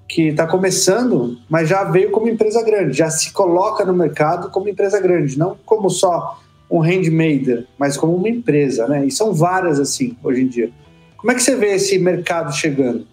que 0.10 0.30
está 0.30 0.48
começando, 0.48 1.38
mas 1.48 1.70
já 1.70 1.84
veio 1.84 2.10
como 2.10 2.28
empresa 2.28 2.64
grande, 2.64 2.98
já 2.98 3.12
se 3.12 3.32
coloca 3.32 3.86
no 3.86 3.94
mercado 3.94 4.50
como 4.50 4.68
empresa 4.68 5.00
grande, 5.00 5.38
não 5.38 5.56
como 5.64 5.88
só 5.88 6.40
um 6.70 6.80
handmaker, 6.80 7.68
mas 7.78 7.96
como 7.96 8.16
uma 8.16 8.28
empresa, 8.28 8.88
né? 8.88 9.06
E 9.06 9.12
são 9.12 9.32
várias 9.32 9.80
assim 9.80 10.18
hoje 10.24 10.42
em 10.42 10.48
dia. 10.48 10.72
Como 11.16 11.32
é 11.32 11.36
que 11.36 11.44
você 11.44 11.56
vê 11.56 11.76
esse 11.76 12.00
mercado 12.00 12.52
chegando? 12.52 13.06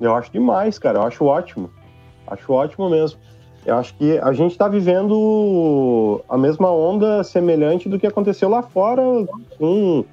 Eu 0.00 0.14
acho 0.14 0.32
demais, 0.32 0.78
cara. 0.78 1.00
Eu 1.00 1.02
acho 1.02 1.24
ótimo. 1.24 1.70
Acho 2.26 2.52
ótimo 2.52 2.88
mesmo. 2.88 3.18
Eu 3.66 3.76
acho 3.76 3.94
que 3.96 4.16
a 4.18 4.32
gente 4.32 4.52
está 4.52 4.68
vivendo 4.68 6.22
a 6.28 6.38
mesma 6.38 6.72
onda 6.72 7.22
semelhante 7.24 7.88
do 7.88 7.98
que 7.98 8.06
aconteceu 8.06 8.48
lá 8.48 8.62
fora 8.62 9.02
com 9.58 10.04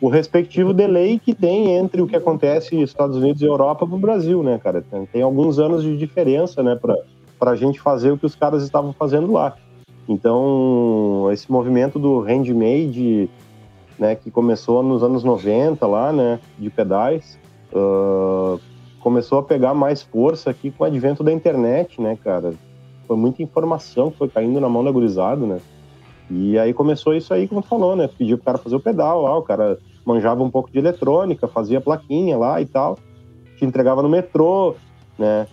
o 0.00 0.08
respectivo 0.08 0.72
delay 0.72 1.18
que 1.18 1.34
tem 1.34 1.76
entre 1.76 2.00
o 2.00 2.06
que 2.06 2.16
acontece 2.16 2.74
nos 2.74 2.90
Estados 2.90 3.16
Unidos 3.16 3.42
e 3.42 3.46
Europa 3.46 3.86
para 3.86 3.96
o 3.96 3.98
Brasil, 3.98 4.42
né, 4.42 4.58
cara? 4.62 4.82
Tem, 4.82 5.06
tem, 5.06 5.22
alguns 5.22 5.58
anos 5.58 5.82
de 5.82 5.96
diferença, 5.96 6.62
né, 6.62 6.78
para 7.38 7.50
a 7.50 7.56
gente 7.56 7.80
fazer 7.80 8.12
o 8.12 8.18
que 8.18 8.26
os 8.26 8.34
caras 8.34 8.62
estavam 8.62 8.92
fazendo 8.92 9.32
lá. 9.32 9.56
Então, 10.08 11.28
esse 11.32 11.50
movimento 11.50 11.98
do 11.98 12.20
handmade, 12.20 13.28
né, 13.98 14.14
que 14.14 14.30
começou 14.30 14.82
nos 14.82 15.02
anos 15.02 15.24
90 15.24 15.86
lá, 15.86 16.12
né, 16.12 16.40
de 16.58 16.70
pedais, 16.70 17.38
uh, 17.72 18.58
começou 19.00 19.38
a 19.38 19.42
pegar 19.42 19.74
mais 19.74 20.02
força 20.02 20.50
aqui 20.50 20.70
com 20.70 20.84
o 20.84 20.86
advento 20.86 21.22
da 21.22 21.32
internet, 21.32 22.00
né, 22.00 22.16
cara? 22.22 22.54
Foi 23.06 23.16
muita 23.16 23.42
informação 23.42 24.10
que 24.10 24.18
foi 24.18 24.28
caindo 24.28 24.60
na 24.60 24.68
mão 24.68 24.84
da 24.84 24.90
gurizada, 24.90 25.44
né? 25.44 25.58
E 26.30 26.58
aí 26.58 26.74
começou 26.74 27.14
isso 27.14 27.32
aí, 27.32 27.48
como 27.48 27.62
tu 27.62 27.68
falou, 27.68 27.96
né? 27.96 28.08
Pediu 28.18 28.36
pro 28.36 28.44
cara 28.44 28.58
fazer 28.58 28.76
o 28.76 28.80
pedal 28.80 29.22
lá, 29.22 29.36
o 29.36 29.42
cara 29.42 29.78
manjava 30.04 30.42
um 30.42 30.50
pouco 30.50 30.70
de 30.70 30.78
eletrônica, 30.78 31.48
fazia 31.48 31.80
plaquinha 31.80 32.36
lá 32.36 32.60
e 32.60 32.66
tal, 32.66 32.98
te 33.56 33.64
entregava 33.64 34.02
no 34.02 34.08
metrô, 34.08 34.74
né? 35.18 35.46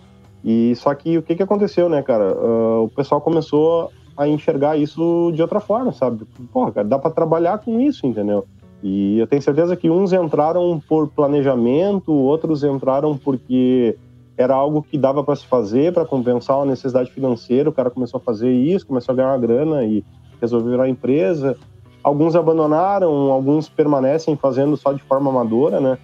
E 0.44 0.74
só 0.76 0.94
que 0.94 1.18
o 1.18 1.22
que 1.22 1.34
que 1.34 1.42
aconteceu, 1.42 1.88
né, 1.88 2.02
cara? 2.02 2.34
Uh, 2.36 2.84
o 2.84 2.88
pessoal 2.88 3.20
começou 3.20 3.90
a 4.16 4.28
enxergar 4.28 4.76
isso 4.76 5.30
de 5.34 5.42
outra 5.42 5.60
forma, 5.60 5.92
sabe? 5.92 6.24
Pô, 6.52 6.70
cara, 6.70 6.86
dá 6.86 6.98
para 6.98 7.10
trabalhar 7.10 7.58
com 7.58 7.80
isso, 7.80 8.06
entendeu? 8.06 8.46
E 8.82 9.18
eu 9.18 9.26
tenho 9.26 9.42
certeza 9.42 9.76
que 9.76 9.90
uns 9.90 10.12
entraram 10.12 10.80
por 10.88 11.08
planejamento, 11.08 12.12
outros 12.12 12.62
entraram 12.62 13.16
porque 13.16 13.96
era 14.36 14.54
algo 14.54 14.82
que 14.82 14.98
dava 14.98 15.24
para 15.24 15.34
se 15.34 15.46
fazer 15.46 15.92
para 15.92 16.04
compensar 16.04 16.58
uma 16.58 16.66
necessidade 16.66 17.10
financeira. 17.10 17.70
O 17.70 17.72
cara 17.72 17.90
começou 17.90 18.18
a 18.18 18.20
fazer 18.20 18.52
isso, 18.52 18.86
começou 18.86 19.12
a 19.12 19.16
ganhar 19.16 19.30
uma 19.30 19.38
grana 19.38 19.84
e 19.84 20.04
resolveu 20.40 20.72
virar 20.72 20.88
empresa. 20.88 21.56
Alguns 22.02 22.36
abandonaram, 22.36 23.10
alguns 23.32 23.68
permanecem 23.68 24.36
fazendo 24.36 24.76
só 24.76 24.92
de 24.92 25.02
forma 25.02 25.30
amadora, 25.30 25.80
né? 25.80 25.98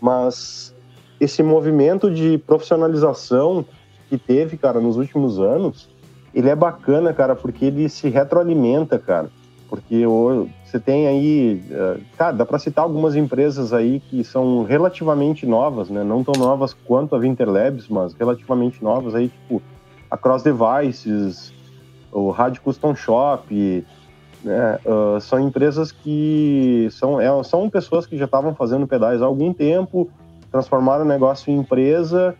Mas 0.00 0.74
esse 1.20 1.42
movimento 1.42 2.10
de 2.10 2.38
profissionalização 2.38 3.64
que 4.08 4.18
teve, 4.18 4.56
cara, 4.56 4.80
nos 4.80 4.96
últimos 4.96 5.38
anos, 5.38 5.88
ele 6.34 6.48
é 6.48 6.56
bacana, 6.56 7.12
cara, 7.12 7.36
porque 7.36 7.66
ele 7.66 7.88
se 7.88 8.08
retroalimenta, 8.08 8.98
cara. 8.98 9.30
Porque 9.68 10.04
você 10.64 10.80
tem 10.80 11.06
aí, 11.06 11.62
eh, 11.70 12.00
cara, 12.18 12.32
dá 12.32 12.44
para 12.44 12.58
citar 12.58 12.82
algumas 12.82 13.14
empresas 13.14 13.72
aí 13.72 14.00
que 14.00 14.24
são 14.24 14.64
relativamente 14.64 15.46
novas, 15.46 15.88
né? 15.88 16.02
Não 16.02 16.24
tão 16.24 16.34
novas 16.40 16.74
quanto 16.74 17.14
a 17.14 17.18
Winter 17.18 17.48
Labs, 17.48 17.86
mas 17.88 18.12
relativamente 18.14 18.82
novas 18.82 19.14
aí, 19.14 19.28
tipo 19.28 19.62
a 20.10 20.16
Cross 20.16 20.42
Devices, 20.42 21.52
o 22.12 22.30
Rádio 22.30 22.62
Custom 22.62 22.94
Shop, 22.94 23.84
né? 24.42 24.78
Uh, 24.84 25.20
são 25.20 25.38
empresas 25.38 25.92
que 25.92 26.88
são, 26.90 27.20
é, 27.20 27.42
são 27.44 27.68
pessoas 27.68 28.06
que 28.06 28.16
já 28.16 28.24
estavam 28.24 28.54
fazendo 28.54 28.86
pedais 28.86 29.20
há 29.22 29.26
algum 29.26 29.52
tempo, 29.52 30.10
transformaram 30.50 31.04
o 31.04 31.08
negócio 31.08 31.52
em 31.52 31.58
empresa 31.58 32.34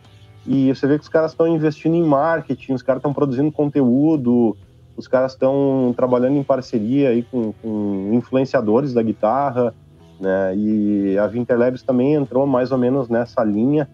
e 0.46 0.74
você 0.74 0.86
vê 0.86 0.96
que 0.96 1.02
os 1.02 1.08
caras 1.08 1.32
estão 1.32 1.46
investindo 1.46 1.94
em 1.94 2.02
marketing, 2.02 2.72
os 2.72 2.82
caras 2.82 3.00
estão 3.00 3.12
produzindo 3.12 3.52
conteúdo, 3.52 4.56
os 4.96 5.06
caras 5.06 5.32
estão 5.32 5.92
trabalhando 5.96 6.36
em 6.36 6.42
parceria 6.42 7.10
aí 7.10 7.22
com, 7.22 7.52
com, 7.52 8.10
influenciadores 8.12 8.94
da 8.94 9.02
guitarra, 9.02 9.74
né? 10.18 10.54
E 10.56 11.18
a 11.18 11.26
Winterlabs 11.26 11.82
também 11.82 12.14
entrou 12.14 12.46
mais 12.46 12.72
ou 12.72 12.78
menos 12.78 13.08
nessa 13.08 13.44
linha, 13.44 13.88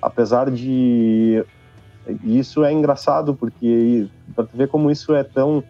apesar 0.00 0.50
de 0.50 1.44
isso 2.22 2.64
é 2.64 2.72
engraçado 2.72 3.34
porque 3.34 4.06
para 4.34 4.46
ver 4.52 4.68
como 4.68 4.90
isso 4.90 5.14
é 5.14 5.24
tão 5.24 5.62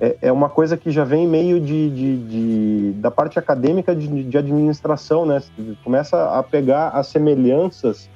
é, 0.00 0.16
é, 0.22 0.32
uma 0.32 0.48
coisa 0.48 0.76
que 0.76 0.90
já 0.90 1.04
vem 1.04 1.28
meio 1.28 1.60
de, 1.60 1.90
de, 1.90 2.16
de 2.16 2.92
da 3.00 3.10
parte 3.10 3.38
acadêmica 3.38 3.94
de, 3.94 4.24
de, 4.24 4.38
administração, 4.38 5.26
né? 5.26 5.42
Começa 5.84 6.38
a 6.38 6.42
pegar 6.42 6.88
as 6.88 7.08
semelhanças 7.08 8.08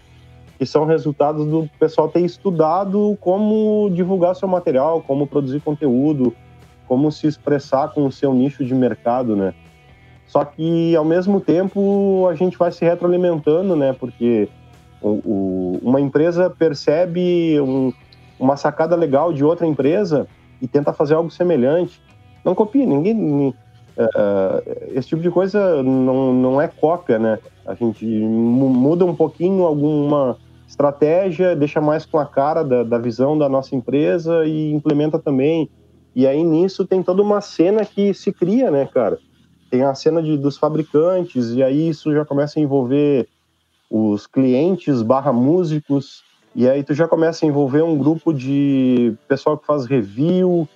que 0.59 0.64
são 0.64 0.86
resultados 0.86 1.46
do 1.46 1.68
pessoal 1.78 2.09
ter 2.09 2.20
estudado 2.20 3.18
como 3.20 3.90
divulgar 3.92 4.34
seu 4.34 4.48
material, 4.48 5.02
como 5.02 5.26
produzir 5.26 5.61
conteúdo, 5.61 6.34
como 6.88 7.12
se 7.12 7.26
expressar 7.26 7.92
com 7.92 8.07
o 8.07 8.12
seu 8.12 8.32
nicho 8.32 8.64
de 8.64 8.74
mercado, 8.74 9.36
né? 9.36 9.52
Só 10.26 10.42
que 10.42 10.96
ao 10.96 11.05
mesmo 11.05 11.38
tempo 11.38 12.26
a 12.30 12.34
gente 12.34 12.57
vai 12.57 12.72
se 12.72 12.82
retroalimentando, 12.84 13.76
né? 13.76 13.92
Porque 13.92 14.48
o, 15.09 15.78
uma 15.82 16.00
empresa 16.00 16.48
percebe 16.48 17.61
um, 17.61 17.92
uma 18.38 18.57
sacada 18.57 18.96
legal 18.96 19.32
de 19.32 19.44
outra 19.44 19.66
empresa 19.66 20.26
e 20.61 20.66
tenta 20.66 20.92
fazer 20.92 21.14
algo 21.14 21.30
semelhante. 21.30 22.00
Não 22.44 22.55
copia, 22.55 22.86
ninguém. 22.86 23.55
Uh, 23.96 24.88
esse 24.92 25.09
tipo 25.09 25.22
de 25.22 25.30
coisa 25.30 25.82
não, 25.82 26.32
não 26.32 26.61
é 26.61 26.66
cópia, 26.66 27.18
né? 27.18 27.38
A 27.66 27.74
gente 27.74 28.05
muda 28.05 29.05
um 29.05 29.14
pouquinho 29.14 29.64
alguma 29.64 30.36
estratégia, 30.66 31.55
deixa 31.55 31.80
mais 31.80 32.05
com 32.05 32.18
a 32.18 32.26
cara 32.26 32.62
da, 32.64 32.82
da 32.82 32.98
visão 32.98 33.38
da 33.38 33.48
nossa 33.48 33.76
empresa 33.76 34.44
e 34.44 34.72
implementa 34.72 35.18
também. 35.18 35.70
E 36.14 36.26
aí 36.26 36.42
nisso 36.42 36.86
tem 36.86 37.02
toda 37.02 37.22
uma 37.22 37.40
cena 37.40 37.84
que 37.84 38.12
se 38.14 38.32
cria, 38.32 38.70
né, 38.70 38.86
cara? 38.86 39.18
Tem 39.70 39.82
a 39.82 39.94
cena 39.94 40.22
de, 40.22 40.36
dos 40.36 40.57
fabricantes, 40.57 41.50
e 41.50 41.62
aí 41.62 41.88
isso 41.88 42.12
já 42.12 42.24
começa 42.24 42.59
a 42.59 42.62
envolver 42.62 43.28
os 43.97 44.26
clientes 44.26 45.03
barra 45.03 45.32
músicos, 45.32 46.24
e 46.53 46.68
aí 46.68 46.82
tu 46.82 46.92
já 46.95 47.07
começa 47.07 47.47
a 47.47 47.49
envolver 47.49 47.80
um 47.80 47.97
grupo 47.97 48.34
de 48.34 49.14
pessoal 49.28 49.57
que 49.57 49.64
faz 49.64 49.86
review, 49.86 50.68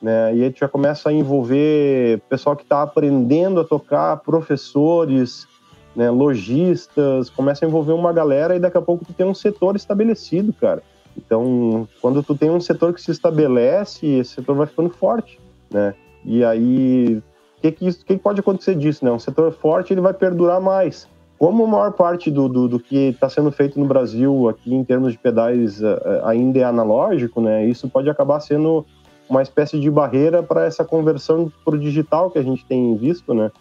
né? 0.00 0.34
E 0.34 0.42
aí 0.42 0.50
tu 0.50 0.60
já 0.60 0.68
começa 0.68 1.10
a 1.10 1.12
envolver 1.12 2.22
pessoal 2.26 2.56
que 2.56 2.62
está 2.62 2.80
aprendendo 2.80 3.60
a 3.60 3.64
tocar, 3.64 4.16
professores, 4.20 5.46
né? 5.94 6.08
lojistas, 6.08 7.28
começa 7.28 7.66
a 7.66 7.68
envolver 7.68 7.92
uma 7.92 8.14
galera 8.14 8.56
e 8.56 8.58
daqui 8.58 8.78
a 8.78 8.82
pouco 8.82 9.04
tu 9.04 9.12
tem 9.12 9.26
um 9.26 9.34
setor 9.34 9.76
estabelecido, 9.76 10.50
cara. 10.54 10.82
Então, 11.18 11.86
quando 12.00 12.22
tu 12.22 12.34
tem 12.34 12.48
um 12.48 12.62
setor 12.62 12.94
que 12.94 13.02
se 13.02 13.10
estabelece, 13.10 14.06
esse 14.06 14.36
setor 14.36 14.56
vai 14.56 14.66
ficando 14.66 14.88
forte, 14.88 15.38
né? 15.70 15.94
E 16.24 16.42
aí, 16.42 17.22
o 17.58 17.60
que, 17.60 17.72
que, 17.72 17.92
que, 17.92 18.16
pode 18.16 18.40
acontecer 18.40 18.74
disso, 18.74 19.04
né? 19.04 19.12
Um 19.12 19.18
setor 19.18 19.52
forte, 19.52 19.92
ele 19.92 20.00
vai 20.00 20.14
perdurar 20.14 20.62
mais 20.62 21.06
como 21.38 21.64
a 21.64 21.66
maior 21.66 21.92
parte 21.92 22.30
do, 22.30 22.48
do, 22.48 22.68
do 22.68 22.80
que 22.80 23.10
está 23.10 23.28
sendo 23.28 23.52
feito 23.52 23.78
no 23.78 23.86
Brasil 23.86 24.48
aqui 24.48 24.74
em 24.74 24.84
termos 24.84 25.12
de 25.12 25.18
pedais 25.18 25.80
uh, 25.80 25.98
ainda 26.24 26.58
é 26.58 26.64
analógico, 26.64 27.40
né? 27.40 27.64
Isso 27.64 27.88
pode 27.88 28.10
acabar 28.10 28.40
sendo 28.40 28.84
uma 29.28 29.42
espécie 29.42 29.78
de 29.78 29.90
barreira 29.90 30.42
para 30.42 30.64
essa 30.64 30.84
conversão 30.84 31.52
para 31.64 31.74
o 31.74 31.78
digital 31.78 32.30
que 32.30 32.38
a 32.38 32.42
gente 32.42 32.64
tem 32.64 32.96
visto, 32.96 33.32
né? 33.32 33.52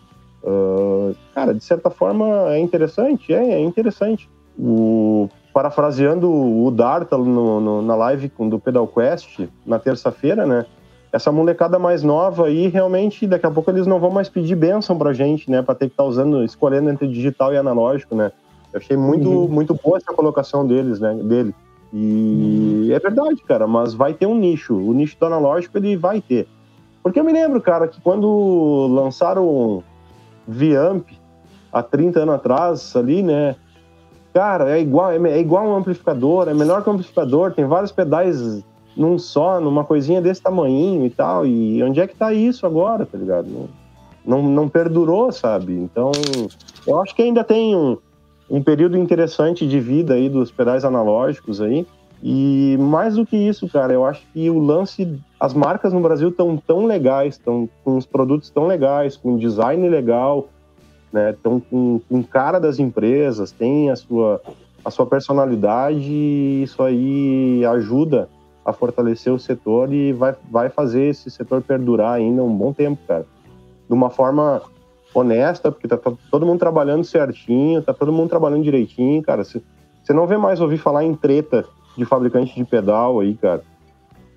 Uh, 0.44 1.16
cara, 1.36 1.54
de 1.54 1.64
certa 1.64 1.90
forma 1.90 2.52
é 2.54 2.60
interessante, 2.60 3.34
é, 3.34 3.54
é 3.54 3.60
interessante. 3.60 4.30
O, 4.58 5.30
parafraseando 5.54 6.32
o 6.32 6.72
Darta 6.72 7.18
no, 7.18 7.60
no, 7.60 7.82
na 7.82 7.96
live 7.96 8.32
do 8.40 8.60
Pedal 8.60 8.88
Quest 8.88 9.48
na 9.66 9.78
terça-feira, 9.78 10.46
né? 10.46 10.66
Essa 11.12 11.32
molecada 11.32 11.80
mais 11.80 12.04
nova 12.04 12.48
aí, 12.48 12.68
realmente, 12.68 13.26
daqui 13.26 13.46
a 13.46 13.52
pouco 13.52 13.72
eles 13.72 13.88
não 13.88 14.00
vão 14.00 14.12
mais 14.12 14.30
pedir 14.30 14.56
bênção 14.56 14.98
pra 14.98 15.14
gente, 15.14 15.50
né? 15.50 15.62
Pra 15.62 15.74
ter 15.74 15.88
que 15.88 15.94
estar 15.94 16.04
tá 16.04 16.10
usando, 16.10 16.44
escolhendo 16.44 16.90
entre 16.90 17.08
digital 17.08 17.54
e 17.54 17.58
analógico, 17.58 18.16
né? 18.16 18.32
Eu 18.74 18.80
achei 18.80 18.98
muito, 18.98 19.30
uhum. 19.30 19.48
muito 19.48 19.74
boa 19.74 19.98
essa 19.98 20.14
colocação 20.14 20.68
deles, 20.68 21.00
né? 21.00 21.14
Dele. 21.16 21.56
E 21.94 22.90
é 22.92 23.00
verdade, 23.00 23.42
cara, 23.44 23.66
mas 23.66 23.94
vai 23.94 24.14
ter 24.14 24.26
um 24.26 24.38
nicho. 24.38 24.76
O 24.76 24.94
nicho 24.94 25.18
do 25.18 25.26
analógico 25.26 25.78
ele 25.78 25.96
vai 25.96 26.22
ter. 26.22 26.48
Porque 27.02 27.20
eu 27.20 27.24
me 27.24 27.32
lembro, 27.32 27.62
cara, 27.62 27.88
que 27.88 28.02
quando 28.02 28.88
lançaram 28.88 29.82
Viamp 30.46 31.08
há 31.72 31.82
30 31.82 32.20
anos 32.20 32.36
atrás 32.36 32.96
ali, 32.96 33.24
né? 33.24 33.56
Cara, 34.34 34.78
é 34.78 34.82
igual, 34.82 35.12
é 35.12 35.40
igual 35.40 35.66
um 35.66 35.76
amplificador, 35.76 36.50
é 36.50 36.54
melhor 36.54 36.84
que 36.84 36.90
um 36.90 36.94
amplificador, 36.94 37.54
tem 37.54 37.66
vários 37.66 37.92
pedais 37.92 38.62
num 38.98 39.20
só, 39.20 39.62
numa 39.62 39.84
coisinha 39.84 40.22
desse 40.22 40.42
tamanho 40.42 41.06
e 41.06 41.10
tal. 41.10 41.46
E 41.46 41.82
onde 41.84 42.00
é 42.02 42.08
que 42.08 42.16
tá 42.16 42.34
isso 42.34 42.66
agora, 42.66 43.06
tá 43.06 43.18
ligado? 43.18 43.48
Não, 43.48 43.70
não, 44.26 44.50
não 44.50 44.68
perdurou, 44.68 45.32
sabe? 45.32 45.74
Então, 45.74 46.12
eu 46.86 47.00
acho 47.00 47.16
que 47.16 47.22
ainda 47.22 47.44
tem 47.44 47.76
um, 47.76 47.98
um 48.50 48.62
período 48.62 48.98
interessante 48.98 49.68
de 49.68 49.80
vida 49.80 50.16
aí 50.16 50.28
dos 50.28 50.52
pedais 50.52 50.84
analógicos 50.84 51.62
aí. 51.62 51.86
E 52.22 52.76
mais 52.80 53.16
do 53.16 53.26
que 53.26 53.38
isso, 53.38 53.70
cara, 53.70 53.94
eu 53.94 54.04
acho 54.04 54.24
que 54.34 54.50
o 54.50 54.58
lance, 54.58 55.20
as 55.40 55.54
marcas 55.54 55.94
no 55.94 56.02
Brasil 56.02 56.30
estão 56.30 56.58
tão 56.58 56.86
legais, 56.88 57.36
estão 57.36 57.70
com 57.84 57.96
os 57.96 58.08
produtos 58.08 58.50
tão 58.50 58.66
legais, 58.66 59.16
com 59.16 59.38
design 59.38 59.88
legal, 59.88 60.50
né? 61.14 61.30
Estão 61.30 61.60
com, 61.60 62.02
com 62.10 62.24
cara 62.24 62.60
das 62.60 62.80
empresas, 62.80 63.52
tem 63.52 63.92
a 63.92 63.96
sua 63.96 64.42
a 64.84 64.90
sua 64.90 65.06
personalidade, 65.06 66.64
isso 66.64 66.82
aí 66.82 67.66
ajuda 67.66 68.30
a 68.68 68.74
fortalecer 68.74 69.32
o 69.32 69.40
setor 69.40 69.94
e 69.94 70.12
vai, 70.12 70.36
vai 70.52 70.70
fazer 70.70 71.04
esse 71.04 71.32
setor 71.32 71.62
perdurar 71.62 72.16
ainda 72.16 72.44
um 72.44 72.54
bom 72.54 72.74
tempo, 72.74 73.02
cara. 73.08 73.26
De 73.88 73.94
uma 73.94 74.10
forma 74.10 74.62
honesta, 75.14 75.72
porque 75.72 75.88
tá, 75.88 75.96
tá 75.96 76.12
todo 76.30 76.46
mundo 76.46 76.60
trabalhando 76.60 77.06
certinho, 77.06 77.82
tá 77.82 77.94
todo 77.94 78.12
mundo 78.12 78.30
trabalhando 78.30 78.64
direitinho, 78.64 79.24
cara. 79.24 79.46
Você 79.46 79.62
não 80.10 80.28
vê 80.28 80.36
mais 80.36 80.60
ouvir 80.60 80.80
falar 80.80 81.06
em 81.06 81.16
treta 81.16 81.64
de 81.98 82.04
fabricante 82.04 82.54
de 82.54 82.66
pedal 82.66 83.22
aí, 83.22 83.36
cara. 83.36 83.64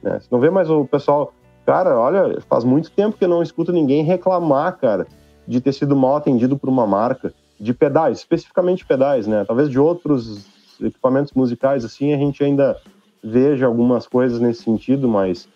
Né? 0.00 0.20
Você 0.20 0.28
não 0.30 0.38
vê 0.38 0.48
mais 0.48 0.70
o 0.70 0.84
pessoal. 0.84 1.34
Cara, 1.66 1.98
olha, 1.98 2.40
faz 2.48 2.62
muito 2.62 2.88
tempo 2.92 3.18
que 3.18 3.24
eu 3.24 3.28
não 3.28 3.42
escuto 3.42 3.72
ninguém 3.72 4.04
reclamar, 4.04 4.78
cara, 4.78 5.08
de 5.44 5.60
ter 5.60 5.72
sido 5.72 5.96
mal 5.96 6.14
atendido 6.14 6.56
por 6.56 6.70
uma 6.70 6.86
marca 6.86 7.34
de 7.58 7.74
pedais, 7.74 8.18
especificamente 8.18 8.86
pedais, 8.86 9.26
né? 9.26 9.44
Talvez 9.44 9.68
de 9.68 9.78
outros 9.78 10.46
equipamentos 10.80 11.32
musicais, 11.32 11.84
assim, 11.84 12.14
a 12.14 12.16
gente 12.16 12.44
ainda 12.44 12.76
veja 13.22 13.66
algumas 13.66 14.06
coisas 14.06 14.40
nesse 14.40 14.62
sentido, 14.62 15.08
mas, 15.08 15.48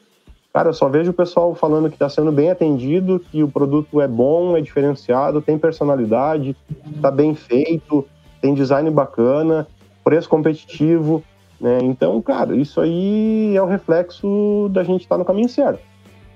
cara, 0.52 0.70
eu 0.70 0.74
só 0.74 0.88
vejo 0.88 1.10
o 1.10 1.14
pessoal 1.14 1.54
falando 1.54 1.88
que 1.88 1.94
está 1.94 2.08
sendo 2.08 2.30
bem 2.30 2.50
atendido, 2.50 3.20
que 3.30 3.42
o 3.42 3.48
produto 3.48 4.00
é 4.00 4.08
bom, 4.08 4.56
é 4.56 4.60
diferenciado, 4.60 5.40
tem 5.40 5.58
personalidade, 5.58 6.56
está 6.94 7.10
bem 7.10 7.34
feito, 7.34 8.06
tem 8.40 8.54
design 8.54 8.90
bacana, 8.90 9.66
preço 10.02 10.28
competitivo, 10.28 11.22
né? 11.60 11.78
Então, 11.82 12.20
cara, 12.20 12.54
isso 12.54 12.80
aí 12.80 13.56
é 13.56 13.62
o 13.62 13.66
reflexo 13.66 14.68
da 14.70 14.84
gente 14.84 15.02
estar 15.02 15.14
tá 15.14 15.18
no 15.18 15.24
caminho 15.24 15.48
certo. 15.48 15.80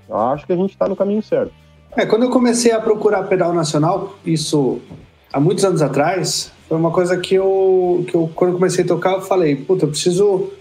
Eu 0.07 0.17
acho 0.17 0.45
que 0.45 0.53
a 0.53 0.55
gente 0.55 0.71
está 0.71 0.87
no 0.87 0.95
caminho 0.95 1.21
certo. 1.21 1.53
É, 1.95 2.05
quando 2.05 2.23
eu 2.23 2.29
comecei 2.29 2.71
a 2.71 2.79
procurar 2.79 3.23
pedal 3.23 3.53
nacional, 3.53 4.15
isso 4.25 4.79
há 5.31 5.39
muitos 5.39 5.63
anos 5.63 5.81
atrás, 5.81 6.51
foi 6.67 6.77
uma 6.77 6.91
coisa 6.91 7.17
que 7.17 7.35
eu, 7.35 8.03
que 8.07 8.15
eu 8.15 8.29
quando 8.33 8.53
comecei 8.53 8.83
a 8.83 8.87
tocar, 8.87 9.13
eu 9.13 9.21
falei, 9.21 9.55
puta, 9.55 9.85
eu 9.85 9.89
preciso 9.89 10.51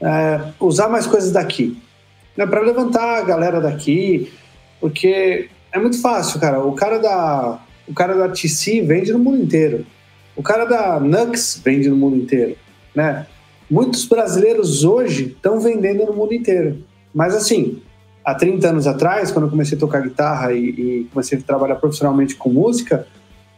é, 0.00 0.40
usar 0.58 0.88
mais 0.88 1.06
coisas 1.06 1.30
daqui. 1.30 1.80
Né, 2.36 2.46
para 2.46 2.60
levantar 2.60 3.18
a 3.18 3.22
galera 3.22 3.60
daqui, 3.60 4.32
porque 4.80 5.48
é 5.72 5.78
muito 5.78 6.00
fácil, 6.00 6.40
cara. 6.40 6.60
O 6.60 6.72
cara 6.72 6.98
da, 6.98 7.60
o 7.86 7.92
cara 7.94 8.14
da 8.14 8.28
TC 8.28 8.82
vende 8.82 9.12
no 9.12 9.18
mundo 9.18 9.42
inteiro. 9.42 9.84
O 10.36 10.42
cara 10.42 10.64
da 10.64 10.98
Nux 11.00 11.60
vende 11.62 11.88
no 11.90 11.96
mundo 11.96 12.16
inteiro, 12.16 12.56
né? 12.94 13.26
Muitos 13.70 14.04
brasileiros 14.06 14.84
hoje 14.84 15.26
estão 15.26 15.60
vendendo 15.60 16.06
no 16.06 16.14
mundo 16.14 16.32
inteiro. 16.32 16.82
Mas 17.14 17.34
assim, 17.34 17.82
há 18.24 18.34
30 18.34 18.68
anos 18.68 18.86
atrás, 18.86 19.30
quando 19.30 19.44
eu 19.44 19.50
comecei 19.50 19.76
a 19.76 19.80
tocar 19.80 20.00
guitarra 20.00 20.52
e, 20.52 20.70
e 20.70 21.08
comecei 21.12 21.38
a 21.38 21.42
trabalhar 21.42 21.76
profissionalmente 21.76 22.36
com 22.36 22.48
música, 22.48 23.06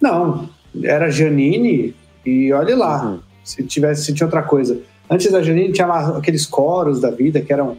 não, 0.00 0.48
era 0.82 1.10
Janine 1.10 1.94
e 2.26 2.52
olhe 2.52 2.74
lá, 2.74 3.04
uhum. 3.04 3.20
se 3.44 3.62
tivesse 3.64 4.04
se 4.04 4.14
tinha 4.14 4.26
outra 4.26 4.42
coisa. 4.42 4.80
Antes 5.12 5.30
da 5.30 5.42
Janine 5.42 5.72
tinha 5.72 5.86
lá 5.86 6.16
aqueles 6.16 6.46
coros 6.46 6.98
da 6.98 7.10
vida 7.10 7.38
que 7.42 7.52
eram 7.52 7.76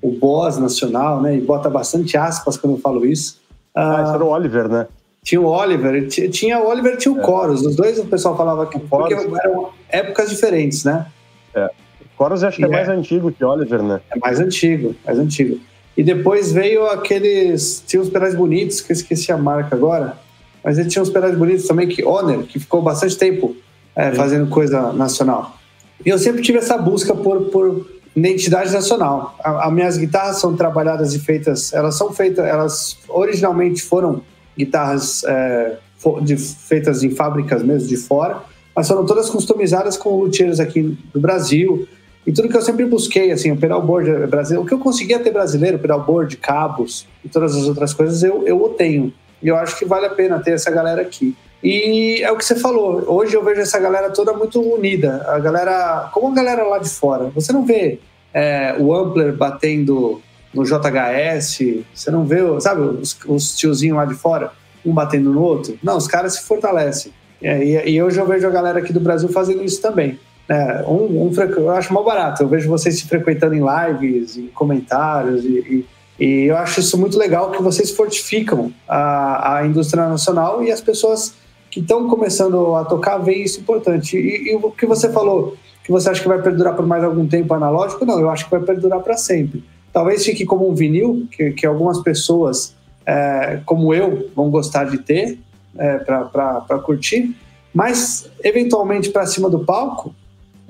o 0.00 0.12
boss 0.12 0.56
nacional, 0.56 1.20
né? 1.20 1.36
E 1.36 1.40
bota 1.40 1.68
bastante 1.68 2.16
aspas 2.16 2.56
quando 2.56 2.74
eu 2.74 2.80
falo 2.80 3.04
isso. 3.04 3.40
Ah, 3.74 4.02
esse 4.04 4.14
era 4.14 4.24
o 4.24 4.28
Oliver, 4.28 4.68
né? 4.68 4.86
Tinha 5.24 5.40
o 5.40 5.46
Oliver, 5.46 6.06
tinha 6.08 6.60
o 6.60 6.68
Oliver 6.68 6.96
tinha 6.96 7.12
o 7.12 7.18
é. 7.18 7.24
Chorus. 7.24 7.62
Os 7.62 7.74
dois 7.74 7.98
o 7.98 8.06
pessoal 8.06 8.36
falava 8.36 8.66
que 8.66 8.78
porque 8.78 9.14
eram 9.14 9.70
épocas 9.88 10.30
diferentes, 10.30 10.84
né? 10.84 11.06
É. 11.52 11.68
Chorus 12.16 12.44
acho 12.44 12.58
que 12.58 12.64
é, 12.64 12.68
é 12.68 12.70
mais 12.70 12.88
antigo 12.88 13.32
que 13.32 13.44
Oliver, 13.44 13.82
né? 13.82 14.00
É 14.14 14.18
mais 14.20 14.38
antigo, 14.38 14.94
mais 15.04 15.18
antigo. 15.18 15.58
E 15.96 16.04
depois 16.04 16.52
veio 16.52 16.86
aqueles. 16.86 17.82
Tinha 17.84 18.00
os 18.00 18.08
pedais 18.08 18.36
bonitos, 18.36 18.80
que 18.80 18.92
eu 18.92 18.94
esqueci 18.94 19.32
a 19.32 19.36
marca 19.36 19.74
agora. 19.74 20.16
Mas 20.62 20.78
ele 20.78 20.88
tinha 20.88 21.02
uns 21.02 21.10
pedais 21.10 21.36
bonitos 21.36 21.66
também, 21.66 21.88
que 21.88 22.04
Honor, 22.04 22.44
que 22.44 22.60
ficou 22.60 22.80
bastante 22.80 23.18
tempo 23.18 23.56
é, 23.96 24.12
fazendo 24.12 24.48
coisa 24.48 24.92
nacional. 24.92 25.56
E 26.04 26.08
eu 26.08 26.18
sempre 26.18 26.42
tive 26.42 26.58
essa 26.58 26.76
busca 26.76 27.14
por, 27.14 27.46
por 27.46 27.86
identidade 28.14 28.72
nacional. 28.72 29.36
As 29.42 29.72
minhas 29.72 29.96
guitarras 29.96 30.38
são 30.38 30.56
trabalhadas 30.56 31.14
e 31.14 31.18
feitas, 31.18 31.72
elas 31.72 31.96
são 31.96 32.12
feitas, 32.12 32.44
elas 32.44 32.98
originalmente 33.08 33.82
foram 33.82 34.22
guitarras 34.56 35.22
é, 35.24 35.76
de, 36.22 36.36
feitas 36.36 37.02
em 37.02 37.10
fábricas 37.10 37.62
mesmo 37.62 37.88
de 37.88 37.96
fora, 37.96 38.42
mas 38.74 38.88
foram 38.88 39.04
todas 39.04 39.28
customizadas 39.28 39.96
com 39.96 40.18
luthiers 40.18 40.60
aqui 40.60 40.96
do 41.12 41.20
Brasil. 41.20 41.86
E 42.26 42.32
tudo 42.32 42.48
que 42.48 42.56
eu 42.56 42.62
sempre 42.62 42.84
busquei, 42.86 43.30
assim, 43.30 43.52
o 43.52 43.56
pedalboard 43.56 44.26
brasileiro, 44.26 44.64
o 44.64 44.66
que 44.66 44.74
eu 44.74 44.78
conseguia 44.78 45.18
ter 45.18 45.30
brasileiro, 45.30 45.78
pedalboard, 45.78 46.36
cabos 46.38 47.06
e 47.24 47.28
todas 47.28 47.54
as 47.54 47.68
outras 47.68 47.94
coisas, 47.94 48.22
eu, 48.22 48.46
eu 48.46 48.60
o 48.60 48.70
tenho. 48.70 49.12
E 49.42 49.48
eu 49.48 49.56
acho 49.56 49.78
que 49.78 49.84
vale 49.84 50.06
a 50.06 50.10
pena 50.10 50.40
ter 50.40 50.52
essa 50.52 50.70
galera 50.70 51.02
aqui. 51.02 51.36
E 51.66 52.22
é 52.22 52.30
o 52.30 52.36
que 52.36 52.44
você 52.44 52.54
falou. 52.54 53.02
Hoje 53.08 53.34
eu 53.34 53.42
vejo 53.42 53.60
essa 53.60 53.80
galera 53.80 54.08
toda 54.10 54.32
muito 54.32 54.60
unida. 54.60 55.26
A 55.26 55.40
galera, 55.40 56.08
como 56.12 56.28
a 56.28 56.32
galera 56.32 56.62
lá 56.62 56.78
de 56.78 56.88
fora. 56.88 57.24
Você 57.34 57.52
não 57.52 57.66
vê 57.66 57.98
é, 58.32 58.76
o 58.78 58.94
Ampler 58.94 59.36
batendo 59.36 60.22
no 60.54 60.62
JHS, 60.62 61.58
você 61.92 62.08
não 62.08 62.24
vê, 62.24 62.38
sabe, 62.60 62.82
os, 62.82 63.18
os 63.26 63.56
tiozinhos 63.56 63.96
lá 63.96 64.04
de 64.04 64.14
fora, 64.14 64.52
um 64.84 64.94
batendo 64.94 65.32
no 65.32 65.42
outro. 65.42 65.76
Não, 65.82 65.96
os 65.96 66.06
caras 66.06 66.34
se 66.34 66.44
fortalecem. 66.44 67.12
É, 67.42 67.64
e, 67.64 67.94
e, 67.94 68.00
hoje 68.00 68.20
eu 68.20 68.26
vejo 68.28 68.46
a 68.46 68.50
galera 68.50 68.78
aqui 68.78 68.92
do 68.92 69.00
Brasil 69.00 69.28
fazendo 69.28 69.64
isso 69.64 69.82
também. 69.82 70.20
É, 70.48 70.84
um, 70.86 71.26
um, 71.26 71.32
eu 71.56 71.70
acho 71.70 71.92
mal 71.92 72.04
barato. 72.04 72.44
Eu 72.44 72.48
vejo 72.48 72.68
vocês 72.68 72.96
se 72.96 73.08
frequentando 73.08 73.56
em 73.56 73.64
lives, 73.64 74.36
em 74.36 74.46
comentários, 74.46 75.44
e, 75.44 75.84
e, 76.20 76.24
e 76.24 76.44
eu 76.44 76.56
acho 76.56 76.78
isso 76.78 76.96
muito 76.96 77.18
legal 77.18 77.50
que 77.50 77.60
vocês 77.60 77.90
fortificam 77.90 78.72
a, 78.88 79.56
a 79.56 79.66
indústria 79.66 80.08
nacional 80.08 80.62
e 80.62 80.70
as 80.70 80.80
pessoas 80.80 81.34
que 81.76 81.80
estão 81.80 82.08
começando 82.08 82.74
a 82.74 82.86
tocar 82.86 83.18
veem 83.18 83.42
isso 83.42 83.60
importante. 83.60 84.16
E, 84.16 84.50
e, 84.50 84.54
o 84.54 84.70
que 84.70 84.86
você 84.86 85.12
falou, 85.12 85.58
que 85.84 85.92
você 85.92 86.08
acha 86.08 86.22
que 86.22 86.26
vai 86.26 86.40
perdurar 86.40 86.74
por 86.74 86.86
mais 86.86 87.04
algum 87.04 87.26
tempo 87.26 87.52
analógico, 87.52 88.06
não, 88.06 88.18
eu 88.18 88.30
acho 88.30 88.46
que 88.46 88.50
vai 88.50 88.60
perdurar 88.60 89.00
para 89.00 89.14
sempre. 89.18 89.62
Talvez 89.92 90.24
fique 90.24 90.46
como 90.46 90.70
um 90.70 90.74
vinil, 90.74 91.28
que, 91.30 91.50
que 91.50 91.66
algumas 91.66 92.00
pessoas, 92.00 92.74
é, 93.04 93.60
como 93.66 93.92
eu, 93.92 94.30
vão 94.34 94.48
gostar 94.48 94.84
de 94.84 94.96
ter 94.96 95.38
é, 95.76 95.98
para 95.98 96.78
curtir, 96.82 97.36
mas 97.74 98.26
eventualmente 98.42 99.10
para 99.10 99.26
cima 99.26 99.50
do 99.50 99.58
palco 99.58 100.14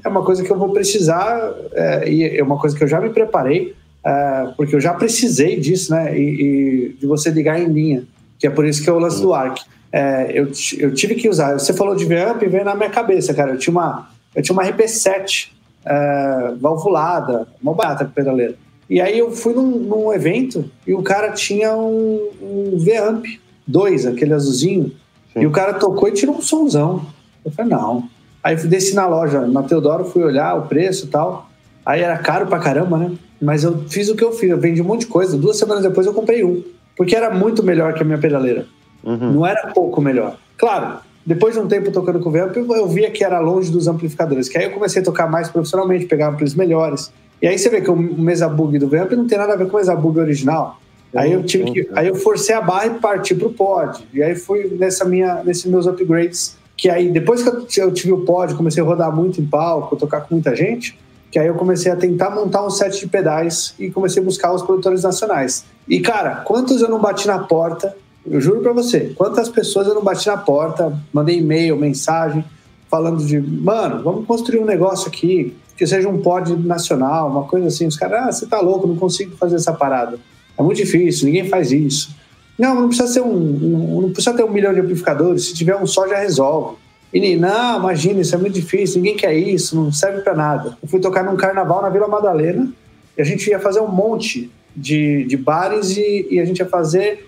é 0.05 0.09
uma 0.09 0.25
coisa 0.25 0.43
que 0.43 0.51
eu 0.51 0.59
vou 0.59 0.71
precisar 0.71 1.55
é, 1.73 2.11
e 2.11 2.37
é 2.37 2.43
uma 2.43 2.59
coisa 2.59 2.77
que 2.77 2.83
eu 2.83 2.89
já 2.89 3.01
me 3.01 3.11
preparei, 3.11 3.77
é, 4.05 4.49
porque 4.57 4.75
eu 4.75 4.81
já 4.81 4.93
precisei 4.93 5.61
disso, 5.61 5.93
né? 5.93 6.19
E, 6.19 6.23
e, 6.23 6.97
de 6.99 7.07
você 7.07 7.31
ligar 7.31 7.61
em 7.61 7.69
linha, 7.69 8.03
que 8.41 8.47
é 8.49 8.51
por 8.51 8.67
isso 8.67 8.83
que 8.83 8.91
eu 8.91 8.99
lance 8.99 9.23
do 9.23 9.33
ARC 9.33 9.59
é, 9.97 10.31
eu, 10.39 10.51
eu 10.79 10.93
tive 10.93 11.15
que 11.15 11.27
usar. 11.27 11.55
Você 11.55 11.73
falou 11.73 11.97
de 11.97 12.05
Vamp 12.05 12.43
e 12.43 12.49
veio 12.49 12.67
na 12.67 12.75
minha 12.75 12.91
cabeça, 12.91 13.33
cara. 13.33 13.53
Eu 13.53 13.59
tinha 13.59 13.73
uma, 13.73 14.11
eu 14.35 14.43
tinha 14.43 14.53
uma 14.53 14.63
RP7 14.63 15.49
é, 15.87 16.53
valvulada, 16.61 17.49
uma 17.63 17.73
barata 17.73 18.05
pedaleira. 18.05 18.57
E 18.91 19.01
aí 19.01 19.19
eu 19.19 19.33
fui 19.33 19.55
num, 19.55 19.71
num, 19.71 20.13
evento 20.13 20.71
e 20.87 20.93
o 20.93 21.03
cara 21.03 21.33
tinha 21.33 21.75
um, 21.75 22.29
um 22.43 22.77
Vamp 22.77 23.25
2, 23.67 24.07
aquele 24.07 24.35
azulzinho, 24.35 24.93
Sim. 25.33 25.41
e 25.41 25.47
o 25.47 25.51
cara 25.51 25.73
tocou 25.73 26.09
e 26.09 26.13
tirou 26.13 26.37
um 26.37 26.43
somzão. 26.43 27.07
Eu 27.43 27.51
falei, 27.51 27.73
não. 27.73 28.07
Aí 28.45 28.55
desci 28.55 28.95
na 28.95 29.07
loja, 29.07 29.47
na 29.47 29.63
Teodoro, 29.63 30.05
fui 30.05 30.23
olhar 30.23 30.59
o 30.59 30.67
preço 30.67 31.07
e 31.07 31.09
tal. 31.09 31.49
Aí 31.87 32.03
era 32.03 32.19
caro 32.19 32.47
pra 32.47 32.59
caramba, 32.59 32.99
né? 32.99 33.13
Mas 33.41 33.65
eu 33.65 33.83
fiz 33.89 34.11
o 34.11 34.15
que 34.15 34.23
eu 34.23 34.33
fiz, 34.33 34.51
eu 34.51 34.61
vendi 34.61 34.83
um 34.83 34.85
monte 34.85 35.01
de 35.01 35.07
coisa. 35.07 35.39
Duas 35.39 35.57
semanas 35.57 35.83
depois 35.83 36.07
eu 36.07 36.13
comprei 36.13 36.45
um, 36.45 36.63
porque 36.95 37.17
era 37.17 37.31
muito 37.35 37.63
melhor 37.63 37.95
que 37.95 38.03
a 38.03 38.05
minha 38.05 38.19
pedaleira. 38.19 38.67
Uhum. 39.07 39.35
Não 39.35 39.47
era 39.47 39.69
pouco 39.73 40.01
melhor. 40.01 40.37
Claro, 40.59 40.99
depois 41.25 41.55
de 41.55 41.61
um 41.61 41.69
tempo 41.69 41.93
tocando 41.93 42.19
com 42.19 42.29
o 42.29 42.33
Vamp, 42.33 42.57
eu 42.57 42.89
via 42.89 43.11
que 43.11 43.25
era 43.25 43.39
longe 43.39 43.71
dos 43.71 43.87
amplificadores. 43.87 44.49
Que 44.49 44.59
aí 44.59 44.65
eu 44.65 44.73
comecei 44.73 45.01
a 45.01 45.05
tocar 45.05 45.31
mais 45.31 45.49
profissionalmente, 45.49 46.07
pegar 46.07 46.29
amplis 46.29 46.55
melhores. 46.55 47.13
E 47.41 47.47
aí 47.47 47.59
você 47.59 47.69
vê 47.69 47.81
que 47.81 47.91
o 47.91 47.97
mesa 47.97 48.49
bug 48.49 48.79
do 48.79 48.89
Vamp 48.89 49.13
não 49.13 49.27
tem 49.27 49.39
nada 49.39 49.53
a 49.53 49.57
ver 49.57 49.67
com 49.69 49.77
o 49.77 49.81
mesa 49.81 49.95
bug 49.95 50.19
original. 50.19 50.81
Aí 51.15 51.33
eu 51.33 51.43
tive 51.43 51.71
que, 51.71 51.89
aí 51.95 52.09
eu 52.09 52.15
forcei 52.15 52.55
a 52.55 52.61
barra 52.61 52.87
e 52.87 52.91
parti 52.91 53.35
pro 53.35 53.51
pod. 53.51 54.07
E 54.13 54.23
aí 54.23 54.35
fui 54.35 54.77
nessa 54.79 55.05
minha, 55.05 55.43
nesses 55.45 55.65
meus 55.65 55.87
upgrades, 55.87 56.57
que 56.77 56.91
aí 56.91 57.11
depois 57.11 57.43
que 57.43 57.81
eu 57.81 57.93
tive 57.93 58.13
o 58.13 58.19
pod, 58.19 58.55
comecei 58.55 58.83
a 58.83 58.87
rodar 58.87 59.15
muito 59.15 59.41
em 59.41 59.47
palco, 59.47 59.97
tocar 59.97 60.23
com 60.23 60.35
muita 60.35 60.55
gente, 60.55 60.99
que 61.31 61.39
aí 61.39 61.47
eu 61.47 61.55
comecei 61.55 61.91
a 61.91 61.97
tentar 61.97 62.31
montar 62.31 62.65
um 62.65 62.71
set 62.71 63.01
de 63.01 63.07
pedais 63.07 63.75
e 63.79 63.91
comecei 63.91 64.23
a 64.23 64.25
buscar 64.25 64.53
os 64.53 64.63
produtores 64.63 65.03
nacionais. 65.03 65.65
E 65.89 66.01
cara, 66.01 66.37
quantos 66.37 66.83
eu 66.83 66.89
não 66.89 67.01
bati 67.01 67.27
na 67.27 67.39
porta? 67.39 67.97
Eu 68.29 68.41
juro 68.41 68.61
para 68.61 68.73
você, 68.73 69.13
quantas 69.15 69.49
pessoas 69.49 69.87
eu 69.87 69.95
não 69.95 70.03
bati 70.03 70.27
na 70.27 70.37
porta, 70.37 70.93
mandei 71.13 71.39
e-mail, 71.39 71.77
mensagem, 71.77 72.45
falando 72.91 73.25
de, 73.25 73.41
mano, 73.41 74.03
vamos 74.03 74.27
construir 74.27 74.59
um 74.59 74.65
negócio 74.65 75.09
aqui, 75.09 75.57
que 75.77 75.87
seja 75.87 76.09
um 76.09 76.21
pod 76.21 76.57
nacional, 76.57 77.31
uma 77.31 77.45
coisa 77.45 77.69
assim. 77.69 77.87
Os 77.87 77.97
caras, 77.97 78.29
ah, 78.29 78.33
você 78.33 78.47
tá 78.47 78.61
louco, 78.61 78.87
não 78.87 78.97
consigo 78.97 79.37
fazer 79.37 79.57
essa 79.57 79.73
parada. 79.73 80.19
É 80.59 80.63
muito 80.63 80.79
difícil, 80.79 81.27
ninguém 81.27 81.49
faz 81.49 81.71
isso. 81.71 82.15
Não, 82.59 82.75
não 82.75 82.89
precisa 82.89 83.09
ser 83.09 83.21
um, 83.21 83.35
um 83.35 84.01
não 84.03 84.11
precisa 84.11 84.35
ter 84.35 84.43
um 84.43 84.51
milhão 84.51 84.73
de 84.73 84.81
amplificadores, 84.81 85.45
se 85.45 85.55
tiver 85.55 85.77
um 85.77 85.87
só 85.87 86.09
já 86.09 86.19
resolve. 86.19 86.77
E 87.13 87.37
não, 87.37 87.79
imagina, 87.79 88.21
isso 88.21 88.35
é 88.35 88.39
muito 88.39 88.55
difícil, 88.55 88.97
ninguém 88.97 89.17
quer 89.17 89.35
isso, 89.35 89.77
não 89.77 89.93
serve 89.93 90.23
para 90.23 90.35
nada. 90.35 90.77
Eu 90.83 90.89
fui 90.89 91.01
tocar 91.01 91.23
num 91.23 91.37
carnaval 91.37 91.81
na 91.81 91.89
Vila 91.89 92.09
Madalena 92.09 92.71
e 93.17 93.23
a 93.23 93.25
gente 93.25 93.49
ia 93.49 93.59
fazer 93.59 93.81
um 93.81 93.89
monte 93.89 94.51
de, 94.75 95.25
de 95.25 95.37
bares 95.37 95.97
e, 95.97 96.27
e 96.31 96.41
a 96.41 96.45
gente 96.45 96.59
ia 96.59 96.67
fazer 96.67 97.27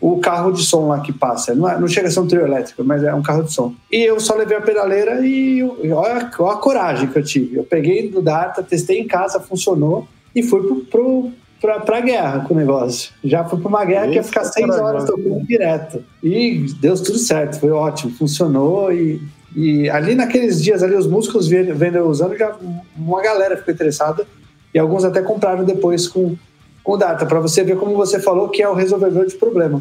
o 0.00 0.18
carro 0.18 0.50
de 0.50 0.62
som 0.62 0.88
lá 0.88 1.00
que 1.00 1.12
passa. 1.12 1.54
Não, 1.54 1.68
é, 1.68 1.78
não 1.78 1.86
chega 1.86 2.08
a 2.08 2.10
ser 2.10 2.20
um 2.20 2.26
trio 2.26 2.46
elétrico, 2.46 2.82
mas 2.82 3.04
é 3.04 3.14
um 3.14 3.22
carro 3.22 3.42
de 3.42 3.52
som. 3.52 3.74
E 3.92 4.02
eu 4.02 4.18
só 4.18 4.34
levei 4.34 4.56
a 4.56 4.60
pedaleira 4.62 5.24
e 5.24 5.62
olha, 5.62 5.96
olha 6.38 6.52
a 6.52 6.56
coragem 6.56 7.08
que 7.08 7.18
eu 7.18 7.22
tive. 7.22 7.56
Eu 7.56 7.64
peguei 7.64 8.08
do 8.08 8.22
Data, 8.22 8.62
testei 8.62 8.98
em 8.98 9.06
casa, 9.06 9.38
funcionou 9.38 10.08
e 10.34 10.42
fui 10.42 10.62
pro, 10.62 10.76
pro, 10.86 11.30
pra, 11.60 11.80
pra 11.80 12.00
guerra 12.00 12.40
com 12.40 12.54
o 12.54 12.56
negócio. 12.56 13.12
Já 13.22 13.44
fui 13.44 13.60
pra 13.60 13.68
uma 13.68 13.84
guerra 13.84 14.04
Isso, 14.04 14.12
que 14.12 14.16
ia 14.18 14.22
ficar 14.22 14.44
seis 14.44 14.68
horas 14.70 15.04
tocando 15.04 15.46
direto. 15.46 16.02
E 16.22 16.66
deu 16.80 16.94
tudo 16.94 17.18
certo, 17.18 17.60
foi 17.60 17.70
ótimo, 17.70 18.12
funcionou 18.12 18.92
e. 18.92 19.20
E 19.54 19.90
ali 19.90 20.14
naqueles 20.14 20.62
dias 20.62 20.80
ali, 20.80 20.94
os 20.94 21.08
músicos 21.08 21.48
vendo 21.48 21.98
usando, 22.06 22.38
já 22.38 22.56
uma 22.96 23.20
galera 23.20 23.56
ficou 23.56 23.74
interessada 23.74 24.24
e 24.72 24.78
alguns 24.78 25.04
até 25.04 25.20
compraram 25.22 25.64
depois 25.64 26.06
com, 26.06 26.36
com 26.90 26.98
data, 26.98 27.24
para 27.24 27.38
você 27.38 27.62
ver 27.62 27.76
como 27.76 27.94
você 27.94 28.18
falou 28.18 28.48
que 28.48 28.60
é 28.60 28.68
o 28.68 28.74
resolvedor 28.74 29.24
de 29.24 29.36
problema. 29.36 29.80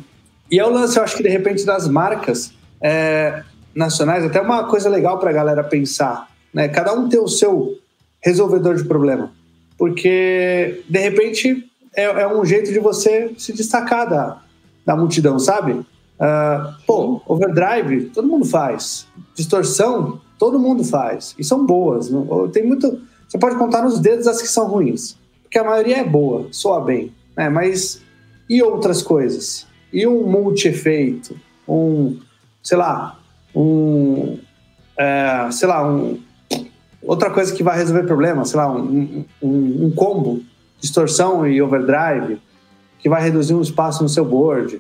E 0.52 0.60
é 0.60 0.66
o 0.66 0.70
lance, 0.70 0.96
eu 0.96 1.04
acho 1.04 1.18
que 1.18 1.24
de 1.24 1.30
repente 1.30 1.66
das 1.66 1.88
marcas 1.88 2.54
é, 2.80 3.42
nacionais, 3.74 4.24
até 4.24 4.40
uma 4.40 4.66
coisa 4.66 4.88
legal 4.90 5.18
para 5.18 5.32
a 5.32 5.34
galera 5.34 5.64
pensar, 5.64 6.28
né? 6.54 6.68
Cada 6.68 6.94
um 6.94 7.10
tem 7.10 7.20
o 7.20 7.28
seu 7.28 7.80
resolvedor 8.22 8.76
de 8.76 8.84
problema, 8.84 9.32
porque 9.76 10.84
de 10.88 11.00
repente 11.00 11.68
é, 11.96 12.04
é 12.04 12.28
um 12.28 12.46
jeito 12.46 12.72
de 12.72 12.78
você 12.78 13.34
se 13.40 13.54
destacar 13.54 14.08
da, 14.08 14.44
da 14.86 14.96
multidão, 14.96 15.40
sabe? 15.40 15.72
Uh, 15.72 16.74
pô, 16.86 17.22
overdrive, 17.26 18.12
todo 18.14 18.28
mundo 18.28 18.46
faz. 18.46 19.08
Distorção, 19.34 20.22
todo 20.38 20.60
mundo 20.60 20.84
faz. 20.84 21.34
E 21.40 21.44
são 21.44 21.66
boas. 21.66 22.10
Não? 22.10 22.48
Tem 22.50 22.64
muito. 22.64 23.02
Você 23.28 23.40
pode 23.40 23.56
contar 23.56 23.82
nos 23.82 24.00
dedos 24.00 24.28
as 24.28 24.42
que 24.42 24.48
são 24.48 24.68
ruins 24.68 25.19
porque 25.50 25.58
a 25.58 25.64
maioria 25.64 25.98
é 25.98 26.04
boa, 26.04 26.48
soa 26.52 26.80
bem, 26.80 27.12
né? 27.36 27.50
Mas 27.50 28.04
e 28.48 28.62
outras 28.62 29.02
coisas? 29.02 29.66
E 29.92 30.06
um 30.06 30.28
multi-efeito? 30.28 31.36
Um, 31.68 32.20
sei 32.62 32.78
lá, 32.78 33.20
um, 33.56 34.38
é, 34.96 35.50
sei 35.50 35.68
lá, 35.68 35.92
um, 35.92 36.20
outra 37.02 37.32
coisa 37.32 37.52
que 37.52 37.64
vai 37.64 37.76
resolver 37.78 38.04
problema, 38.04 38.46
sei 38.46 38.58
lá, 38.58 38.72
um, 38.72 39.26
um, 39.42 39.86
um, 39.86 39.92
combo, 39.92 40.44
distorção 40.80 41.48
e 41.48 41.60
overdrive, 41.60 42.40
que 43.00 43.10
vai 43.10 43.24
reduzir 43.24 43.56
um 43.56 43.62
espaço 43.62 44.04
no 44.04 44.10
seu 44.10 44.26
board, 44.26 44.76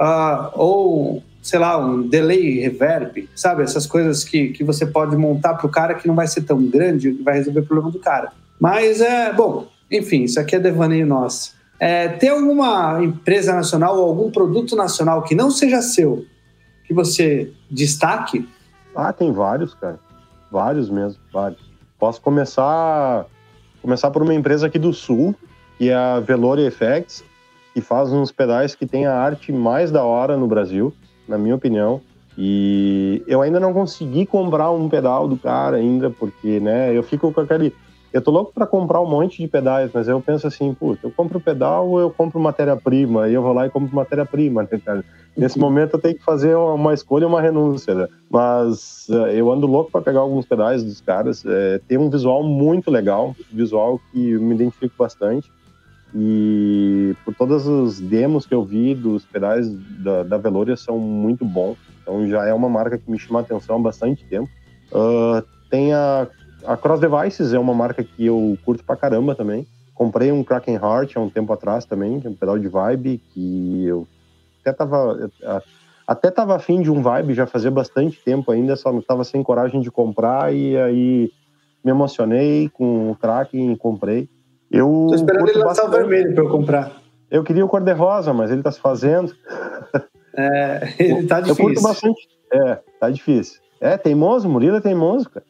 uh, 0.00 0.50
ou, 0.54 1.22
sei 1.42 1.58
lá, 1.58 1.76
um 1.76 2.08
delay 2.08 2.60
reverb, 2.60 3.28
sabe? 3.34 3.62
Essas 3.62 3.86
coisas 3.86 4.24
que, 4.24 4.48
que 4.48 4.64
você 4.64 4.86
pode 4.86 5.14
montar 5.14 5.54
para 5.54 5.66
o 5.66 5.70
cara 5.70 5.94
que 5.94 6.08
não 6.08 6.14
vai 6.14 6.26
ser 6.26 6.40
tão 6.40 6.64
grande, 6.64 7.12
que 7.12 7.22
vai 7.22 7.34
resolver 7.34 7.60
o 7.60 7.66
problema 7.66 7.90
do 7.90 7.98
cara. 7.98 8.32
Mas 8.58 9.02
é, 9.02 9.30
bom, 9.34 9.68
enfim, 9.90 10.24
isso 10.24 10.40
aqui 10.40 10.56
é 10.56 10.58
devaneio 10.58 11.06
nosso. 11.06 11.54
É, 11.78 12.08
tem 12.08 12.30
alguma 12.30 13.02
empresa 13.02 13.52
nacional 13.54 13.98
ou 13.98 14.06
algum 14.06 14.30
produto 14.30 14.74
nacional 14.74 15.22
que 15.22 15.34
não 15.34 15.50
seja 15.50 15.82
seu, 15.82 16.24
que 16.84 16.94
você 16.94 17.52
destaque? 17.70 18.48
Ah, 18.94 19.12
tem 19.12 19.30
vários, 19.32 19.74
cara. 19.74 19.98
Vários 20.50 20.88
mesmo, 20.88 21.20
vários. 21.32 21.60
Posso 21.98 22.20
começar 22.20 23.26
começar 23.82 24.10
por 24.10 24.22
uma 24.22 24.34
empresa 24.34 24.66
aqui 24.66 24.80
do 24.80 24.92
Sul, 24.92 25.32
que 25.78 25.90
é 25.90 25.94
a 25.94 26.18
Velour 26.18 26.58
Effects, 26.58 27.22
que 27.72 27.80
faz 27.80 28.12
uns 28.12 28.32
pedais 28.32 28.74
que 28.74 28.84
tem 28.84 29.06
a 29.06 29.14
arte 29.14 29.52
mais 29.52 29.92
da 29.92 30.02
hora 30.02 30.36
no 30.36 30.48
Brasil, 30.48 30.92
na 31.28 31.38
minha 31.38 31.54
opinião. 31.54 32.00
E 32.36 33.22
eu 33.28 33.42
ainda 33.42 33.60
não 33.60 33.72
consegui 33.72 34.26
comprar 34.26 34.70
um 34.70 34.88
pedal 34.88 35.28
do 35.28 35.36
cara 35.36 35.76
ainda, 35.76 36.10
porque, 36.10 36.58
né, 36.58 36.96
eu 36.96 37.02
fico 37.02 37.32
com 37.32 37.40
aquele 37.40 37.72
eu 38.16 38.22
tô 38.22 38.30
louco 38.30 38.50
para 38.50 38.66
comprar 38.66 38.98
um 39.02 39.06
monte 39.06 39.42
de 39.42 39.46
pedais, 39.46 39.90
mas 39.92 40.08
eu 40.08 40.18
penso 40.22 40.46
assim, 40.46 40.72
puta, 40.72 41.06
eu 41.06 41.10
compro 41.10 41.38
pedal 41.38 41.86
ou 41.86 42.00
eu 42.00 42.10
compro 42.10 42.40
matéria-prima? 42.40 43.28
E 43.28 43.34
eu 43.34 43.42
vou 43.42 43.52
lá 43.52 43.66
e 43.66 43.70
compro 43.70 43.94
matéria-prima, 43.94 44.62
né, 44.62 44.80
cara? 44.82 45.04
Nesse 45.36 45.58
momento 45.58 45.94
eu 45.94 46.00
tenho 46.00 46.14
que 46.14 46.24
fazer 46.24 46.56
uma 46.56 46.94
escolha, 46.94 47.26
uma 47.26 47.42
renúncia, 47.42 47.94
né? 47.94 48.08
Mas 48.30 49.06
uh, 49.10 49.26
eu 49.26 49.52
ando 49.52 49.66
louco 49.66 49.90
para 49.90 50.00
pegar 50.00 50.20
alguns 50.20 50.46
pedais 50.46 50.82
dos 50.82 50.98
caras. 51.02 51.44
É, 51.44 51.78
tem 51.86 51.98
um 51.98 52.08
visual 52.08 52.42
muito 52.42 52.90
legal, 52.90 53.36
visual 53.52 54.00
que 54.10 54.30
eu 54.30 54.40
me 54.40 54.54
identifico 54.54 54.94
bastante. 54.98 55.52
E 56.14 57.14
por 57.22 57.34
todas 57.34 57.68
as 57.68 58.00
demos 58.00 58.46
que 58.46 58.54
eu 58.54 58.64
vi 58.64 58.94
dos 58.94 59.26
pedais 59.26 59.68
da, 60.02 60.22
da 60.22 60.38
Veloria 60.38 60.74
são 60.74 60.98
muito 60.98 61.44
bons. 61.44 61.76
Então 62.00 62.26
já 62.26 62.46
é 62.46 62.54
uma 62.54 62.70
marca 62.70 62.96
que 62.96 63.10
me 63.10 63.18
chama 63.18 63.40
a 63.40 63.42
atenção 63.42 63.76
há 63.76 63.78
bastante 63.78 64.24
tempo. 64.24 64.48
Uh, 64.90 65.44
tem 65.68 65.92
a 65.92 66.26
a 66.66 66.76
Cross 66.76 67.00
Devices 67.00 67.52
é 67.52 67.58
uma 67.58 67.74
marca 67.74 68.02
que 68.02 68.26
eu 68.26 68.58
curto 68.64 68.84
pra 68.84 68.96
caramba 68.96 69.34
também. 69.34 69.66
Comprei 69.94 70.30
um 70.30 70.44
Kraken 70.44 70.74
Heart 70.74 71.16
há 71.16 71.20
um 71.20 71.30
tempo 71.30 71.52
atrás 71.52 71.84
também, 71.84 72.20
que 72.20 72.26
é 72.26 72.30
um 72.30 72.34
pedal 72.34 72.58
de 72.58 72.68
vibe, 72.68 73.20
que 73.32 73.86
eu 73.86 74.06
até 74.60 74.72
tava, 74.72 75.30
até 76.06 76.30
tava 76.30 76.56
afim 76.56 76.82
de 76.82 76.90
um 76.90 77.00
vibe, 77.00 77.34
já 77.34 77.46
fazia 77.46 77.70
bastante 77.70 78.22
tempo 78.22 78.50
ainda, 78.50 78.76
só 78.76 78.92
não 78.92 79.00
tava 79.00 79.24
sem 79.24 79.42
coragem 79.42 79.80
de 79.80 79.90
comprar 79.90 80.52
e 80.52 80.76
aí 80.76 81.30
me 81.84 81.90
emocionei 81.92 82.68
com 82.68 83.10
o 83.10 83.16
Kraken 83.16 83.72
e 83.72 83.76
comprei. 83.76 84.28
Eu 84.70 85.06
Tô 85.08 85.14
esperando 85.14 85.48
ele 85.48 85.58
lançar 85.58 85.86
o 85.86 85.90
vermelho 85.90 86.34
para 86.34 86.44
eu 86.44 86.50
comprar. 86.50 87.00
Eu 87.30 87.42
queria 87.42 87.64
o 87.64 87.68
cor-de-rosa, 87.68 88.32
mas 88.32 88.50
ele 88.50 88.62
tá 88.62 88.72
se 88.72 88.80
fazendo. 88.80 89.32
É, 90.38 90.92
ele 90.98 91.26
tá 91.26 91.40
difícil. 91.40 91.64
Eu 91.64 91.68
curto 91.70 91.82
bastante. 91.82 92.28
É, 92.52 92.78
tá 93.00 93.08
difícil. 93.08 93.58
É, 93.80 93.96
teimoso, 93.96 94.46
Murilo 94.46 94.76
é 94.76 94.80
teimoso, 94.82 95.30
cara 95.30 95.46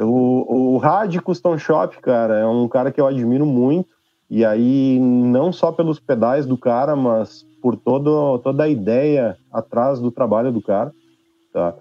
o, 0.00 0.76
o 0.76 1.22
Custom 1.22 1.58
Shop, 1.58 2.00
cara, 2.00 2.38
é 2.38 2.46
um 2.46 2.68
cara 2.68 2.90
que 2.90 3.00
eu 3.00 3.06
admiro 3.06 3.46
muito. 3.46 3.88
E 4.30 4.44
aí, 4.44 4.98
não 5.00 5.52
só 5.52 5.72
pelos 5.72 5.98
pedais 5.98 6.46
do 6.46 6.58
cara, 6.58 6.94
mas 6.94 7.46
por 7.62 7.76
todo, 7.76 8.38
toda 8.38 8.64
a 8.64 8.68
ideia 8.68 9.36
atrás 9.50 10.00
do 10.00 10.10
trabalho 10.10 10.52
do 10.52 10.60
cara, 10.60 10.92
tá? 11.52 11.74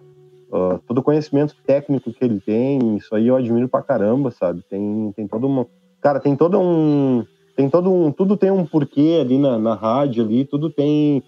Uh, 0.49 0.79
todo 0.87 0.99
o 0.99 1.03
conhecimento 1.03 1.53
técnico 1.65 2.13
que 2.13 2.23
ele 2.23 2.39
tem, 2.39 2.95
isso 2.95 3.13
aí 3.13 3.27
eu 3.27 3.35
admiro 3.35 3.67
pra 3.67 3.81
caramba, 3.81 4.31
sabe? 4.31 4.63
Tem, 4.69 5.11
tem 5.13 5.27
todo 5.27 5.45
uma... 5.45 5.67
Cara, 5.99 6.21
tem 6.21 6.37
todo 6.37 6.57
um... 6.57 7.25
Tem 7.55 7.69
todo 7.69 7.91
um... 7.91 8.11
Tudo 8.13 8.37
tem 8.37 8.49
um 8.49 8.65
porquê 8.65 9.17
ali 9.19 9.37
na, 9.37 9.59
na 9.59 9.75
rádio 9.75 10.23
ali, 10.23 10.45
tudo 10.45 10.69
tem 10.69 11.21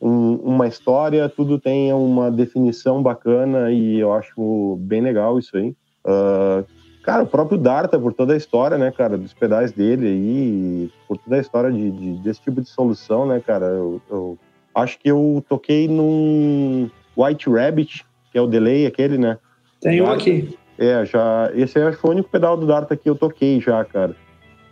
um, 0.00 0.34
uma 0.36 0.66
história, 0.66 1.28
tudo 1.28 1.58
tem 1.58 1.92
uma 1.92 2.30
definição 2.30 3.02
bacana 3.02 3.70
e 3.70 3.98
eu 3.98 4.12
acho 4.12 4.76
bem 4.80 5.00
legal 5.00 5.38
isso 5.38 5.56
aí. 5.56 5.74
Uh, 6.04 6.64
cara, 7.02 7.24
o 7.24 7.26
próprio 7.26 7.58
Darta, 7.58 7.98
por 7.98 8.12
toda 8.12 8.34
a 8.34 8.36
história, 8.36 8.78
né, 8.78 8.90
cara, 8.90 9.18
dos 9.18 9.34
pedais 9.34 9.72
dele 9.72 10.06
aí, 10.06 10.90
por 11.06 11.18
toda 11.18 11.36
a 11.36 11.40
história 11.40 11.72
de, 11.72 11.90
de 11.90 12.12
desse 12.22 12.40
tipo 12.40 12.60
de 12.60 12.68
solução, 12.68 13.26
né, 13.26 13.42
cara, 13.44 13.66
eu, 13.66 14.00
eu, 14.10 14.38
acho 14.74 14.98
que 14.98 15.10
eu 15.10 15.44
toquei 15.48 15.88
num 15.88 16.88
White 17.16 17.50
Rabbit, 17.50 18.06
que 18.30 18.38
é 18.38 18.40
o 18.40 18.46
delay 18.46 18.86
aquele, 18.86 19.18
né? 19.18 19.38
Tem 19.80 20.00
um 20.00 20.10
aqui. 20.10 20.56
É, 20.78 21.04
já. 21.04 21.50
Esse 21.54 21.78
aí 21.78 21.92
foi 21.92 22.10
o 22.10 22.12
único 22.12 22.30
pedal 22.30 22.56
do 22.56 22.66
Darta 22.66 22.96
que 22.96 23.10
eu 23.10 23.16
toquei 23.16 23.60
já, 23.60 23.84
cara. 23.84 24.14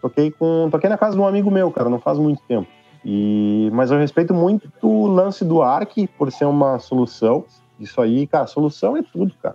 Toquei 0.00 0.30
com. 0.30 0.68
Toquei 0.70 0.88
na 0.88 0.96
casa 0.96 1.16
de 1.16 1.20
um 1.20 1.26
amigo 1.26 1.50
meu, 1.50 1.70
cara, 1.70 1.88
não 1.88 1.98
faz 1.98 2.18
muito 2.18 2.40
tempo. 2.46 2.68
E, 3.08 3.70
mas 3.72 3.92
eu 3.92 3.98
respeito 3.98 4.34
muito 4.34 4.68
o 4.82 5.06
lance 5.06 5.44
do 5.44 5.62
ARC 5.62 5.92
por 6.18 6.32
ser 6.32 6.44
uma 6.44 6.80
solução. 6.80 7.44
Isso 7.78 8.00
aí, 8.00 8.26
cara, 8.26 8.48
solução 8.48 8.96
é 8.96 9.02
tudo, 9.02 9.32
cara. 9.40 9.54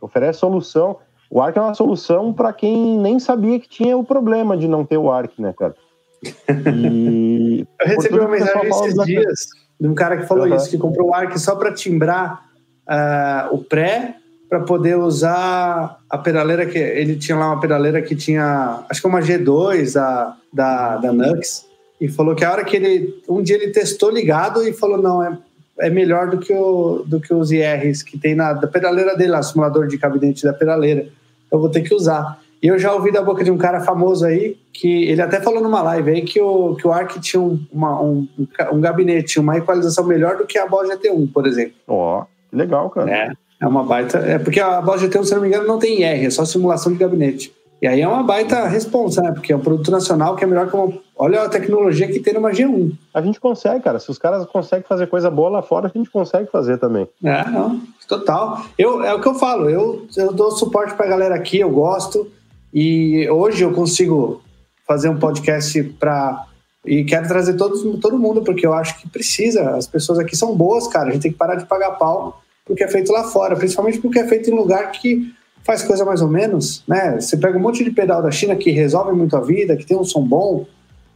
Oferece 0.00 0.38
solução. 0.38 0.96
O 1.30 1.42
ARC 1.42 1.58
é 1.58 1.60
uma 1.60 1.74
solução 1.74 2.32
para 2.32 2.54
quem 2.54 2.98
nem 2.98 3.20
sabia 3.20 3.60
que 3.60 3.68
tinha 3.68 3.98
o 3.98 4.02
problema 4.02 4.56
de 4.56 4.66
não 4.66 4.82
ter 4.82 4.96
o 4.96 5.10
ARC, 5.10 5.38
né, 5.38 5.52
cara? 5.52 5.74
E, 6.74 7.66
eu 7.80 7.86
recebi 7.86 8.18
uma 8.18 8.28
mensagem 8.28 8.70
esses 8.70 9.04
dias 9.04 9.48
de 9.78 9.86
um 9.86 9.94
cara 9.94 10.16
que 10.16 10.26
falou 10.26 10.46
uhum. 10.46 10.56
isso, 10.56 10.70
que 10.70 10.78
comprou 10.78 11.10
o 11.10 11.14
ARC 11.14 11.36
só 11.36 11.56
para 11.56 11.74
timbrar 11.74 12.46
uh, 12.88 13.54
o 13.54 13.58
pré 13.58 14.16
para 14.48 14.60
poder 14.60 14.96
usar 14.96 16.00
a 16.08 16.16
pedaleira 16.16 16.64
que 16.64 16.78
ele 16.78 17.16
tinha 17.16 17.36
lá 17.36 17.48
uma 17.48 17.60
pedaleira 17.60 18.00
que 18.00 18.16
tinha, 18.16 18.84
acho 18.88 19.02
que 19.02 19.06
uma 19.06 19.20
G2 19.20 19.92
da, 19.94 20.36
da, 20.50 20.96
da 20.96 21.12
Nux 21.12 21.69
e 22.00 22.08
falou 22.08 22.34
que 22.34 22.44
a 22.44 22.50
hora 22.50 22.64
que 22.64 22.76
ele. 22.76 23.22
Um 23.28 23.42
dia 23.42 23.56
ele 23.56 23.72
testou 23.72 24.10
ligado 24.10 24.66
e 24.66 24.72
falou: 24.72 25.00
não, 25.00 25.22
é, 25.22 25.36
é 25.80 25.90
melhor 25.90 26.30
do 26.30 26.38
que, 26.38 26.52
o, 26.52 27.04
do 27.06 27.20
que 27.20 27.34
os 27.34 27.52
IRs 27.52 28.02
que 28.02 28.18
tem 28.18 28.34
na 28.34 28.54
da 28.54 28.66
pedaleira 28.66 29.16
dele, 29.16 29.32
lá, 29.32 29.42
simulador 29.42 29.86
de 29.86 29.98
cabinete 29.98 30.44
da 30.44 30.52
pedaleira. 30.52 31.06
Eu 31.52 31.58
vou 31.58 31.68
ter 31.68 31.82
que 31.82 31.94
usar. 31.94 32.40
E 32.62 32.66
eu 32.66 32.78
já 32.78 32.92
ouvi 32.92 33.10
da 33.10 33.22
boca 33.22 33.42
de 33.42 33.50
um 33.50 33.56
cara 33.56 33.80
famoso 33.80 34.24
aí, 34.24 34.56
que 34.72 35.04
ele 35.04 35.22
até 35.22 35.40
falou 35.40 35.62
numa 35.62 35.82
live 35.82 36.10
aí 36.10 36.22
que 36.22 36.40
o, 36.40 36.76
que 36.76 36.86
o 36.86 36.92
Arc 36.92 37.18
tinha 37.18 37.40
um, 37.40 37.58
uma, 37.72 38.00
um, 38.00 38.28
um 38.72 38.80
gabinete, 38.80 39.40
uma 39.40 39.56
equalização 39.56 40.04
melhor 40.04 40.36
do 40.36 40.46
que 40.46 40.58
a 40.58 40.66
Boss 40.66 40.88
GT1, 40.88 41.32
por 41.32 41.46
exemplo. 41.46 41.74
Ó, 41.88 42.20
oh, 42.20 42.56
legal, 42.56 42.90
cara. 42.90 43.10
É, 43.10 43.32
é 43.62 43.66
uma 43.66 43.82
baita. 43.82 44.18
É 44.18 44.38
porque 44.38 44.60
a 44.60 44.80
Boss 44.82 45.02
GT1, 45.02 45.24
se 45.24 45.34
não 45.34 45.40
me 45.40 45.48
engano, 45.48 45.66
não 45.66 45.78
tem 45.78 46.02
IR, 46.02 46.26
é 46.26 46.30
só 46.30 46.44
simulação 46.44 46.92
de 46.92 46.98
gabinete. 46.98 47.50
E 47.80 47.86
aí 47.86 48.02
é 48.02 48.06
uma 48.06 48.22
baita 48.22 48.66
responsa, 48.68 49.22
né? 49.22 49.32
Porque 49.32 49.52
é 49.52 49.56
um 49.56 49.60
produto 49.60 49.90
nacional 49.90 50.36
que 50.36 50.44
é 50.44 50.46
melhor 50.46 50.68
que 50.68 50.76
uma. 50.76 50.92
Olha 51.22 51.42
a 51.42 51.50
tecnologia 51.50 52.06
que 52.06 52.18
tem 52.18 52.32
numa 52.32 52.50
G1. 52.50 52.96
A 53.12 53.20
gente 53.20 53.38
consegue, 53.38 53.84
cara. 53.84 53.98
Se 53.98 54.10
os 54.10 54.16
caras 54.16 54.46
conseguem 54.46 54.86
fazer 54.88 55.06
coisa 55.06 55.30
boa 55.30 55.50
lá 55.50 55.62
fora, 55.62 55.86
a 55.86 55.98
gente 55.98 56.08
consegue 56.08 56.50
fazer 56.50 56.78
também. 56.78 57.06
É, 57.22 57.44
não. 57.50 57.78
Total. 58.08 58.64
Eu, 58.78 59.04
é 59.04 59.12
o 59.12 59.20
que 59.20 59.28
eu 59.28 59.34
falo. 59.34 59.68
Eu, 59.68 60.06
eu 60.16 60.32
dou 60.32 60.50
suporte 60.52 60.94
pra 60.94 61.06
galera 61.06 61.34
aqui, 61.34 61.60
eu 61.60 61.68
gosto. 61.68 62.26
E 62.72 63.28
hoje 63.28 63.62
eu 63.62 63.70
consigo 63.74 64.40
fazer 64.88 65.10
um 65.10 65.18
podcast 65.18 65.82
para 66.00 66.46
e 66.86 67.04
quero 67.04 67.28
trazer 67.28 67.52
todos, 67.52 67.82
todo 68.00 68.18
mundo, 68.18 68.40
porque 68.40 68.66
eu 68.66 68.72
acho 68.72 68.98
que 68.98 69.06
precisa. 69.06 69.76
As 69.76 69.86
pessoas 69.86 70.18
aqui 70.18 70.34
são 70.34 70.56
boas, 70.56 70.88
cara. 70.88 71.10
A 71.10 71.12
gente 71.12 71.20
tem 71.20 71.32
que 71.32 71.36
parar 71.36 71.56
de 71.56 71.66
pagar 71.66 71.98
pau 71.98 72.40
porque 72.64 72.82
é 72.82 72.88
feito 72.88 73.12
lá 73.12 73.24
fora, 73.24 73.54
principalmente 73.56 73.98
porque 73.98 74.20
é 74.20 74.26
feito 74.26 74.48
em 74.48 74.54
lugar 74.54 74.90
que 74.92 75.34
faz 75.64 75.82
coisa 75.82 76.02
mais 76.02 76.22
ou 76.22 76.28
menos, 76.28 76.82
né? 76.88 77.20
Você 77.20 77.36
pega 77.36 77.58
um 77.58 77.60
monte 77.60 77.84
de 77.84 77.90
pedal 77.90 78.22
da 78.22 78.30
China 78.30 78.56
que 78.56 78.70
resolve 78.70 79.12
muito 79.12 79.36
a 79.36 79.40
vida, 79.42 79.76
que 79.76 79.84
tem 79.84 79.98
um 79.98 80.04
som 80.04 80.22
bom, 80.22 80.64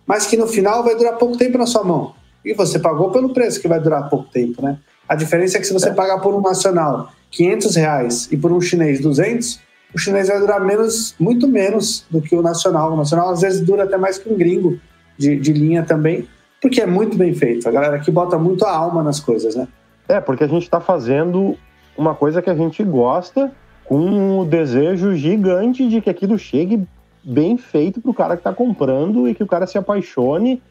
mas 0.07 0.27
que 0.27 0.37
no 0.37 0.47
final 0.47 0.83
vai 0.83 0.97
durar 0.97 1.17
pouco 1.17 1.37
tempo 1.37 1.59
na 1.59 1.67
sua 1.67 1.83
mão. 1.83 2.15
E 2.45 2.53
você 2.53 2.79
pagou 2.79 3.11
pelo 3.11 3.31
preço 3.31 3.61
que 3.61 3.69
vai 3.69 3.81
durar 3.81 4.09
pouco 4.09 4.29
tempo, 4.31 4.63
né? 4.63 4.79
A 5.09 5.15
diferença 5.15 5.57
é 5.57 5.61
que 5.61 5.67
se 5.67 5.73
você 5.73 5.89
é. 5.89 5.93
pagar 5.93 6.21
por 6.21 6.35
um 6.35 6.41
nacional 6.41 7.11
500 7.31 7.77
reais 7.77 8.29
e 8.31 8.37
por 8.37 8.53
um 8.53 8.61
chinês 8.61 9.01
200, 9.01 9.61
o 9.95 9.99
chinês 9.99 10.29
vai 10.29 10.39
durar 10.39 10.61
menos, 10.61 11.15
muito 11.19 11.47
menos 11.49 12.05
do 12.11 12.21
que 12.21 12.35
o 12.35 12.43
nacional. 12.43 12.93
O 12.93 12.97
nacional 12.97 13.31
às 13.31 13.41
vezes 13.41 13.61
dura 13.61 13.85
até 13.85 13.97
mais 13.97 14.19
que 14.19 14.29
um 14.29 14.37
gringo 14.37 14.79
de, 15.17 15.37
de 15.39 15.53
linha 15.53 15.83
também, 15.83 16.29
porque 16.61 16.81
é 16.81 16.87
muito 16.87 17.17
bem 17.17 17.35
feito. 17.35 17.69
A 17.69 17.73
galera 17.73 17.97
aqui 17.97 18.11
bota 18.11 18.39
muito 18.39 18.65
a 18.65 18.75
alma 18.75 19.03
nas 19.03 19.21
coisas, 19.21 19.55
né? 19.55 19.69
É, 20.09 20.21
porque 20.21 20.45
a 20.45 20.49
gente 20.49 20.65
está 20.65 20.81
fazendo 20.81 21.57
uma 21.97 22.15
coisa 22.15 22.43
que 22.43 22.51
a 22.51 22.55
gente 22.55 22.83
gosta 22.83 23.53
com 23.85 23.97
o 23.97 24.43
um 24.43 24.49
desejo 24.49 25.15
gigante 25.15 25.89
de 25.89 26.01
que 26.01 26.11
aquilo 26.11 26.39
chegue 26.39 26.87
bem 27.25 27.57
feito 27.57 28.01
para 28.01 28.11
o 28.11 28.15
cara 28.15 28.37
que 28.37 28.41
está 28.41 28.53
comprando 28.53 29.29
e 29.29 29.35
que 29.35 29.43
o 29.43 29.47
cara 29.47 29.67
se 29.67 29.79
apaixone 29.79 30.63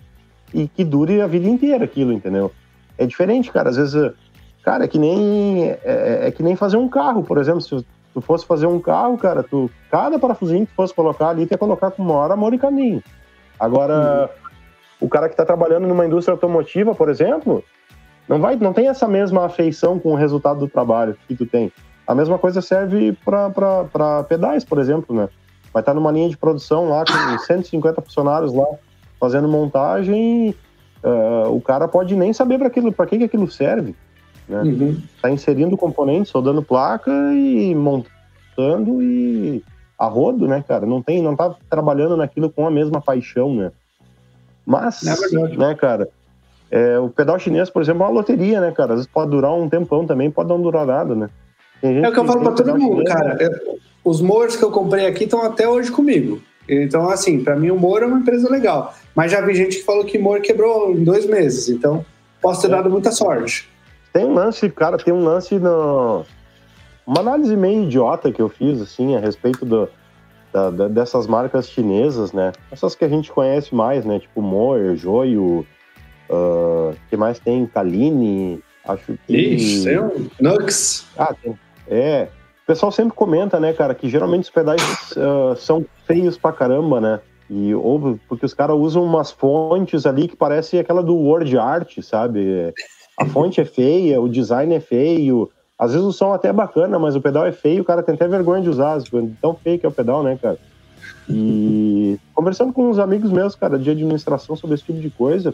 e 0.54 0.68
que 0.68 0.84
dure 0.84 1.22
a 1.22 1.28
vida 1.28 1.48
inteira 1.48 1.84
aquilo, 1.84 2.14
entendeu? 2.14 2.52
É 2.98 3.06
diferente, 3.06 3.52
cara. 3.52 3.70
Às 3.70 3.78
vezes, 3.78 4.14
cara, 4.62 4.86
é 4.86 4.88
que 4.88 5.00
nem 5.00 5.70
é, 5.70 6.28
é, 6.28 6.32
que 6.32 6.44
nem 6.44 6.56
fazer 6.56 6.78
um 6.78 6.88
carro, 6.88 7.24
por 7.24 7.38
exemplo. 7.38 7.62
Se 7.62 7.84
tu 8.14 8.22
fosse 8.22 8.46
fazer 8.46 8.68
um 8.68 8.80
carro, 8.80 9.18
cara, 9.18 9.42
tu 9.42 9.70
cada 9.90 10.20
parafusinho 10.20 10.66
que 10.66 10.72
tu 10.72 10.76
fosse 10.76 10.94
colocar 10.94 11.30
ali, 11.30 11.48
tu 11.48 11.52
ia 11.52 11.58
colocar 11.58 11.90
com 11.92 12.04
maior 12.04 12.32
amor 12.32 12.54
e 12.54 12.60
caminho. 12.60 13.04
Agora, 13.60 14.30
o 15.02 15.10
cara 15.10 15.28
que 15.28 15.34
está 15.34 15.46
trabalhando 15.46 15.88
numa 15.88 16.06
indústria 16.06 16.34
automotiva, 16.34 16.94
por 16.94 17.10
exemplo, 17.10 17.64
não 18.28 18.40
vai, 18.40 18.56
não 18.56 18.74
tem 18.74 18.88
essa 18.88 19.08
mesma 19.08 19.46
afeição 19.46 20.00
com 20.00 20.12
o 20.12 20.16
resultado 20.16 20.60
do 20.60 20.68
trabalho 20.68 21.18
que 21.28 21.36
tu 21.36 21.46
tem. 21.46 21.72
A 22.06 22.14
mesma 22.14 22.38
coisa 22.38 22.62
serve 22.62 23.18
para 23.24 24.24
pedais, 24.24 24.64
por 24.64 24.78
exemplo, 24.78 25.16
né? 25.16 25.30
Vai 25.74 25.82
estar 25.82 25.92
tá 25.92 25.94
numa 25.94 26.12
linha 26.12 26.30
de 26.30 26.38
produção 26.38 26.90
lá 26.90 27.04
com 27.06 27.38
150 27.46 28.02
funcionários 28.02 28.54
lá 28.54 28.68
fazendo 29.20 29.48
montagem, 29.48 30.54
uh, 31.02 31.50
o 31.50 31.62
cara 31.62 31.88
pode 31.88 32.14
nem 32.14 32.34
saber 32.34 32.58
para 32.58 32.68
aquilo, 32.68 32.92
para 32.92 33.06
que, 33.06 33.18
que 33.18 33.24
aquilo 33.24 33.50
serve. 33.50 33.96
Né? 34.50 34.62
Uhum. 34.62 35.02
Tá 35.22 35.32
inserindo 35.32 35.78
componentes, 35.78 36.30
soldando 36.30 36.62
placa 36.62 37.10
e 37.34 37.74
montando 37.74 39.02
e 39.02 39.64
a 39.98 40.08
rodo, 40.08 40.46
né, 40.46 40.62
cara? 40.68 40.86
Não 40.86 41.02
tem, 41.02 41.22
não 41.22 41.38
tá 41.38 41.56
trabalhando 41.70 42.18
naquilo 42.18 42.50
com 42.50 42.68
a 42.68 42.72
mesma 42.72 43.00
paixão, 43.00 43.56
né? 43.56 43.72
Mas, 44.66 45.02
é 45.06 45.58
né, 45.58 45.74
cara? 45.76 46.10
É, 46.70 47.00
o 47.00 47.08
pedal 47.10 47.40
chinês, 47.40 47.70
por 47.70 47.82
exemplo, 47.82 48.04
é 48.04 48.06
uma 48.06 48.12
loteria, 48.12 48.60
né, 48.60 48.72
cara? 48.72 48.94
Às 48.94 49.00
vezes 49.00 49.12
pode 49.12 49.32
durar 49.32 49.54
um 49.54 49.70
tempão 49.70 50.06
também, 50.06 50.30
pode 50.30 50.50
não 50.50 50.62
durar 50.62 50.86
nada, 50.86 51.16
né? 51.16 51.30
é 51.82 52.10
o 52.10 52.12
que 52.12 52.20
eu 52.20 52.26
falo 52.26 52.42
para 52.42 52.52
todo 52.54 52.78
mundo, 52.78 53.04
cara. 53.06 53.36
Né? 53.36 53.50
Os 54.04 54.22
mowers 54.22 54.56
que 54.56 54.64
eu 54.64 54.72
comprei 54.72 55.06
aqui 55.06 55.24
estão 55.24 55.42
até 55.44 55.68
hoje 55.68 55.92
comigo. 55.92 56.42
Então, 56.68 57.10
assim, 57.10 57.44
para 57.44 57.56
mim 57.56 57.72
o 57.72 57.78
mower 57.78 58.04
é 58.04 58.06
uma 58.06 58.20
empresa 58.20 58.50
legal. 58.50 58.94
Mas 59.16 59.32
já 59.32 59.42
vi 59.42 59.54
gente 59.54 59.78
que 59.78 59.84
falou 59.84 60.06
que 60.06 60.18
mower 60.18 60.42
quebrou 60.42 60.92
em 60.92 61.04
dois 61.04 61.26
meses. 61.26 61.70
Então, 61.70 62.06
posso 62.42 62.62
ter 62.62 62.68
é. 62.68 62.72
dado 62.72 62.90
muita 62.90 63.12
sorte. 63.12 63.70
Tem 64.12 64.26
um 64.26 64.34
lance, 64.34 64.70
cara, 64.70 64.98
tem 64.98 65.14
um 65.14 65.24
lance 65.24 65.58
no... 65.58 66.26
Uma 67.06 67.20
análise 67.20 67.56
meio 67.58 67.84
idiota 67.84 68.32
que 68.32 68.42
eu 68.42 68.48
fiz, 68.48 68.80
assim, 68.82 69.16
a 69.16 69.20
respeito 69.20 69.66
do, 69.66 69.90
da, 70.54 70.70
da, 70.70 70.88
dessas 70.88 71.28
marcas 71.28 71.68
chinesas, 71.68 72.32
né? 72.32 72.54
Essas 72.72 72.96
que 72.96 73.04
a 73.04 73.10
gente 73.10 73.32
conhece 73.32 73.76
mais, 73.76 74.06
né? 74.06 74.20
Tipo 74.20 74.42
Moer, 74.42 74.96
Joio, 74.96 75.66
uh, 76.30 76.96
que 77.10 77.18
mais 77.18 77.40
tem? 77.40 77.66
Kaline, 77.66 78.64
acho 78.86 79.18
que... 79.28 79.36
Ixi, 79.36 79.84
tem 79.84 80.00
um 80.00 80.30
Nux. 80.40 81.06
Ah, 81.18 81.34
tem. 81.34 81.60
É, 81.90 82.30
o 82.64 82.66
pessoal 82.66 82.92
sempre 82.92 83.14
comenta, 83.14 83.60
né, 83.60 83.74
cara, 83.74 83.94
que 83.94 84.10
geralmente 84.10 84.44
os 84.44 84.50
pedais 84.50 84.82
uh, 85.12 85.56
são 85.58 85.86
feios 86.06 86.38
pra 86.38 86.54
caramba, 86.54 87.02
né? 87.02 87.20
E 87.50 87.76
ou 87.76 88.18
porque 88.28 88.46
os 88.46 88.54
caras 88.54 88.78
usam 88.78 89.04
umas 89.04 89.32
fontes 89.32 90.06
ali 90.06 90.30
que 90.30 90.36
parece 90.36 90.80
aquela 90.80 91.04
do 91.04 91.14
Word 91.14 91.58
Art, 91.58 92.00
sabe? 92.02 92.74
A 93.20 93.26
fonte 93.26 93.60
é 93.60 93.66
feia, 93.66 94.22
o 94.22 94.30
design 94.30 94.74
é 94.74 94.80
feio. 94.80 95.52
Às 95.78 95.92
vezes 95.92 96.08
o 96.08 96.14
som 96.14 96.32
até 96.32 96.48
é 96.48 96.54
bacana, 96.54 96.98
mas 96.98 97.18
o 97.18 97.22
pedal 97.22 97.46
é 97.46 97.52
feio, 97.52 97.82
o 97.82 97.86
cara 97.86 98.02
tem 98.02 98.16
até 98.16 98.28
vergonha 98.28 98.62
de 98.62 98.70
usar, 98.70 98.98
tão 99.42 99.54
feio 99.56 99.78
que 99.78 99.86
é 99.86 99.90
o 99.90 99.92
pedal, 99.92 100.24
né, 100.24 100.40
cara? 100.42 100.58
E 101.30 102.18
conversando 102.34 102.72
com 102.72 102.90
uns 102.90 102.98
amigos 102.98 103.30
meus, 103.30 103.56
cara, 103.56 103.78
de 103.78 103.90
administração 103.90 104.56
sobre 104.56 104.76
esse 104.76 104.86
tipo 104.86 105.00
de 105.00 105.10
coisa, 105.10 105.54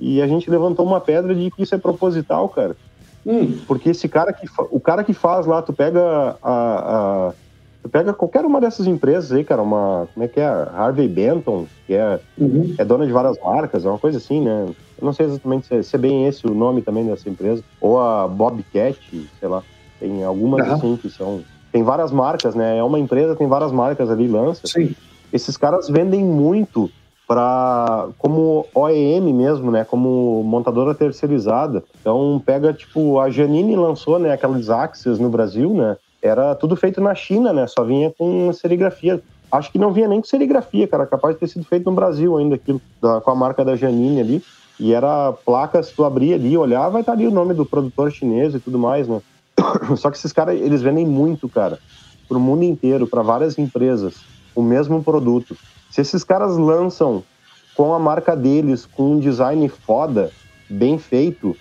e 0.00 0.20
a 0.20 0.26
gente 0.26 0.50
levantou 0.50 0.84
uma 0.84 1.00
pedra 1.00 1.34
de 1.34 1.50
que 1.52 1.62
isso 1.62 1.74
é 1.74 1.78
proposital, 1.78 2.48
cara. 2.48 2.76
Hum. 3.26 3.58
Porque 3.66 3.90
esse 3.90 4.08
cara 4.08 4.32
que 4.32 4.46
o 4.70 4.80
cara 4.80 5.04
que 5.04 5.12
faz 5.12 5.46
lá, 5.46 5.60
tu 5.60 5.72
pega 5.72 6.36
a, 6.42 7.28
a, 7.28 7.32
tu 7.82 7.88
pega 7.88 8.12
qualquer 8.12 8.44
uma 8.44 8.60
dessas 8.60 8.86
empresas 8.86 9.32
aí, 9.32 9.44
cara, 9.44 9.62
uma 9.62 10.08
como 10.12 10.24
é 10.24 10.28
que 10.28 10.40
é, 10.40 10.46
Harvey 10.46 11.08
Benton, 11.08 11.66
que 11.86 11.94
é, 11.94 12.20
uhum. 12.38 12.74
é 12.78 12.84
dona 12.84 13.06
de 13.06 13.12
várias 13.12 13.38
marcas, 13.40 13.84
é 13.84 13.88
uma 13.88 13.98
coisa 13.98 14.18
assim, 14.18 14.40
né? 14.40 14.66
Eu 14.98 15.04
não 15.04 15.12
sei 15.12 15.26
exatamente 15.26 15.66
se 15.66 15.74
é, 15.74 15.82
se 15.82 15.96
é, 15.96 15.98
bem 15.98 16.26
esse 16.26 16.46
o 16.46 16.54
nome 16.54 16.82
também 16.82 17.06
dessa 17.06 17.28
empresa, 17.28 17.62
ou 17.80 18.00
a 18.00 18.26
Bobcat, 18.26 18.98
sei 19.38 19.48
lá, 19.48 19.62
tem 19.98 20.24
algumas 20.24 20.66
uhum. 20.66 20.74
assim 20.74 20.96
que 20.96 21.10
são 21.10 21.42
tem 21.72 21.82
várias 21.82 22.10
marcas, 22.10 22.54
né? 22.54 22.78
É 22.78 22.82
uma 22.82 22.98
empresa, 22.98 23.36
tem 23.36 23.46
várias 23.46 23.70
marcas 23.70 24.10
ali 24.10 24.26
lança. 24.26 24.66
Sim. 24.66 24.94
Esses 25.32 25.56
caras 25.56 25.88
vendem 25.88 26.24
muito 26.24 26.90
para 27.30 28.08
como 28.18 28.66
OEM 28.74 29.32
mesmo, 29.32 29.70
né? 29.70 29.84
Como 29.84 30.42
montadora 30.42 30.96
terceirizada. 30.96 31.84
Então 32.00 32.42
pega 32.44 32.72
tipo 32.72 33.20
a 33.20 33.30
Janine 33.30 33.76
lançou, 33.76 34.18
né? 34.18 34.32
Aquelas 34.32 34.68
Axis 34.68 35.20
no 35.20 35.30
Brasil, 35.30 35.72
né? 35.72 35.96
Era 36.20 36.56
tudo 36.56 36.74
feito 36.74 37.00
na 37.00 37.14
China, 37.14 37.52
né? 37.52 37.68
Só 37.68 37.84
vinha 37.84 38.12
com 38.18 38.52
serigrafia. 38.52 39.22
Acho 39.48 39.70
que 39.70 39.78
não 39.78 39.92
vinha 39.92 40.08
nem 40.08 40.20
com 40.20 40.26
serigrafia, 40.26 40.88
cara. 40.88 41.06
Capaz 41.06 41.36
de 41.36 41.38
ter 41.38 41.46
sido 41.46 41.64
feito 41.64 41.88
no 41.88 41.94
Brasil 41.94 42.36
ainda 42.36 42.56
aquilo, 42.56 42.82
da, 43.00 43.20
com 43.20 43.30
a 43.30 43.34
marca 43.36 43.64
da 43.64 43.76
Janine 43.76 44.20
ali. 44.20 44.42
E 44.80 44.92
era 44.92 45.32
placa, 45.32 45.80
se 45.84 45.94
tu 45.94 46.02
abrir 46.02 46.34
ali, 46.34 46.58
olhar, 46.58 46.88
vai 46.88 47.02
estar 47.02 47.12
ali 47.12 47.28
o 47.28 47.30
nome 47.30 47.54
do 47.54 47.64
produtor 47.64 48.10
chinês 48.10 48.56
e 48.56 48.58
tudo 48.58 48.76
mais, 48.76 49.06
né? 49.06 49.22
Só 49.96 50.10
que 50.10 50.16
esses 50.16 50.32
caras, 50.32 50.60
eles 50.60 50.82
vendem 50.82 51.06
muito, 51.06 51.48
cara, 51.48 51.78
pro 52.28 52.40
mundo 52.40 52.64
inteiro, 52.64 53.06
para 53.06 53.22
várias 53.22 53.56
empresas, 53.56 54.16
o 54.52 54.62
mesmo 54.62 55.00
produto. 55.00 55.56
Se 55.90 56.00
esses 56.00 56.22
caras 56.22 56.56
lançam 56.56 57.22
com 57.76 57.92
a 57.92 57.98
marca 57.98 58.36
deles, 58.36 58.86
com 58.86 59.14
um 59.14 59.18
design 59.18 59.68
foda, 59.68 60.30
bem 60.68 60.98
feito, 60.98 61.56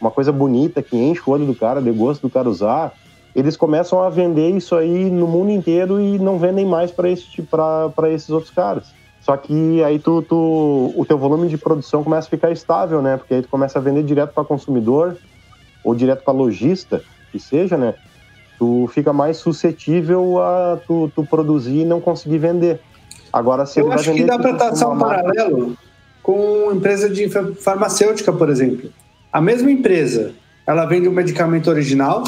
uma 0.00 0.10
coisa 0.10 0.30
bonita 0.30 0.82
que 0.82 0.96
enche 0.96 1.22
o 1.26 1.30
olho 1.30 1.46
do 1.46 1.54
cara, 1.54 1.80
de 1.80 1.90
gosto 1.90 2.22
do 2.22 2.30
cara 2.30 2.48
usar, 2.48 2.92
eles 3.34 3.56
começam 3.56 4.02
a 4.02 4.10
vender 4.10 4.50
isso 4.50 4.74
aí 4.74 5.10
no 5.10 5.26
mundo 5.26 5.50
inteiro 5.50 6.00
e 6.00 6.18
não 6.18 6.38
vendem 6.38 6.66
mais 6.66 6.90
para 6.90 7.08
esse, 7.08 7.26
esses 8.12 8.30
outros 8.30 8.52
caras. 8.52 8.92
Só 9.20 9.36
que 9.36 9.82
aí 9.84 9.98
tu, 9.98 10.22
tu, 10.22 10.92
o 10.96 11.04
teu 11.06 11.16
volume 11.18 11.48
de 11.48 11.56
produção 11.56 12.02
começa 12.02 12.26
a 12.26 12.30
ficar 12.30 12.50
estável, 12.50 13.00
né? 13.00 13.16
Porque 13.16 13.34
aí 13.34 13.42
tu 13.42 13.48
começa 13.48 13.78
a 13.78 13.82
vender 13.82 14.02
direto 14.02 14.32
para 14.32 14.44
consumidor 14.44 15.16
ou 15.84 15.94
direto 15.94 16.24
para 16.24 16.32
lojista, 16.32 17.02
que 17.30 17.38
seja, 17.38 17.76
né? 17.76 17.94
Tu 18.58 18.90
fica 18.92 19.12
mais 19.12 19.36
suscetível 19.36 20.42
a 20.42 20.78
tu, 20.86 21.10
tu 21.14 21.24
produzir 21.24 21.80
e 21.80 21.84
não 21.84 22.00
conseguir 22.00 22.38
vender. 22.38 22.80
Agora, 23.32 23.64
se 23.66 23.80
eu 23.80 23.90
acho 23.92 24.12
que 24.12 24.24
dá 24.24 24.38
para 24.38 24.54
traçar 24.54 24.90
um 24.90 24.98
paralelo 24.98 25.76
com 26.22 26.72
empresa 26.72 27.08
de 27.08 27.28
farmacêutica, 27.60 28.32
por 28.32 28.48
exemplo. 28.48 28.90
A 29.32 29.40
mesma 29.40 29.70
empresa, 29.70 30.32
ela 30.66 30.84
vende 30.86 31.08
um 31.08 31.12
medicamento 31.12 31.70
original, 31.70 32.24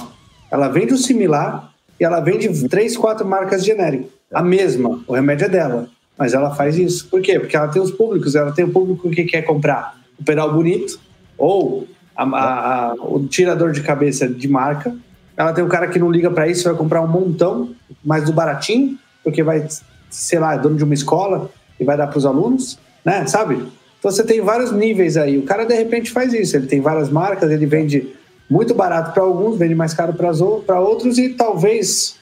ela 0.51 0.69
vende 0.69 0.93
o 0.93 0.95
um 0.95 0.99
similar 0.99 1.73
e 1.99 2.05
ela 2.05 2.21
vende 2.21 2.69
três, 2.69 2.97
quatro 2.97 3.27
marcas 3.27 3.65
genéricas. 3.65 4.11
A 4.33 4.43
mesma, 4.43 5.03
o 5.07 5.15
remédio 5.15 5.47
é 5.47 5.49
dela, 5.49 5.89
mas 6.17 6.33
ela 6.33 6.55
faz 6.55 6.77
isso. 6.79 7.09
Por 7.09 7.21
quê? 7.21 7.39
Porque 7.39 7.57
ela 7.57 7.69
tem 7.69 7.83
os 7.83 7.91
públicos, 7.91 8.35
ela 8.35 8.53
tem 8.53 8.65
o 8.65 8.71
público 8.71 9.11
que 9.11 9.25
quer 9.25 9.43
comprar 9.43 9.97
o 10.19 10.25
pedal 10.25 10.53
bonito 10.53 10.99
ou 11.37 11.87
a, 12.17 12.23
a, 12.25 12.91
a, 12.91 12.95
o 12.95 13.27
tirador 13.27 13.73
de 13.73 13.83
cabeça 13.83 14.29
de 14.29 14.49
marca. 14.49 14.95
Ela 15.37 15.53
tem 15.53 15.65
um 15.65 15.69
cara 15.69 15.89
que 15.89 15.99
não 15.99 16.11
liga 16.11 16.31
para 16.31 16.49
isso, 16.49 16.65
vai 16.65 16.75
comprar 16.75 17.03
um 17.03 17.09
montão, 17.09 17.75
mais 18.05 18.25
do 18.25 18.33
baratinho 18.33 18.99
porque 19.23 19.43
vai, 19.43 19.67
sei 20.13 20.39
lá, 20.39 20.55
é 20.55 20.59
dono 20.59 20.77
de 20.77 20.85
uma 20.85 20.95
escola 20.95 21.51
e 21.81 21.85
vai 21.85 21.97
dar 21.97 22.07
para 22.07 22.19
os 22.19 22.27
alunos, 22.27 22.79
né? 23.05 23.27
Sabe? 23.27 23.55
Então 23.99 24.11
você 24.11 24.25
tem 24.25 24.41
vários 24.41 24.71
níveis 24.71 25.17
aí. 25.17 25.39
O 25.39 25.45
cara 25.45 25.65
de 25.65 25.75
repente 25.75 26.11
faz 26.11 26.33
isso. 26.33 26.57
Ele 26.57 26.67
tem 26.67 26.81
várias 26.81 27.09
marcas, 27.09 27.51
ele 27.51 27.67
vende 27.67 28.15
muito 28.49 28.75
barato 28.75 29.13
para 29.13 29.23
alguns, 29.23 29.59
vende 29.59 29.75
mais 29.75 29.95
caro 29.95 30.13
para 30.13 30.81
outros 30.81 31.19
e 31.19 31.31
talvez 31.31 32.21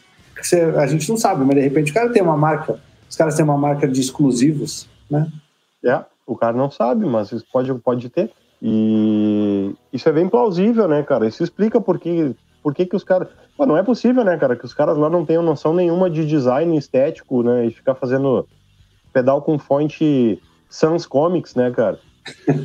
a 0.78 0.86
gente 0.86 1.08
não 1.08 1.16
sabe, 1.16 1.44
mas 1.44 1.56
de 1.56 1.62
repente 1.62 1.90
o 1.90 1.94
cara 1.94 2.08
tem 2.10 2.22
uma 2.22 2.36
marca, 2.36 2.80
os 3.08 3.16
caras 3.16 3.34
têm 3.34 3.44
uma 3.44 3.58
marca 3.58 3.86
de 3.86 4.00
exclusivos, 4.00 4.88
né? 5.10 5.28
É, 5.84 6.02
o 6.26 6.36
cara 6.36 6.56
não 6.56 6.70
sabe, 6.70 7.04
mas 7.04 7.30
pode, 7.52 7.74
pode 7.74 8.08
ter. 8.08 8.30
E 8.62 9.74
isso 9.92 10.08
é 10.08 10.12
bem 10.12 10.28
plausível, 10.28 10.86
né, 10.86 11.02
cara? 11.02 11.26
Isso 11.26 11.42
explica 11.42 11.80
por 11.80 11.98
que, 11.98 12.34
por 12.62 12.74
que, 12.74 12.86
que 12.86 12.96
os 12.96 13.04
caras. 13.04 13.28
não 13.58 13.76
é 13.76 13.82
possível, 13.82 14.24
né, 14.24 14.36
cara, 14.36 14.56
que 14.56 14.64
os 14.64 14.74
caras 14.74 14.96
lá 14.96 15.08
não 15.08 15.24
tenham 15.24 15.42
noção 15.42 15.74
nenhuma 15.74 16.10
de 16.10 16.26
design 16.26 16.76
estético, 16.76 17.42
né? 17.42 17.66
E 17.66 17.70
ficar 17.70 17.94
fazendo 17.94 18.46
pedal 19.12 19.42
com 19.42 19.58
fonte 19.58 20.40
Sans 20.68 21.06
Comics, 21.06 21.54
né, 21.54 21.70
cara? 21.70 21.98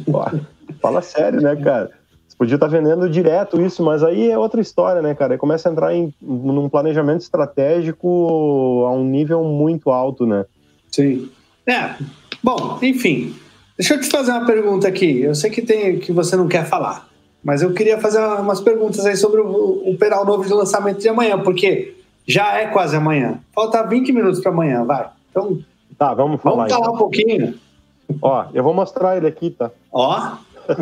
Pô, 0.06 0.24
fala 0.82 1.02
sério, 1.02 1.42
né, 1.42 1.56
cara? 1.56 1.92
Você 2.28 2.38
podia 2.38 2.56
estar 2.56 2.68
tá 2.68 2.72
vendendo 2.72 3.10
direto 3.10 3.62
isso, 3.62 3.84
mas 3.84 4.04
aí 4.04 4.30
é 4.30 4.38
outra 4.38 4.62
história, 4.62 5.02
né, 5.02 5.16
cara? 5.16 5.34
Aí 5.34 5.38
começa 5.38 5.70
a 5.70 5.72
entrar 5.72 5.94
em 5.94 6.14
num 6.22 6.70
planejamento 6.70 7.22
estratégico 7.22 8.86
a 8.88 8.92
um 8.92 9.04
nível 9.04 9.44
muito 9.44 9.90
alto, 9.90 10.26
né? 10.26 10.46
Sim. 10.92 11.30
É. 11.68 11.96
Bom, 12.44 12.78
enfim, 12.82 13.34
Deixa 13.78 13.96
eu 13.96 14.00
te 14.00 14.08
fazer 14.08 14.32
uma 14.32 14.46
pergunta 14.46 14.88
aqui. 14.88 15.22
Eu 15.22 15.36
sei 15.36 15.50
que 15.50 15.62
tem 15.62 16.00
que 16.00 16.12
você 16.12 16.36
não 16.36 16.48
quer 16.48 16.66
falar, 16.66 17.10
mas 17.46 17.62
eu 17.62 17.72
queria 17.76 18.00
fazer 18.00 18.20
umas 18.20 18.60
perguntas 18.60 19.06
aí 19.06 19.16
sobre 19.16 19.40
o, 19.40 19.88
o 19.88 19.96
pedal 20.00 20.26
novo 20.26 20.44
de 20.44 20.52
lançamento 20.52 21.00
de 21.00 21.08
amanhã, 21.08 21.40
porque 21.40 21.96
já 22.28 22.58
é 22.58 22.66
quase 22.66 22.96
amanhã. 22.96 23.38
Falta 23.54 23.84
20 23.84 24.12
minutos 24.12 24.40
para 24.40 24.52
amanhã, 24.52 24.84
vai. 24.84 25.08
Então, 25.30 25.60
tá, 25.96 26.12
vamos 26.16 26.42
falar. 26.42 26.68
Vamos 26.68 26.74
falar 26.74 26.86
então. 26.86 26.96
um 26.96 26.98
pouquinho. 26.98 27.54
Ó, 28.20 28.46
eu 28.52 28.64
vou 28.64 28.74
mostrar 28.74 29.16
ele 29.16 29.28
aqui, 29.28 29.52
tá? 29.52 29.70
Ó. 29.92 30.38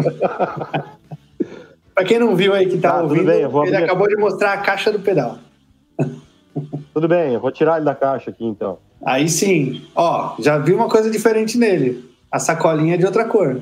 para 1.93 2.05
quem 2.05 2.17
não 2.17 2.33
viu 2.33 2.53
aí 2.53 2.65
que 2.65 2.77
tá, 2.77 2.93
tá 2.93 3.03
ouvindo, 3.03 3.25
bem, 3.25 3.39
ele 3.39 3.45
abrir... 3.45 3.75
acabou 3.75 4.07
de 4.07 4.15
mostrar 4.15 4.53
a 4.53 4.57
caixa 4.57 4.89
do 4.89 4.99
pedal. 4.99 5.39
Tudo 6.93 7.09
bem, 7.09 7.33
eu 7.33 7.41
vou 7.41 7.51
tirar 7.51 7.75
ele 7.75 7.85
da 7.85 7.93
caixa 7.93 8.29
aqui 8.29 8.45
então. 8.45 8.77
Aí 9.05 9.27
sim. 9.27 9.81
Ó, 9.93 10.35
já 10.39 10.57
vi 10.59 10.73
uma 10.73 10.87
coisa 10.87 11.11
diferente 11.11 11.57
nele. 11.57 12.09
A 12.31 12.39
sacolinha 12.39 12.95
é 12.95 12.97
de 12.97 13.05
outra 13.05 13.25
cor. 13.25 13.59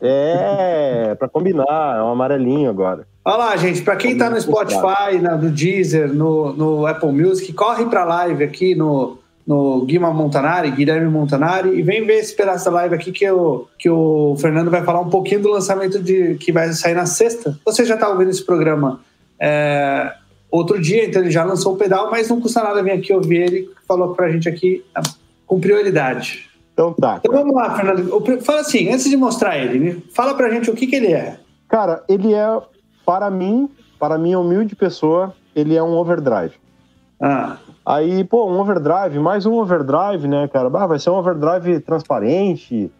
É, 0.00 1.14
para 1.18 1.28
combinar, 1.28 1.98
é 1.98 2.02
um 2.02 2.08
amarelinho 2.08 2.70
agora. 2.70 3.06
Olha 3.24 3.36
lá, 3.36 3.56
gente, 3.56 3.82
para 3.82 3.96
quem 3.96 4.12
está 4.12 4.30
no 4.30 4.40
Spotify, 4.40 5.18
no 5.20 5.50
Deezer, 5.50 6.12
no, 6.12 6.52
no 6.52 6.86
Apple 6.86 7.12
Music, 7.12 7.52
corre 7.52 7.84
para 7.86 8.02
a 8.02 8.04
live 8.04 8.44
aqui 8.44 8.74
no, 8.74 9.18
no 9.46 9.84
Guima 9.84 10.12
Montanari, 10.12 10.70
Guilherme 10.70 11.08
Montanari, 11.08 11.70
e 11.70 11.82
vem 11.82 12.06
ver 12.06 12.18
esse 12.18 12.34
pedaço 12.34 12.66
da 12.66 12.70
live 12.70 12.94
aqui 12.94 13.10
que, 13.10 13.24
eu, 13.24 13.68
que 13.78 13.90
o 13.90 14.36
Fernando 14.38 14.70
vai 14.70 14.84
falar 14.84 15.00
um 15.00 15.10
pouquinho 15.10 15.42
do 15.42 15.50
lançamento 15.50 15.98
de 16.00 16.36
que 16.36 16.52
vai 16.52 16.72
sair 16.72 16.94
na 16.94 17.06
sexta. 17.06 17.58
Você 17.64 17.84
já 17.84 17.94
está 17.94 18.08
ouvindo 18.08 18.30
esse 18.30 18.44
programa 18.44 19.00
é, 19.40 20.12
outro 20.50 20.80
dia, 20.80 21.04
então 21.04 21.22
ele 21.22 21.30
já 21.30 21.44
lançou 21.44 21.74
o 21.74 21.76
pedal, 21.76 22.10
mas 22.10 22.28
não 22.28 22.40
custa 22.40 22.62
nada 22.62 22.82
vir 22.82 22.92
aqui 22.92 23.12
ouvir 23.12 23.42
ele, 23.42 23.70
falou 23.86 24.14
para 24.14 24.26
a 24.26 24.30
gente 24.30 24.48
aqui 24.48 24.84
com 25.46 25.58
prioridade. 25.58 26.48
Então 26.78 26.92
tá. 26.92 27.18
Então 27.18 27.34
vamos 27.34 27.52
lá, 27.56 27.74
Fernando. 27.74 28.40
Fala 28.40 28.60
assim, 28.60 28.88
antes 28.88 29.10
de 29.10 29.16
mostrar 29.16 29.58
ele, 29.58 30.00
fala 30.14 30.32
pra 30.34 30.48
gente 30.48 30.70
o 30.70 30.74
que, 30.74 30.86
que 30.86 30.94
ele 30.94 31.12
é. 31.12 31.36
Cara, 31.68 32.04
ele 32.08 32.32
é, 32.32 32.46
para 33.04 33.28
mim, 33.32 33.68
para 33.98 34.16
minha 34.16 34.38
humilde 34.38 34.76
pessoa, 34.76 35.34
ele 35.56 35.74
é 35.74 35.82
um 35.82 35.96
overdrive. 35.96 36.54
Ah. 37.20 37.56
Aí, 37.84 38.22
pô, 38.22 38.48
um 38.48 38.60
overdrive, 38.60 39.18
mais 39.18 39.44
um 39.44 39.54
overdrive, 39.54 40.28
né, 40.28 40.46
cara? 40.46 40.70
Ah, 40.72 40.86
vai 40.86 41.00
ser 41.00 41.10
um 41.10 41.14
overdrive 41.14 41.80
transparente, 41.80 42.92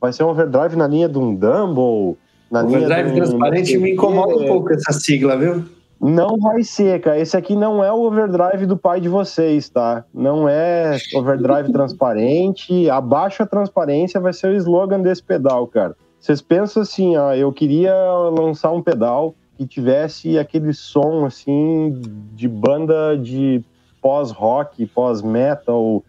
vai 0.00 0.14
ser 0.14 0.24
um 0.24 0.28
overdrive 0.28 0.74
na 0.76 0.86
linha 0.86 1.08
de 1.08 1.18
um 1.18 1.34
Dumble, 1.34 2.16
na 2.50 2.62
overdrive 2.62 3.02
linha 3.02 3.04
de 3.04 3.10
um... 3.10 3.14
transparente 3.16 3.76
me 3.76 3.92
incomoda 3.92 4.34
um 4.34 4.46
pouco 4.46 4.72
essa 4.72 4.94
sigla, 4.94 5.36
viu? 5.36 5.62
Não 6.00 6.38
vai 6.38 6.62
ser, 6.62 7.00
cara. 7.00 7.18
Esse 7.18 7.36
aqui 7.36 7.54
não 7.54 7.84
é 7.84 7.92
o 7.92 8.00
overdrive 8.00 8.64
do 8.64 8.76
pai 8.76 9.00
de 9.00 9.08
vocês, 9.08 9.68
tá? 9.68 10.04
Não 10.14 10.48
é 10.48 10.96
overdrive 11.14 11.70
transparente. 11.72 12.88
Abaixo 12.88 13.42
a 13.42 13.46
transparência 13.46 14.18
vai 14.18 14.32
ser 14.32 14.48
o 14.48 14.56
slogan 14.56 15.00
desse 15.00 15.22
pedal, 15.22 15.66
cara. 15.66 15.94
Vocês 16.18 16.40
pensam 16.40 16.82
assim, 16.82 17.16
ó, 17.16 17.34
eu 17.34 17.52
queria 17.52 17.94
lançar 18.30 18.70
um 18.72 18.82
pedal 18.82 19.34
que 19.56 19.66
tivesse 19.66 20.38
aquele 20.38 20.72
som 20.72 21.26
assim 21.26 22.00
de 22.34 22.48
banda 22.48 23.16
de 23.16 23.62
pós-rock, 24.00 24.86
pós-metal, 24.86 26.02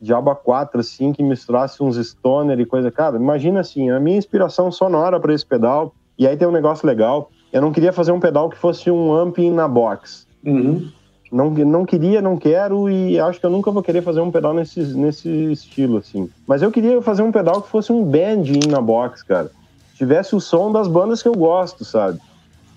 Diaba 0.00 0.34
4, 0.34 0.80
assim, 0.80 1.12
que 1.12 1.22
misturasse 1.22 1.82
uns 1.82 1.96
stoner 1.96 2.58
e 2.58 2.64
coisa. 2.64 2.90
Cara, 2.90 3.16
imagina 3.16 3.60
assim, 3.60 3.90
a 3.90 4.00
minha 4.00 4.16
inspiração 4.16 4.72
sonora 4.72 5.20
para 5.20 5.34
esse 5.34 5.44
pedal, 5.44 5.94
e 6.18 6.26
aí 6.26 6.36
tem 6.36 6.48
um 6.48 6.52
negócio 6.52 6.86
legal 6.86 7.30
eu 7.52 7.60
não 7.60 7.72
queria 7.72 7.92
fazer 7.92 8.12
um 8.12 8.20
pedal 8.20 8.48
que 8.48 8.56
fosse 8.56 8.90
um 8.90 9.12
amping 9.12 9.50
na 9.50 9.66
box. 9.66 10.26
Uhum. 10.44 10.90
Não, 11.30 11.50
não 11.50 11.84
queria, 11.84 12.20
não 12.20 12.36
quero 12.36 12.90
e 12.90 13.18
acho 13.18 13.38
que 13.38 13.46
eu 13.46 13.50
nunca 13.50 13.70
vou 13.70 13.82
querer 13.82 14.02
fazer 14.02 14.20
um 14.20 14.30
pedal 14.30 14.52
nesse, 14.52 14.80
nesse 14.80 15.28
estilo, 15.52 15.98
assim. 15.98 16.28
Mas 16.46 16.60
eu 16.60 16.72
queria 16.72 17.00
fazer 17.00 17.22
um 17.22 17.30
pedal 17.30 17.62
que 17.62 17.68
fosse 17.68 17.92
um 17.92 18.04
band 18.04 18.44
na 18.68 18.80
box, 18.80 19.22
cara. 19.22 19.50
Tivesse 19.94 20.34
o 20.34 20.40
som 20.40 20.72
das 20.72 20.88
bandas 20.88 21.22
que 21.22 21.28
eu 21.28 21.34
gosto, 21.34 21.84
sabe? 21.84 22.18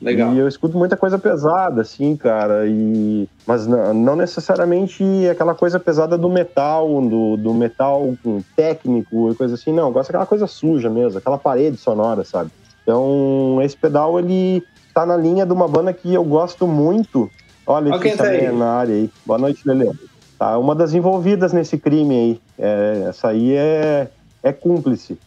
Legal. 0.03 0.33
E 0.33 0.37
eu 0.37 0.47
escuto 0.47 0.77
muita 0.77 0.97
coisa 0.97 1.17
pesada, 1.17 1.81
assim, 1.81 2.15
cara. 2.15 2.67
E... 2.67 3.27
Mas 3.47 3.65
não, 3.65 3.93
não 3.93 4.15
necessariamente 4.15 5.03
aquela 5.31 5.55
coisa 5.55 5.79
pesada 5.79 6.17
do 6.17 6.29
metal, 6.29 7.01
do, 7.01 7.37
do 7.37 7.53
metal 7.53 8.13
técnico 8.55 9.31
e 9.31 9.35
coisa 9.35 9.55
assim. 9.55 9.71
Não, 9.71 9.87
eu 9.87 9.91
gosto 9.91 10.09
daquela 10.09 10.25
coisa 10.25 10.45
suja 10.45 10.89
mesmo, 10.89 11.17
aquela 11.17 11.37
parede 11.37 11.77
sonora, 11.77 12.23
sabe? 12.23 12.51
Então, 12.83 13.59
esse 13.61 13.75
pedal, 13.75 14.19
ele 14.19 14.63
tá 14.93 15.05
na 15.05 15.17
linha 15.17 15.45
de 15.45 15.53
uma 15.53 15.67
banda 15.67 15.91
que 15.91 16.13
eu 16.13 16.23
gosto 16.23 16.67
muito. 16.67 17.29
Olha, 17.65 17.95
okay, 17.95 18.11
tá 18.11 18.25
também 18.25 18.51
na 18.51 18.73
área 18.73 18.93
aí. 18.93 19.09
Boa 19.25 19.39
noite, 19.39 19.61
Lele. 19.65 19.91
Tá, 20.37 20.57
uma 20.57 20.75
das 20.75 20.93
envolvidas 20.93 21.53
nesse 21.53 21.77
crime 21.77 22.13
aí. 22.13 22.41
É, 22.59 23.05
essa 23.09 23.29
aí 23.29 23.55
é, 23.55 24.09
é 24.43 24.51
cúmplice. 24.51 25.17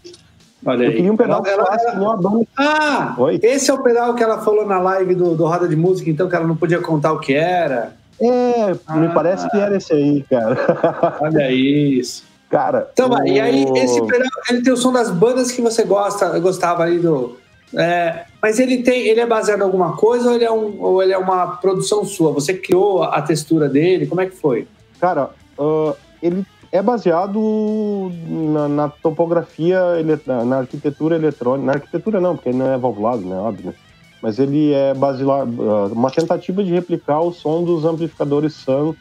Olha 0.65 0.85
eu 0.85 0.91
aí. 0.91 0.97
queria 0.97 1.13
um 1.13 1.17
pedal 1.17 1.43
ela, 1.47 1.65
clássico, 1.65 1.91
ela... 1.93 2.01
uma 2.01 2.17
banda. 2.17 2.47
Ah! 2.57 3.15
Oi? 3.19 3.41
Esse 3.43 3.71
é 3.71 3.75
o 3.75 3.83
pedal 3.83 4.15
que 4.15 4.23
ela 4.23 4.43
falou 4.43 4.67
na 4.67 4.79
live 4.79 5.15
do, 5.15 5.35
do 5.35 5.47
Roda 5.47 5.67
de 5.67 5.77
Música, 5.77 6.11
então, 6.11 6.29
que 6.29 6.37
ela 6.37 6.47
não 6.47 6.57
podia 6.57 6.81
contar 6.81 7.13
o 7.13 7.21
que 7.21 7.35
era. 7.35 7.95
É, 8.21 8.75
ah, 8.87 8.97
me 8.97 9.09
parece 9.13 9.49
que 9.51 9.57
era 9.57 9.77
esse 9.77 9.93
aí, 9.93 10.23
cara. 10.29 10.57
Olha 11.21 11.51
isso. 11.51 12.25
Cara. 12.51 12.89
Então, 12.93 13.11
o... 13.11 13.27
e 13.27 13.41
aí, 13.41 13.65
esse 13.77 14.01
pedal, 14.07 14.29
ele 14.51 14.63
tem 14.63 14.73
o 14.73 14.77
som 14.77 14.93
das 14.93 15.11
bandas 15.11 15.51
que 15.51 15.63
você 15.63 15.85
gosta, 15.85 16.39
gostava 16.39 16.83
ali 16.83 16.99
do 16.99 17.37
é, 17.75 18.25
mas 18.41 18.59
ele 18.61 18.83
tem, 18.83 19.07
ele 19.07 19.21
é 19.21 19.27
baseado 19.27 19.61
em 19.61 19.65
alguma 19.65 19.97
coisa 19.97 20.29
ou 20.29 20.35
ele, 20.35 20.45
é 20.45 20.53
um, 20.53 20.81
ou 20.81 21.03
ele 21.03 21.13
é 21.13 21.19
uma 21.19 21.57
produção 21.57 22.05
sua? 22.05 22.33
Você 22.33 22.55
criou 22.55 23.03
a 23.03 23.21
textura 23.23 23.69
dele? 23.69 24.07
Como 24.07 24.21
é 24.21 24.27
que 24.27 24.37
foi? 24.37 24.69
Cara, 25.01 25.31
uh, 25.59 25.95
ele 26.23 26.45
é 26.71 26.81
baseado 26.81 28.11
na, 28.29 28.69
na 28.69 28.89
topografia, 28.89 29.81
na 30.27 30.59
arquitetura 30.59 31.17
eletrônica. 31.17 31.67
Na 31.67 31.73
arquitetura 31.73 32.21
não, 32.21 32.37
porque 32.37 32.51
ele 32.51 32.59
não 32.59 32.73
é 32.73 32.79
valvulado, 32.79 33.23
né? 33.23 33.37
Óbvio. 33.37 33.75
Mas 34.23 34.39
ele 34.39 34.73
é 34.73 34.95
baseado, 34.95 35.61
uh, 35.61 35.93
uma 35.93 36.11
tentativa 36.11 36.63
de 36.63 36.73
replicar 36.73 37.21
o 37.21 37.33
som 37.33 37.63
dos 37.63 37.85
amplificadores 37.85 38.55
Sun, 38.55 38.95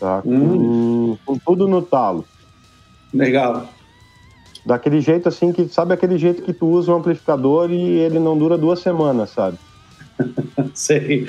tá? 0.00 0.22
Hum. 0.24 1.16
Com, 1.24 1.34
com 1.34 1.38
tudo 1.38 1.68
no 1.68 1.82
talo. 1.82 2.24
Legal. 3.12 3.68
Daquele 4.68 5.00
jeito 5.00 5.30
assim 5.30 5.50
que, 5.50 5.66
sabe 5.66 5.94
aquele 5.94 6.18
jeito 6.18 6.42
que 6.42 6.52
tu 6.52 6.66
usa 6.66 6.92
um 6.92 6.96
amplificador 6.96 7.70
e 7.70 8.00
ele 8.00 8.18
não 8.18 8.36
dura 8.36 8.58
duas 8.58 8.80
semanas, 8.80 9.30
sabe? 9.30 9.56
Sei. 10.74 11.26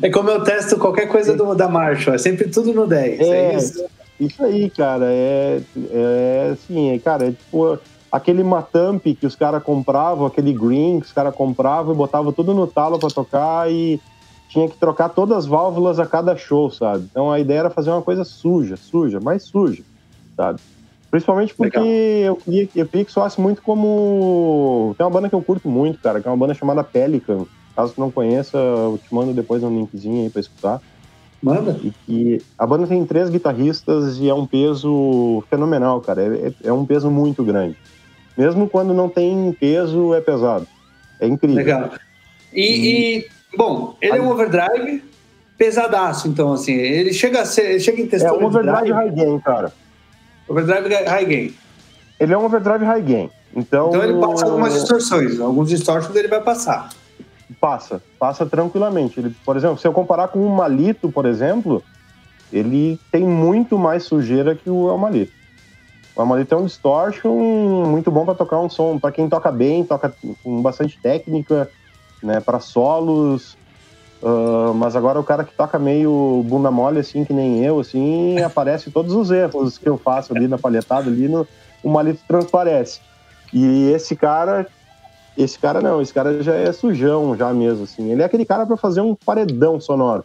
É 0.00 0.08
como 0.08 0.30
eu 0.30 0.44
testo 0.44 0.78
qualquer 0.78 1.06
coisa 1.08 1.36
do, 1.36 1.56
da 1.56 1.68
Marshall, 1.68 2.14
é 2.14 2.18
sempre 2.18 2.48
tudo 2.48 2.72
no 2.72 2.86
10. 2.86 3.18
É, 3.18 3.24
é 3.24 3.56
isso? 3.56 3.84
isso 4.20 4.44
aí, 4.44 4.70
cara. 4.70 5.06
É, 5.06 5.60
é 5.90 6.50
assim, 6.52 6.96
cara, 7.00 7.26
é 7.26 7.30
tipo 7.32 7.80
aquele 8.12 8.44
Matamp 8.44 9.02
que 9.02 9.26
os 9.26 9.34
caras 9.34 9.60
compravam, 9.60 10.24
aquele 10.24 10.52
Green 10.52 11.00
que 11.00 11.06
os 11.06 11.12
caras 11.12 11.34
compravam 11.34 11.92
e 11.92 11.96
botavam 11.96 12.32
tudo 12.32 12.54
no 12.54 12.68
talo 12.68 12.96
para 12.96 13.10
tocar 13.10 13.68
e 13.72 14.00
tinha 14.48 14.68
que 14.68 14.76
trocar 14.76 15.08
todas 15.08 15.38
as 15.38 15.46
válvulas 15.46 15.98
a 15.98 16.06
cada 16.06 16.36
show, 16.36 16.70
sabe? 16.70 17.08
Então 17.10 17.32
a 17.32 17.40
ideia 17.40 17.58
era 17.58 17.70
fazer 17.70 17.90
uma 17.90 18.02
coisa 18.02 18.22
suja, 18.22 18.76
suja, 18.76 19.18
mais 19.18 19.42
suja, 19.42 19.82
sabe? 20.36 20.60
Principalmente 21.12 21.54
porque 21.54 21.76
eu 21.76 22.36
queria, 22.36 22.68
eu 22.74 22.86
queria 22.86 23.04
que 23.04 23.12
soasse 23.12 23.38
muito 23.38 23.60
como. 23.60 24.94
Tem 24.96 25.04
uma 25.04 25.12
banda 25.12 25.28
que 25.28 25.34
eu 25.34 25.42
curto 25.42 25.68
muito, 25.68 25.98
cara, 25.98 26.22
que 26.22 26.26
é 26.26 26.30
uma 26.30 26.38
banda 26.38 26.54
chamada 26.54 26.82
Pelican. 26.82 27.44
Caso 27.76 27.92
tu 27.92 28.00
não 28.00 28.10
conheça, 28.10 28.56
eu 28.56 28.98
te 28.98 29.14
mando 29.14 29.34
depois 29.34 29.62
um 29.62 29.68
linkzinho 29.68 30.24
aí 30.24 30.30
pra 30.30 30.40
escutar. 30.40 30.80
Manda. 31.42 31.78
E 31.82 31.92
que 32.06 32.42
a 32.58 32.66
banda 32.66 32.86
tem 32.86 33.04
três 33.04 33.28
guitarristas 33.28 34.16
e 34.16 34.30
é 34.30 34.32
um 34.32 34.46
peso 34.46 35.44
fenomenal, 35.50 36.00
cara. 36.00 36.22
É, 36.22 36.46
é, 36.48 36.52
é 36.68 36.72
um 36.72 36.86
peso 36.86 37.10
muito 37.10 37.44
grande. 37.44 37.76
Mesmo 38.34 38.66
quando 38.66 38.94
não 38.94 39.10
tem 39.10 39.54
peso, 39.60 40.14
é 40.14 40.20
pesado. 40.22 40.66
É 41.20 41.26
incrível. 41.26 41.56
Legal. 41.56 41.90
E, 42.54 42.62
e... 42.62 43.18
e 43.18 43.28
bom, 43.54 43.98
ele 44.00 44.16
é 44.16 44.22
um 44.22 44.30
overdrive, 44.30 45.04
pesadaço, 45.58 46.26
então, 46.26 46.54
assim. 46.54 46.72
Ele 46.72 47.12
chega 47.12 47.42
a 47.42 47.44
ser. 47.44 47.72
Ele 47.72 47.80
chega 47.80 48.00
em 48.00 48.06
textura. 48.06 48.34
É 48.34 48.42
um 48.42 48.46
overdrive 48.46 48.92
high 48.92 49.10
gain, 49.10 49.38
cara. 49.40 49.70
Overdrive 50.48 50.88
high 51.06 51.24
gain. 51.24 51.54
Ele 52.18 52.32
é 52.32 52.38
um 52.38 52.44
overdrive 52.44 52.84
high 52.84 53.02
gain. 53.02 53.30
Então, 53.54 53.88
então 53.88 54.02
ele 54.02 54.20
passa 54.20 54.46
algumas 54.46 54.72
distorções. 54.74 55.40
Alguns 55.40 55.68
distortions 55.68 56.14
ele 56.14 56.28
vai 56.28 56.40
passar. 56.40 56.90
Passa, 57.60 58.02
passa 58.18 58.46
tranquilamente. 58.46 59.20
Ele, 59.20 59.34
por 59.44 59.56
exemplo, 59.56 59.78
se 59.78 59.86
eu 59.86 59.92
comparar 59.92 60.28
com 60.28 60.44
o 60.44 60.56
Malito, 60.56 61.10
por 61.10 61.26
exemplo, 61.26 61.82
ele 62.52 62.98
tem 63.10 63.24
muito 63.24 63.78
mais 63.78 64.04
sujeira 64.04 64.54
que 64.54 64.70
o 64.70 64.96
Malito. 64.96 65.32
O 66.14 66.24
Malito 66.24 66.54
é 66.54 66.58
um 66.58 66.66
distortion 66.66 67.34
muito 67.86 68.10
bom 68.10 68.24
para 68.24 68.34
tocar 68.34 68.58
um 68.60 68.68
som, 68.68 68.98
para 68.98 69.12
quem 69.12 69.28
toca 69.28 69.50
bem, 69.50 69.84
toca 69.84 70.14
com 70.42 70.60
bastante 70.60 70.98
técnica, 71.00 71.70
né, 72.22 72.40
para 72.40 72.60
solos. 72.60 73.56
Uh, 74.22 74.72
mas 74.74 74.94
agora 74.94 75.18
o 75.18 75.24
cara 75.24 75.42
que 75.42 75.52
toca 75.52 75.80
meio 75.80 76.44
bunda 76.46 76.70
mole, 76.70 77.00
assim, 77.00 77.24
que 77.24 77.32
nem 77.32 77.64
eu, 77.64 77.80
assim, 77.80 78.38
aparece 78.44 78.90
todos 78.90 79.12
os 79.14 79.32
erros 79.32 79.76
que 79.76 79.88
eu 79.88 79.98
faço 79.98 80.34
ali 80.34 80.46
na 80.46 80.56
palhetada, 80.56 81.10
ali 81.10 81.26
no, 81.26 81.46
o 81.82 81.90
Malito 81.90 82.20
transparece. 82.28 83.00
E 83.52 83.90
esse 83.90 84.14
cara, 84.14 84.66
esse 85.36 85.58
cara 85.58 85.80
não, 85.80 86.00
esse 86.00 86.14
cara 86.14 86.40
já 86.40 86.54
é 86.54 86.72
sujão, 86.72 87.36
já 87.36 87.52
mesmo, 87.52 87.82
assim. 87.82 88.12
Ele 88.12 88.22
é 88.22 88.24
aquele 88.24 88.44
cara 88.44 88.64
para 88.64 88.76
fazer 88.76 89.00
um 89.00 89.14
paredão 89.14 89.80
sonoro. 89.80 90.24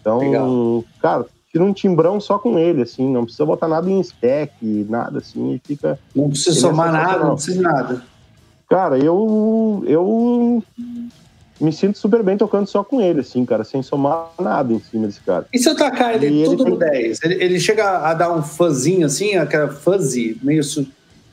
Então, 0.00 0.18
Legal. 0.18 0.84
cara, 1.00 1.26
tira 1.52 1.62
um 1.62 1.72
timbrão 1.72 2.20
só 2.20 2.38
com 2.38 2.58
ele, 2.58 2.82
assim, 2.82 3.08
não 3.08 3.22
precisa 3.22 3.46
botar 3.46 3.68
nada 3.68 3.88
em 3.88 4.00
stack, 4.00 4.52
nada 4.88 5.18
assim, 5.18 5.54
e 5.54 5.58
fica. 5.64 5.98
Não 6.14 6.28
precisa 6.28 6.58
é 6.58 6.60
somar 6.60 6.88
é 6.88 6.92
nada, 6.92 7.24
não 7.24 7.34
precisa 7.34 7.62
nada. 7.62 8.02
Cara, 8.68 8.98
eu, 8.98 9.82
eu 9.86 10.62
me 11.60 11.72
sinto 11.72 11.98
super 11.98 12.22
bem 12.22 12.36
tocando 12.36 12.66
só 12.66 12.84
com 12.84 13.00
ele, 13.00 13.20
assim, 13.20 13.44
cara, 13.44 13.64
sem 13.64 13.82
somar 13.82 14.30
nada 14.40 14.72
em 14.72 14.78
cima 14.78 15.06
desse 15.06 15.20
cara. 15.20 15.46
E 15.52 15.58
se 15.58 15.68
eu 15.68 15.76
tacar 15.76 16.14
ele 16.14 16.42
e 16.42 16.44
tudo 16.44 16.64
ele 16.64 16.70
no 16.70 16.78
10? 16.78 17.22
Ele, 17.22 17.44
ele, 17.44 17.60
chega 17.60 17.98
a 17.98 18.14
dar 18.14 18.32
um 18.32 18.42
fuzzinho, 18.42 19.06
assim, 19.06 19.34
aquela 19.34 19.68
fuzzy, 19.68 20.38
meio 20.42 20.62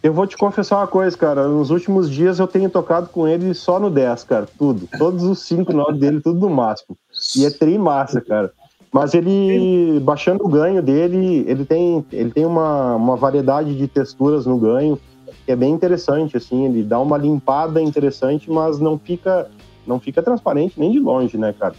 eu 0.05 0.13
vou 0.13 0.27
te 0.27 0.37
confessar 0.37 0.77
uma 0.77 0.85
coisa, 0.85 1.17
cara. 1.17 1.47
Nos 1.47 1.71
últimos 1.71 2.11
dias 2.11 2.37
eu 2.37 2.45
tenho 2.45 2.69
tocado 2.69 3.09
com 3.09 3.27
ele 3.27 3.55
só 3.55 3.79
no 3.79 3.89
10, 3.89 4.23
cara. 4.25 4.47
Tudo. 4.55 4.87
Todos 4.99 5.23
os 5.23 5.39
5 5.39 5.73
9 5.73 5.97
dele, 5.97 6.21
tudo 6.21 6.41
no 6.41 6.49
máximo. 6.49 6.95
E 7.35 7.43
é 7.43 7.49
tri 7.49 7.75
massa, 7.75 8.21
cara. 8.21 8.51
Mas 8.93 9.15
ele, 9.15 9.99
baixando 10.01 10.45
o 10.45 10.47
ganho 10.47 10.83
dele, 10.83 11.43
ele 11.47 11.65
tem, 11.65 12.05
ele 12.11 12.29
tem 12.29 12.45
uma, 12.45 12.95
uma 12.95 13.15
variedade 13.15 13.75
de 13.75 13.87
texturas 13.87 14.45
no 14.45 14.59
ganho 14.59 14.99
que 15.43 15.51
é 15.51 15.55
bem 15.55 15.73
interessante, 15.73 16.37
assim. 16.37 16.65
Ele 16.65 16.83
dá 16.83 16.99
uma 16.99 17.17
limpada 17.17 17.81
interessante, 17.81 18.49
mas 18.49 18.79
não 18.79 18.99
fica, 18.99 19.47
não 19.87 19.99
fica 19.99 20.21
transparente 20.21 20.79
nem 20.79 20.91
de 20.91 20.99
longe, 20.99 21.37
né, 21.37 21.53
cara? 21.57 21.75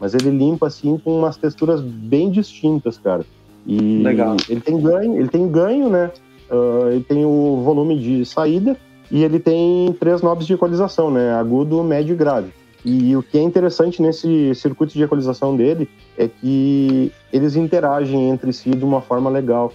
Mas 0.00 0.14
ele 0.14 0.30
limpa, 0.30 0.66
assim, 0.66 0.98
com 0.98 1.18
umas 1.18 1.36
texturas 1.36 1.80
bem 1.80 2.30
distintas, 2.30 2.98
cara. 2.98 3.24
E 3.66 4.02
Legal. 4.02 4.36
ele 4.48 4.60
tem 4.60 4.80
ganho, 4.80 5.16
ele 5.18 5.28
tem 5.28 5.48
ganho, 5.48 5.88
né? 5.88 6.10
Uh, 6.50 6.88
ele 6.90 7.04
tem 7.04 7.24
o 7.24 7.60
volume 7.62 7.98
de 7.98 8.24
saída 8.24 8.76
e 9.10 9.22
ele 9.22 9.38
tem 9.38 9.92
três 10.00 10.20
knobs 10.22 10.46
de 10.46 10.54
equalização, 10.54 11.10
né? 11.10 11.32
Agudo, 11.34 11.82
médio 11.82 12.14
e 12.14 12.16
grave. 12.16 12.50
E 12.84 13.16
o 13.16 13.22
que 13.22 13.36
é 13.36 13.42
interessante 13.42 14.00
nesse 14.00 14.54
circuito 14.54 14.94
de 14.94 15.02
equalização 15.02 15.56
dele 15.56 15.88
é 16.16 16.28
que 16.28 17.12
eles 17.32 17.56
interagem 17.56 18.30
entre 18.30 18.52
si 18.52 18.70
de 18.70 18.84
uma 18.84 19.00
forma 19.00 19.28
legal. 19.28 19.72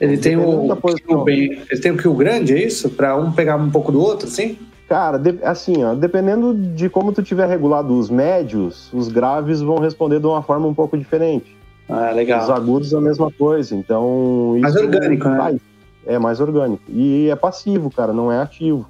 Ele 0.00 0.16
tem 0.16 0.36
o, 0.36 0.70
o 0.72 1.24
bem, 1.24 1.62
ele 1.70 1.80
tem 1.80 1.92
o 1.92 1.96
kill 1.96 2.14
grande, 2.14 2.54
é 2.54 2.64
isso? 2.64 2.90
Para 2.90 3.16
um 3.16 3.32
pegar 3.32 3.56
um 3.56 3.70
pouco 3.70 3.92
do 3.92 4.00
outro, 4.00 4.26
assim? 4.26 4.56
Cara, 4.88 5.20
assim, 5.44 5.82
ó, 5.82 5.94
dependendo 5.94 6.54
de 6.54 6.90
como 6.90 7.12
tu 7.12 7.22
tiver 7.22 7.48
regulado 7.48 7.98
os 7.98 8.10
médios, 8.10 8.92
os 8.92 9.08
graves 9.08 9.60
vão 9.60 9.78
responder 9.78 10.20
de 10.20 10.26
uma 10.26 10.42
forma 10.42 10.66
um 10.66 10.74
pouco 10.74 10.96
diferente. 10.96 11.56
Ah, 11.88 12.10
legal. 12.10 12.42
Os 12.42 12.50
agudos 12.50 12.94
a 12.94 13.00
mesma 13.00 13.30
coisa, 13.30 13.74
então... 13.74 14.56
Mais 14.60 14.76
orgânico, 14.76 15.28
né? 15.28 15.36
Vai, 15.36 15.60
é 16.06 16.18
mais 16.18 16.40
orgânico. 16.40 16.82
E 16.88 17.28
é 17.30 17.36
passivo, 17.36 17.90
cara, 17.90 18.12
não 18.12 18.30
é 18.30 18.40
ativo. 18.40 18.86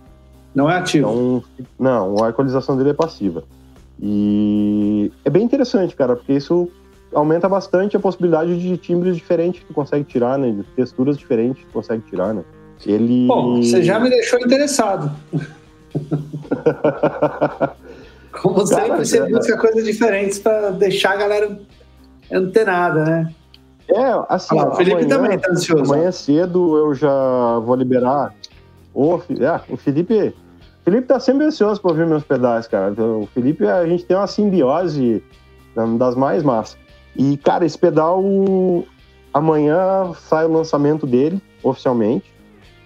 Não 0.55 0.71
é 0.71 0.77
ativo? 0.77 1.09
Então, 1.09 1.43
não, 1.79 2.25
a 2.25 2.31
equalização 2.31 2.77
dele 2.77 2.91
é 2.91 2.95
passiva. 2.95 3.45
E 4.01 5.13
é 5.25 5.31
bem 5.31 5.45
interessante, 5.45 5.95
cara, 5.95 6.17
porque 6.17 6.33
isso 6.33 6.69
aumenta 7.13 7.49
bastante 7.49 7.97
a 7.97 8.01
possibilidade 8.01 8.61
de 8.61 8.77
timbres 8.77 9.17
diferentes 9.17 9.61
que 9.61 9.67
tu 9.67 9.75
consegue 9.75 10.05
tirar, 10.05 10.37
né? 10.39 10.51
De 10.51 10.63
texturas 10.75 11.17
diferentes 11.17 11.63
que 11.63 11.69
tu 11.69 11.73
consegue 11.73 12.03
tirar, 12.03 12.35
né? 12.35 12.43
Ele... 12.85 13.27
Bom, 13.29 13.63
você 13.63 13.83
já 13.83 13.99
me 14.01 14.11
deixou 14.11 14.41
interessado. 14.41 15.11
Como 18.43 18.67
sempre, 18.67 18.89
cara, 18.89 19.05
você 19.05 19.29
busca 19.29 19.57
coisas 19.57 19.85
diferentes 19.85 20.39
para 20.39 20.71
deixar 20.71 21.13
a 21.13 21.17
galera 21.17 21.59
antenada, 22.33 23.05
né? 23.05 23.33
É, 23.89 24.25
assim, 24.29 24.59
ah, 24.59 24.69
o 24.69 24.75
Felipe 24.75 24.97
amanhã, 24.97 25.09
também 25.09 25.39
tá 25.39 25.51
ansioso. 25.51 25.93
Amanhã 25.93 26.11
cedo 26.11 26.77
eu 26.77 26.95
já 26.95 27.59
vou 27.61 27.77
liberar. 27.77 28.35
O, 28.93 29.17
é, 29.17 29.61
o 29.73 29.77
Felipe. 29.77 30.35
O 30.81 30.85
Felipe 30.85 31.07
tá 31.07 31.19
sempre 31.19 31.47
ansioso 31.47 31.81
para 31.81 31.91
ouvir 31.91 32.07
meus 32.07 32.25
pedais, 32.25 32.67
cara. 32.67 32.91
Então, 32.91 33.23
o 33.23 33.27
Felipe, 33.27 33.67
a 33.67 33.87
gente 33.87 34.05
tem 34.05 34.17
uma 34.17 34.27
simbiose 34.27 35.25
das 35.99 36.15
mais 36.15 36.43
massas. 36.43 36.77
E, 37.17 37.39
cara, 37.39 37.65
esse 37.65 37.79
pedal, 37.79 38.23
amanhã 39.33 40.13
sai 40.29 40.45
o 40.45 40.53
lançamento 40.53 41.07
dele, 41.07 41.41
oficialmente. 41.63 42.34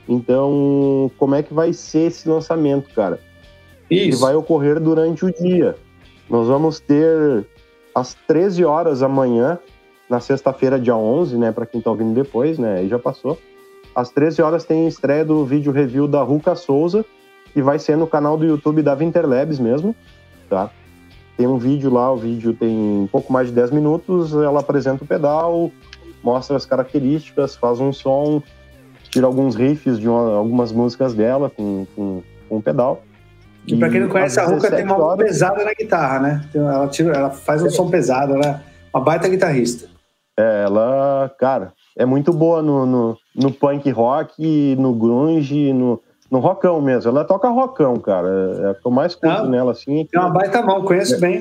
Então, 0.09 1.11
como 1.19 1.35
é 1.35 1.43
que 1.43 1.53
vai 1.53 1.73
ser 1.73 2.07
esse 2.07 2.29
lançamento, 2.29 2.89
cara? 2.95 3.21
Isso. 3.91 4.05
Ele 4.05 4.17
vai 4.17 4.35
ocorrer 4.35 4.81
durante 4.81 5.25
o 5.25 5.33
dia. 5.33 5.77
Nós 6.29 6.47
vamos 6.47 6.81
ter 6.81 7.47
às 7.95 8.15
13 8.27 8.65
horas 8.65 9.03
amanhã 9.03 9.59
na 10.09 10.21
sexta-feira, 10.21 10.81
dia 10.81 10.97
11, 10.97 11.37
né, 11.37 11.53
para 11.53 11.67
quem 11.67 11.81
tá 11.81 11.91
ouvindo 11.91 12.15
depois, 12.15 12.59
né, 12.59 12.79
aí 12.79 12.89
já 12.89 12.99
passou. 12.99 13.39
Às 13.95 14.11
13 14.11 14.41
horas 14.41 14.65
tem 14.65 14.87
estreia 14.87 15.25
do 15.25 15.45
vídeo 15.45 15.73
review 15.73 16.07
da 16.07 16.23
Ruka 16.23 16.55
Souza, 16.55 17.05
que 17.53 17.61
vai 17.61 17.79
ser 17.79 17.97
no 17.97 18.07
canal 18.07 18.37
do 18.37 18.47
YouTube 18.47 18.83
da 18.83 18.95
Winterlabs 18.95 19.59
mesmo, 19.59 19.95
tá? 20.49 20.71
Tem 21.37 21.47
um 21.47 21.59
vídeo 21.59 21.93
lá, 21.93 22.13
o 22.13 22.17
vídeo 22.17 22.55
tem 22.55 22.71
um 22.71 23.09
pouco 23.11 23.33
mais 23.33 23.49
de 23.49 23.55
10 23.55 23.71
minutos, 23.71 24.33
ela 24.35 24.61
apresenta 24.61 25.05
o 25.05 25.07
pedal, 25.07 25.71
mostra 26.23 26.57
as 26.57 26.65
características, 26.65 27.57
faz 27.57 27.81
um 27.81 27.93
som, 27.93 28.43
tira 29.11 29.27
alguns 29.27 29.55
riffs 29.55 29.99
de 29.99 30.09
uma, 30.09 30.37
algumas 30.37 30.73
músicas 30.73 31.15
dela 31.15 31.51
com, 31.51 31.87
com, 31.95 32.23
com 32.49 32.57
o 32.57 32.63
pedal. 32.63 33.03
E, 33.67 33.75
e 33.75 33.79
para 33.79 33.91
quem 33.91 34.01
não 34.01 34.09
conhece, 34.09 34.41
a 34.41 34.45
Ruka 34.45 34.71
tem 34.71 34.85
uma 34.85 34.99
mão 34.99 35.17
pesada 35.17 35.65
na 35.65 35.75
guitarra, 35.75 36.21
né? 36.21 36.45
Ela, 36.55 36.89
tira, 36.89 37.15
ela 37.15 37.31
faz 37.31 37.63
um 37.63 37.67
é. 37.67 37.71
som 37.71 37.91
pesado, 37.91 38.35
ela 38.35 38.47
é 38.47 38.61
uma 38.93 39.03
baita 39.03 39.29
guitarrista. 39.29 39.89
É, 40.39 40.65
ela, 40.65 41.35
cara, 41.39 41.73
é 41.97 42.07
muito 42.07 42.33
boa 42.33 42.63
no, 42.63 42.87
no, 42.87 43.19
no 43.35 43.53
punk 43.53 43.91
rock, 43.91 44.77
no 44.77 44.95
grunge, 44.95 45.73
no, 45.73 46.01
no 46.31 46.39
rockão 46.39 46.81
mesmo. 46.81 47.11
Ela 47.11 47.25
toca 47.25 47.49
rockão, 47.49 47.97
cara. 47.97 48.29
É, 48.29 48.67
é 48.67 48.71
o 48.71 48.75
que 48.77 48.87
eu 48.87 48.91
mais 48.91 49.15
curto 49.15 49.43
ah, 49.43 49.49
nela, 49.49 49.73
assim. 49.73 50.07
É 50.15 50.19
uma 50.19 50.31
baita 50.31 50.63
mão, 50.63 50.85
conheço 50.85 51.17
é, 51.17 51.19
bem. 51.19 51.41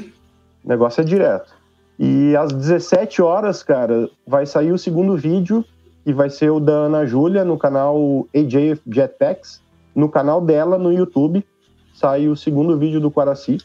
O 0.65 0.67
negócio 0.67 1.01
é 1.01 1.03
direto. 1.03 1.55
E 1.99 2.35
às 2.35 2.51
17 2.51 3.21
horas, 3.21 3.63
cara, 3.63 4.09
vai 4.25 4.45
sair 4.45 4.71
o 4.71 4.77
segundo 4.77 5.15
vídeo, 5.15 5.63
que 6.07 6.13
vai 6.13 6.29
ser 6.29 6.49
o 6.49 6.57
da 6.57 6.71
Ana 6.71 7.05
Júlia, 7.05 7.43
no 7.43 7.57
canal 7.57 8.25
AJ 8.33 8.79
Jetpacks. 8.89 9.61
No 9.93 10.07
canal 10.07 10.39
dela, 10.39 10.77
no 10.77 10.93
YouTube, 10.93 11.45
sai 11.93 12.29
o 12.29 12.35
segundo 12.37 12.77
vídeo 12.77 13.01
do 13.01 13.11
Quaraci. 13.11 13.57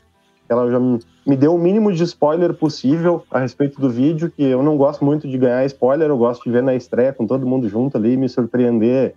Ela 0.49 0.69
já 0.69 0.81
me 0.81 1.37
deu 1.37 1.55
o 1.55 1.59
mínimo 1.59 1.93
de 1.93 2.03
spoiler 2.03 2.53
possível 2.53 3.23
a 3.31 3.39
respeito 3.39 3.81
do 3.81 3.89
vídeo, 3.89 4.29
que 4.29 4.43
eu 4.43 4.61
não 4.61 4.77
gosto 4.77 5.05
muito 5.05 5.29
de 5.29 5.39
ganhar 5.39 5.65
spoiler, 5.67 6.09
eu 6.09 6.19
gosto 6.19 6.43
de 6.43 6.51
ver 6.51 6.65
na 6.65 6.75
estreia 6.75 7.13
com 7.13 7.29
todo 7.29 7.47
mundo 7.47 7.69
junto 7.69 7.97
ali, 7.97 8.17
me 8.17 8.29
surpreender. 8.29 9.15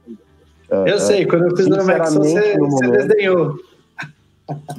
Eu 0.69 0.97
uh, 0.97 0.99
sei, 0.99 1.25
quando 1.25 1.49
eu 1.49 1.57
fiz 1.57 1.65
o 1.65 1.83
Max, 1.83 2.13
você, 2.13 2.59
você 2.59 2.91
desdenhou. 2.91 3.55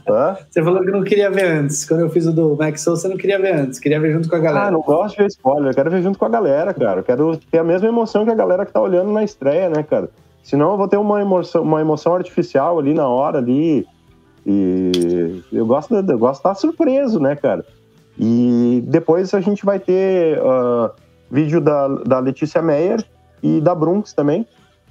Hã? 0.09 0.36
Você 0.48 0.62
falou 0.62 0.80
que 0.80 0.90
não 0.90 1.02
queria 1.02 1.30
ver 1.30 1.47
antes. 1.47 1.84
Quando 1.84 2.01
eu 2.01 2.10
fiz 2.10 2.26
o 2.26 2.32
do 2.32 2.56
Max 2.56 2.82
Soul, 2.82 2.97
você 2.97 3.09
não 3.09 3.16
queria 3.16 3.38
ver 3.38 3.55
antes, 3.55 3.78
queria 3.78 4.01
ver 4.01 4.12
junto 4.12 4.28
com 4.28 4.36
a 4.36 4.38
galera. 4.38 4.66
Ah, 4.66 4.70
não 4.70 4.80
gosto 4.80 5.16
de 5.16 5.22
ver 5.22 5.28
spoiler, 5.28 5.70
eu 5.70 5.74
quero 5.74 5.90
ver 5.90 6.02
junto 6.02 6.18
com 6.18 6.24
a 6.24 6.28
galera, 6.28 6.72
cara. 6.72 7.01
Eu 7.01 7.05
quero 7.05 7.36
ter 7.36 7.59
a 7.59 7.64
mesma 7.64 7.88
emoção 7.88 8.24
que 8.24 8.30
a 8.30 8.34
galera 8.34 8.64
que 8.64 8.72
tá 8.72 8.80
olhando 8.80 9.12
na 9.12 9.24
estreia, 9.24 9.68
né, 9.68 9.82
cara? 9.82 10.09
Senão 10.43 10.70
eu 10.70 10.76
vou 10.76 10.86
ter 10.86 10.97
uma 10.97 11.20
emoção, 11.20 11.62
uma 11.62 11.80
emoção 11.80 12.14
artificial 12.14 12.78
ali 12.78 12.94
na 12.94 13.09
hora 13.09 13.38
ali. 13.38 13.84
E 14.47 15.43
eu 15.52 15.66
gosto, 15.66 16.01
de, 16.01 16.12
eu 16.12 16.18
gosto 16.18 16.34
de 16.34 16.38
estar 16.48 16.55
surpreso, 16.55 17.18
né, 17.18 17.34
cara? 17.34 17.64
E 18.16 18.82
depois 18.86 19.34
a 19.34 19.40
gente 19.40 19.64
vai 19.64 19.80
ter 19.80 20.38
uh, 20.38 20.90
vídeo 21.28 21.60
da, 21.60 21.88
da 21.88 22.18
Letícia 22.20 22.62
Meyer 22.62 23.05
e 23.43 23.60
da 23.60 23.74
Brunx 23.74 24.12
também. 24.12 24.47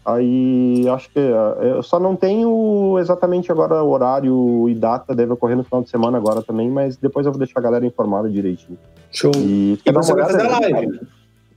Aí 0.06 0.88
acho 0.90 1.10
que 1.10 1.19
uh, 1.19 1.64
eu 1.64 1.82
só 1.82 1.99
não 1.99 2.15
tenho 2.15 2.98
exatamente 2.99 3.52
agora 3.52 3.84
horário 3.84 4.69
e 4.69 4.76
data, 4.76 5.15
deve 5.15 5.34
ocorrer 5.34 5.57
no 5.57 5.64
final 5.64 5.82
de 5.82 5.90
semana 5.90 6.18
agora 6.18 6.44
também, 6.44 6.69
mas 6.69 6.95
depois 6.95 7.26
eu 7.26 7.32
vou 7.32 7.40
deixar 7.40 7.60
a 7.60 7.64
galera 7.64 7.86
informada 7.86 8.30
direitinho. 8.30 8.77
Show. 9.11 9.32
E, 9.36 9.80
e 9.84 9.91
você 9.91 10.14
vai 10.14 10.26
fazer 10.26 10.41
a 10.41 10.60
live? 10.60 10.99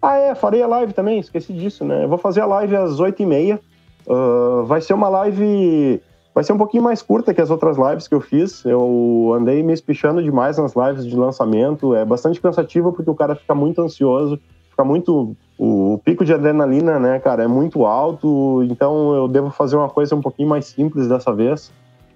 Ah, 0.00 0.16
é, 0.16 0.34
farei 0.34 0.62
a 0.62 0.66
live 0.66 0.92
também, 0.92 1.18
esqueci 1.18 1.52
disso, 1.52 1.84
né? 1.84 2.04
Eu 2.04 2.08
vou 2.08 2.18
fazer 2.18 2.40
a 2.40 2.46
live 2.46 2.74
às 2.76 2.98
8h30. 2.98 3.58
Uh, 4.06 4.64
vai 4.64 4.80
ser 4.80 4.94
uma 4.94 5.08
live 5.08 6.00
vai 6.38 6.44
ser 6.44 6.52
um 6.52 6.56
pouquinho 6.56 6.84
mais 6.84 7.02
curta 7.02 7.34
que 7.34 7.40
as 7.40 7.50
outras 7.50 7.76
lives 7.76 8.06
que 8.06 8.14
eu 8.14 8.20
fiz. 8.20 8.64
Eu 8.64 9.34
andei 9.36 9.60
me 9.60 9.72
espichando 9.72 10.22
demais 10.22 10.56
nas 10.56 10.72
lives 10.76 11.04
de 11.04 11.16
lançamento. 11.16 11.96
É 11.96 12.04
bastante 12.04 12.40
cansativo 12.40 12.92
porque 12.92 13.10
o 13.10 13.14
cara 13.14 13.34
fica 13.34 13.56
muito 13.56 13.82
ansioso, 13.82 14.38
fica 14.70 14.84
muito. 14.84 15.36
O 15.58 16.00
pico 16.04 16.24
de 16.24 16.32
adrenalina, 16.32 17.00
né, 17.00 17.18
cara, 17.18 17.42
é 17.42 17.48
muito 17.48 17.84
alto. 17.84 18.62
Então 18.70 19.14
eu 19.14 19.26
devo 19.26 19.50
fazer 19.50 19.76
uma 19.76 19.88
coisa 19.88 20.14
um 20.14 20.22
pouquinho 20.22 20.48
mais 20.48 20.66
simples 20.66 21.08
dessa 21.08 21.32
vez. 21.32 21.72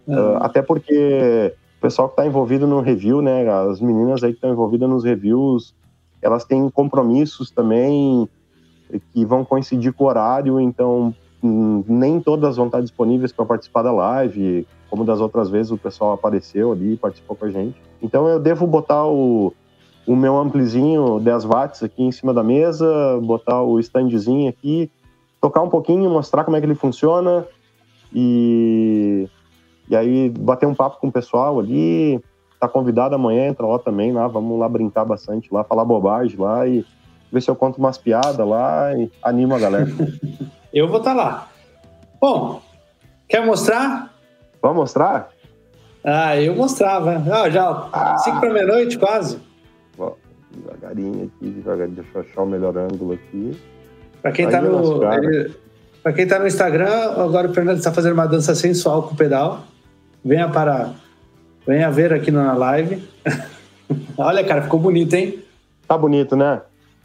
Uhum. 0.07 0.15
Uh, 0.15 0.37
até 0.41 0.63
porque 0.63 1.53
o 1.79 1.81
pessoal 1.81 2.09
que 2.09 2.13
está 2.13 2.25
envolvido 2.25 2.67
no 2.67 2.81
review, 2.81 3.21
né, 3.21 3.49
as 3.51 3.81
meninas 3.81 4.23
aí 4.23 4.31
que 4.31 4.37
estão 4.37 4.53
envolvidas 4.53 4.89
nos 4.89 5.03
reviews, 5.03 5.75
elas 6.23 6.45
têm 6.45 6.71
compromissos 6.71 7.51
também 7.51 8.29
que 9.13 9.25
vão 9.25 9.45
coincidir 9.45 9.93
com 9.93 10.05
o 10.05 10.07
horário, 10.07 10.61
então 10.61 11.13
hum, 11.43 11.83
nem 11.89 12.21
todas 12.21 12.57
vão 12.57 12.67
estar 12.67 12.81
disponíveis 12.81 13.33
para 13.33 13.45
participar 13.45 13.83
da 13.83 13.91
live, 13.91 14.67
como 14.89 15.05
das 15.05 15.21
outras 15.21 15.51
vezes 15.51 15.73
o 15.73 15.79
pessoal 15.79 16.13
apareceu 16.13 16.71
ali 16.71 16.93
e 16.93 16.97
participou 16.97 17.35
com 17.35 17.47
a 17.47 17.51
gente. 17.51 17.81
Então 18.01 18.29
eu 18.29 18.39
devo 18.39 18.67
botar 18.67 19.05
o, 19.07 19.53
o 20.07 20.17
meu 20.17 20.37
amplizinho 20.37 21.21
10 21.21 21.45
watts 21.45 21.83
aqui 21.83 22.03
em 22.03 22.13
cima 22.13 22.35
da 22.35 22.43
mesa, 22.43 23.21
botar 23.23 23.63
o 23.63 23.79
standzinho 23.79 24.49
aqui, 24.49 24.91
tocar 25.41 25.63
um 25.63 25.69
pouquinho, 25.69 26.11
mostrar 26.11 26.45
como 26.45 26.57
é 26.57 26.61
que 26.61 26.67
ele 26.67 26.75
funciona 26.75 27.47
e, 28.13 29.29
e 29.89 29.97
aí 29.97 30.29
bater 30.29 30.67
um 30.67 30.75
papo 30.75 30.99
com 31.01 31.09
o 31.09 31.13
pessoal 31.13 31.59
ali. 31.59 32.21
Tá 32.61 32.69
convidado 32.69 33.15
amanhã, 33.17 33.49
entra 33.49 33.67
lá 33.67 33.79
também, 33.79 34.13
lá, 34.13 34.29
vamos 34.29 34.57
lá 34.59 34.69
brincar 34.69 35.05
bastante 35.05 35.53
lá, 35.53 35.65
falar 35.65 35.85
bobagem 35.85 36.39
lá 36.39 36.67
e 36.67 36.85
ver 37.31 37.43
se 37.43 37.51
eu 37.51 37.57
conto 37.57 37.79
umas 37.79 37.99
piadas 37.99 38.47
lá 38.47 38.95
e 38.97 39.11
animo 39.23 39.55
a 39.55 39.59
galera. 39.59 39.89
eu 40.73 40.87
vou 40.87 40.99
estar 40.99 41.15
tá 41.15 41.17
lá. 41.17 41.49
Bom, 42.21 42.61
quer 43.29 43.45
mostrar? 43.45 44.15
Vamos 44.61 44.77
mostrar? 44.77 45.31
Ah, 46.05 46.37
eu 46.37 46.55
mostrava. 46.55 47.23
Ah, 47.33 47.51
já, 47.51 47.89
ah. 47.93 48.19
cinco 48.19 48.39
para 48.41 48.53
meia-noite, 48.53 48.97
quase. 48.97 49.41
Devagarinho 50.55 51.25
aqui, 51.25 51.51
devagarinho. 51.51 51.97
Deixa 51.97 52.11
eu 52.15 52.21
achar 52.21 52.43
o 52.43 52.47
melhor 52.47 52.77
ângulo 52.77 53.15
aqui. 53.15 53.57
Para 54.21 54.33
quem, 54.33 54.49
tá 54.49 54.61
no, 54.61 55.01
para 56.03 56.13
quem 56.13 56.27
tá 56.27 56.39
no 56.39 56.47
Instagram, 56.47 57.13
agora 57.17 57.49
o 57.49 57.55
Fernando 57.55 57.79
está 57.79 57.93
fazendo 57.93 58.13
uma 58.13 58.27
dança 58.27 58.55
sensual 58.55 59.03
com 59.05 59.15
o 59.15 59.17
pedal. 59.17 59.65
Venha 60.25 60.49
para. 60.49 60.93
Venha 61.67 61.91
ver 61.91 62.13
aqui 62.13 62.31
na 62.31 62.53
live. 62.53 63.03
Olha, 64.17 64.45
cara, 64.45 64.63
ficou 64.63 64.79
bonito, 64.79 65.15
hein? 65.15 65.43
Tá 65.87 65.97
bonito, 65.97 66.37
né? 66.37 66.61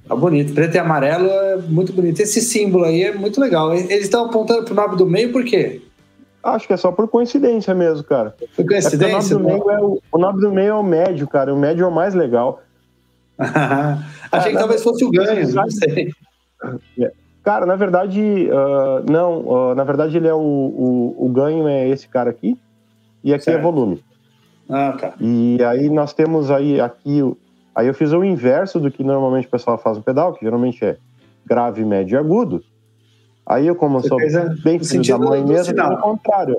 Tá 0.08 0.16
bonito. 0.16 0.54
Preto 0.54 0.76
e 0.76 0.80
amarelo 0.80 1.28
é 1.28 1.58
muito 1.58 1.92
bonito. 1.92 2.20
Esse 2.20 2.42
símbolo 2.42 2.86
aí 2.86 3.04
é 3.04 3.14
muito 3.14 3.42
legal. 3.42 3.74
Eles 3.74 4.04
estão 4.04 4.26
apontando 4.26 4.64
pro 4.64 4.74
nome 4.74 4.96
do 4.96 5.06
meio 5.06 5.32
por 5.32 5.44
quê? 5.44 5.82
Acho 6.44 6.66
que 6.66 6.74
é 6.74 6.78
só 6.78 6.92
por 6.92 7.08
coincidência 7.08 7.76
mesmo, 7.76 8.04
cara. 8.04 8.36
Por 8.56 8.66
coincidência? 8.66 9.34
É 9.34 9.38
o, 9.38 9.40
nome 9.40 9.74
é 9.74 9.80
o, 9.80 10.02
o, 10.12 10.18
nome 10.18 10.40
do 10.40 10.52
meio 10.52 10.70
é 10.70 10.74
o 10.74 10.84
médio, 10.84 11.28
cara. 11.28 11.54
O 11.54 11.60
médio 11.60 11.84
é 11.84 11.88
o 11.88 11.92
mais 11.92 12.14
legal. 12.14 12.62
Achei 14.32 14.52
que 14.52 14.58
talvez 14.58 14.84
fosse 14.84 15.06
o 15.06 15.12
ganho, 15.12 15.54
não 15.54 15.70
sei. 15.70 16.12
Cara, 17.44 17.66
na 17.66 17.76
verdade, 17.76 18.22
uh, 18.22 19.10
não. 19.10 19.40
Uh, 19.42 19.76
na 19.76 19.84
verdade, 19.84 20.18
ele 20.18 20.28
é 20.28 20.34
o, 20.34 20.38
o, 20.38 21.26
o, 21.26 21.30
ganho 21.30 21.68
é 21.68 21.88
esse 21.88 22.08
cara 22.08 22.30
aqui. 22.30 22.58
E 23.24 23.34
aqui 23.34 23.50
é 23.50 23.54
certo. 23.54 23.60
é 23.60 23.62
volume. 23.62 24.04
Ah, 24.70 24.98
tá. 25.00 25.14
E 25.20 25.64
aí 25.64 25.90
nós 25.90 26.14
temos 26.14 26.52
aí 26.52 26.82
aqui 26.82 27.22
Aí 27.78 27.86
eu 27.86 27.94
fiz 27.94 28.12
o 28.12 28.24
inverso 28.24 28.80
do 28.80 28.90
que 28.90 29.04
normalmente 29.04 29.46
o 29.46 29.52
pessoal 29.52 29.78
faz 29.78 29.98
no 29.98 30.04
pedal, 30.04 30.34
que 30.34 30.44
geralmente 30.44 30.84
é 30.84 30.98
grave, 31.46 31.86
médio 31.86 32.16
e 32.16 32.18
agudo. 32.18 32.64
Aí 33.46 33.68
eu, 33.68 33.76
como 33.76 34.02
Você 34.02 34.08
sou 34.08 34.18
bem 34.64 34.80
filho 34.80 35.04
da 35.08 35.20
mãe 35.20 35.46
mesmo, 35.46 35.80
é 35.80 35.88
o 35.88 35.98
contrário. 35.98 36.58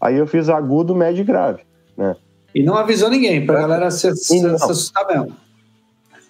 Aí 0.00 0.16
eu 0.16 0.26
fiz 0.26 0.48
agudo, 0.48 0.94
médio 0.94 1.20
e 1.20 1.24
grave, 1.24 1.60
né? 1.94 2.16
E 2.54 2.62
não 2.62 2.78
avisou 2.78 3.10
ninguém, 3.10 3.44
pra 3.44 3.58
é. 3.58 3.60
galera 3.60 3.90
se, 3.90 4.16
se, 4.16 4.40
se 4.40 4.46
assustar 4.46 5.06
mesmo. 5.06 5.36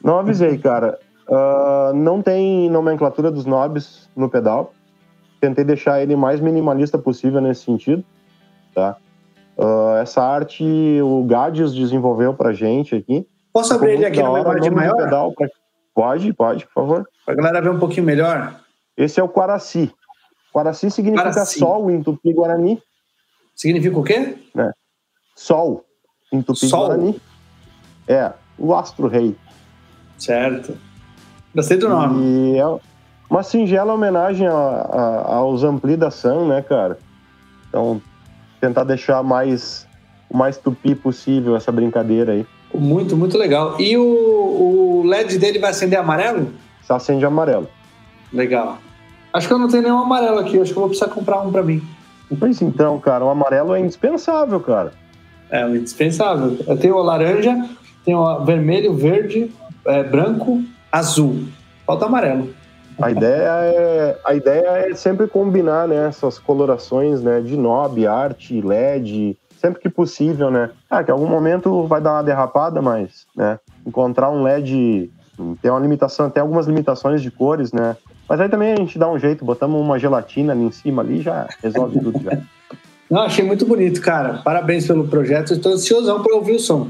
Não 0.04 0.18
avisei, 0.18 0.58
cara. 0.58 0.98
Uh, 1.26 1.94
não 1.94 2.20
tem 2.20 2.68
nomenclatura 2.68 3.30
dos 3.30 3.46
knobs 3.46 4.10
no 4.14 4.28
pedal. 4.28 4.74
Tentei 5.40 5.64
deixar 5.64 6.02
ele 6.02 6.14
mais 6.14 6.40
minimalista 6.40 6.98
possível 6.98 7.40
nesse 7.40 7.64
sentido, 7.64 8.04
tá? 8.74 8.96
Uh, 9.56 9.96
essa 10.02 10.22
arte 10.22 10.62
o 11.02 11.24
Gadius 11.24 11.74
desenvolveu 11.74 12.34
pra 12.34 12.52
gente 12.52 12.94
aqui. 12.94 13.26
Posso 13.52 13.72
abrir 13.72 13.92
ele 13.92 14.04
aqui 14.04 14.22
numa 14.22 14.40
imagem 14.40 14.70
maior? 14.70 14.96
Pedal 14.96 15.32
pra... 15.32 15.48
Pode, 15.94 16.32
pode, 16.34 16.66
por 16.66 16.74
favor. 16.74 17.08
Para 17.24 17.34
a 17.34 17.36
galera 17.36 17.62
ver 17.62 17.70
um 17.70 17.78
pouquinho 17.78 18.04
melhor. 18.04 18.60
Esse 18.96 19.20
é 19.20 19.22
o 19.22 19.28
Quaraci. 19.28 19.90
Quaraci 20.52 20.90
significa 20.90 21.30
Quaraci. 21.30 21.58
sol 21.58 21.90
em 21.90 22.02
Tupi-Guarani. 22.02 22.82
Significa 23.54 23.98
o 23.98 24.02
quê? 24.02 24.36
É. 24.58 24.70
Sol 25.34 25.84
em 26.32 26.42
Tupi-Guarani. 26.42 27.20
É, 28.08 28.32
o 28.58 28.74
astro-rei. 28.74 29.36
Certo. 30.18 30.76
Gostei 31.54 31.76
do 31.76 31.88
nome. 31.88 32.54
E 32.54 32.58
é 32.58 32.64
uma 33.30 33.42
singela 33.42 33.94
homenagem 33.94 34.46
a, 34.46 34.52
a, 34.52 35.34
aos 35.36 35.62
Ampli 35.62 35.96
da 35.96 36.10
Sun, 36.10 36.48
né, 36.48 36.62
cara? 36.62 36.98
Então, 37.68 38.00
tentar 38.60 38.84
deixar 38.84 39.22
mais 39.22 39.86
o 40.30 40.36
mais 40.36 40.56
tupi 40.56 40.94
possível 40.94 41.56
essa 41.56 41.70
brincadeira 41.70 42.32
aí. 42.32 42.46
Muito, 42.74 43.16
muito 43.16 43.38
legal. 43.38 43.80
E 43.80 43.96
o, 43.96 44.02
o 44.02 45.02
LED 45.06 45.38
dele 45.38 45.60
vai 45.60 45.70
acender 45.70 45.98
amarelo? 45.98 46.52
Só 46.82 46.96
acende 46.96 47.24
amarelo. 47.24 47.68
Legal. 48.32 48.78
Acho 49.32 49.46
que 49.46 49.54
eu 49.54 49.58
não 49.58 49.68
tenho 49.68 49.84
nenhum 49.84 49.98
amarelo 49.98 50.38
aqui, 50.38 50.58
acho 50.58 50.72
que 50.72 50.76
eu 50.76 50.82
vou 50.82 50.88
precisar 50.88 51.08
comprar 51.08 51.40
um 51.40 51.52
para 51.52 51.62
mim. 51.62 51.82
Pois 52.38 52.60
então, 52.60 52.98
cara, 52.98 53.24
o 53.24 53.28
amarelo 53.28 53.74
é 53.74 53.80
indispensável, 53.80 54.58
cara. 54.60 54.92
É, 55.50 55.68
indispensável. 55.68 56.56
Eu 56.66 56.76
tenho 56.76 56.96
o 56.96 57.02
laranja, 57.02 57.68
tenho 58.04 58.18
o 58.18 58.44
vermelho, 58.44 58.94
verde, 58.94 59.52
é, 59.86 60.02
branco, 60.02 60.62
azul. 60.90 61.44
Falta 61.86 62.06
amarelo. 62.06 62.54
A 63.00 63.10
ideia 63.10 63.50
é, 63.50 64.18
a 64.24 64.34
ideia 64.34 64.88
é 64.88 64.94
sempre 64.94 65.26
combinar 65.26 65.88
né, 65.88 66.06
essas 66.06 66.38
colorações 66.38 67.20
né, 67.20 67.40
de 67.40 67.56
knob, 67.56 68.06
arte, 68.06 68.60
LED, 68.60 69.36
sempre 69.60 69.80
que 69.80 69.88
possível, 69.88 70.50
né? 70.50 70.70
Ah, 70.88 71.02
que 71.02 71.10
em 71.10 71.14
algum 71.14 71.26
momento 71.26 71.86
vai 71.86 72.00
dar 72.00 72.12
uma 72.12 72.22
derrapada, 72.22 72.80
mas, 72.80 73.26
né? 73.34 73.58
Encontrar 73.84 74.30
um 74.30 74.42
LED 74.42 75.10
tem 75.60 75.70
uma 75.70 75.80
limitação, 75.80 76.30
tem 76.30 76.40
algumas 76.40 76.66
limitações 76.66 77.20
de 77.20 77.30
cores, 77.30 77.72
né? 77.72 77.96
Mas 78.28 78.40
aí 78.40 78.48
também 78.48 78.72
a 78.72 78.76
gente 78.76 78.98
dá 78.98 79.10
um 79.10 79.18
jeito, 79.18 79.44
botamos 79.44 79.80
uma 79.80 79.98
gelatina 79.98 80.52
ali 80.52 80.62
em 80.62 80.70
cima 80.70 81.02
ali 81.02 81.20
já 81.20 81.48
resolve 81.62 81.98
tudo 81.98 82.22
já. 82.22 82.38
Não, 83.10 83.22
achei 83.22 83.44
muito 83.44 83.66
bonito, 83.66 84.00
cara. 84.00 84.40
Parabéns 84.42 84.86
pelo 84.86 85.06
projeto. 85.06 85.52
Estou 85.52 85.72
ansiosão 85.72 86.22
para 86.22 86.34
ouvir 86.34 86.56
o 86.56 86.58
som, 86.58 86.88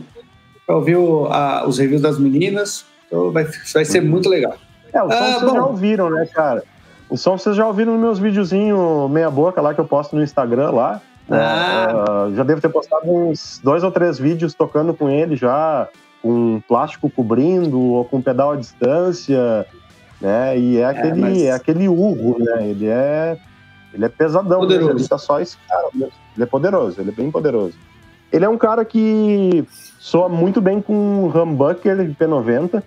para 0.66 0.76
ouvir 0.76 0.96
o, 0.96 1.26
a, 1.26 1.66
os 1.66 1.78
reviews 1.78 2.02
das 2.02 2.18
meninas. 2.18 2.84
Então 3.06 3.30
vai, 3.30 3.46
vai 3.72 3.84
ser 3.84 4.00
muito 4.00 4.28
legal. 4.28 4.54
É, 4.92 5.02
o 5.02 5.10
som 5.10 5.16
ah, 5.16 5.32
vocês 5.32 5.42
bom. 5.42 5.54
já 5.54 5.64
ouviram, 5.64 6.10
né, 6.10 6.26
cara? 6.32 6.62
O 7.08 7.16
som 7.16 7.36
vocês 7.36 7.56
já 7.56 7.66
ouviram 7.66 7.92
nos 7.92 8.00
meus 8.00 8.18
videozinhos 8.18 9.10
meia 9.10 9.30
boca 9.30 9.60
lá 9.60 9.74
que 9.74 9.80
eu 9.80 9.84
posto 9.84 10.16
no 10.16 10.22
Instagram 10.22 10.70
lá. 10.70 11.00
Ah. 11.30 12.26
Uh, 12.28 12.34
já 12.34 12.44
devo 12.44 12.60
ter 12.60 12.68
postado 12.68 13.10
uns 13.10 13.60
dois 13.62 13.82
ou 13.82 13.90
três 13.90 14.18
vídeos 14.18 14.54
tocando 14.54 14.92
com 14.92 15.08
ele 15.08 15.36
já, 15.36 15.88
com 16.22 16.60
plástico 16.68 17.08
cobrindo 17.08 17.80
ou 17.80 18.04
com 18.04 18.20
pedal 18.20 18.52
à 18.52 18.56
distância, 18.56 19.66
né? 20.20 20.58
E 20.58 20.76
é, 20.76 20.80
é 20.80 20.84
aquele, 20.84 21.20
mas... 21.20 21.42
é 21.42 21.52
aquele 21.52 21.88
urro, 21.88 22.36
né? 22.38 22.68
Ele 22.68 22.86
é, 22.86 23.38
ele 23.92 24.04
é 24.04 24.08
pesadão, 24.08 24.60
poderoso. 24.60 24.90
ele 24.90 25.08
tá 25.08 25.18
só 25.18 25.40
esse 25.40 25.56
cara. 25.68 25.88
Ele 25.94 26.10
é 26.38 26.46
poderoso, 26.46 27.00
ele 27.00 27.10
é 27.10 27.14
bem 27.14 27.30
poderoso. 27.30 27.74
Ele 28.32 28.44
é 28.44 28.48
um 28.48 28.58
cara 28.58 28.84
que 28.84 29.64
soa 30.04 30.28
muito 30.28 30.60
bem 30.60 30.82
com 30.82 31.32
humbucker 31.34 31.96
P90, 31.96 32.82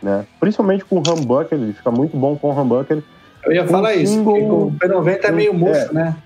né? 0.00 0.24
Principalmente 0.38 0.84
com 0.84 0.98
humbucker, 0.98 1.58
ele 1.58 1.72
fica 1.72 1.90
muito 1.90 2.16
bom 2.16 2.36
com 2.36 2.52
humbucker. 2.52 3.02
Eu 3.44 3.52
ia 3.52 3.66
falar 3.66 3.96
isso, 3.96 4.14
single, 4.14 4.68
o 4.68 4.72
P90 4.72 5.24
é 5.24 5.32
meio 5.32 5.52
murcho, 5.52 5.90
é, 5.90 5.92
né? 5.92 6.16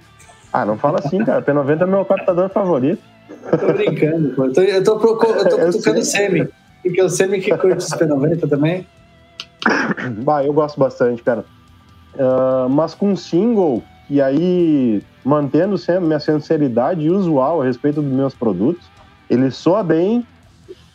Ah, 0.52 0.66
não 0.66 0.76
fala 0.76 0.98
assim, 0.98 1.24
cara. 1.24 1.40
P90 1.40 1.80
é 1.80 1.86
meu 1.86 2.04
captador 2.04 2.50
favorito. 2.50 3.02
Tô 3.50 3.72
brincando, 3.72 4.34
pô. 4.36 4.44
Eu 4.44 4.52
tô, 4.52 4.60
eu 4.60 4.84
tô, 4.84 4.92
eu 4.92 5.48
tô 5.48 5.56
cutucando 5.72 6.00
o 6.00 6.04
Semi. 6.04 6.48
Porque 6.82 7.02
o 7.02 7.08
Semi 7.08 7.40
que 7.40 7.56
curte 7.56 7.78
os 7.78 7.88
P90 7.88 8.46
também. 8.46 8.86
Bah, 10.22 10.44
eu 10.44 10.52
gosto 10.52 10.78
bastante, 10.78 11.22
cara. 11.22 11.46
Uh, 12.14 12.68
mas 12.68 12.92
com 12.92 13.16
single, 13.16 13.82
e 14.10 14.20
aí 14.20 15.02
mantendo 15.24 15.78
sempre 15.78 16.04
minha 16.04 16.20
sinceridade 16.20 17.08
usual 17.08 17.62
a 17.62 17.64
respeito 17.64 18.02
dos 18.02 18.12
meus 18.12 18.34
produtos, 18.34 18.84
ele 19.28 19.51
soa 19.51 19.82
bem, 19.82 20.27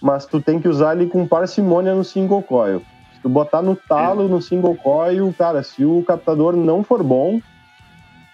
mas 0.01 0.25
tu 0.25 0.41
tem 0.41 0.59
que 0.59 0.67
usar 0.67 0.95
ele 0.95 1.07
com 1.07 1.27
parcimônia 1.27 1.93
no 1.93 2.03
single 2.03 2.41
coil. 2.41 2.81
Se 3.15 3.21
tu 3.21 3.29
botar 3.29 3.61
no 3.61 3.75
talo, 3.75 4.27
no 4.27 4.41
single 4.41 4.75
coil, 4.75 5.33
cara, 5.37 5.63
se 5.63 5.85
o 5.85 6.03
captador 6.03 6.55
não 6.55 6.83
for 6.83 7.03
bom, 7.03 7.39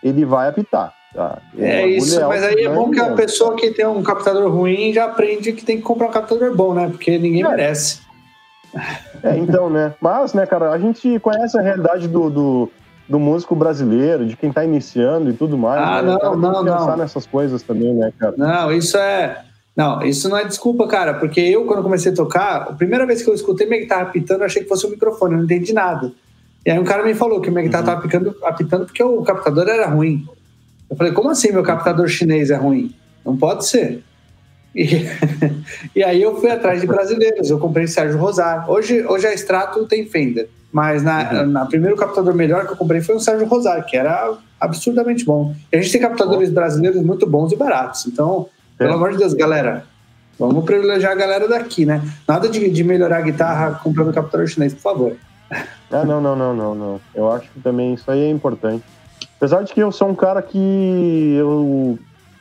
ele 0.03 0.23
vai 0.25 0.47
apitar. 0.47 0.93
Tá? 1.13 1.39
É 1.57 1.87
isso, 1.87 2.19
mas 2.27 2.43
aí 2.43 2.65
é 2.65 2.69
bom 2.69 2.91
que 2.91 2.99
a 2.99 3.13
pessoa 3.13 3.55
que 3.55 3.71
tem 3.71 3.87
um 3.87 4.03
captador 4.03 4.51
ruim 4.51 4.93
já 4.93 5.05
aprende 5.05 5.51
que 5.53 5.65
tem 5.65 5.77
que 5.77 5.83
comprar 5.83 6.07
um 6.07 6.11
captador 6.11 6.55
bom, 6.55 6.73
né? 6.73 6.87
Porque 6.89 7.17
ninguém 7.17 7.43
é. 7.43 7.47
merece. 7.47 8.01
É, 9.23 9.35
então, 9.37 9.69
né? 9.69 9.93
Mas, 9.99 10.33
né, 10.33 10.45
cara, 10.45 10.71
a 10.71 10.77
gente 10.77 11.19
conhece 11.19 11.57
a 11.57 11.61
realidade 11.61 12.07
do, 12.07 12.29
do, 12.29 12.71
do 13.07 13.19
músico 13.19 13.55
brasileiro, 13.55 14.25
de 14.25 14.35
quem 14.35 14.49
está 14.49 14.63
iniciando 14.63 15.29
e 15.29 15.33
tudo 15.33 15.57
mais. 15.57 15.81
Ah, 15.81 16.01
né? 16.01 16.17
não, 16.21 16.35
não, 16.35 16.63
não. 16.63 16.77
pensar 16.77 16.97
nessas 16.97 17.25
coisas 17.25 17.63
também, 17.63 17.93
né, 17.93 18.11
cara? 18.19 18.35
Não, 18.37 18.71
isso 18.71 18.97
é. 18.97 19.43
Não, 19.77 20.01
isso 20.01 20.27
não 20.27 20.35
é 20.35 20.43
desculpa, 20.43 20.87
cara, 20.87 21.13
porque 21.13 21.39
eu, 21.39 21.65
quando 21.65 21.83
comecei 21.83 22.11
a 22.11 22.15
tocar, 22.15 22.63
a 22.63 22.73
primeira 22.73 23.05
vez 23.05 23.21
que 23.21 23.29
eu 23.29 23.33
escutei 23.35 23.67
minha 23.67 23.79
guitarra 23.79 24.01
apitando, 24.01 24.39
eu 24.39 24.47
achei 24.47 24.63
que 24.63 24.67
fosse 24.67 24.83
o 24.85 24.87
um 24.87 24.91
microfone, 24.91 25.33
eu 25.33 25.37
não 25.37 25.45
entendi 25.45 25.71
nada. 25.71 26.11
E 26.65 26.71
aí 26.71 26.79
um 26.79 26.83
cara 26.83 27.03
me 27.03 27.13
falou 27.13 27.39
que 27.39 27.51
minha 27.51 27.61
guitarra 27.61 27.83
estava 27.83 27.99
uhum. 27.99 28.05
apitando, 28.05 28.35
apitando 28.43 28.85
porque 28.87 29.03
o 29.03 29.21
captador 29.21 29.67
era 29.67 29.87
ruim. 29.87 30.27
Eu 30.89 30.97
falei, 30.97 31.13
como 31.13 31.29
assim 31.29 31.51
meu 31.51 31.61
captador 31.61 32.07
chinês 32.07 32.49
é 32.49 32.55
ruim? 32.55 32.91
Não 33.23 33.37
pode 33.37 33.67
ser. 33.67 34.03
E, 34.73 35.05
e 35.95 36.03
aí 36.03 36.23
eu 36.23 36.35
fui 36.41 36.49
atrás 36.49 36.81
de 36.81 36.87
brasileiros, 36.87 37.51
eu 37.51 37.59
comprei 37.59 37.85
Sérgio 37.85 38.17
Rosar. 38.17 38.67
Hoje, 38.67 39.05
hoje 39.05 39.27
a 39.27 39.33
Strato 39.35 39.85
tem 39.85 40.07
Fender. 40.07 40.49
Mas 40.71 41.03
na, 41.03 41.43
uhum. 41.43 41.45
na 41.51 41.65
primeiro 41.67 41.95
captador 41.95 42.33
melhor 42.33 42.65
que 42.65 42.73
eu 42.73 42.77
comprei 42.77 42.99
foi 42.99 43.15
o 43.15 43.19
Sérgio 43.19 43.45
Rosário, 43.45 43.85
que 43.85 43.95
era 43.95 44.35
absurdamente 44.59 45.23
bom. 45.23 45.53
E 45.71 45.77
a 45.77 45.81
gente 45.81 45.91
tem 45.91 46.01
captadores 46.01 46.49
brasileiros 46.49 47.01
muito 47.03 47.27
bons 47.27 47.51
e 47.51 47.55
baratos. 47.55 48.07
Então. 48.07 48.49
Pelo 48.77 48.93
amor 48.93 49.11
de 49.11 49.17
Deus, 49.17 49.33
galera, 49.33 49.85
vamos 50.37 50.63
privilegiar 50.65 51.11
a 51.11 51.15
galera 51.15 51.47
daqui, 51.47 51.85
né? 51.85 52.01
Nada 52.27 52.47
de, 52.47 52.69
de 52.69 52.83
melhorar 52.83 53.17
a 53.17 53.21
guitarra 53.21 53.79
comprando 53.83 54.13
captador 54.13 54.47
chinês, 54.47 54.73
por 54.73 54.81
favor. 54.81 55.17
Ah, 55.91 56.03
não, 56.03 56.19
não, 56.19 56.35
não, 56.35 56.53
não, 56.53 56.75
não. 56.75 57.01
Eu 57.15 57.31
acho 57.31 57.49
que 57.49 57.59
também 57.61 57.93
isso 57.93 58.09
aí 58.11 58.21
é 58.21 58.29
importante. 58.29 58.83
Apesar 59.37 59.63
de 59.63 59.73
que 59.73 59.79
eu 59.79 59.91
sou 59.91 60.09
um 60.09 60.15
cara 60.15 60.41
que 60.41 61.35
eu, 61.37 61.97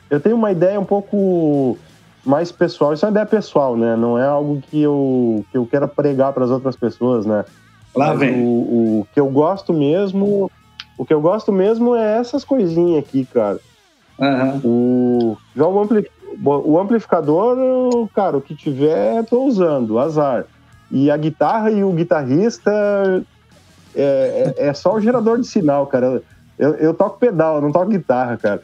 eu 0.09 0.19
tenho 0.19 0.35
uma 0.35 0.51
ideia 0.51 0.79
um 0.79 0.85
pouco 0.85 1.77
mais 2.25 2.51
pessoal. 2.51 2.93
Isso 2.93 3.05
é 3.05 3.07
uma 3.07 3.11
ideia 3.11 3.25
pessoal, 3.25 3.77
né? 3.77 3.95
Não 3.95 4.19
é 4.19 4.27
algo 4.27 4.61
que 4.61 4.81
eu, 4.81 5.45
que 5.51 5.57
eu 5.57 5.65
quero 5.65 5.87
pregar 5.87 6.33
para 6.33 6.43
as 6.43 6.51
outras 6.51 6.75
pessoas, 6.75 7.25
né? 7.25 7.45
Lá 7.95 8.13
vem. 8.13 8.43
O, 8.43 8.99
o, 8.99 9.07
que 9.13 9.19
eu 9.19 9.27
gosto 9.29 9.73
mesmo, 9.73 10.51
o 10.97 11.05
que 11.05 11.13
eu 11.13 11.21
gosto 11.21 11.51
mesmo 11.51 11.95
é 11.95 12.17
essas 12.17 12.43
coisinhas 12.43 13.03
aqui, 13.03 13.25
cara. 13.25 13.59
Uhum. 14.19 14.61
O, 14.63 15.37
já 15.55 15.65
o, 15.65 15.87
o 16.43 16.79
amplificador, 16.79 18.07
cara, 18.13 18.37
o 18.37 18.41
que 18.41 18.55
tiver, 18.55 19.23
tô 19.25 19.43
usando, 19.45 19.97
azar. 19.99 20.45
E 20.91 21.11
a 21.11 21.17
guitarra 21.17 21.71
e 21.71 21.83
o 21.83 21.91
guitarrista 21.91 22.71
é, 23.95 24.53
é, 24.57 24.67
é 24.67 24.73
só 24.73 24.95
o 24.95 25.01
gerador 25.01 25.39
de 25.39 25.47
sinal, 25.47 25.87
cara. 25.87 26.21
Eu, 26.57 26.73
eu 26.75 26.93
toco 26.93 27.19
pedal, 27.19 27.55
eu 27.55 27.61
não 27.61 27.71
toco 27.71 27.87
guitarra, 27.87 28.37
cara. 28.37 28.61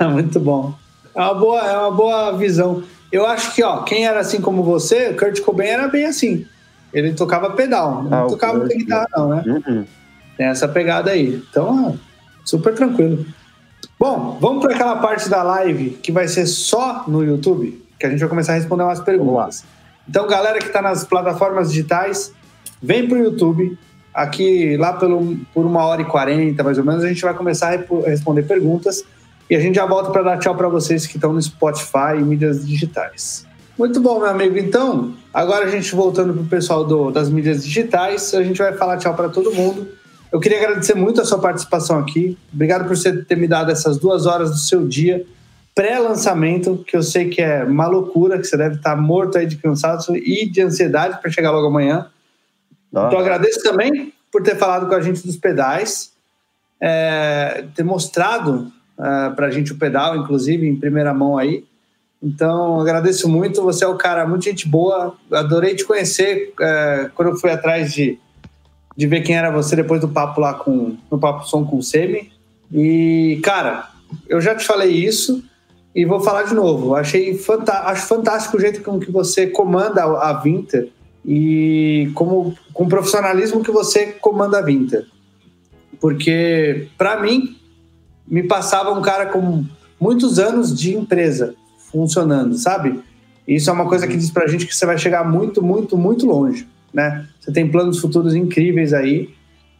Muito 0.12 0.38
bom. 0.38 0.74
É 1.14 1.20
uma 1.20 1.34
boa, 1.34 1.60
é 1.60 1.78
uma 1.78 1.90
boa 1.90 2.36
visão. 2.36 2.82
Eu 3.10 3.26
acho 3.26 3.54
que, 3.54 3.62
ó, 3.62 3.82
quem 3.82 4.06
era 4.06 4.20
assim 4.20 4.40
como 4.40 4.62
você, 4.62 5.12
Kurt 5.14 5.40
Cobain 5.40 5.68
era 5.68 5.88
bem 5.88 6.04
assim. 6.04 6.46
Ele 6.92 7.12
tocava 7.12 7.50
pedal, 7.50 8.02
não 8.04 8.26
ah, 8.26 8.26
tocava 8.26 8.58
muita 8.58 8.74
guitarra, 8.74 9.08
não, 9.16 9.28
né? 9.28 9.44
Uhum. 9.46 9.84
Tem 10.36 10.46
essa 10.46 10.68
pegada 10.68 11.10
aí. 11.10 11.42
Então, 11.50 11.98
super 12.44 12.74
tranquilo. 12.74 13.26
Bom, 13.98 14.38
vamos 14.40 14.62
para 14.62 14.74
aquela 14.74 14.96
parte 14.96 15.28
da 15.28 15.42
live 15.42 15.90
que 16.00 16.12
vai 16.12 16.28
ser 16.28 16.46
só 16.46 17.04
no 17.08 17.24
YouTube, 17.24 17.84
que 17.98 18.06
a 18.06 18.10
gente 18.10 18.20
vai 18.20 18.28
começar 18.28 18.52
a 18.52 18.54
responder 18.54 18.84
umas 18.84 19.00
perguntas. 19.00 19.64
Então, 20.08 20.28
galera 20.28 20.60
que 20.60 20.66
está 20.66 20.80
nas 20.80 21.04
plataformas 21.04 21.70
digitais, 21.70 22.32
vem 22.80 23.08
para 23.08 23.18
o 23.18 23.20
YouTube. 23.20 23.76
Aqui, 24.14 24.76
lá 24.76 24.92
pelo, 24.92 25.36
por 25.52 25.66
uma 25.66 25.84
hora 25.84 26.02
e 26.02 26.04
quarenta, 26.04 26.62
mais 26.62 26.78
ou 26.78 26.84
menos, 26.84 27.02
a 27.02 27.08
gente 27.08 27.22
vai 27.22 27.34
começar 27.34 27.74
a 27.74 28.08
responder 28.08 28.44
perguntas. 28.44 29.04
E 29.50 29.56
a 29.56 29.60
gente 29.60 29.74
já 29.74 29.86
volta 29.86 30.10
para 30.10 30.22
dar 30.22 30.38
tchau 30.38 30.54
para 30.54 30.68
vocês 30.68 31.04
que 31.04 31.16
estão 31.16 31.32
no 31.32 31.42
Spotify 31.42 32.18
e 32.18 32.22
mídias 32.22 32.64
digitais. 32.64 33.46
Muito 33.76 34.00
bom, 34.00 34.20
meu 34.20 34.28
amigo. 34.28 34.58
Então, 34.58 35.14
agora 35.34 35.64
a 35.64 35.68
gente 35.68 35.92
voltando 35.94 36.32
para 36.32 36.42
o 36.42 36.46
pessoal 36.46 36.84
do, 36.84 37.10
das 37.10 37.28
mídias 37.28 37.64
digitais, 37.64 38.32
a 38.32 38.42
gente 38.44 38.58
vai 38.58 38.72
falar 38.74 38.96
tchau 38.98 39.14
para 39.14 39.28
todo 39.28 39.52
mundo. 39.52 39.88
Eu 40.30 40.40
queria 40.40 40.58
agradecer 40.58 40.94
muito 40.94 41.20
a 41.20 41.24
sua 41.24 41.38
participação 41.38 41.98
aqui. 41.98 42.36
Obrigado 42.52 42.86
por 42.86 42.96
você 42.96 43.22
ter 43.22 43.36
me 43.36 43.48
dado 43.48 43.70
essas 43.70 43.96
duas 43.98 44.26
horas 44.26 44.50
do 44.50 44.58
seu 44.58 44.86
dia 44.86 45.24
pré-lançamento, 45.78 46.84
que 46.84 46.96
eu 46.96 47.04
sei 47.04 47.28
que 47.28 47.40
é 47.40 47.62
uma 47.62 47.86
loucura, 47.86 48.36
que 48.36 48.44
você 48.44 48.56
deve 48.56 48.74
estar 48.74 48.96
morto 48.96 49.38
aí 49.38 49.46
de 49.46 49.56
cansaço 49.58 50.16
e 50.16 50.44
de 50.50 50.60
ansiedade 50.60 51.20
para 51.20 51.30
chegar 51.30 51.52
logo 51.52 51.68
amanhã. 51.68 52.10
Não. 52.92 53.06
Então, 53.06 53.20
agradeço 53.20 53.62
também 53.62 54.12
por 54.32 54.42
ter 54.42 54.56
falado 54.56 54.88
com 54.88 54.94
a 54.96 55.00
gente 55.00 55.24
dos 55.24 55.36
pedais, 55.36 56.12
é, 56.80 57.64
ter 57.76 57.84
mostrado 57.84 58.72
é, 58.98 59.30
para 59.30 59.46
a 59.46 59.50
gente 59.52 59.72
o 59.72 59.78
pedal, 59.78 60.16
inclusive, 60.16 60.66
em 60.66 60.74
primeira 60.74 61.14
mão 61.14 61.38
aí. 61.38 61.64
Então, 62.20 62.80
agradeço 62.80 63.28
muito. 63.28 63.62
Você 63.62 63.84
é 63.84 63.88
um 63.88 63.96
cara 63.96 64.26
muito 64.26 64.46
gente 64.46 64.66
boa. 64.66 65.14
Adorei 65.30 65.76
te 65.76 65.84
conhecer 65.84 66.52
é, 66.60 67.08
quando 67.14 67.28
eu 67.28 67.36
fui 67.36 67.52
atrás 67.52 67.94
de, 67.94 68.18
de 68.98 69.06
ver 69.06 69.20
quem 69.20 69.36
era 69.36 69.48
você 69.48 69.76
depois 69.76 70.00
do 70.00 70.08
papo 70.08 70.40
lá 70.40 70.54
com 70.54 70.96
no 71.08 71.20
Papo 71.20 71.48
Som 71.48 71.64
com 71.64 71.78
o 71.78 71.82
Semi. 71.82 72.32
E, 72.72 73.38
cara, 73.44 73.90
eu 74.28 74.40
já 74.40 74.56
te 74.56 74.64
falei 74.64 74.90
isso 74.90 75.44
e 75.94 76.04
vou 76.04 76.18
falar 76.18 76.42
de 76.42 76.52
novo. 76.52 76.96
Achei 76.96 77.38
fanta 77.38 77.72
acho 77.84 78.06
fantástico 78.06 78.56
o 78.56 78.60
jeito 78.60 78.82
com 78.82 78.98
que 78.98 79.12
você 79.12 79.46
comanda 79.46 80.02
a 80.02 80.32
Vinter 80.32 80.88
e 81.24 82.10
como 82.16 82.58
com 82.72 82.84
o 82.84 82.88
profissionalismo 82.88 83.62
que 83.62 83.70
você 83.70 84.06
comanda 84.06 84.58
a 84.58 84.62
Vinter. 84.62 85.06
Porque, 86.00 86.88
para 86.98 87.22
mim, 87.22 87.56
me 88.26 88.42
passava 88.42 88.90
um 88.90 89.00
cara 89.00 89.26
com 89.26 89.64
muitos 90.00 90.40
anos 90.40 90.76
de 90.76 90.96
empresa 90.96 91.54
funcionando, 91.92 92.58
sabe? 92.58 93.00
Isso 93.46 93.70
é 93.70 93.72
uma 93.72 93.88
coisa 93.88 94.08
que 94.08 94.16
diz 94.16 94.32
pra 94.32 94.48
gente 94.48 94.66
que 94.66 94.74
você 94.74 94.84
vai 94.84 94.98
chegar 94.98 95.22
muito, 95.24 95.62
muito, 95.62 95.96
muito 95.96 96.26
longe, 96.26 96.66
né? 96.92 97.26
Você 97.40 97.52
tem 97.52 97.70
planos 97.70 97.98
futuros 97.98 98.34
incríveis 98.34 98.92
aí 98.92 99.30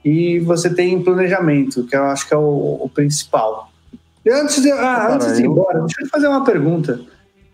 e 0.05 0.39
você 0.41 0.73
tem 0.73 1.03
planejamento, 1.03 1.85
que 1.85 1.97
eu 1.97 2.05
acho 2.05 2.27
que 2.27 2.35
é 2.35 2.37
o, 2.37 2.79
o 2.83 2.91
principal. 2.93 3.71
E 4.25 4.31
antes 4.31 4.63
de, 4.63 4.71
ah, 4.71 5.15
antes 5.15 5.37
de 5.37 5.43
ir 5.43 5.47
embora, 5.47 5.81
deixa 5.81 6.01
eu 6.01 6.05
te 6.07 6.11
fazer 6.11 6.29
uma 6.29 6.45
pergunta. 6.45 7.01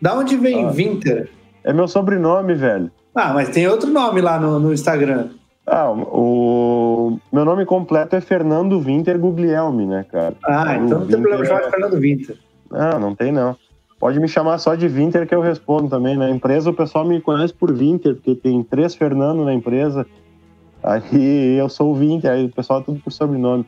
Da 0.01 0.15
onde 0.15 0.37
vem 0.37 0.65
ah, 0.65 0.71
Winter? 0.71 1.31
É 1.63 1.73
meu 1.73 1.89
sobrenome, 1.89 2.55
velho. 2.55 2.91
Ah, 3.15 3.33
mas 3.33 3.49
tem 3.49 3.67
outro 3.69 3.91
nome 3.91 4.21
lá 4.21 4.39
no, 4.39 4.59
no 4.59 4.73
Instagram. 4.73 5.29
Ah, 5.67 5.91
o 5.91 7.19
meu 7.33 7.45
nome 7.45 7.65
completo 7.65 8.17
é 8.17 8.21
Fernando 8.21 8.79
Winter 8.79 9.19
Guglielmi, 9.19 9.87
né, 9.87 10.05
cara? 10.11 10.35
Ah, 10.45 10.77
então 10.77 11.01
não 11.01 11.07
tem 11.07 11.21
problema 11.21 11.45
chamar 11.45 11.63
de 11.63 11.71
Fernando 11.71 11.99
Winter. 11.99 12.37
Não, 12.71 12.99
não 12.99 13.15
tem 13.15 13.33
não. 13.33 13.57
Pode 14.05 14.21
me 14.21 14.29
chamar 14.29 14.59
só 14.59 14.75
de 14.75 14.87
Winter 14.87 15.27
que 15.27 15.35
eu 15.35 15.41
respondo 15.41 15.89
também. 15.89 16.15
Na 16.15 16.29
empresa 16.29 16.69
o 16.69 16.75
pessoal 16.75 17.07
me 17.07 17.23
conhece 17.23 17.55
por 17.55 17.73
Winter, 17.73 18.15
porque 18.15 18.35
tem 18.35 18.63
três 18.63 18.95
Fernando 18.95 19.47
na 19.47 19.55
empresa. 19.55 20.05
Aí 20.83 21.57
eu 21.59 21.71
sou 21.71 21.91
o 21.91 21.95
Winter, 21.95 22.31
aí 22.31 22.45
o 22.45 22.51
pessoal 22.51 22.81
é 22.81 22.83
tudo 22.83 23.01
por 23.01 23.11
sobrenome. 23.11 23.65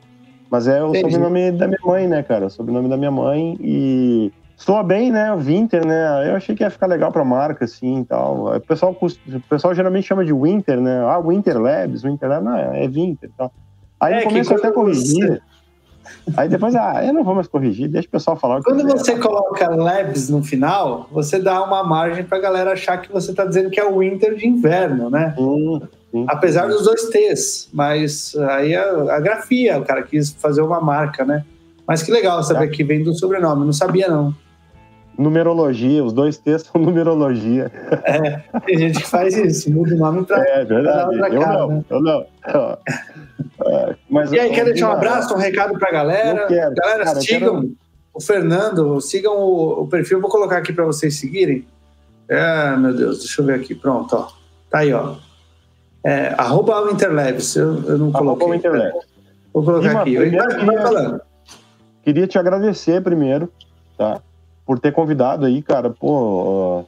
Mas 0.51 0.69
é 0.69 0.85
o 0.85 0.91
Entendi. 0.91 1.15
sobrenome 1.15 1.53
da 1.53 1.67
minha 1.67 1.81
mãe, 1.83 2.07
né, 2.07 2.23
cara? 2.23 2.49
O 2.49 2.51
sobrenome 2.51 2.87
da 2.87 2.99
minha 2.99 3.11
mãe 3.11 3.57
e 3.59 4.31
soa 4.59 4.83
bem, 4.83 5.11
né? 5.11 5.33
O 5.33 5.39
Winter, 5.39 5.87
né? 5.87 6.29
Eu 6.29 6.37
achei 6.37 6.55
que 6.55 6.63
ia 6.63 6.69
ficar 6.69 6.87
legal 6.87 7.11
pra 7.11 7.25
marca, 7.25 7.65
assim 7.65 8.01
e 8.01 8.05
tal. 8.05 8.55
O 8.55 8.61
pessoal, 8.61 8.95
o 8.95 9.41
pessoal 9.49 9.75
geralmente 9.75 10.07
chama 10.07 10.23
de 10.23 10.35
Winter, 10.35 10.79
né? 10.83 11.01
Ah, 11.09 11.19
Winter 11.19 11.59
Labs, 11.59 12.03
Winter 12.03 12.29
Labs, 12.29 12.45
não, 12.45 12.59
é 12.75 12.87
Winter 12.87 13.31
e 13.31 13.39
tal. 13.39 13.51
Aí 13.99 14.13
é, 14.13 14.17
no 14.19 14.25
começo 14.25 14.53
eu 14.53 14.59
até 14.59 14.71
corrigir. 14.71 15.43
Aí 16.37 16.49
depois, 16.49 16.75
ah, 16.75 17.05
eu 17.05 17.13
não 17.13 17.25
vou 17.25 17.35
mais 17.35 17.47
corrigir, 17.47 17.89
deixa 17.89 18.09
o 18.09 18.11
pessoal 18.11 18.37
falar. 18.37 18.63
Quando 18.63 18.87
você 18.87 19.17
coloca 19.17 19.69
labs 19.69 20.29
no 20.29 20.43
final, 20.43 21.09
você 21.11 21.39
dá 21.39 21.63
uma 21.63 21.83
margem 21.83 22.25
para 22.25 22.39
a 22.39 22.41
galera 22.41 22.73
achar 22.73 22.99
que 22.99 23.13
você 23.13 23.31
está 23.31 23.45
dizendo 23.45 23.71
que 23.71 23.81
é 23.81 23.85
o 23.85 23.99
winter 23.99 24.35
de 24.35 24.47
inverno, 24.47 25.11
né? 25.11 25.35
Sim, 25.37 25.83
sim, 26.11 26.25
Apesar 26.29 26.69
dos 26.69 26.85
dois 26.85 27.09
T's, 27.09 27.69
mas 27.73 28.35
aí 28.51 28.75
a, 28.75 29.15
a, 29.15 29.21
grafia, 29.21 29.79
o 29.79 29.85
cara 29.85 30.03
quis 30.03 30.31
fazer 30.33 30.63
uma 30.63 30.81
marca, 30.81 31.25
né? 31.25 31.45
Mas 31.87 32.03
que 32.03 32.11
legal 32.11 32.43
saber 32.43 32.67
é. 32.67 32.69
que 32.69 32.83
vem 32.83 33.03
do 33.03 33.15
sobrenome, 33.15 33.65
não 33.65 33.73
sabia 33.73 34.09
não. 34.09 34.35
Numerologia, 35.19 36.05
os 36.05 36.13
dois 36.13 36.37
T's 36.37 36.63
são 36.63 36.81
numerologia. 36.83 37.71
É, 38.05 38.43
tem 38.61 38.79
gente 38.79 39.01
que 39.01 39.09
faz 39.09 39.37
isso, 39.37 39.71
muda 39.71 39.95
o 39.95 39.99
nome 39.99 40.25
para. 40.25 40.43
É 40.49 40.65
verdade, 40.65 41.35
eu, 41.35 41.41
cara, 41.41 41.59
não, 41.59 41.69
né? 41.69 41.85
eu 41.89 42.01
não, 42.01 42.27
eu 42.47 42.53
não. 42.55 42.79
É, 43.67 43.97
mas 44.11 44.33
e 44.33 44.39
aí, 44.39 44.51
quer 44.51 44.65
deixar 44.65 44.91
um 44.91 44.93
abraço, 44.93 45.35
um 45.35 45.39
recado 45.39 45.79
para 45.79 45.89
a 45.89 45.93
galera? 45.93 46.47
Quero, 46.47 46.75
galera, 46.75 47.05
cara, 47.05 47.21
sigam 47.21 47.61
quero... 47.61 47.73
o 48.13 48.21
Fernando, 48.21 49.01
sigam 49.01 49.35
o, 49.39 49.83
o, 49.83 49.89
perfil, 49.89 50.21
vou 50.21 50.31
colocar 50.31 50.59
aqui 50.59 50.73
para 50.73 50.85
vocês 50.85 51.19
seguirem. 51.19 51.67
É, 52.29 52.77
meu 52.77 52.95
Deus, 52.95 53.19
deixa 53.21 53.41
eu 53.41 53.47
ver 53.47 53.55
aqui, 53.55 53.75
pronto, 53.75 54.15
ó. 54.15 54.29
Tá 54.69 54.79
aí, 54.79 54.93
ó. 54.93 55.15
É, 56.05 56.35
arroba 56.37 56.87
Winterlabs, 56.87 57.57
eu, 57.57 57.83
eu 57.85 57.99
não 57.99 58.13
coloquei. 58.13 58.51
Winterlabs. 58.51 59.07
Vou 59.53 59.65
colocar 59.65 59.91
Ima, 59.91 60.01
aqui. 60.03 60.17
Queria, 60.17 60.47
queria, 60.47 61.21
queria 62.03 62.27
te 62.27 62.39
agradecer 62.39 63.03
primeiro, 63.03 63.51
tá? 63.97 64.21
Por 64.67 64.79
ter 64.81 64.93
convidado 64.93 65.47
aí, 65.47 65.63
cara. 65.63 65.91
Pô, 65.91 66.85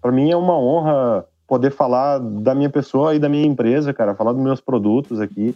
para 0.00 0.12
mim 0.12 0.30
é 0.30 0.36
uma 0.36 0.58
honra 0.58 1.24
poder 1.46 1.70
falar 1.70 2.18
da 2.18 2.54
minha 2.54 2.70
pessoa 2.70 3.14
e 3.14 3.18
da 3.18 3.28
minha 3.28 3.46
empresa, 3.46 3.92
cara, 3.92 4.14
falar 4.14 4.32
dos 4.32 4.42
meus 4.42 4.60
produtos 4.60 5.20
aqui. 5.20 5.54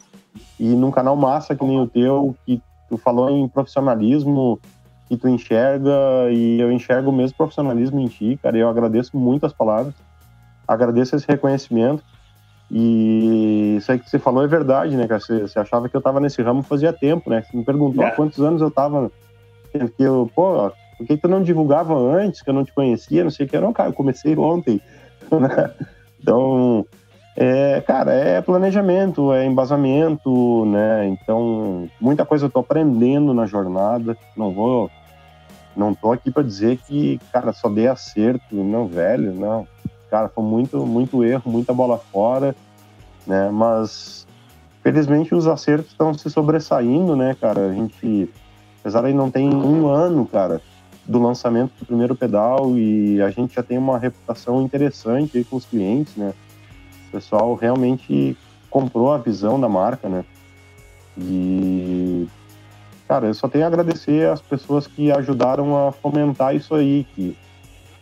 E 0.61 0.65
num 0.75 0.91
canal 0.91 1.17
massa 1.17 1.57
que 1.57 1.65
nem 1.65 1.81
o 1.81 1.87
teu, 1.87 2.37
que 2.45 2.61
tu 2.89 2.97
falou 2.97 3.31
em 3.31 3.49
profissionalismo, 3.49 4.61
que 5.09 5.17
tu 5.17 5.29
enxerga, 5.29 6.31
e 6.31 6.61
eu 6.61 6.71
enxergo 6.71 7.11
o 7.11 7.13
mesmo 7.13 7.37
profissionalismo 7.37 7.99
em 8.01 8.09
ti, 8.09 8.39
cara. 8.43 8.57
E 8.57 8.61
eu 8.61 8.69
agradeço 8.69 9.17
muito 9.17 9.47
as 9.47 9.53
palavras, 9.53 9.95
agradeço 10.67 11.17
esse 11.17 11.27
reconhecimento. 11.27 12.03
E 12.71 13.77
isso 13.79 13.91
aí 13.91 13.99
que 13.99 14.11
você 14.11 14.19
falou 14.19 14.45
é 14.45 14.47
verdade, 14.47 14.97
né, 14.97 15.07
cara? 15.07 15.21
Você, 15.21 15.41
você 15.41 15.59
achava 15.59 15.89
que 15.89 15.97
eu 15.97 16.01
tava 16.01 16.21
nesse 16.21 16.43
ramo 16.43 16.63
fazia 16.63 16.93
tempo, 16.93 17.31
né? 17.31 17.43
Você 17.43 17.57
me 17.57 17.65
perguntou 17.65 18.05
é. 18.05 18.09
há 18.09 18.11
quantos 18.11 18.41
anos 18.41 18.61
eu 18.61 18.71
tava. 18.71 19.11
Que 19.73 20.03
eu, 20.03 20.31
pô, 20.35 20.73
por 20.97 21.07
que 21.07 21.17
tu 21.17 21.29
não 21.29 21.43
divulgava 21.43 21.95
antes, 21.95 22.43
que 22.43 22.51
eu 22.51 22.55
não 22.55 22.65
te 22.65 22.73
conhecia, 22.73 23.25
não 23.25 23.31
sei 23.31 23.47
o 23.47 23.49
que? 23.49 23.59
Não, 23.59 23.73
cara, 23.73 23.91
eu 23.91 23.95
comecei 23.95 24.37
ontem. 24.37 24.81
Né? 25.29 25.73
então, 26.21 26.87
é, 27.37 27.83
cara, 27.83 28.13
é 28.13 28.41
planejamento, 28.41 29.33
é 29.33 29.45
embasamento, 29.45 30.65
né? 30.67 31.07
Então, 31.09 31.89
muita 32.01 32.25
coisa 32.25 32.47
eu 32.47 32.51
tô 32.51 32.61
aprendendo 32.61 33.35
na 33.35 33.45
jornada. 33.45 34.17
Não 34.37 34.53
vou, 34.53 34.91
não 35.77 35.95
tô 35.95 36.13
aqui 36.13 36.31
para 36.31 36.43
dizer 36.43 36.79
que, 36.79 37.21
cara, 37.31 37.53
só 37.53 37.69
dei 37.69 37.89
acerto, 37.89 38.55
não, 38.55 38.87
velho, 38.87 39.35
não. 39.35 39.67
Cara, 40.11 40.29
foi 40.29 40.45
muito, 40.45 40.87
muito 40.87 41.23
erro, 41.23 41.51
muita 41.51 41.75
bola 41.75 41.99
fora, 41.99 42.57
né? 43.27 43.51
Mas, 43.53 44.27
felizmente, 44.83 45.35
os 45.35 45.47
acertos 45.47 45.91
estão 45.91 46.15
se 46.15 46.31
sobressaindo, 46.31 47.15
né, 47.15 47.37
cara? 47.39 47.67
A 47.67 47.73
gente, 47.75 48.31
apesar 48.81 49.03
de 49.03 49.13
não 49.13 49.31
ter 49.31 49.41
um 49.41 49.89
ano, 49.89 50.25
cara, 50.25 50.63
do 51.07 51.21
lançamento 51.21 51.73
do 51.79 51.87
primeiro 51.87 52.15
pedal 52.15 52.77
e 52.77 53.21
a 53.23 53.31
gente 53.31 53.55
já 53.55 53.63
tem 53.63 53.79
uma 53.79 53.99
reputação 53.99 54.63
interessante 54.63 55.45
com 55.45 55.57
os 55.57 55.65
clientes, 55.65 56.17
né? 56.17 56.35
O 57.09 57.13
pessoal 57.13 57.55
realmente 57.55 58.37
comprou 58.69 59.13
a 59.13 59.19
visão 59.19 59.61
da 59.61 59.69
marca, 59.69 60.09
né? 60.09 60.25
E 61.17 62.29
cara, 63.07 63.27
eu 63.27 63.35
só 63.35 63.49
tenho 63.49 63.65
a 63.65 63.69
agradecer 63.69 64.29
as 64.29 64.41
pessoas 64.41 64.87
que 64.87 65.13
ajudaram 65.13 65.87
a 65.89 65.93
fomentar 65.93 66.55
isso 66.55 66.75
aí, 66.75 67.07
que 67.15 67.37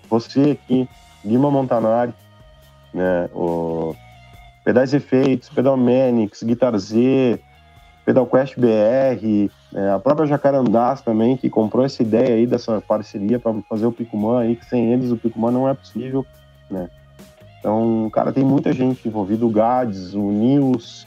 você 0.08 0.52
aqui, 0.52 0.88
Guima 1.24 1.50
Montanari, 1.50 2.12
né, 2.92 3.28
o 3.34 3.94
Pedais 4.64 4.94
Efeitos, 4.94 5.48
Pedal 5.50 5.76
Manix, 5.76 6.42
Guitar 6.42 6.76
Z, 6.78 7.38
Pedal 8.04 8.26
Quest 8.26 8.58
BR, 8.58 9.50
né, 9.72 9.94
a 9.94 9.98
própria 9.98 10.26
Jacarandás 10.26 11.00
também, 11.00 11.36
que 11.36 11.48
comprou 11.48 11.84
essa 11.84 12.02
ideia 12.02 12.34
aí 12.34 12.46
dessa 12.46 12.80
parceria 12.80 13.38
para 13.38 13.54
fazer 13.68 13.86
o 13.86 13.92
Picumã 13.92 14.40
aí, 14.40 14.56
que 14.56 14.66
sem 14.66 14.92
eles 14.92 15.10
o 15.10 15.16
Picumã 15.16 15.50
não 15.50 15.68
é 15.68 15.74
possível, 15.74 16.24
né? 16.70 16.88
Então, 17.58 18.10
cara, 18.12 18.30
tem 18.30 18.44
muita 18.44 18.74
gente 18.74 19.08
envolvida, 19.08 19.46
o 19.46 19.50
Gades, 19.50 20.12
o 20.12 20.30
Nils, 20.30 21.06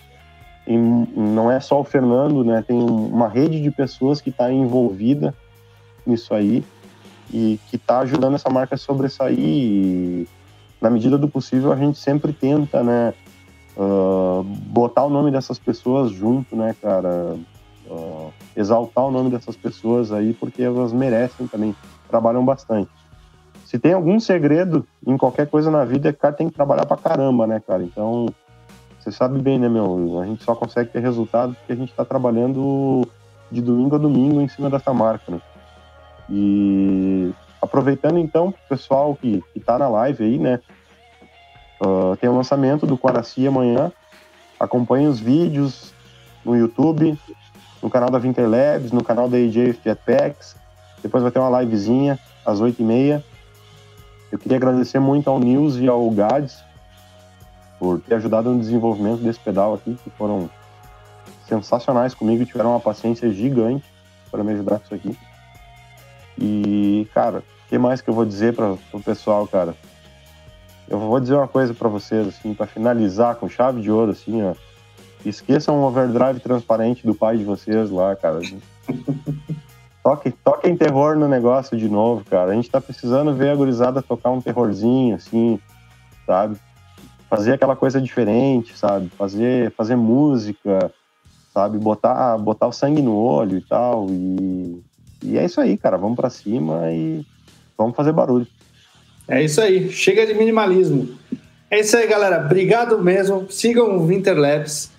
não 1.15 1.51
é 1.51 1.59
só 1.59 1.79
o 1.79 1.83
Fernando, 1.83 2.43
né? 2.43 2.63
Tem 2.67 2.77
uma 2.77 3.27
rede 3.27 3.61
de 3.61 3.69
pessoas 3.69 4.19
que 4.19 4.31
está 4.31 4.51
envolvida 4.51 5.35
nisso 6.05 6.33
aí 6.33 6.65
e 7.31 7.59
que 7.69 7.75
está 7.75 7.99
ajudando 7.99 8.35
essa 8.35 8.49
marca 8.49 8.75
a 8.75 8.77
sobressair. 8.77 9.37
E, 9.37 10.27
na 10.81 10.89
medida 10.89 11.17
do 11.17 11.27
possível, 11.27 11.71
a 11.71 11.75
gente 11.75 11.99
sempre 11.99 12.33
tenta, 12.33 12.83
né? 12.83 13.13
Uh, 13.77 14.43
botar 14.43 15.05
o 15.05 15.09
nome 15.09 15.29
dessas 15.29 15.59
pessoas 15.59 16.11
junto, 16.11 16.55
né, 16.55 16.75
cara? 16.81 17.37
Uh, 17.89 18.33
exaltar 18.55 19.05
o 19.05 19.11
nome 19.11 19.29
dessas 19.29 19.55
pessoas 19.55 20.11
aí, 20.11 20.33
porque 20.33 20.63
elas 20.63 20.91
merecem 20.91 21.47
também, 21.47 21.75
trabalham 22.09 22.43
bastante 22.43 22.89
se 23.67 23.77
tem 23.77 23.91
algum 23.91 24.17
segredo 24.17 24.87
em 25.05 25.17
qualquer 25.17 25.45
coisa 25.45 25.69
na 25.69 25.83
vida, 25.83 26.07
é 26.07 26.13
que 26.13 26.17
o 26.17 26.21
cara 26.21 26.33
tem 26.33 26.47
que 26.47 26.55
trabalhar 26.55 26.85
pra 26.85 26.95
caramba, 26.95 27.45
né, 27.45 27.59
cara? 27.59 27.83
Então, 27.83 28.27
você 28.97 29.11
sabe 29.11 29.41
bem, 29.41 29.59
né, 29.59 29.67
meu? 29.67 30.21
A 30.21 30.25
gente 30.25 30.41
só 30.41 30.55
consegue 30.55 30.89
ter 30.89 31.01
resultado 31.01 31.53
porque 31.53 31.73
a 31.73 31.75
gente 31.75 31.93
tá 31.93 32.05
trabalhando 32.05 33.05
de 33.51 33.61
domingo 33.61 33.95
a 33.95 33.99
domingo 33.99 34.39
em 34.39 34.47
cima 34.47 34.69
dessa 34.69 34.93
marca, 34.93 35.33
né? 35.33 35.41
E 36.29 37.33
aproveitando 37.61 38.17
então, 38.17 38.53
pessoal 38.69 39.13
que, 39.15 39.43
que 39.53 39.59
tá 39.59 39.77
na 39.77 39.89
live 39.89 40.23
aí, 40.23 40.39
né? 40.39 40.61
Uh, 41.79 42.15
tem 42.17 42.29
o 42.29 42.35
lançamento 42.35 42.85
do 42.85 42.97
Quaraci 42.97 43.47
amanhã. 43.47 43.91
Acompanhe 44.59 45.07
os 45.07 45.19
vídeos 45.19 45.93
no 46.43 46.55
YouTube, 46.55 47.17
no 47.81 47.89
canal 47.89 48.09
da 48.09 48.17
Winterlabs, 48.17 48.91
no 48.91 49.03
canal 49.03 49.29
da 49.29 49.37
AJ 49.37 49.79
Jetpacks. 49.83 50.55
Depois 51.01 51.21
vai 51.21 51.31
ter 51.31 51.39
uma 51.39 51.61
livezinha 51.61 52.19
às 52.45 52.59
8h30. 52.59 53.23
Eu 54.31 54.39
queria 54.39 54.57
agradecer 54.57 54.99
muito 54.99 55.29
ao 55.29 55.39
Nils 55.39 55.77
e 55.77 55.87
ao 55.87 56.09
Gades 56.09 56.57
por 57.79 58.01
ter 58.01 58.15
ajudado 58.15 58.51
no 58.51 58.59
desenvolvimento 58.59 59.21
desse 59.21 59.39
pedal 59.39 59.75
aqui, 59.75 59.97
que 60.03 60.09
foram 60.09 60.49
sensacionais 61.47 62.13
comigo 62.13 62.43
e 62.43 62.45
tiveram 62.45 62.71
uma 62.71 62.79
paciência 62.79 63.31
gigante 63.31 63.85
para 64.31 64.43
me 64.43 64.53
ajudar 64.53 64.79
com 64.79 64.85
isso 64.85 64.95
aqui. 64.95 65.17
E, 66.39 67.07
cara, 67.13 67.39
o 67.39 67.69
que 67.69 67.77
mais 67.77 68.01
que 68.01 68.09
eu 68.09 68.13
vou 68.13 68.25
dizer 68.25 68.53
para 68.53 68.75
o 68.93 69.01
pessoal, 69.03 69.47
cara? 69.47 69.75
Eu 70.89 70.99
vou 70.99 71.19
dizer 71.19 71.35
uma 71.35 71.47
coisa 71.47 71.73
para 71.73 71.89
vocês, 71.89 72.27
assim, 72.27 72.53
para 72.53 72.65
finalizar 72.65 73.35
com 73.35 73.49
chave 73.49 73.81
de 73.81 73.91
ouro, 73.91 74.11
assim, 74.11 74.41
ó. 74.41 74.53
Esqueçam 75.25 75.79
o 75.79 75.83
overdrive 75.83 76.39
transparente 76.39 77.05
do 77.05 77.13
pai 77.13 77.37
de 77.37 77.43
vocês 77.43 77.89
lá, 77.89 78.15
cara. 78.15 78.39
Toque, 80.01 80.31
toquem 80.31 80.77
terror 80.77 81.17
no 81.17 81.27
negócio 81.27 81.77
de 81.77 81.89
novo, 81.89 82.23
cara. 82.23 82.51
A 82.51 82.55
gente 82.55 82.69
tá 82.69 82.79
precisando 82.79 83.33
ver 83.33 83.49
a 83.49 83.55
gurizada 83.55 84.01
tocar 84.01 84.29
um 84.29 84.39
terrorzinho, 84.39 85.15
assim, 85.15 85.59
sabe? 86.25 86.55
Fazer 87.29 87.53
aquela 87.53 87.75
coisa 87.75 87.99
diferente, 87.99 88.77
sabe? 88.77 89.09
Fazer, 89.09 89.69
fazer 89.71 89.97
música, 89.97 90.93
sabe? 91.53 91.77
Botar, 91.77 92.37
botar 92.37 92.67
o 92.67 92.71
sangue 92.71 93.01
no 93.01 93.17
olho 93.17 93.57
e 93.57 93.61
tal. 93.61 94.07
E, 94.09 94.81
e 95.23 95.37
é 95.37 95.43
isso 95.43 95.59
aí, 95.59 95.75
cara. 95.75 95.97
Vamos 95.97 96.15
para 96.15 96.29
cima 96.29 96.89
e 96.89 97.25
vamos 97.77 97.93
fazer 97.93 98.13
barulho. 98.13 98.47
É 99.27 99.43
isso 99.43 99.59
aí. 99.61 99.91
Chega 99.91 100.25
de 100.25 100.33
minimalismo. 100.33 101.09
É 101.69 101.79
isso 101.79 101.97
aí, 101.97 102.07
galera. 102.07 102.45
Obrigado 102.45 103.01
mesmo. 103.03 103.47
Sigam 103.49 103.97
o 103.97 104.07
Winter 104.07 104.37
Labs. 104.37 104.91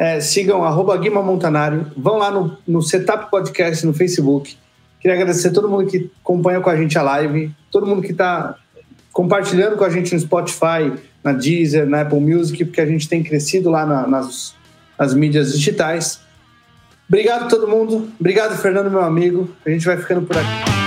É, 0.00 0.18
sigam 0.18 0.64
arroba 0.64 0.96
Guima 0.96 1.22
Montanário, 1.22 1.92
vão 1.94 2.16
lá 2.16 2.30
no, 2.30 2.56
no 2.66 2.80
Setup 2.80 3.30
Podcast 3.30 3.84
no 3.84 3.92
Facebook. 3.92 4.56
Queria 4.98 5.14
agradecer 5.14 5.48
a 5.48 5.52
todo 5.52 5.68
mundo 5.68 5.90
que 5.90 6.10
acompanha 6.22 6.58
com 6.58 6.70
a 6.70 6.76
gente 6.76 6.98
a 6.98 7.02
live, 7.02 7.54
todo 7.70 7.86
mundo 7.86 8.00
que 8.00 8.12
está 8.12 8.56
compartilhando 9.12 9.76
com 9.76 9.84
a 9.84 9.90
gente 9.90 10.14
no 10.14 10.20
Spotify, 10.20 10.90
na 11.22 11.32
Deezer, 11.32 11.86
na 11.86 12.00
Apple 12.00 12.18
Music, 12.18 12.64
porque 12.64 12.80
a 12.80 12.86
gente 12.86 13.10
tem 13.10 13.22
crescido 13.22 13.68
lá 13.68 13.84
na, 13.84 14.06
nas, 14.06 14.54
nas 14.98 15.12
mídias 15.12 15.52
digitais. 15.52 16.20
Obrigado 17.06 17.50
todo 17.50 17.68
mundo. 17.68 18.08
Obrigado, 18.18 18.56
Fernando, 18.56 18.90
meu 18.90 19.02
amigo. 19.02 19.50
A 19.66 19.68
gente 19.68 19.84
vai 19.84 19.98
ficando 19.98 20.22
por 20.22 20.38
aqui. 20.38 20.79